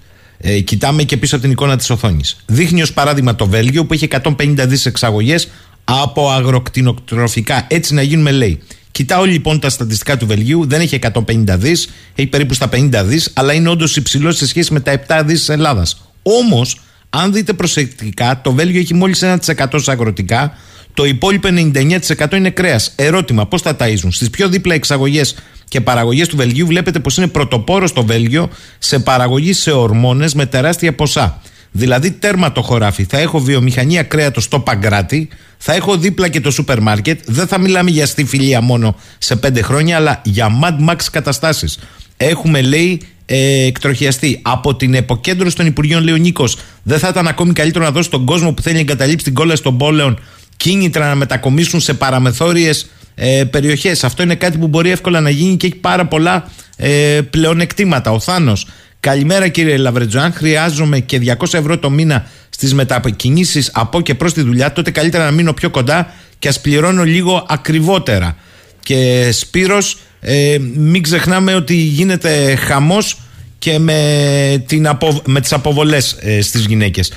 Ε, 0.46 0.60
κοιτάμε 0.60 1.04
και 1.04 1.18
πίσω 1.18 1.36
από 1.36 1.44
την 1.44 1.54
εικόνα 1.54 1.78
της 1.78 1.90
οθόνης. 1.90 2.38
Δείχνει 2.46 2.82
ως 2.82 2.94
παράδειγμα 2.94 3.36
το 3.36 3.48
Βέλγιο 3.48 3.86
που 3.86 3.94
έχει 3.94 4.08
150 4.24 4.66
δις 4.68 4.86
εξαγωγές 4.86 5.48
από 5.84 6.30
αγροκτηνοκτροφικά. 6.30 7.66
Έτσι 7.70 7.94
να 7.94 8.02
γίνουμε, 8.02 8.32
λέει. 8.32 8.60
Κοιτάω 8.92 9.24
λοιπόν 9.24 9.60
τα 9.60 9.70
στατιστικά 9.70 10.18
του 10.18 10.28
Βελγίου, 10.28 10.68
δεν 10.68 10.82
έχει 10.82 11.00
150 11.14 11.56
δις, 11.58 11.90
έχει 12.16 12.28
περίπου 12.28 12.54
στα 12.54 12.70
50 12.74 13.04
δις, 13.06 13.32
αλλά 13.34 13.54
είναι 13.54 13.70
όντως 13.70 13.96
υψηλός 13.96 14.38
σε 14.38 14.48
σχέση 14.48 14.74
με 14.74 14.80
τα 14.80 14.92
7 14.92 15.22
δις 15.26 15.40
της 15.40 15.50
Ελλάδας. 15.50 16.02
Όμως, 16.24 16.82
αν 17.10 17.34
δείτε 17.34 17.54
προσεκτικά, 17.54 18.42
το 18.44 18.52
Βέλγιο 18.52 18.80
έχει 18.80 18.94
μόλις 18.94 19.24
1% 19.24 19.80
σε 19.80 19.92
αγροτικά, 19.92 20.58
το 20.94 21.06
υπόλοιπο 21.06 21.48
99% 21.48 22.36
είναι 22.36 22.50
κρέας. 22.50 22.94
Ερώτημα, 22.96 23.48
πώς 23.48 23.62
τα 23.62 23.76
ταΐζουν; 23.80 24.10
Στις 24.10 24.30
πιο 24.30 24.50
δίπλα 24.50 24.74
εξαγωγές 24.74 25.36
και 25.74 25.82
παραγωγές 25.82 26.28
του 26.28 26.36
Βελγίου 26.36 26.66
βλέπετε 26.66 27.00
πως 27.00 27.18
είναι 27.18 27.28
πρωτοπόρος 27.28 27.94
το 27.94 28.06
Βέλγιο 28.06 28.50
σε 28.80 29.00
παραγωγή 29.00 29.54
σε 29.54 29.72
ορμόνες 29.72 30.34
με 30.34 30.46
τεράστια 30.46 30.94
ποσά. 30.94 31.42
Δηλαδή, 31.72 32.12
τέρμα 32.12 32.52
το 32.52 32.62
χωράφι. 32.62 33.04
Θα 33.04 33.18
έχω 33.18 33.40
βιομηχανία 33.40 34.04
κρέατος 34.04 34.44
στο 34.44 34.60
Παγκράτη, 34.60 35.30
θα 35.58 35.74
έχω 35.74 35.98
δίπλα 35.98 36.28
και 36.28 36.42
το 36.42 36.52
σούπερ 36.52 36.82
μάρκετ. 36.82 37.20
Δεν 37.26 37.48
θα 37.48 37.60
μιλάμε 37.60 37.90
για 37.90 38.06
στιφιλία 38.06 38.62
μόνο 38.62 38.96
σε 39.18 39.36
πέντε 39.36 39.62
χρόνια, 39.62 39.96
αλλά 39.96 40.22
για 40.24 40.50
Mad 40.64 40.90
Max 40.90 40.96
καταστάσεις. 41.12 41.80
Έχουμε, 42.18 42.62
λέει, 42.62 43.02
ε, 43.26 43.66
εκτροχιαστεί. 43.66 44.40
Από 44.42 44.76
την 44.76 44.94
εποκέντρωση 44.94 45.56
των 45.56 45.66
Υπουργείων, 45.66 46.04
λέει 46.04 46.14
ο 46.14 46.18
Νίκος, 46.18 46.58
δεν 46.84 47.00
θα 47.00 47.08
ήταν 47.08 47.28
ακόμη 47.28 47.54
καλύτερο 47.54 47.86
να 47.86 47.92
δώσει 47.92 48.10
τον 48.10 48.26
κόσμο 48.26 48.54
που 48.54 48.62
θέλει 48.62 48.76
να 48.76 48.82
εγκαταλείψει 48.82 49.26
την 49.26 49.34
κόλαση 49.34 49.64
των 49.64 49.78
πόλεων 49.78 50.20
κίνητρα 50.58 51.08
να 51.08 51.16
μετακομίσουν 51.16 51.80
σε 51.80 51.94
παραμεθόριες 51.94 52.88
ε, 53.16 53.44
περιοχές. 53.44 54.04
Αυτό 54.04 54.24
είναι 54.24 54.36
κάτι 54.36 54.58
που 54.58 54.68
μπορεί 54.68 54.92
εύκολα 54.92 55.20
να 55.20 55.30
γίνει 55.30 55.58
και 55.58 55.66
έχει 55.66 55.76
πάρα 55.76 56.06
πολλά 56.06 56.52
ε, 56.78 57.20
πλεονεκτήματα. 57.30 58.12
Ο 58.12 58.20
Θάνος. 58.20 58.68
Καλημέρα 59.00 59.48
κύριε 59.48 59.78
Λαβρετζό. 59.78 60.20
Αν 60.20 60.34
χρειάζομαι 60.34 61.00
και 61.00 61.36
200 61.40 61.54
ευρώ 61.54 61.78
το 61.78 61.90
μήνα 61.90 62.28
στις 62.50 62.74
μετακινήσει 62.74 63.66
από 63.72 64.02
και 64.02 64.16
προς 64.16 64.34
τη 64.34 64.42
δουλειά, 64.42 64.74
τότε 64.74 64.92
καλύτερα 64.92 65.26
να 65.26 65.32
μείνω 65.32 65.54
πιο 65.54 65.70
κοντά 65.70 66.14
και 66.40 66.48
ας 66.48 66.62
πληρώνω 66.62 67.04
λίγο 67.04 67.46
ακριβότερα. 67.50 68.36
Και 68.80 69.30
Σπύρος, 69.32 69.98
ε, 70.20 70.58
μην 70.76 71.04
ξεχνάμε 71.04 71.56
ότι 71.56 71.76
γίνεται 71.76 72.56
χαμός 72.56 73.18
και 73.60 73.80
με, 73.80 74.64
την 74.68 74.88
απο, 74.88 75.22
με 75.26 75.42
τις 75.42 75.54
αποβολές 75.54 76.16
ε, 76.20 76.42
στις 76.42 76.66
γυναίκες. 76.66 77.12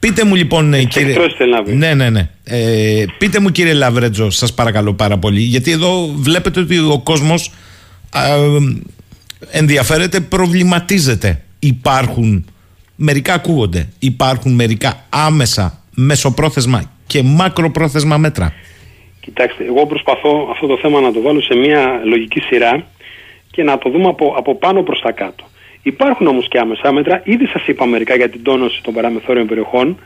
Πείτε 0.00 0.24
μου 0.24 0.34
λοιπόν, 0.34 0.74
ε, 0.74 0.84
κύριε. 0.84 1.10
εκτρώσεις 1.10 1.36
θέλει 1.36 1.50
να 1.50 1.62
πει. 1.62 1.72
Ναι, 1.72 1.94
ναι, 1.94 2.10
ναι. 2.10 2.28
Ε, 2.44 3.04
πείτε 3.18 3.40
μου, 3.40 3.50
κύριε 3.50 3.72
Λαβρέτζο, 3.72 4.30
σας 4.30 4.54
παρακαλώ 4.54 4.92
πάρα 4.92 5.18
πολύ, 5.18 5.40
γιατί 5.40 5.70
εδώ 5.70 6.06
βλέπετε 6.16 6.60
ότι 6.60 6.78
ο 6.78 7.00
κόσμος 7.04 7.52
ενδιαφέρεται, 9.50 10.20
προβληματίζεται. 10.20 11.42
Υπάρχουν, 11.58 12.46
μερικά 12.96 13.34
ακούγονται, 13.34 13.88
υπάρχουν 13.98 14.54
μερικά 14.54 15.04
άμεσα, 15.08 15.82
μεσοπρόθεσμα 15.94 16.90
και 17.06 17.22
μακροπρόθεσμα 17.22 18.16
μέτρα. 18.16 18.52
Κοιτάξτε, 19.20 19.64
εγώ 19.64 19.86
προσπαθώ 19.86 20.48
αυτό 20.50 20.66
το 20.66 20.78
θέμα 20.82 21.00
να 21.00 21.12
το 21.12 21.20
βάλω 21.20 21.40
σε 21.40 21.54
μια 21.54 22.00
λογική 22.04 22.40
σειρά 22.40 22.86
και 23.50 23.62
να 23.62 23.78
το 23.78 23.90
δούμε 23.90 24.08
από, 24.08 24.34
από 24.36 24.56
πάνω 24.56 24.82
προς 24.82 25.00
τα 25.00 25.12
κάτω. 25.12 25.44
Υπάρχουν 25.82 26.26
όμως 26.26 26.48
και 26.48 26.58
άμεσα 26.58 26.92
μέτρα, 26.92 27.20
ήδη 27.24 27.46
σας 27.46 27.66
είπα 27.66 27.86
μερικά 27.86 28.14
για 28.14 28.28
την 28.28 28.42
τόνωση 28.42 28.82
των 28.82 28.94
παραμεθόριων 28.94 29.46
περιοχών. 29.46 29.98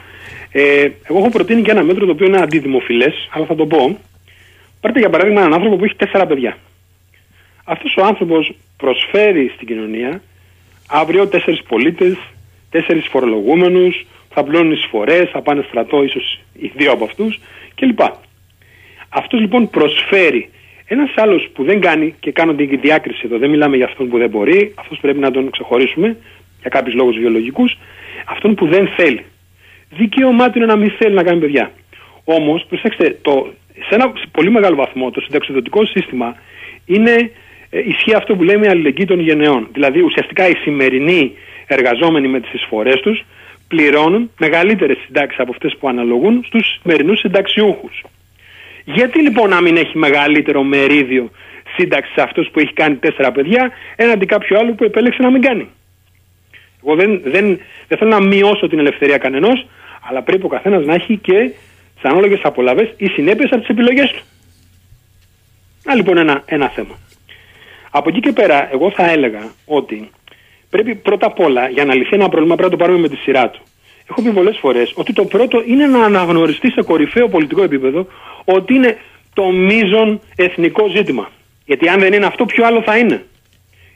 Ε, 0.52 0.88
εγώ 1.08 1.18
έχω 1.18 1.28
προτείνει 1.28 1.62
και 1.62 1.70
ένα 1.70 1.82
μέτρο 1.82 2.06
το 2.06 2.12
οποίο 2.12 2.26
είναι 2.26 2.40
αντιδημοφιλές, 2.40 3.28
αλλά 3.30 3.46
θα 3.46 3.54
το 3.54 3.66
πω. 3.66 3.98
Πάρτε 4.80 4.98
για 4.98 5.10
παράδειγμα 5.10 5.40
έναν 5.40 5.54
άνθρωπο 5.54 5.76
που 5.76 5.84
έχει 5.84 5.96
τέσσερα 5.96 6.26
παιδιά. 6.26 6.56
Αυτός 7.64 7.96
ο 7.96 8.04
άνθρωπος 8.04 8.54
προσφέρει 8.76 9.52
στην 9.54 9.66
κοινωνία 9.66 10.22
αύριο 10.88 11.26
τέσσερις 11.26 11.62
πολίτες, 11.62 12.16
τέσσερις 12.70 13.06
φορολογούμενους, 13.06 14.06
θα 14.30 14.44
πλώνουν 14.44 14.72
εισφορές, 14.72 15.30
θα 15.30 15.42
πάνε 15.42 15.64
στρατό 15.68 16.02
ίσως 16.02 16.40
οι 16.52 16.72
δύο 16.76 16.92
από 16.92 17.04
αυτούς 17.04 17.40
κλπ. 17.74 18.00
Αυτός 19.08 19.40
λοιπόν 19.40 19.70
προσφέρει. 19.70 20.50
Ένας 20.86 21.10
άλλος 21.16 21.48
που 21.54 21.64
δεν 21.64 21.80
κάνει 21.80 22.14
και 22.20 22.32
κάνω 22.32 22.54
την 22.54 22.80
διάκριση 22.80 23.22
εδώ, 23.24 23.38
δεν 23.38 23.50
μιλάμε 23.50 23.76
για 23.76 23.84
αυτόν 23.86 24.08
που 24.08 24.18
δεν 24.18 24.30
μπορεί, 24.30 24.72
αυτός 24.74 24.98
πρέπει 25.00 25.18
να 25.18 25.30
τον 25.30 25.50
ξεχωρίσουμε 25.50 26.16
για 26.60 26.70
κάποιους 26.70 26.94
λόγους 26.94 27.16
βιολογικούς, 27.16 27.78
αυτόν 28.26 28.54
που 28.54 28.66
δεν 28.66 28.88
θέλει. 28.96 29.24
Δικαίωμά 29.90 30.50
του 30.50 30.58
είναι 30.58 30.66
να 30.66 30.76
μην 30.76 30.90
θέλει 30.90 31.14
να 31.14 31.22
κάνει 31.22 31.40
παιδιά. 31.40 31.72
Όμως, 32.24 32.64
προσέξτε, 32.68 33.18
το, 33.22 33.52
σε 33.88 33.94
ένα 33.94 34.12
πολύ 34.30 34.50
μεγάλο 34.50 34.76
βαθμό 34.76 35.10
το 35.10 35.20
συνταξιδοτικό 35.20 35.84
σύστημα 35.84 36.36
είναι, 36.86 37.30
ε, 37.70 37.78
ισχύει 37.78 38.14
αυτό 38.14 38.36
που 38.36 38.42
λέμε 38.42 38.68
αλληλεγγύη 38.68 39.04
των 39.04 39.20
γενεών. 39.20 39.68
Δηλαδή 39.72 40.00
ουσιαστικά 40.00 40.48
οι 40.48 40.54
σημερινοί 40.54 41.32
εργαζόμενοι 41.66 42.28
με 42.28 42.40
τις 42.40 42.52
εισφορές 42.52 43.00
τους 43.00 43.24
πληρώνουν 43.68 44.30
μεγαλύτερες 44.38 44.98
συντάξεις 45.04 45.40
από 45.40 45.50
αυτές 45.50 45.76
που 45.76 45.88
αναλογούν 45.88 46.44
στους 46.46 46.78
σημερινούς 46.80 47.18
συνταξιούχους. 47.18 48.02
Γιατί 48.84 49.22
λοιπόν 49.22 49.48
να 49.48 49.60
μην 49.60 49.76
έχει 49.76 49.98
μεγαλύτερο 49.98 50.62
μερίδιο 50.62 51.30
σύνταξης 51.76 52.14
σε 52.14 52.22
αυτός 52.22 52.50
που 52.52 52.60
έχει 52.60 52.72
κάνει 52.72 52.94
τέσσερα 52.94 53.32
παιδιά 53.32 53.70
έναντι 53.96 54.26
κάποιου 54.26 54.58
άλλου 54.58 54.74
που 54.74 54.84
επέλεξε 54.84 55.22
να 55.22 55.30
μην 55.30 55.42
κάνει; 55.42 55.68
Εγώ 56.84 56.94
δεν, 56.94 57.20
δεν, 57.24 57.60
δεν 57.88 57.98
θέλω 57.98 58.10
να 58.10 58.20
μειώσω 58.20 58.68
την 58.68 58.78
ελευθερία 58.78 59.18
κανενός, 59.18 59.66
αλλά 60.08 60.22
πρέπει 60.22 60.44
ο 60.44 60.48
καθένας 60.48 60.84
να 60.84 60.94
έχει 60.94 61.16
και 61.16 61.50
τις 61.94 62.02
ανάλογες 62.02 62.40
απολαυέ 62.42 62.94
ή 62.96 63.06
συνέπειες 63.06 63.50
από 63.50 63.60
τις 63.60 63.68
επιλογές 63.68 64.10
του. 64.10 64.22
Να 65.84 65.94
λοιπόν 65.94 66.18
ένα, 66.18 66.42
ένα 66.46 66.68
θέμα. 66.68 66.98
Από 67.90 68.08
εκεί 68.08 68.20
και 68.20 68.32
πέρα, 68.32 68.72
εγώ 68.72 68.90
θα 68.90 69.10
έλεγα 69.10 69.52
ότι 69.66 70.10
πρέπει 70.70 70.94
πρώτα 70.94 71.26
απ' 71.26 71.40
όλα 71.40 71.68
για 71.68 71.84
να 71.84 71.94
λυθεί 71.94 72.14
ένα 72.14 72.28
πρόβλημα 72.28 72.54
πρέπει 72.54 72.70
να 72.70 72.76
το 72.78 72.84
πάρουμε 72.84 73.00
με 73.00 73.08
τη 73.08 73.16
σειρά 73.16 73.50
του. 73.50 73.60
Έχω 74.10 74.22
πει 74.22 74.30
πολλές 74.30 74.58
φορές 74.58 74.92
ότι 74.94 75.12
το 75.12 75.24
πρώτο 75.24 75.62
είναι 75.66 75.86
να 75.86 76.04
αναγνωριστεί 76.04 76.70
σε 76.70 76.82
κορυφαίο 76.82 77.28
πολιτικό 77.28 77.62
επίπεδο 77.62 78.06
ότι 78.44 78.74
είναι 78.74 78.98
το 79.34 79.50
μείζον 79.50 80.20
εθνικό 80.36 80.88
ζήτημα. 80.88 81.30
Γιατί 81.64 81.88
αν 81.88 82.00
δεν 82.00 82.12
είναι 82.12 82.26
αυτό, 82.26 82.44
ποιο 82.44 82.66
άλλο 82.66 82.82
θα 82.82 82.98
είναι; 82.98 83.24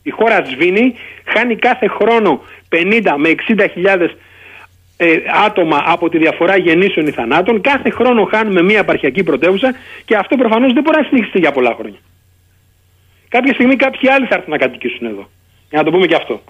Η 0.02 0.10
χώρα 0.10 0.44
σβήνει, 0.44 0.94
χάνει 1.24 1.56
κάθε 1.56 1.88
χρόνο 1.88 2.42
50 2.70 3.14
με 3.16 3.34
60 3.48 3.66
χιλιάδες 3.72 4.16
ε, 4.96 5.16
άτομα 5.46 5.82
από 5.86 6.08
τη 6.08 6.18
διαφορά 6.18 6.56
γεννήσεων 6.56 7.06
ή 7.06 7.10
θανάτων. 7.10 7.60
Κάθε 7.60 7.90
χρόνο 7.90 8.24
χάνουμε 8.24 8.62
μια 8.62 8.78
επαρχιακή 8.78 9.22
πρωτεύουσα 9.22 9.74
και 10.04 10.16
αυτό 10.16 10.36
προφανώς 10.36 10.72
δεν 10.72 10.82
μπορεί 10.82 10.96
να 10.96 11.06
συνεχιστεί 11.08 11.38
για 11.38 11.52
πολλά 11.52 11.74
χρόνια. 11.74 11.98
Κάποια 13.28 13.52
στιγμή 13.54 13.76
κάποιοι 13.76 14.08
άλλοι 14.08 14.26
θα 14.26 14.34
έρθουν 14.34 14.50
να 14.50 14.58
κατοικήσουν 14.58 15.06
εδώ. 15.06 15.28
Για 15.68 15.78
να 15.78 15.84
το 15.84 15.90
πούμε 15.90 16.06
και 16.06 16.14
αυτό. 16.14 16.42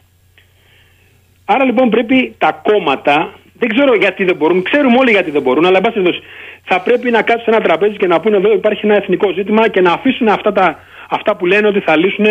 Άρα 1.44 1.64
λοιπόν 1.64 1.90
πρέπει 1.90 2.34
τα 2.38 2.52
κόμματα, 2.52 3.37
δεν 3.58 3.68
ξέρω 3.68 3.94
γιατί 3.94 4.24
δεν 4.24 4.36
μπορούν, 4.36 4.62
ξέρουμε 4.62 4.96
όλοι 4.98 5.10
γιατί 5.10 5.30
δεν 5.30 5.42
μπορούν, 5.42 5.66
αλλά 5.66 5.76
εν 5.76 5.82
πάση 5.82 6.20
θα 6.64 6.80
πρέπει 6.80 7.10
να 7.10 7.22
κάτσουν 7.22 7.44
σε 7.44 7.50
ένα 7.50 7.60
τραπέζι 7.60 7.96
και 7.96 8.06
να 8.06 8.20
πούνε 8.20 8.36
εδώ 8.36 8.52
υπάρχει 8.52 8.86
ένα 8.86 8.96
εθνικό 8.96 9.32
ζήτημα 9.32 9.68
και 9.68 9.80
να 9.80 9.92
αφήσουν 9.92 10.28
αυτά, 10.28 10.52
τα, 10.52 10.78
αυτά 11.08 11.36
που 11.36 11.46
λένε 11.46 11.66
ότι 11.66 11.80
θα 11.80 11.96
λύσουν 11.96 12.26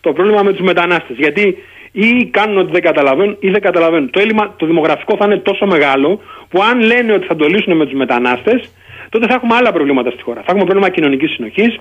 το 0.00 0.12
πρόβλημα 0.12 0.42
με 0.42 0.52
τους 0.52 0.60
μετανάστες. 0.60 1.16
Γιατί 1.16 1.56
ή 1.92 2.26
κάνουν 2.30 2.58
ότι 2.58 2.72
δεν 2.72 2.82
καταλαβαίνουν 2.82 3.36
ή 3.40 3.50
δεν 3.50 3.60
καταλαβαίνουν. 3.60 4.10
Το 4.10 4.20
έλλειμμα 4.20 4.54
το 4.56 4.66
δημογραφικό 4.66 5.16
θα 5.16 5.24
είναι 5.24 5.36
τόσο 5.36 5.66
μεγάλο 5.66 6.20
που 6.48 6.62
αν 6.62 6.80
λένε 6.80 7.12
ότι 7.12 7.26
θα 7.26 7.36
το 7.36 7.46
λύσουν 7.46 7.76
με 7.76 7.84
τους 7.84 7.94
μετανάστες, 7.94 8.74
τότε 9.08 9.26
θα 9.26 9.34
έχουμε 9.34 9.54
άλλα 9.54 9.72
προβλήματα 9.72 10.10
στη 10.10 10.22
χώρα. 10.22 10.40
Θα 10.40 10.46
έχουμε 10.48 10.64
πρόβλημα 10.64 10.90
κοινωνικής 10.90 11.30
συνοχής, 11.30 11.76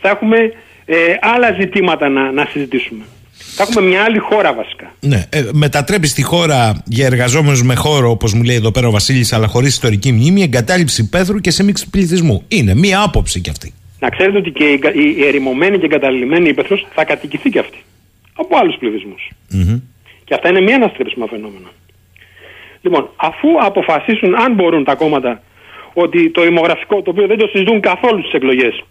θα 0.00 0.08
έχουμε 0.08 0.52
ε, 0.84 0.96
άλλα 1.20 1.56
ζητήματα 1.60 2.08
να, 2.08 2.32
να 2.32 2.44
συζητήσουμε. 2.44 3.04
Θα 3.54 3.66
έχουμε 3.68 3.86
μια 3.86 4.04
άλλη 4.04 4.18
χώρα 4.18 4.54
βασικά. 4.54 4.92
Ναι, 5.00 5.24
ε, 5.30 5.48
μετατρέπεις 5.52 6.12
τη 6.12 6.22
χώρα 6.22 6.82
για 6.86 7.06
εργαζόμενους 7.06 7.62
με 7.62 7.74
χώρο, 7.74 8.10
όπως 8.10 8.34
μου 8.34 8.42
λέει 8.42 8.56
εδώ 8.56 8.70
πέρα 8.70 8.88
ο 8.88 8.90
Βασίλης, 8.90 9.32
αλλά 9.32 9.46
χωρίς 9.46 9.68
ιστορική 9.68 10.12
μνήμη, 10.12 10.42
εγκατάλειψη 10.42 11.08
πέθρου 11.08 11.38
και 11.38 11.50
σε 11.50 11.64
μίξη 11.64 11.90
πληθυσμού. 11.90 12.44
Είναι 12.48 12.74
μία 12.74 13.02
άποψη 13.02 13.40
κι 13.40 13.50
αυτή. 13.50 13.74
Να 14.00 14.08
ξέρετε 14.08 14.38
ότι 14.38 14.50
και 14.50 14.64
η, 14.64 14.80
η, 14.94 15.14
η 15.18 15.26
ερημωμένη 15.26 15.78
και 15.78 15.84
εγκαταλειμμένη 15.84 16.48
ύπεθρο 16.48 16.78
θα 16.94 17.04
κατοικηθεί 17.04 17.50
κι 17.50 17.58
αυτή 17.58 17.78
από 18.38 18.56
άλλους 18.56 18.76
Και 20.24 20.34
αυτά 20.34 20.48
είναι 20.48 20.60
μία 20.60 20.74
αναστρέψιμα 20.74 21.26
φαινόμενα. 21.26 21.68
Λοιπόν, 22.80 23.10
αφού 23.16 23.48
αποφασίσουν, 23.60 24.34
αν 24.34 24.54
μπορούν 24.54 24.84
τα 24.84 24.94
κόμματα, 24.94 25.42
ότι 25.92 26.30
το 26.30 26.42
δημογραφικό, 26.42 27.02
το 27.02 27.10
οποίο 27.10 27.26
δεν 27.26 27.38
το 27.38 27.46
συζητούν 27.46 27.80
καθόλου 27.80 28.20
στις 28.20 28.32
εκλογές, 28.32 28.84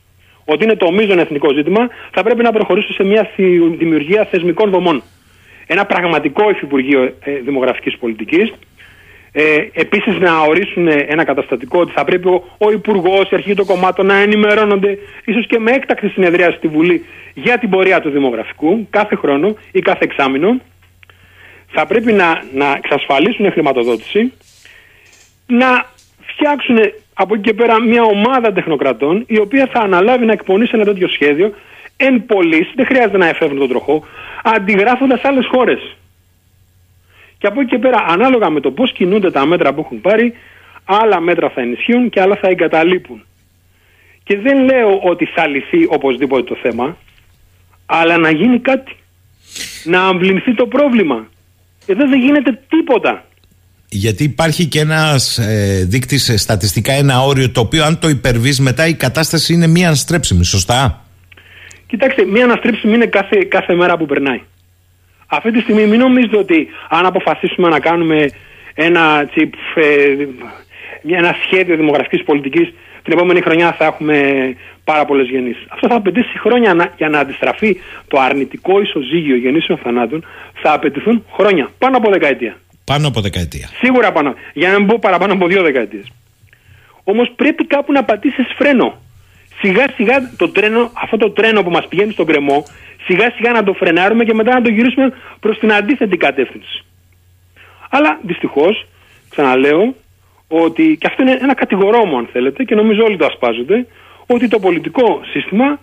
ότι 0.49 0.63
είναι 0.63 0.75
το 0.75 0.91
μείζον 0.91 1.19
εθνικό 1.19 1.53
ζήτημα, 1.53 1.89
θα 2.11 2.23
πρέπει 2.23 2.43
να 2.43 2.51
προχωρήσουν 2.51 2.93
σε 2.93 3.03
μια 3.03 3.29
δημιουργία 3.77 4.27
θεσμικών 4.31 4.69
δομών. 4.69 5.03
Ένα 5.67 5.85
πραγματικό 5.85 6.49
υφυπουργείο 6.49 7.03
ε, 7.03 7.31
δημογραφικής 7.45 7.97
πολιτικής. 7.97 8.53
Ε, 9.31 9.57
Επίσης, 9.73 10.17
να 10.19 10.39
ορίσουν 10.39 10.87
ένα 10.87 11.23
καταστατικό 11.23 11.79
ότι 11.79 11.91
θα 11.91 12.03
πρέπει 12.03 12.27
ο, 12.27 12.43
ο 12.57 12.71
Υπουργός, 12.71 13.29
η 13.29 13.35
αρχή 13.35 13.53
των 13.53 13.65
κομμάτων 13.65 14.05
να 14.05 14.15
ενημερώνονται, 14.15 14.97
ίσως 15.25 15.47
και 15.47 15.59
με 15.59 15.71
έκτακτη 15.71 16.07
συνεδρία 16.07 16.51
στη 16.51 16.67
Βουλή, 16.67 17.05
για 17.33 17.57
την 17.57 17.69
πορεία 17.69 18.01
του 18.01 18.09
δημογραφικού 18.09 18.87
κάθε 18.89 19.15
χρόνο 19.15 19.55
ή 19.71 19.79
κάθε 19.79 20.03
εξάμεινο. 20.03 20.61
Θα 21.67 21.85
πρέπει 21.85 22.13
να, 22.13 22.43
να 22.53 22.71
εξασφαλίσουν 22.77 23.51
χρηματοδότηση, 23.51 24.33
να 25.47 25.85
φτιάξουν 26.19 26.77
από 27.19 27.33
εκεί 27.33 27.43
και 27.43 27.53
πέρα 27.53 27.81
μια 27.81 28.03
ομάδα 28.03 28.53
τεχνοκρατών 28.53 29.23
η 29.27 29.39
οποία 29.39 29.67
θα 29.71 29.79
αναλάβει 29.79 30.25
να 30.25 30.31
εκπονήσει 30.31 30.71
ένα 30.73 30.83
τέτοιο 30.83 31.07
σχέδιο 31.07 31.53
εν 31.97 32.25
πωλής, 32.25 32.71
δεν 32.75 32.85
χρειάζεται 32.85 33.17
να 33.17 33.27
εφεύρουν 33.27 33.59
τον 33.59 33.67
τροχό, 33.67 34.03
αντιγράφοντας 34.43 35.23
άλλες 35.23 35.45
χώρες. 35.45 35.95
Και 37.37 37.47
από 37.47 37.61
εκεί 37.61 37.69
και 37.69 37.77
πέρα, 37.77 38.05
ανάλογα 38.07 38.49
με 38.49 38.59
το 38.59 38.71
πώς 38.71 38.91
κινούνται 38.91 39.31
τα 39.31 39.45
μέτρα 39.45 39.73
που 39.73 39.79
έχουν 39.79 40.01
πάρει, 40.01 40.33
άλλα 40.85 41.19
μέτρα 41.19 41.49
θα 41.49 41.61
ενισχύουν 41.61 42.09
και 42.09 42.21
άλλα 42.21 42.35
θα 42.35 42.47
εγκαταλείπουν. 42.47 43.25
Και 44.23 44.37
δεν 44.37 44.63
λέω 44.63 44.99
ότι 45.03 45.25
θα 45.25 45.47
λυθεί 45.47 45.85
οπωσδήποτε 45.89 46.43
το 46.43 46.55
θέμα, 46.55 46.97
αλλά 47.85 48.17
να 48.17 48.31
γίνει 48.31 48.59
κάτι. 48.59 48.95
Να 49.83 50.07
αμβληνθεί 50.07 50.53
το 50.53 50.67
πρόβλημα. 50.67 51.27
Εδώ 51.85 52.07
δεν 52.07 52.19
γίνεται 52.19 52.59
τίποτα. 52.69 53.26
Γιατί 53.89 54.23
υπάρχει 54.23 54.65
και 54.65 54.79
ένας 54.79 55.37
ε, 55.37 55.85
δείκτης 55.87 56.33
στατιστικά, 56.35 56.93
ένα 56.93 57.21
όριο 57.21 57.51
το 57.51 57.59
οποίο 57.59 57.83
αν 57.83 57.99
το 57.99 58.09
υπερβείς 58.09 58.59
μετά 58.59 58.87
η 58.87 58.93
κατάσταση 58.93 59.53
είναι 59.53 59.67
μία 59.67 59.87
αναστρέψιμη, 59.87 60.45
σωστά; 60.45 61.05
Κοιτάξτε, 61.87 62.25
μία 62.25 62.43
αναστρέψιμη 62.43 62.93
είναι 62.93 63.05
κάθε, 63.05 63.43
κάθε 63.43 63.73
μέρα 63.73 63.97
που 63.97 64.05
περνάει. 64.05 64.41
Αυτή 65.27 65.51
τη 65.51 65.59
στιγμή 65.59 65.85
μην 65.85 65.99
νομίζετε 65.99 66.37
ότι 66.37 66.67
αν 66.89 67.05
αποφασίσουμε 67.05 67.69
να 67.69 67.79
κάνουμε 67.79 68.29
ένα, 68.73 69.25
τσιπ, 69.25 69.53
ε, 69.75 70.27
ένα 71.15 71.35
σχέδιο 71.45 71.75
δημογραφικής 71.75 72.23
πολιτικής 72.23 72.73
την 73.03 73.13
επόμενη 73.13 73.41
χρονιά 73.41 73.73
θα 73.73 73.85
έχουμε 73.85 74.17
πάρα 74.83 75.05
πολλές 75.05 75.27
γεννήσεις. 75.29 75.65
Αυτό 75.67 75.87
θα 75.87 75.95
απαιτήσει 75.95 76.39
χρόνια 76.39 76.93
για 76.97 77.09
να 77.09 77.19
αντιστραφεί 77.19 77.77
το 78.07 78.19
αρνητικό 78.19 78.81
ισοζύγιο 78.81 79.35
γεννήσεων 79.35 79.77
θανάτων. 79.83 80.25
Θα 80.53 80.73
απαιτηθούν 80.73 81.25
χρόνια, 81.33 81.71
πάνω 81.77 81.97
από 81.97 82.09
δεκαετία. 82.09 82.57
Πάνω 82.91 83.07
από 83.07 83.21
δεκαετία. 83.21 83.69
Σίγουρα 83.79 84.11
πάνω. 84.11 84.33
Για 84.53 84.71
να 84.71 84.77
μην 84.79 84.87
πω 84.87 84.97
παραπάνω 85.01 85.33
από 85.33 85.47
δύο 85.47 85.61
δεκαετίες. 85.61 86.11
Όμως 87.03 87.31
πρέπει 87.35 87.65
κάπου 87.65 87.91
να 87.91 88.03
πατήσεις 88.03 88.45
φρένο. 88.55 88.97
Σιγά 89.59 89.85
σιγά 89.95 90.31
το 90.37 90.49
τρένο, 90.49 90.91
αυτό 90.93 91.17
το 91.17 91.31
τρένο 91.31 91.63
που 91.63 91.69
μας 91.69 91.87
πηγαίνει 91.87 92.11
στον 92.11 92.25
κρεμό, 92.25 92.63
σιγά 93.05 93.31
σιγά 93.35 93.51
να 93.51 93.63
το 93.63 93.73
φρενάρουμε 93.73 94.23
και 94.23 94.33
μετά 94.33 94.53
να 94.53 94.61
το 94.61 94.69
γυρίσουμε 94.69 95.13
προς 95.39 95.59
την 95.59 95.73
αντίθετη 95.73 96.17
κατεύθυνση. 96.17 96.83
Αλλά 97.89 98.19
δυστυχώς, 98.21 98.85
ξαναλέω, 99.29 99.95
ότι, 100.47 100.97
και 100.99 101.07
αυτό 101.07 101.21
είναι 101.21 101.37
ένα 101.41 101.55
κατηγορόμο 101.55 102.17
αν 102.17 102.29
θέλετε 102.31 102.63
και 102.63 102.75
νομίζω 102.75 103.03
όλοι 103.03 103.17
το 103.17 103.25
ασπάζονται, 103.25 103.87
ότι 104.27 104.47
το 104.47 104.59
πολιτικό 104.59 105.21
σύστημα 105.31 105.79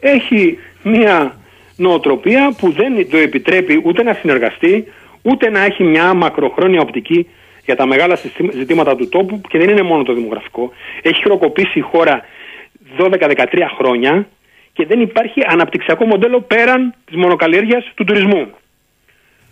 έχει 0.00 0.58
μια 0.82 1.36
νοοτροπία 1.76 2.54
που 2.58 2.70
δεν 2.70 3.10
το 3.10 3.16
επιτρέπει 3.16 3.82
ούτε 3.84 4.02
να 4.02 4.14
συνεργαστεί, 4.14 4.86
ούτε 5.26 5.50
να 5.50 5.64
έχει 5.64 5.82
μια 5.82 6.14
μακροχρόνια 6.14 6.80
οπτική 6.80 7.28
για 7.64 7.76
τα 7.76 7.86
μεγάλα 7.86 8.16
συστή- 8.16 8.52
ζητήματα 8.52 8.96
του 8.96 9.08
τόπου 9.08 9.40
και 9.48 9.58
δεν 9.58 9.68
είναι 9.68 9.82
μόνο 9.82 10.02
το 10.02 10.12
δημογραφικό. 10.12 10.72
Έχει 11.02 11.14
χειροκοπήσει 11.14 11.78
η 11.78 11.80
χώρα 11.80 12.24
12-13 12.98 13.68
χρόνια 13.78 14.26
και 14.72 14.86
δεν 14.86 15.00
υπάρχει 15.00 15.40
αναπτυξιακό 15.46 16.04
μοντέλο 16.06 16.40
πέραν 16.40 16.94
της 17.04 17.16
μονοκαλλιέργειας 17.16 17.92
του 17.94 18.04
τουρισμού. 18.04 18.46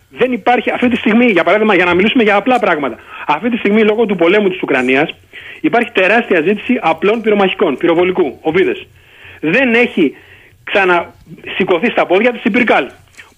Δεν 0.09 0.31
υπάρχει 0.31 0.71
αυτή 0.71 0.89
τη 0.89 0.95
στιγμή, 0.95 1.25
για 1.25 1.43
παράδειγμα, 1.43 1.75
για 1.75 1.85
να 1.85 1.93
μιλήσουμε 1.93 2.23
για 2.23 2.35
απλά 2.35 2.59
πράγματα. 2.59 2.97
Αυτή 3.27 3.49
τη 3.49 3.57
στιγμή, 3.57 3.83
λόγω 3.83 4.05
του 4.05 4.15
πολέμου 4.15 4.49
της 4.49 4.61
Ουκρανίας, 4.61 5.15
υπάρχει 5.61 5.91
τεράστια 5.91 6.41
ζήτηση 6.41 6.79
απλών 6.81 7.21
πυρομαχικών, 7.21 7.77
πυροβολικού, 7.77 8.37
οβίδες. 8.41 8.87
Δεν 9.39 9.73
έχει 9.73 10.15
ξανασηκωθεί 10.63 11.89
στα 11.91 12.05
πόδια 12.05 12.31
της 12.31 12.43
η 12.43 12.49
Πυρκάλ, 12.49 12.89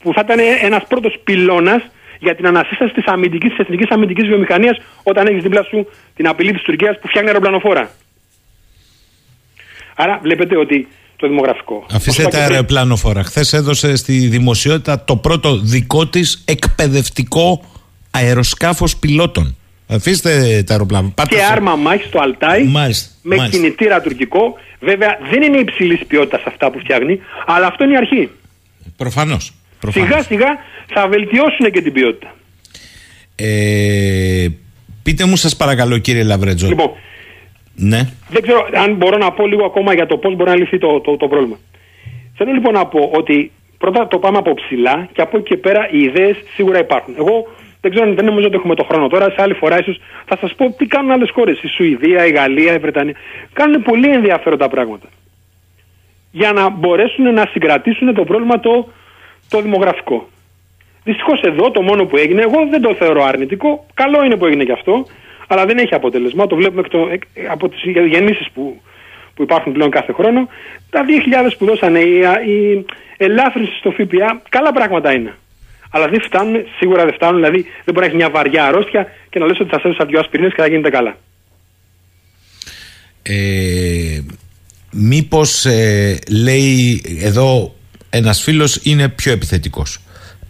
που 0.01 0.13
θα 0.13 0.21
ήταν 0.25 0.39
ένας 0.61 0.85
πρώτος 0.87 1.19
πυλώνας 1.23 1.81
για 2.19 2.35
την 2.35 2.47
ανασύσταση 2.47 2.93
της 2.93 3.05
αμυντικής, 3.05 3.49
της 3.49 3.59
εθνικής 3.59 3.89
αμυντικής 3.89 4.27
βιομηχανίας, 4.27 4.77
όταν 5.03 5.27
έχεις 5.27 5.41
δίπλα 5.43 5.63
σου 5.63 5.87
την 6.15 6.27
απειλή 6.27 6.51
της 6.51 6.61
Τουρκίας 6.61 6.99
που 6.99 7.07
φτιάχνει 7.07 7.29
αεροπλανοφόρα. 7.29 7.89
Άρα 9.95 10.19
βλέπετε 10.23 10.57
ότι 10.57 10.87
το 11.15 11.27
δημογραφικό. 11.27 11.85
Αφήστε 11.93 12.09
όσο 12.21 12.21
τα 12.23 12.29
και 12.29 12.37
πριν- 12.43 12.51
αεροπλάνοφορα. 12.51 13.23
Χθες 13.23 13.53
έδωσε 13.53 13.95
στη 13.95 14.27
δημοσιότητα 14.27 15.03
το 15.03 15.15
πρώτο 15.15 15.57
δικό 15.57 16.07
της 16.07 16.43
εκπαιδευτικό 16.47 17.63
αεροσκάφος 18.11 18.97
πιλότων. 18.97 19.55
Αφήστε 19.87 20.63
τα 20.65 20.73
αεροπλάνα. 20.73 21.09
Πάτε 21.15 21.35
και 21.35 21.41
σε- 21.41 21.51
άρμα 21.51 21.75
μάχης 21.75 22.07
στο 22.07 22.19
Αλτάι 22.19 22.63
Μάλιστα, 22.63 23.13
με 23.21 23.35
μάλιστα. 23.35 23.57
κινητήρα 23.59 24.01
τουρκικό. 24.01 24.57
Βέβαια 24.79 25.17
δεν 25.31 25.41
είναι 25.41 25.57
υψηλής 25.57 26.05
ποιότητας 26.07 26.41
αυτά 26.45 26.71
που 26.71 26.79
φτιάχνει, 26.79 27.19
αλλά 27.45 27.67
αυτό 27.67 27.83
είναι 27.83 27.93
η 27.93 27.97
αρχή. 27.97 28.29
Προφανώς. 28.97 29.53
Σιγά 29.91 30.21
σιγά 30.21 30.47
θα 30.93 31.07
βελτιώσουν 31.07 31.71
και 31.71 31.81
την 31.81 31.93
ποιότητα. 31.93 32.33
Ε, 33.35 34.47
πείτε 35.03 35.25
μου, 35.25 35.35
σας 35.35 35.55
παρακαλώ, 35.55 35.97
κύριε 35.97 36.23
Λαβρέτζο. 36.23 36.67
Λοιπόν, 36.67 36.91
Ναι. 37.75 38.01
δεν 38.29 38.41
ξέρω 38.41 38.67
αν 38.83 38.93
μπορώ 38.95 39.17
να 39.17 39.31
πω 39.31 39.47
λίγο 39.47 39.65
ακόμα 39.65 39.93
για 39.93 40.05
το 40.05 40.17
πώς 40.17 40.35
μπορεί 40.35 40.49
να 40.49 40.55
λυθεί 40.55 40.77
το, 40.77 40.99
το, 40.99 41.17
το 41.17 41.27
πρόβλημα. 41.27 41.57
Θέλω 42.37 42.51
λοιπόν 42.51 42.73
να 42.73 42.85
πω 42.85 43.11
ότι 43.13 43.51
πρώτα 43.77 44.07
το 44.07 44.19
πάμε 44.19 44.37
από 44.37 44.53
ψηλά 44.53 45.09
και 45.13 45.21
από 45.21 45.37
εκεί 45.37 45.47
και 45.47 45.57
πέρα 45.57 45.89
οι 45.91 45.99
ιδέες 45.99 46.37
σίγουρα 46.55 46.79
υπάρχουν. 46.79 47.13
Εγώ 47.17 47.47
δεν 47.81 47.91
ξέρω, 47.93 48.13
δεν 48.13 48.25
νομίζω 48.25 48.47
ότι 48.47 48.55
έχουμε 48.55 48.75
το 48.75 48.83
χρόνο 48.83 49.07
τώρα. 49.07 49.25
Σε 49.29 49.35
άλλη 49.37 49.53
φορά 49.53 49.79
ίσως 49.79 49.99
θα 50.25 50.37
σας 50.37 50.53
πω 50.55 50.71
τι 50.77 50.85
κάνουν 50.85 51.11
άλλες 51.11 51.29
χώρες. 51.33 51.61
Η 51.63 51.67
Σουηδία, 51.67 52.25
η 52.25 52.31
Γαλλία, 52.31 52.73
η 52.73 52.77
Βρετανία. 52.77 53.15
Κάνουν 53.53 53.81
πολύ 53.81 54.09
ενδιαφέροντα 54.11 54.67
πράγματα. 54.69 55.07
Για 56.31 56.51
να 56.51 56.69
μπορέσουν 56.69 57.33
να 57.33 57.45
συγκρατήσουν 57.51 58.13
το 58.13 58.23
πρόβλημα 58.23 58.59
το, 58.59 58.87
το 59.49 59.61
δημογραφικό. 59.61 60.29
Δυστυχώς 61.03 61.41
εδώ 61.41 61.71
το 61.71 61.81
μόνο 61.81 62.05
που 62.05 62.17
έγινε, 62.17 62.41
εγώ 62.41 62.67
δεν 62.69 62.81
το 62.81 62.95
θεωρώ 62.95 63.23
αρνητικό. 63.23 63.85
Καλό 63.93 64.23
είναι 64.25 64.35
που 64.35 64.45
έγινε 64.45 64.63
και 64.63 64.71
αυτό, 64.71 65.05
αλλά 65.47 65.65
δεν 65.65 65.77
έχει 65.77 65.93
αποτέλεσμα. 65.93 66.47
Το 66.47 66.55
βλέπουμε 66.55 66.81
εκ 66.81 66.87
το, 66.87 67.09
εκ- 67.11 67.49
από 67.49 67.69
τις 67.69 67.81
γεννήσεις 68.07 68.47
που, 68.53 68.81
που 69.33 69.43
υπάρχουν 69.43 69.73
πλέον 69.73 69.89
κάθε 69.89 70.13
χρόνο. 70.13 70.47
Τα 70.89 71.05
2.000 71.47 71.51
που 71.57 71.65
δώσανε, 71.65 71.99
η, 71.99 72.19
η 72.47 72.85
ελάφρυνση 73.17 73.71
στο 73.79 73.91
ΦΠΑ, 73.91 74.41
καλά 74.49 74.71
πράγματα 74.71 75.13
είναι. 75.13 75.33
Αλλά 75.89 76.07
δεν 76.07 76.21
φτάνουν, 76.21 76.65
σίγουρα 76.77 77.03
δεν 77.05 77.13
φτάνουν. 77.13 77.35
Δηλαδή 77.41 77.61
δεν 77.61 77.93
μπορεί 77.93 77.99
να 77.99 78.05
έχει 78.05 78.15
μια 78.15 78.29
βαριά 78.29 78.65
αρρώστια 78.65 79.07
και 79.29 79.39
να 79.39 79.45
λες 79.45 79.59
ότι 79.59 79.69
θα 79.69 79.79
σε 79.79 79.87
έδωσα 79.87 80.05
δυο 80.05 80.19
ασπιρίνες 80.19 80.53
και 80.53 80.61
θα 80.61 80.67
γίνεται 80.67 80.89
καλά. 80.89 81.17
Ε, 83.23 84.19
μήπως 84.91 85.65
ε, 85.65 86.17
λέει 86.29 87.01
εδώ 87.21 87.74
ένας 88.15 88.41
φίλος 88.41 88.79
είναι 88.83 89.09
πιο 89.09 89.31
επιθετικός 89.31 89.99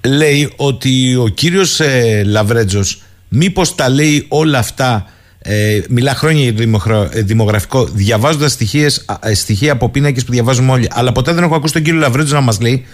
λέει 0.05 0.53
ότι 0.55 1.15
ο 1.15 1.27
κύριος 1.27 1.79
ε, 1.79 2.23
Λαβρέτζος 2.25 3.01
μήπως 3.27 3.75
τα 3.75 3.89
λέει 3.89 4.25
όλα 4.27 4.57
αυτά 4.59 5.05
ε, 5.39 5.79
μιλά 5.89 6.15
χρόνια 6.15 6.43
για 6.43 6.51
δημοχρό- 6.51 7.15
ε, 7.15 7.21
δημογραφικό 7.21 7.85
διαβάζοντας 7.85 8.51
στοιχείες, 8.51 9.03
α, 9.05 9.29
ε, 9.29 9.33
στοιχεία 9.33 9.71
από 9.71 9.89
πίνακες 9.89 10.23
που 10.23 10.31
διαβάζουμε 10.31 10.71
όλοι 10.71 10.87
αλλά 10.91 11.11
ποτέ 11.11 11.33
δεν 11.33 11.43
έχω 11.43 11.55
ακούσει 11.55 11.73
τον 11.73 11.81
κύριο 11.81 11.99
Λαβρέτζο 11.99 12.35
να 12.35 12.41
μας 12.41 12.59
λέει 12.59 12.85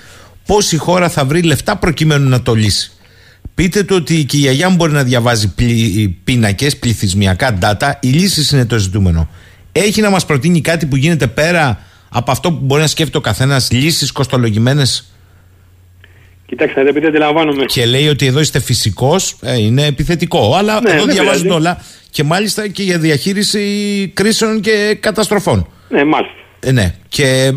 πώς 0.45 0.72
η 0.72 0.77
χώρα 0.77 1.10
θα 1.10 1.26
βρει 1.26 1.41
λεφτά 1.41 1.77
προκειμένου 1.77 2.30
να 2.30 2.41
το 2.41 2.53
λύσει 2.53 2.91
Πείτε 3.56 3.84
του 3.84 3.95
ότι 3.99 4.26
και 4.26 4.38
η 4.38 4.39
γιαγιά 4.39 4.69
μου 4.69 4.76
μπορεί 4.76 4.91
να 4.91 5.03
διαβάζει 5.03 5.53
πίνακες, 6.23 6.77
πληθυσμιακά 6.77 7.57
data. 7.61 7.91
Η 7.99 8.07
λύση 8.07 8.56
είναι 8.56 8.65
το 8.65 8.77
ζητούμενο. 8.77 9.30
Έχει 9.72 10.02
να 10.02 10.10
μας 10.10 10.26
προτείνει 10.26 10.61
κάτι 10.61 10.85
που 10.85 10.95
γίνεται 10.95 11.27
πέρα 11.27 11.80
από 12.14 12.32
αυτό 12.32 12.52
που 12.52 12.60
μπορεί 12.62 12.82
να 12.82 12.88
σκέφτεται 12.88 13.18
ο 13.18 13.22
καθένας, 13.22 13.72
λύσεις 13.72 14.12
κοστολογημένες; 14.12 15.06
Κοιτάξτε, 16.46 16.82
επειδή 16.90 17.06
αντιλαμβάνομαι. 17.06 17.66
Και 17.66 17.86
λέει 17.86 18.08
ότι 18.08 18.26
εδώ 18.26 18.40
είστε 18.40 18.60
φυσικός, 18.60 19.36
είναι 19.60 19.86
επιθετικό. 19.86 20.56
Αλλά 20.56 20.82
Ναι, 20.82 20.90
εδώ 20.90 21.06
δεν 21.06 21.14
διαβάζουν 21.14 21.42
πειράζει. 21.42 21.60
όλα. 21.60 21.82
Και 22.10 22.24
μάλιστα 22.24 22.68
και 22.68 22.84
για 22.84 22.98
διαχείριση 23.00 23.62
κρίσεων 24.14 24.62
και 24.62 24.98
καταστροφών. 25.00 25.68
Ναι, 25.90 26.04
μάλιστα. 26.04 26.36
Ε, 26.60 26.72
ναι. 26.72 26.96
Και 27.10 27.54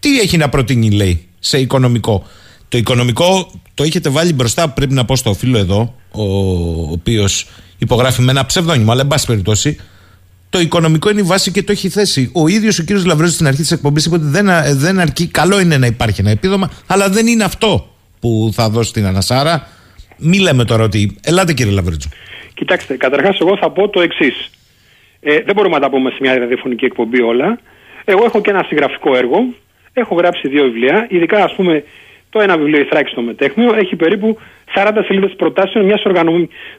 τι 0.00 0.20
έχει 0.20 0.36
να 0.36 0.48
προτείνει, 0.48 0.90
λέει, 0.90 1.28
σε 1.38 1.58
οικονομικό; 1.58 2.26
Το 2.68 2.78
οικονομικό 2.78 3.50
το 3.74 3.82
έχετε 3.82 4.08
βάλει 4.08 4.32
μπροστά, 4.32 4.68
πρέπει 4.68 4.94
να 4.94 5.04
πω 5.04 5.16
στο 5.16 5.34
φίλο 5.34 5.58
εδώ, 5.58 5.94
ο, 6.10 6.22
ο 6.22 6.88
οποίος 6.90 7.46
υπογράφει 7.78 8.22
με 8.22 8.30
ένα 8.30 8.46
ψευδόνυμο, 8.46 8.92
αλλά 8.92 9.00
εν 9.00 9.06
πάση 9.06 9.26
περιπτώσει. 9.26 9.76
Το 10.50 10.60
οικονομικό 10.60 11.10
είναι 11.10 11.20
η 11.20 11.22
βάση 11.22 11.52
και 11.52 11.62
το 11.62 11.72
έχει 11.72 11.88
θέσει. 11.88 12.30
Ο 12.34 12.48
ίδιος 12.48 12.78
ο 12.78 12.82
κύριος 12.82 13.04
Λαβρέζος 13.04 13.34
στην 13.34 13.46
αρχή 13.46 13.60
της 13.60 13.70
εκπομπής 13.70 14.06
είπε 14.06 14.14
ότι 14.14 14.24
δεν, 14.24 14.48
α- 14.50 14.74
δεν 14.74 14.98
αρκεί. 14.98 15.26
Καλό 15.26 15.60
είναι 15.60 15.76
να 15.76 15.86
υπάρχει 15.86 16.20
ένα 16.20 16.30
επίδομα, 16.30 16.70
αλλά 16.86 17.08
δεν 17.08 17.26
είναι 17.26 17.44
αυτό 17.44 17.88
που 18.20 18.50
θα 18.52 18.68
δώσει 18.68 18.92
την 18.92 19.06
ανασάρα. 19.06 19.66
Μη 20.16 20.38
λέμε 20.38 20.64
τώρα 20.64 20.84
ότι. 20.84 21.16
Ελάτε 21.22 21.52
κύριε 21.52 21.72
Λαβρέτζο. 21.72 22.08
Κοιτάξτε, 22.54 22.96
καταρχάς, 22.96 23.38
εγώ 23.40 23.56
θα 23.56 23.70
πω 23.70 23.88
το 23.88 24.00
εξής. 24.00 24.50
Ε, 25.20 25.40
δεν 25.40 25.54
μπορούμε 25.54 25.74
να 25.74 25.80
τα 25.80 25.90
πούμε 25.90 26.10
σε 26.10 26.16
μια 26.20 26.38
ραδιοφωνική 26.38 26.84
εκπομπή 26.84 27.22
όλα. 27.22 27.58
Εγώ 28.04 28.24
έχω 28.24 28.40
και 28.40 28.50
ένα 28.50 28.64
συγγραφικό 28.68 29.16
έργο. 29.16 29.38
Έχω 29.92 30.14
γράψει 30.14 30.48
δύο 30.48 30.62
βιβλία. 30.64 31.06
Ειδικά, 31.10 31.44
ας 31.44 31.54
πούμε, 31.54 31.84
το 32.30 32.40
ένα 32.40 32.56
βιβλίο, 32.56 32.80
Η 32.80 32.84
Θράκη 32.84 33.10
στο 33.10 33.22
Μετέχνιο, 33.22 33.74
έχει 33.74 33.96
περίπου 33.96 34.38
40 34.74 34.90
σελίδες 35.06 35.32
προτάσεων 35.36 35.84
μιας 35.84 36.02
οργανω... 36.04 36.32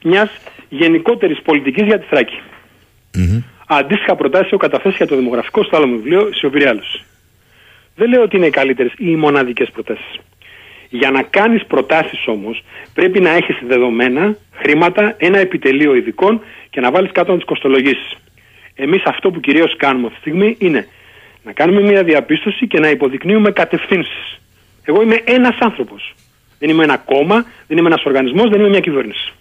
μιας 0.04 0.30
γενικότερης 0.70 1.42
πολιτικής 1.42 1.86
για 1.86 2.00
τη 2.00 2.06
Θράκη. 2.10 2.40
Αντίστοιχα 3.72 4.16
προτάσει 4.16 4.46
έχω 4.46 4.58
καταθέσει 4.58 4.96
για 4.96 5.08
το 5.08 5.16
δημογραφικό 5.16 5.64
στο 5.64 5.76
άλλο 5.78 5.88
μου 5.88 5.96
βιβλίο, 5.96 6.30
Σιωπηρή 6.34 6.66
Άλωση. 6.66 7.04
Δεν 7.96 8.10
λέω 8.10 8.22
ότι 8.22 8.36
είναι 8.36 8.46
οι 8.46 8.50
καλύτερες 8.50 8.92
ή 8.92 9.06
οι 9.10 9.16
μοναδικές 9.16 9.70
προτάσεις. 9.72 10.20
Για 10.90 11.12
να 11.12 11.22
κάνεις 11.22 11.66
προτάσεις 11.66 12.28
όμως, 12.28 12.64
πρέπει 12.94 13.20
να 13.20 13.30
έχεις 13.30 13.58
δεδομένα, 13.68 14.36
χρήματα, 14.52 15.16
ένα 15.18 15.40
επιτελείο 15.40 15.96
ειδικών 15.96 16.42
και 16.70 16.82
να 16.82 16.92
βάλεις 16.92 17.12
κάτω 17.12 17.32
να 17.32 17.38
τις 17.38 17.46
κοστολογήσεις. 17.46 18.18
Εμείς 18.76 19.04
αυτό 19.06 19.32
που 19.32 19.40
κυρίως 19.40 19.76
κάνουμε 19.76 20.08
αυτή 20.08 20.20
τη 20.20 20.30
στιγμή 20.30 20.56
είναι 20.60 20.88
να 21.44 21.52
κάνουμε 21.52 21.82
μια 21.82 22.04
διαπίστωση 22.04 22.68
και 22.68 22.80
να 22.80 22.90
υποδεικνύουμε 22.90 23.52
κατευθύνσεις. 23.52 24.40
Εγώ 24.84 25.02
είμαι 25.02 25.22
ένας 25.24 25.58
άνθρωπος. 25.60 26.14
Δεν 26.60 26.70
είμαι 26.70 26.84
ένα 26.84 26.98
κόμμα, 26.98 27.46
δεν 27.68 27.78
είμαι 27.78 27.88
ένας 27.88 28.04
οργανισμός, 28.04 28.50
δεν 28.50 28.60
είμαι 28.60 28.70
μια 28.70 28.80
κυβέρνηση. 28.80 29.34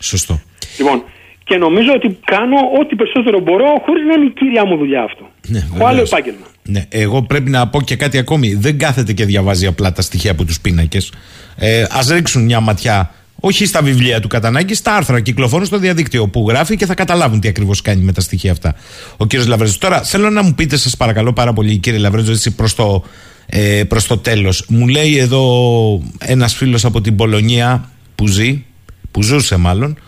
Σωστό. 0.00 0.40
Λοιπόν, 0.78 1.04
και 1.48 1.56
νομίζω 1.56 1.90
ότι 1.94 2.18
κάνω 2.24 2.56
ό,τι 2.80 2.94
περισσότερο 2.96 3.40
μπορώ 3.40 3.64
χωρίς 3.86 4.04
να 4.08 4.14
είναι 4.14 4.24
η 4.24 4.32
κύρια 4.38 4.66
μου 4.66 4.76
δουλειά 4.76 5.02
αυτό. 5.02 5.24
Ναι, 5.48 5.58
Έχω 5.58 5.76
άλλο 5.76 5.86
βεβαίως. 5.88 6.10
επάγγελμα. 6.12 6.46
Ναι, 6.62 6.84
εγώ 6.88 7.22
πρέπει 7.22 7.50
να 7.50 7.68
πω 7.68 7.82
και 7.82 7.96
κάτι 7.96 8.18
ακόμη. 8.18 8.54
Δεν 8.54 8.78
κάθεται 8.78 9.12
και 9.12 9.24
διαβάζει 9.24 9.66
απλά 9.66 9.92
τα 9.92 10.02
στοιχεία 10.02 10.30
από 10.30 10.44
τους 10.44 10.60
πίνακες. 10.60 11.12
Ε, 11.56 11.82
Ας 11.82 12.00
ρίξουν 12.12 12.44
μια 12.44 12.60
ματιά, 12.60 13.10
όχι 13.40 13.66
στα 13.66 13.82
βιβλία 13.82 14.20
του 14.20 14.28
κατά 14.28 14.48
ανάγκη, 14.48 14.74
στα 14.74 14.94
άρθρα 14.94 15.20
κυκλοφορούν 15.20 15.66
στο 15.66 15.78
διαδίκτυο 15.78 16.28
που 16.28 16.44
γράφει 16.48 16.76
και 16.76 16.86
θα 16.86 16.94
καταλάβουν 16.94 17.40
τι 17.40 17.48
ακριβώς 17.48 17.82
κάνει 17.82 18.02
με 18.02 18.12
τα 18.12 18.20
στοιχεία 18.20 18.52
αυτά. 18.52 18.74
Ο 19.16 19.26
κύριος 19.26 19.48
Λαβρέτζος. 19.48 19.78
Τώρα, 19.78 20.02
θέλω 20.02 20.30
να 20.30 20.42
μου 20.42 20.54
πείτε, 20.54 20.76
σας 20.76 20.96
παρακαλώ 20.96 21.32
πάρα 21.32 21.52
πολύ, 21.52 21.76
κύριε 21.76 21.98
Λαβρέτζο, 21.98 22.32
έτσι 22.32 22.54
προς 22.54 22.74
το, 22.74 23.02
ε, 23.46 23.82
προς 23.88 24.06
το 24.06 24.18
τέλος. 24.18 24.64
Μου 24.68 24.86
λέει 24.88 25.18
εδώ 25.18 25.42
ένας 26.18 26.54
φίλος 26.54 26.84
από 26.84 27.00
την 27.00 27.16
Πολωνία 27.16 27.90
που 28.14 28.26
ζει, 28.26 28.64
που 29.10 29.22
ζούσε 29.22 29.56
μάλλον, 29.56 29.98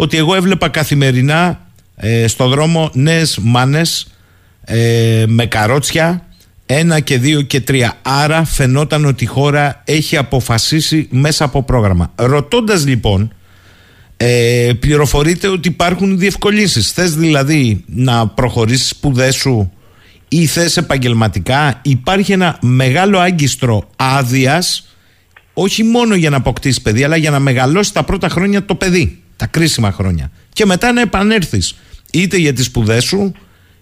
ότι 0.00 0.16
εγώ 0.16 0.34
έβλεπα 0.34 0.68
καθημερινά 0.68 1.60
ε, 1.96 2.26
στο 2.26 2.48
δρόμο 2.48 2.90
νέες 2.92 3.38
μάνες 3.42 4.06
ε, 4.64 5.24
με 5.26 5.46
καρότσια 5.46 6.26
ένα 6.66 7.00
και 7.00 7.18
δύο 7.18 7.42
και 7.42 7.60
τρία. 7.60 7.98
Άρα 8.02 8.44
φαινόταν 8.44 9.04
ότι 9.04 9.24
η 9.24 9.26
χώρα 9.26 9.82
έχει 9.84 10.16
αποφασίσει 10.16 11.08
μέσα 11.10 11.44
από 11.44 11.62
πρόγραμμα. 11.62 12.12
Ρωτώντας 12.14 12.86
λοιπόν, 12.86 13.32
ε, 14.16 14.70
πληροφορείται 14.80 15.48
ότι 15.48 15.68
υπάρχουν 15.68 16.18
διευκολύνσεις. 16.18 16.92
Θες 16.92 17.14
δηλαδή 17.14 17.84
να 17.86 18.26
προχωρήσεις 18.28 18.88
σπουδές 18.88 19.34
σου 19.34 19.72
ή 20.28 20.46
θες 20.46 20.76
επαγγελματικά; 20.76 21.80
Υπάρχει 21.82 22.32
ένα 22.32 22.58
μεγάλο 22.60 23.18
άγκιστρο 23.18 23.90
άδειας, 23.96 24.88
όχι 25.54 25.82
μόνο 25.82 26.14
για 26.14 26.30
να 26.30 26.36
αποκτήσεις 26.36 26.82
παιδί, 26.82 27.04
αλλά 27.04 27.16
για 27.16 27.30
να 27.30 27.38
μεγαλώσεις 27.38 27.92
τα 27.92 28.02
πρώτα 28.02 28.28
χρόνια 28.28 28.64
το 28.64 28.74
παιδί. 28.74 29.22
Τα 29.38 29.46
κρίσιμα 29.46 29.90
χρόνια. 29.92 30.30
Και 30.52 30.66
μετά 30.66 30.92
να 30.92 31.00
επανέλθεις 31.00 31.78
είτε 32.12 32.36
για 32.36 32.52
τις 32.52 32.64
σπουδές 32.64 33.04
σου, 33.04 33.32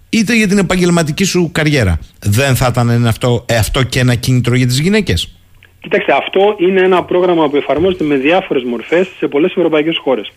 είτε 0.08 0.36
για 0.36 0.48
την 0.48 0.58
επαγγελματική 0.58 1.24
σου 1.24 1.50
καριέρα. 1.52 1.98
Δεν 2.20 2.56
θα 2.56 2.66
ήταν 2.70 2.88
ένα 2.88 3.08
αυτό, 3.08 3.44
ε, 3.48 3.56
αυτό 3.56 3.82
και 3.82 3.98
ένα 3.98 4.14
κίνητρο 4.14 4.54
για 4.54 4.66
τις 4.66 4.78
γυναίκες. 4.78 5.38
Κοιτάξτε, 5.80 6.12
αυτό 6.12 6.56
είναι 6.58 6.80
ένα 6.80 7.02
πρόγραμμα 7.04 7.48
που 7.48 7.56
εφαρμόζεται 7.56 8.04
με 8.04 8.16
διάφορες 8.16 8.62
μορφές 8.62 9.08
σε 9.18 9.28
πολλές 9.28 9.50
ευρωπαϊκές 9.50 9.98
χώρες. 9.98 10.32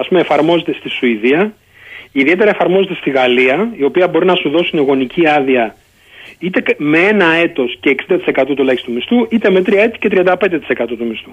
ας 0.00 0.08
πούμε, 0.08 0.20
εφαρμόζεται 0.20 0.72
στη 0.72 0.88
Σουηδία, 0.88 1.52
ιδιαίτερα 2.12 2.50
εφαρμόζεται 2.50 2.94
στη 2.94 3.10
Γαλλία, 3.10 3.72
η 3.76 3.84
οποία 3.84 4.08
μπορεί 4.08 4.26
να 4.26 4.34
σου 4.34 4.48
δώσει 4.50 4.76
γονική 4.76 5.28
άδεια 5.28 5.76
είτε 6.38 6.62
με 6.76 6.98
ένα 6.98 7.34
έτος 7.34 7.76
και 7.80 7.90
60% 7.90 8.54
του 8.54 8.62
ελάχιστου 8.62 8.92
μισθού, 8.92 9.26
είτε 9.30 9.50
με 9.50 9.62
τρία 9.62 9.82
έτη 9.82 9.98
και 9.98 10.08
35% 10.08 10.96
του 10.98 11.06
μισθού. 11.06 11.30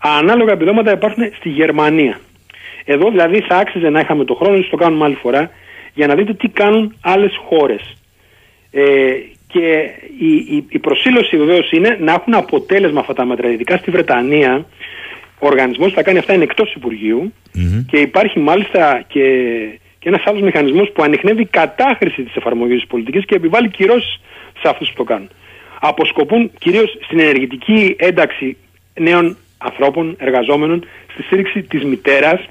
Ανάλογα 0.00 0.52
επιδόματα 0.52 0.92
υπάρχουν 0.92 1.32
στη 1.38 1.48
Γερμανία. 1.48 2.20
Εδώ 2.84 3.10
δηλαδή 3.10 3.40
θα 3.40 3.56
άξιζε 3.56 3.88
να 3.88 4.00
είχαμε 4.00 4.24
το 4.24 4.34
χρόνο, 4.34 4.64
το 4.70 4.76
κάνουμε 4.76 5.04
άλλη 5.04 5.14
φορά, 5.14 5.50
για 5.94 6.06
να 6.06 6.14
δείτε 6.14 6.34
τι 6.34 6.48
κάνουν 6.48 6.96
άλλες 7.00 7.32
χώρες. 7.48 7.96
Ε, 8.70 9.12
και 9.46 9.90
η, 10.18 10.56
η, 10.56 10.64
η 10.68 10.78
προσήλωση 10.78 11.36
βεβαίως 11.36 11.70
είναι 11.70 11.96
να 12.00 12.12
έχουν 12.12 12.34
αποτέλεσμα 12.34 13.00
αυτά 13.00 13.14
τα 13.14 13.24
μέτρα. 13.24 13.50
Ειδικά 13.50 13.76
στη 13.76 13.90
Βρετανία, 13.90 14.66
ο 15.38 15.46
οργανισμός 15.46 15.88
που 15.88 15.94
θα 15.94 16.02
κάνει 16.02 16.18
αυτά 16.18 16.34
είναι 16.34 16.42
εκτός 16.42 16.76
και 17.86 17.98
υπάρχει 17.98 18.38
μάλιστα 18.38 19.04
και, 19.08 19.22
και 19.98 20.08
ένας 20.08 20.22
άλλος 20.24 20.40
μηχανισμός 20.42 20.90
που 20.92 21.02
ανοιχνεύει 21.02 21.44
κατάχρηση 21.44 22.22
της 22.22 22.36
εφαρμογής 22.36 22.78
της 22.78 22.86
πολιτικής 22.86 23.24
και 23.24 23.34
επιβάλλει 23.34 23.68
κυρώσεις 23.68 24.20
σε 24.60 24.68
αυτούς 24.68 24.88
που 24.88 24.94
το 24.96 25.04
κάνουν. 25.04 25.28
Αποσκοπούν 25.80 26.50
κυρίως 26.58 26.98
στην 27.00 27.20
ενεργητική 27.20 27.96
ένταξη 27.98 28.56
νέων 28.94 29.36
ανθρώπων, 29.58 30.16
εργαζόμενων, 30.18 30.84
στη 31.12 31.22
στήριξη 31.22 31.62
της 31.62 31.84
μητέρας 31.84 32.48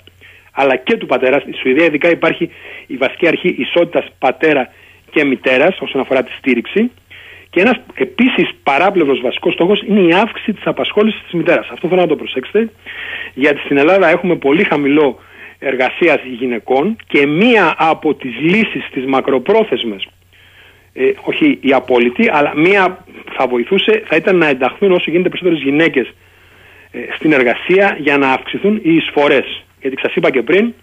αλλά 0.59 0.75
και 0.75 0.97
του 0.97 1.05
πατέρα. 1.05 1.39
Στη 1.39 1.53
Σουηδία, 1.53 1.85
ειδικά, 1.85 2.09
υπάρχει 2.09 2.49
η 2.87 2.95
βασική 2.95 3.27
αρχή 3.27 3.55
ισότητας 3.57 4.05
πατέρα 4.19 4.71
και 5.11 5.23
μητέρας 5.23 5.77
όσον 5.79 6.01
αφορά 6.01 6.23
τη 6.23 6.31
στήριξη. 6.31 6.91
Και 7.49 7.61
ένας 7.61 7.79
επίσης 7.93 8.49
παράπλευρος 8.63 9.21
βασικός 9.21 9.53
στόχος 9.53 9.83
είναι 9.87 9.99
η 9.99 10.13
αύξηση 10.13 10.53
της 10.53 10.65
απασχόλησης 10.65 11.21
της 11.21 11.33
μητέρας. 11.33 11.69
Αυτό 11.71 11.87
θέλω 11.87 12.01
να 12.01 12.07
το 12.07 12.15
προσέξετε, 12.15 12.69
γιατί 13.33 13.59
στην 13.59 13.77
Ελλάδα 13.77 14.09
έχουμε 14.09 14.35
πολύ 14.35 14.63
χαμηλό 14.63 15.19
εργασίας 15.59 16.19
γυναικών 16.39 16.95
και 17.07 17.25
μία 17.25 17.75
από 17.77 18.13
τις 18.13 18.35
λύσεις 18.39 18.89
τη 18.91 18.99
μακροπρόθεσμες, 18.99 20.07
ε, 20.93 21.11
όχι 21.21 21.57
η 21.61 21.73
απόλυτη, 21.73 22.29
αλλά 22.31 22.53
μία 22.55 23.05
θα 23.35 23.47
βοηθούσε, 23.47 24.03
θα 24.05 24.15
ήταν 24.15 24.37
να 24.37 24.47
ενταχθούν 24.47 24.91
όσο 24.91 25.11
γίνεται 25.11 25.29
περισσότερες 25.29 25.63
γυναίκες 25.63 26.13
ε, 26.91 26.99
στην 27.15 27.31
εργασία 27.31 27.97
για 27.99 28.17
να 28.17 28.31
αυξηθούν 28.31 28.79
οι 28.83 28.93
εισφορές. 28.93 29.63
Γιατί 29.81 29.95
σας 30.01 30.15
είπα 30.15 30.31
και 30.31 30.41
πριν, 30.41 30.73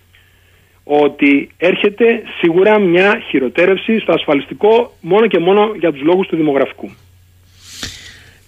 ότι 0.85 1.51
έρχεται 1.57 2.05
σίγουρα 2.41 2.79
μια 2.79 3.23
χειροτέρευση 3.29 3.99
στο 3.99 4.13
ασφαλιστικό 4.13 4.97
μόνο 5.01 5.27
και 5.27 5.39
μόνο 5.39 5.73
για 5.79 5.93
τους 5.93 6.03
λόγους 6.03 6.27
του 6.27 6.37
δημογραφικού. 6.37 6.91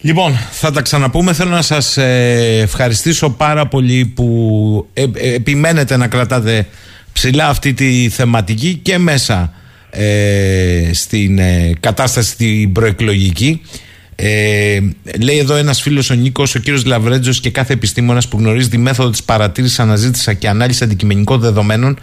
Λοιπόν, 0.00 0.32
θα 0.50 0.70
τα 0.70 0.82
ξαναπούμε. 0.82 1.32
Θέλω 1.32 1.50
να 1.50 1.62
σας 1.62 1.96
ε, 1.96 2.60
ευχαριστήσω 2.62 3.30
πάρα 3.30 3.66
πολύ 3.66 4.12
που 4.14 4.88
ε, 4.94 5.04
ε, 5.14 5.34
επιμένετε 5.34 5.96
να 5.96 6.08
κρατάτε 6.08 6.66
ψηλά 7.12 7.48
αυτή 7.48 7.74
τη 7.74 8.08
θεματική 8.08 8.80
και 8.82 8.98
μέσα 8.98 9.52
στην 10.92 11.40
κατάσταση 11.80 12.36
την 12.36 12.72
προεκλογική. 12.72 13.62
Ε, 14.20 14.78
λέει 15.20 15.38
εδώ 15.38 15.54
ένας 15.54 15.80
φίλος 15.80 16.10
ο 16.10 16.14
Νίκος, 16.14 16.54
ο 16.54 16.58
κύριος 16.58 16.84
Λαβρέτζο 16.84 17.32
και 17.32 17.50
κάθε 17.50 17.72
επιστήμονας 17.72 18.28
που 18.28 18.38
γνωρίζει 18.38 18.68
τη 18.68 18.78
μέθοδο 18.78 19.10
της 19.10 19.22
παρατήρησης, 19.22 19.78
αναζήτηση 19.78 20.36
και 20.36 20.48
ανάλυση 20.48 20.84
αντικειμενικών 20.84 21.40
δεδομένων, 21.40 21.98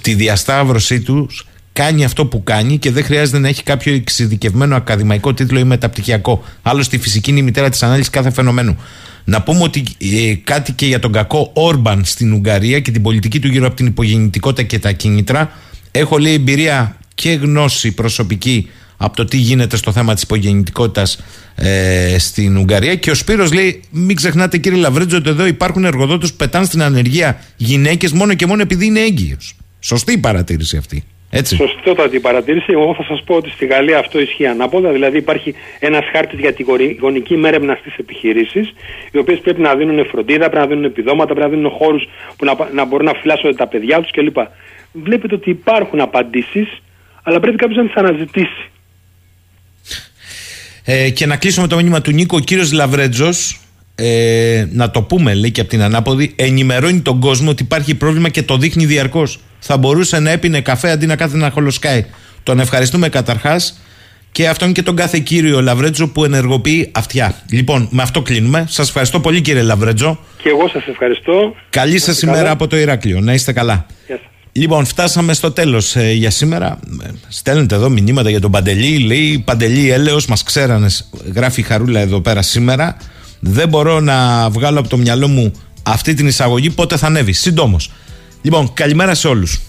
τη 0.00 0.14
διασταύρωσή 0.14 1.00
τους, 1.00 1.46
κάνει 1.72 2.04
αυτό 2.04 2.26
που 2.26 2.42
κάνει 2.42 2.78
και 2.78 2.90
δεν 2.90 3.04
χρειάζεται 3.04 3.38
να 3.38 3.48
έχει 3.48 3.62
κάποιο 3.62 3.94
εξειδικευμένο 3.94 4.76
ακαδημαϊκό 4.76 5.34
τίτλο 5.34 5.58
ή 5.58 5.64
μεταπτυχιακό. 5.64 6.44
Άλλωστε, 6.62 6.96
η 6.96 6.98
φυσική 6.98 7.30
είναι 7.30 7.38
η 7.38 7.42
μητέρα 7.42 7.68
της 7.68 7.82
ανάλυσης 7.82 8.10
κάθε 8.10 8.30
φαινομένου. 8.30 8.76
Να 9.24 9.42
πούμε 9.42 9.62
ότι 9.62 9.84
ε, 9.98 10.34
κάτι 10.44 10.72
και 10.72 10.86
για 10.86 10.98
τον 10.98 11.12
κακό 11.12 11.50
Όρμπαν 11.54 12.04
στην 12.04 12.32
Ουγγαρία 12.32 12.80
και 12.80 12.90
την 12.90 13.02
πολιτική 13.02 13.40
του 13.40 13.48
γύρω 13.48 13.66
από 13.66 13.76
την 13.76 13.86
υπογεννητικότητα 13.86 14.62
και 14.62 14.78
τα 14.78 14.92
κίνητρα. 14.92 15.52
Έχω 15.90 16.18
λέει 16.18 16.34
εμπειρία 16.34 16.96
και 17.14 17.30
γνώση 17.32 17.92
προσωπική 17.92 18.68
από 19.02 19.16
το 19.16 19.24
τι 19.24 19.36
γίνεται 19.36 19.76
στο 19.76 19.92
θέμα 19.92 20.14
της 20.14 20.22
υπογεννητικότητας 20.22 21.22
ε, 21.54 22.18
στην 22.18 22.56
Ουγγαρία 22.56 22.94
και 22.94 23.10
ο 23.10 23.14
Σπύρος 23.14 23.52
λέει 23.52 23.82
μην 23.90 24.16
ξεχνάτε 24.16 24.58
κύριε 24.58 24.78
Λαβρέτζο 24.78 25.16
ότι 25.16 25.28
εδώ 25.28 25.46
υπάρχουν 25.46 25.84
εργοδότες 25.84 26.30
που 26.30 26.36
πετάνε 26.36 26.64
στην 26.64 26.82
ανεργία 26.82 27.40
γυναίκες 27.56 28.12
μόνο 28.12 28.34
και 28.34 28.46
μόνο 28.46 28.62
επειδή 28.62 28.86
είναι 28.86 29.00
έγκυος. 29.00 29.54
Σωστή 29.80 30.12
η 30.12 30.18
παρατήρηση 30.18 30.76
αυτή. 30.76 31.04
Έτσι. 31.30 31.56
Σωστότατη 31.56 32.16
η 32.16 32.20
παρατήρηση. 32.20 32.72
Εγώ 32.72 32.94
θα 32.94 33.04
σας 33.04 33.22
πω 33.22 33.34
ότι 33.34 33.50
στη 33.50 33.66
Γαλλία 33.66 33.98
αυτό 33.98 34.20
ισχύει 34.20 34.46
ανάποδα. 34.46 34.92
Δηλαδή 34.92 35.16
υπάρχει 35.16 35.54
ένας 35.78 36.04
χάρτης 36.12 36.38
για 36.38 36.52
τη 36.52 36.64
γονική 37.00 37.36
μέρεμνα 37.36 37.76
στις 37.80 37.96
επιχειρήσεις, 37.96 38.72
οι 39.12 39.18
οποίες 39.18 39.38
πρέπει 39.38 39.60
να 39.60 39.74
δίνουν 39.74 40.06
φροντίδα, 40.06 40.48
πρέπει 40.48 40.56
να 40.56 40.66
δίνουν 40.66 40.84
επιδόματα, 40.84 41.34
πρέπει 41.34 41.50
να 41.50 41.56
δίνουν 41.56 41.70
χώρους 41.70 42.04
που 42.36 42.44
να, 42.44 42.56
να 42.72 42.84
μπορούν 42.84 43.06
να 43.06 43.12
φυλάσσονται 43.12 43.54
τα 43.54 43.66
παιδιά 43.66 44.00
τους 44.00 44.10
κλπ. 44.10 44.36
Βλέπετε 44.92 45.34
ότι 45.34 45.50
υπάρχουν 45.50 46.00
απαντήσεις, 46.00 46.82
αλλά 47.22 47.40
πρέπει 47.40 47.56
κάποιος 47.56 47.76
να 47.76 47.84
τις 47.84 47.94
αναζητήσει. 47.94 48.70
Ε, 50.92 51.10
και 51.10 51.26
να 51.26 51.36
κλείσουμε 51.36 51.66
το 51.66 51.76
μήνυμα 51.76 52.00
του 52.00 52.10
Νίκο, 52.10 52.36
ο 52.36 52.40
κύριος 52.40 52.72
Λαβρέτζος, 52.72 53.60
ε, 53.94 54.66
να 54.72 54.90
το 54.90 55.02
πούμε 55.02 55.34
λέει 55.34 55.50
και 55.50 55.60
από 55.60 55.70
την 55.70 55.82
ανάποδη, 55.82 56.32
ενημερώνει 56.36 57.00
τον 57.00 57.20
κόσμο 57.20 57.50
ότι 57.50 57.62
υπάρχει 57.62 57.94
πρόβλημα 57.94 58.28
και 58.28 58.42
το 58.42 58.56
δείχνει 58.56 58.86
διαρκώς. 58.86 59.40
Θα 59.58 59.76
μπορούσε 59.76 60.18
να 60.18 60.30
έπινε 60.30 60.60
καφέ 60.60 60.90
αντί 60.90 61.06
να 61.06 61.16
κάθεται 61.16 61.38
να 61.38 61.50
χολοσκάει. 61.50 62.04
Τον 62.42 62.60
ευχαριστούμε 62.60 63.08
καταρχάς 63.08 63.80
και 64.32 64.48
αυτόν 64.48 64.72
και 64.72 64.82
τον 64.82 64.96
κάθε 64.96 65.18
κύριο 65.18 65.60
Λαβρέτζο 65.60 66.08
που 66.08 66.24
ενεργοποιεί 66.24 66.90
αυτιά. 66.94 67.34
Λοιπόν, 67.50 67.88
με 67.90 68.02
αυτό 68.02 68.22
κλείνουμε. 68.22 68.64
Σας 68.68 68.88
ευχαριστώ 68.88 69.20
πολύ 69.20 69.40
κύριε 69.40 69.62
Λαβρέτζο. 69.62 70.18
Και 70.42 70.48
εγώ 70.48 70.68
σας 70.68 70.86
ευχαριστώ. 70.86 71.54
Καλή 71.70 71.98
σας 71.98 72.22
ημέρα 72.22 72.50
από 72.50 72.66
το 72.66 72.76
Ηράκλειο. 72.76 73.20
Να 73.20 73.32
είστε 73.32 73.52
καλά. 73.52 73.86
Λοιπόν, 74.52 74.84
φτάσαμε 74.84 75.32
στο 75.32 75.50
τέλος 75.50 75.96
ε, 75.96 76.12
για 76.12 76.30
σήμερα. 76.30 76.78
Στέλνετε 77.28 77.74
εδώ 77.74 77.88
μηνύματα 77.88 78.30
για 78.30 78.40
τον 78.40 78.50
Παντελή. 78.50 78.98
Λέει 78.98 79.42
Παντελή, 79.44 79.90
έλεος, 79.90 80.26
μας 80.26 80.42
ξέρανε. 80.42 80.88
Γράφει 81.34 81.60
η 81.60 81.62
Χαρούλα 81.64 82.00
εδώ 82.00 82.20
πέρα 82.20 82.42
σήμερα. 82.42 82.96
Δεν 83.40 83.68
μπορώ 83.68 84.00
να 84.00 84.50
βγάλω 84.50 84.78
από 84.78 84.88
το 84.88 84.96
μυαλό 84.96 85.28
μου 85.28 85.52
αυτή 85.82 86.14
την 86.14 86.26
εισαγωγή. 86.26 86.70
Πότε 86.70 86.96
θα 86.96 87.06
ανέβει. 87.06 87.32
Συντόμως. 87.32 87.90
Λοιπόν, 88.42 88.72
καλημέρα 88.72 89.14
σε 89.14 89.28
όλους. 89.28 89.60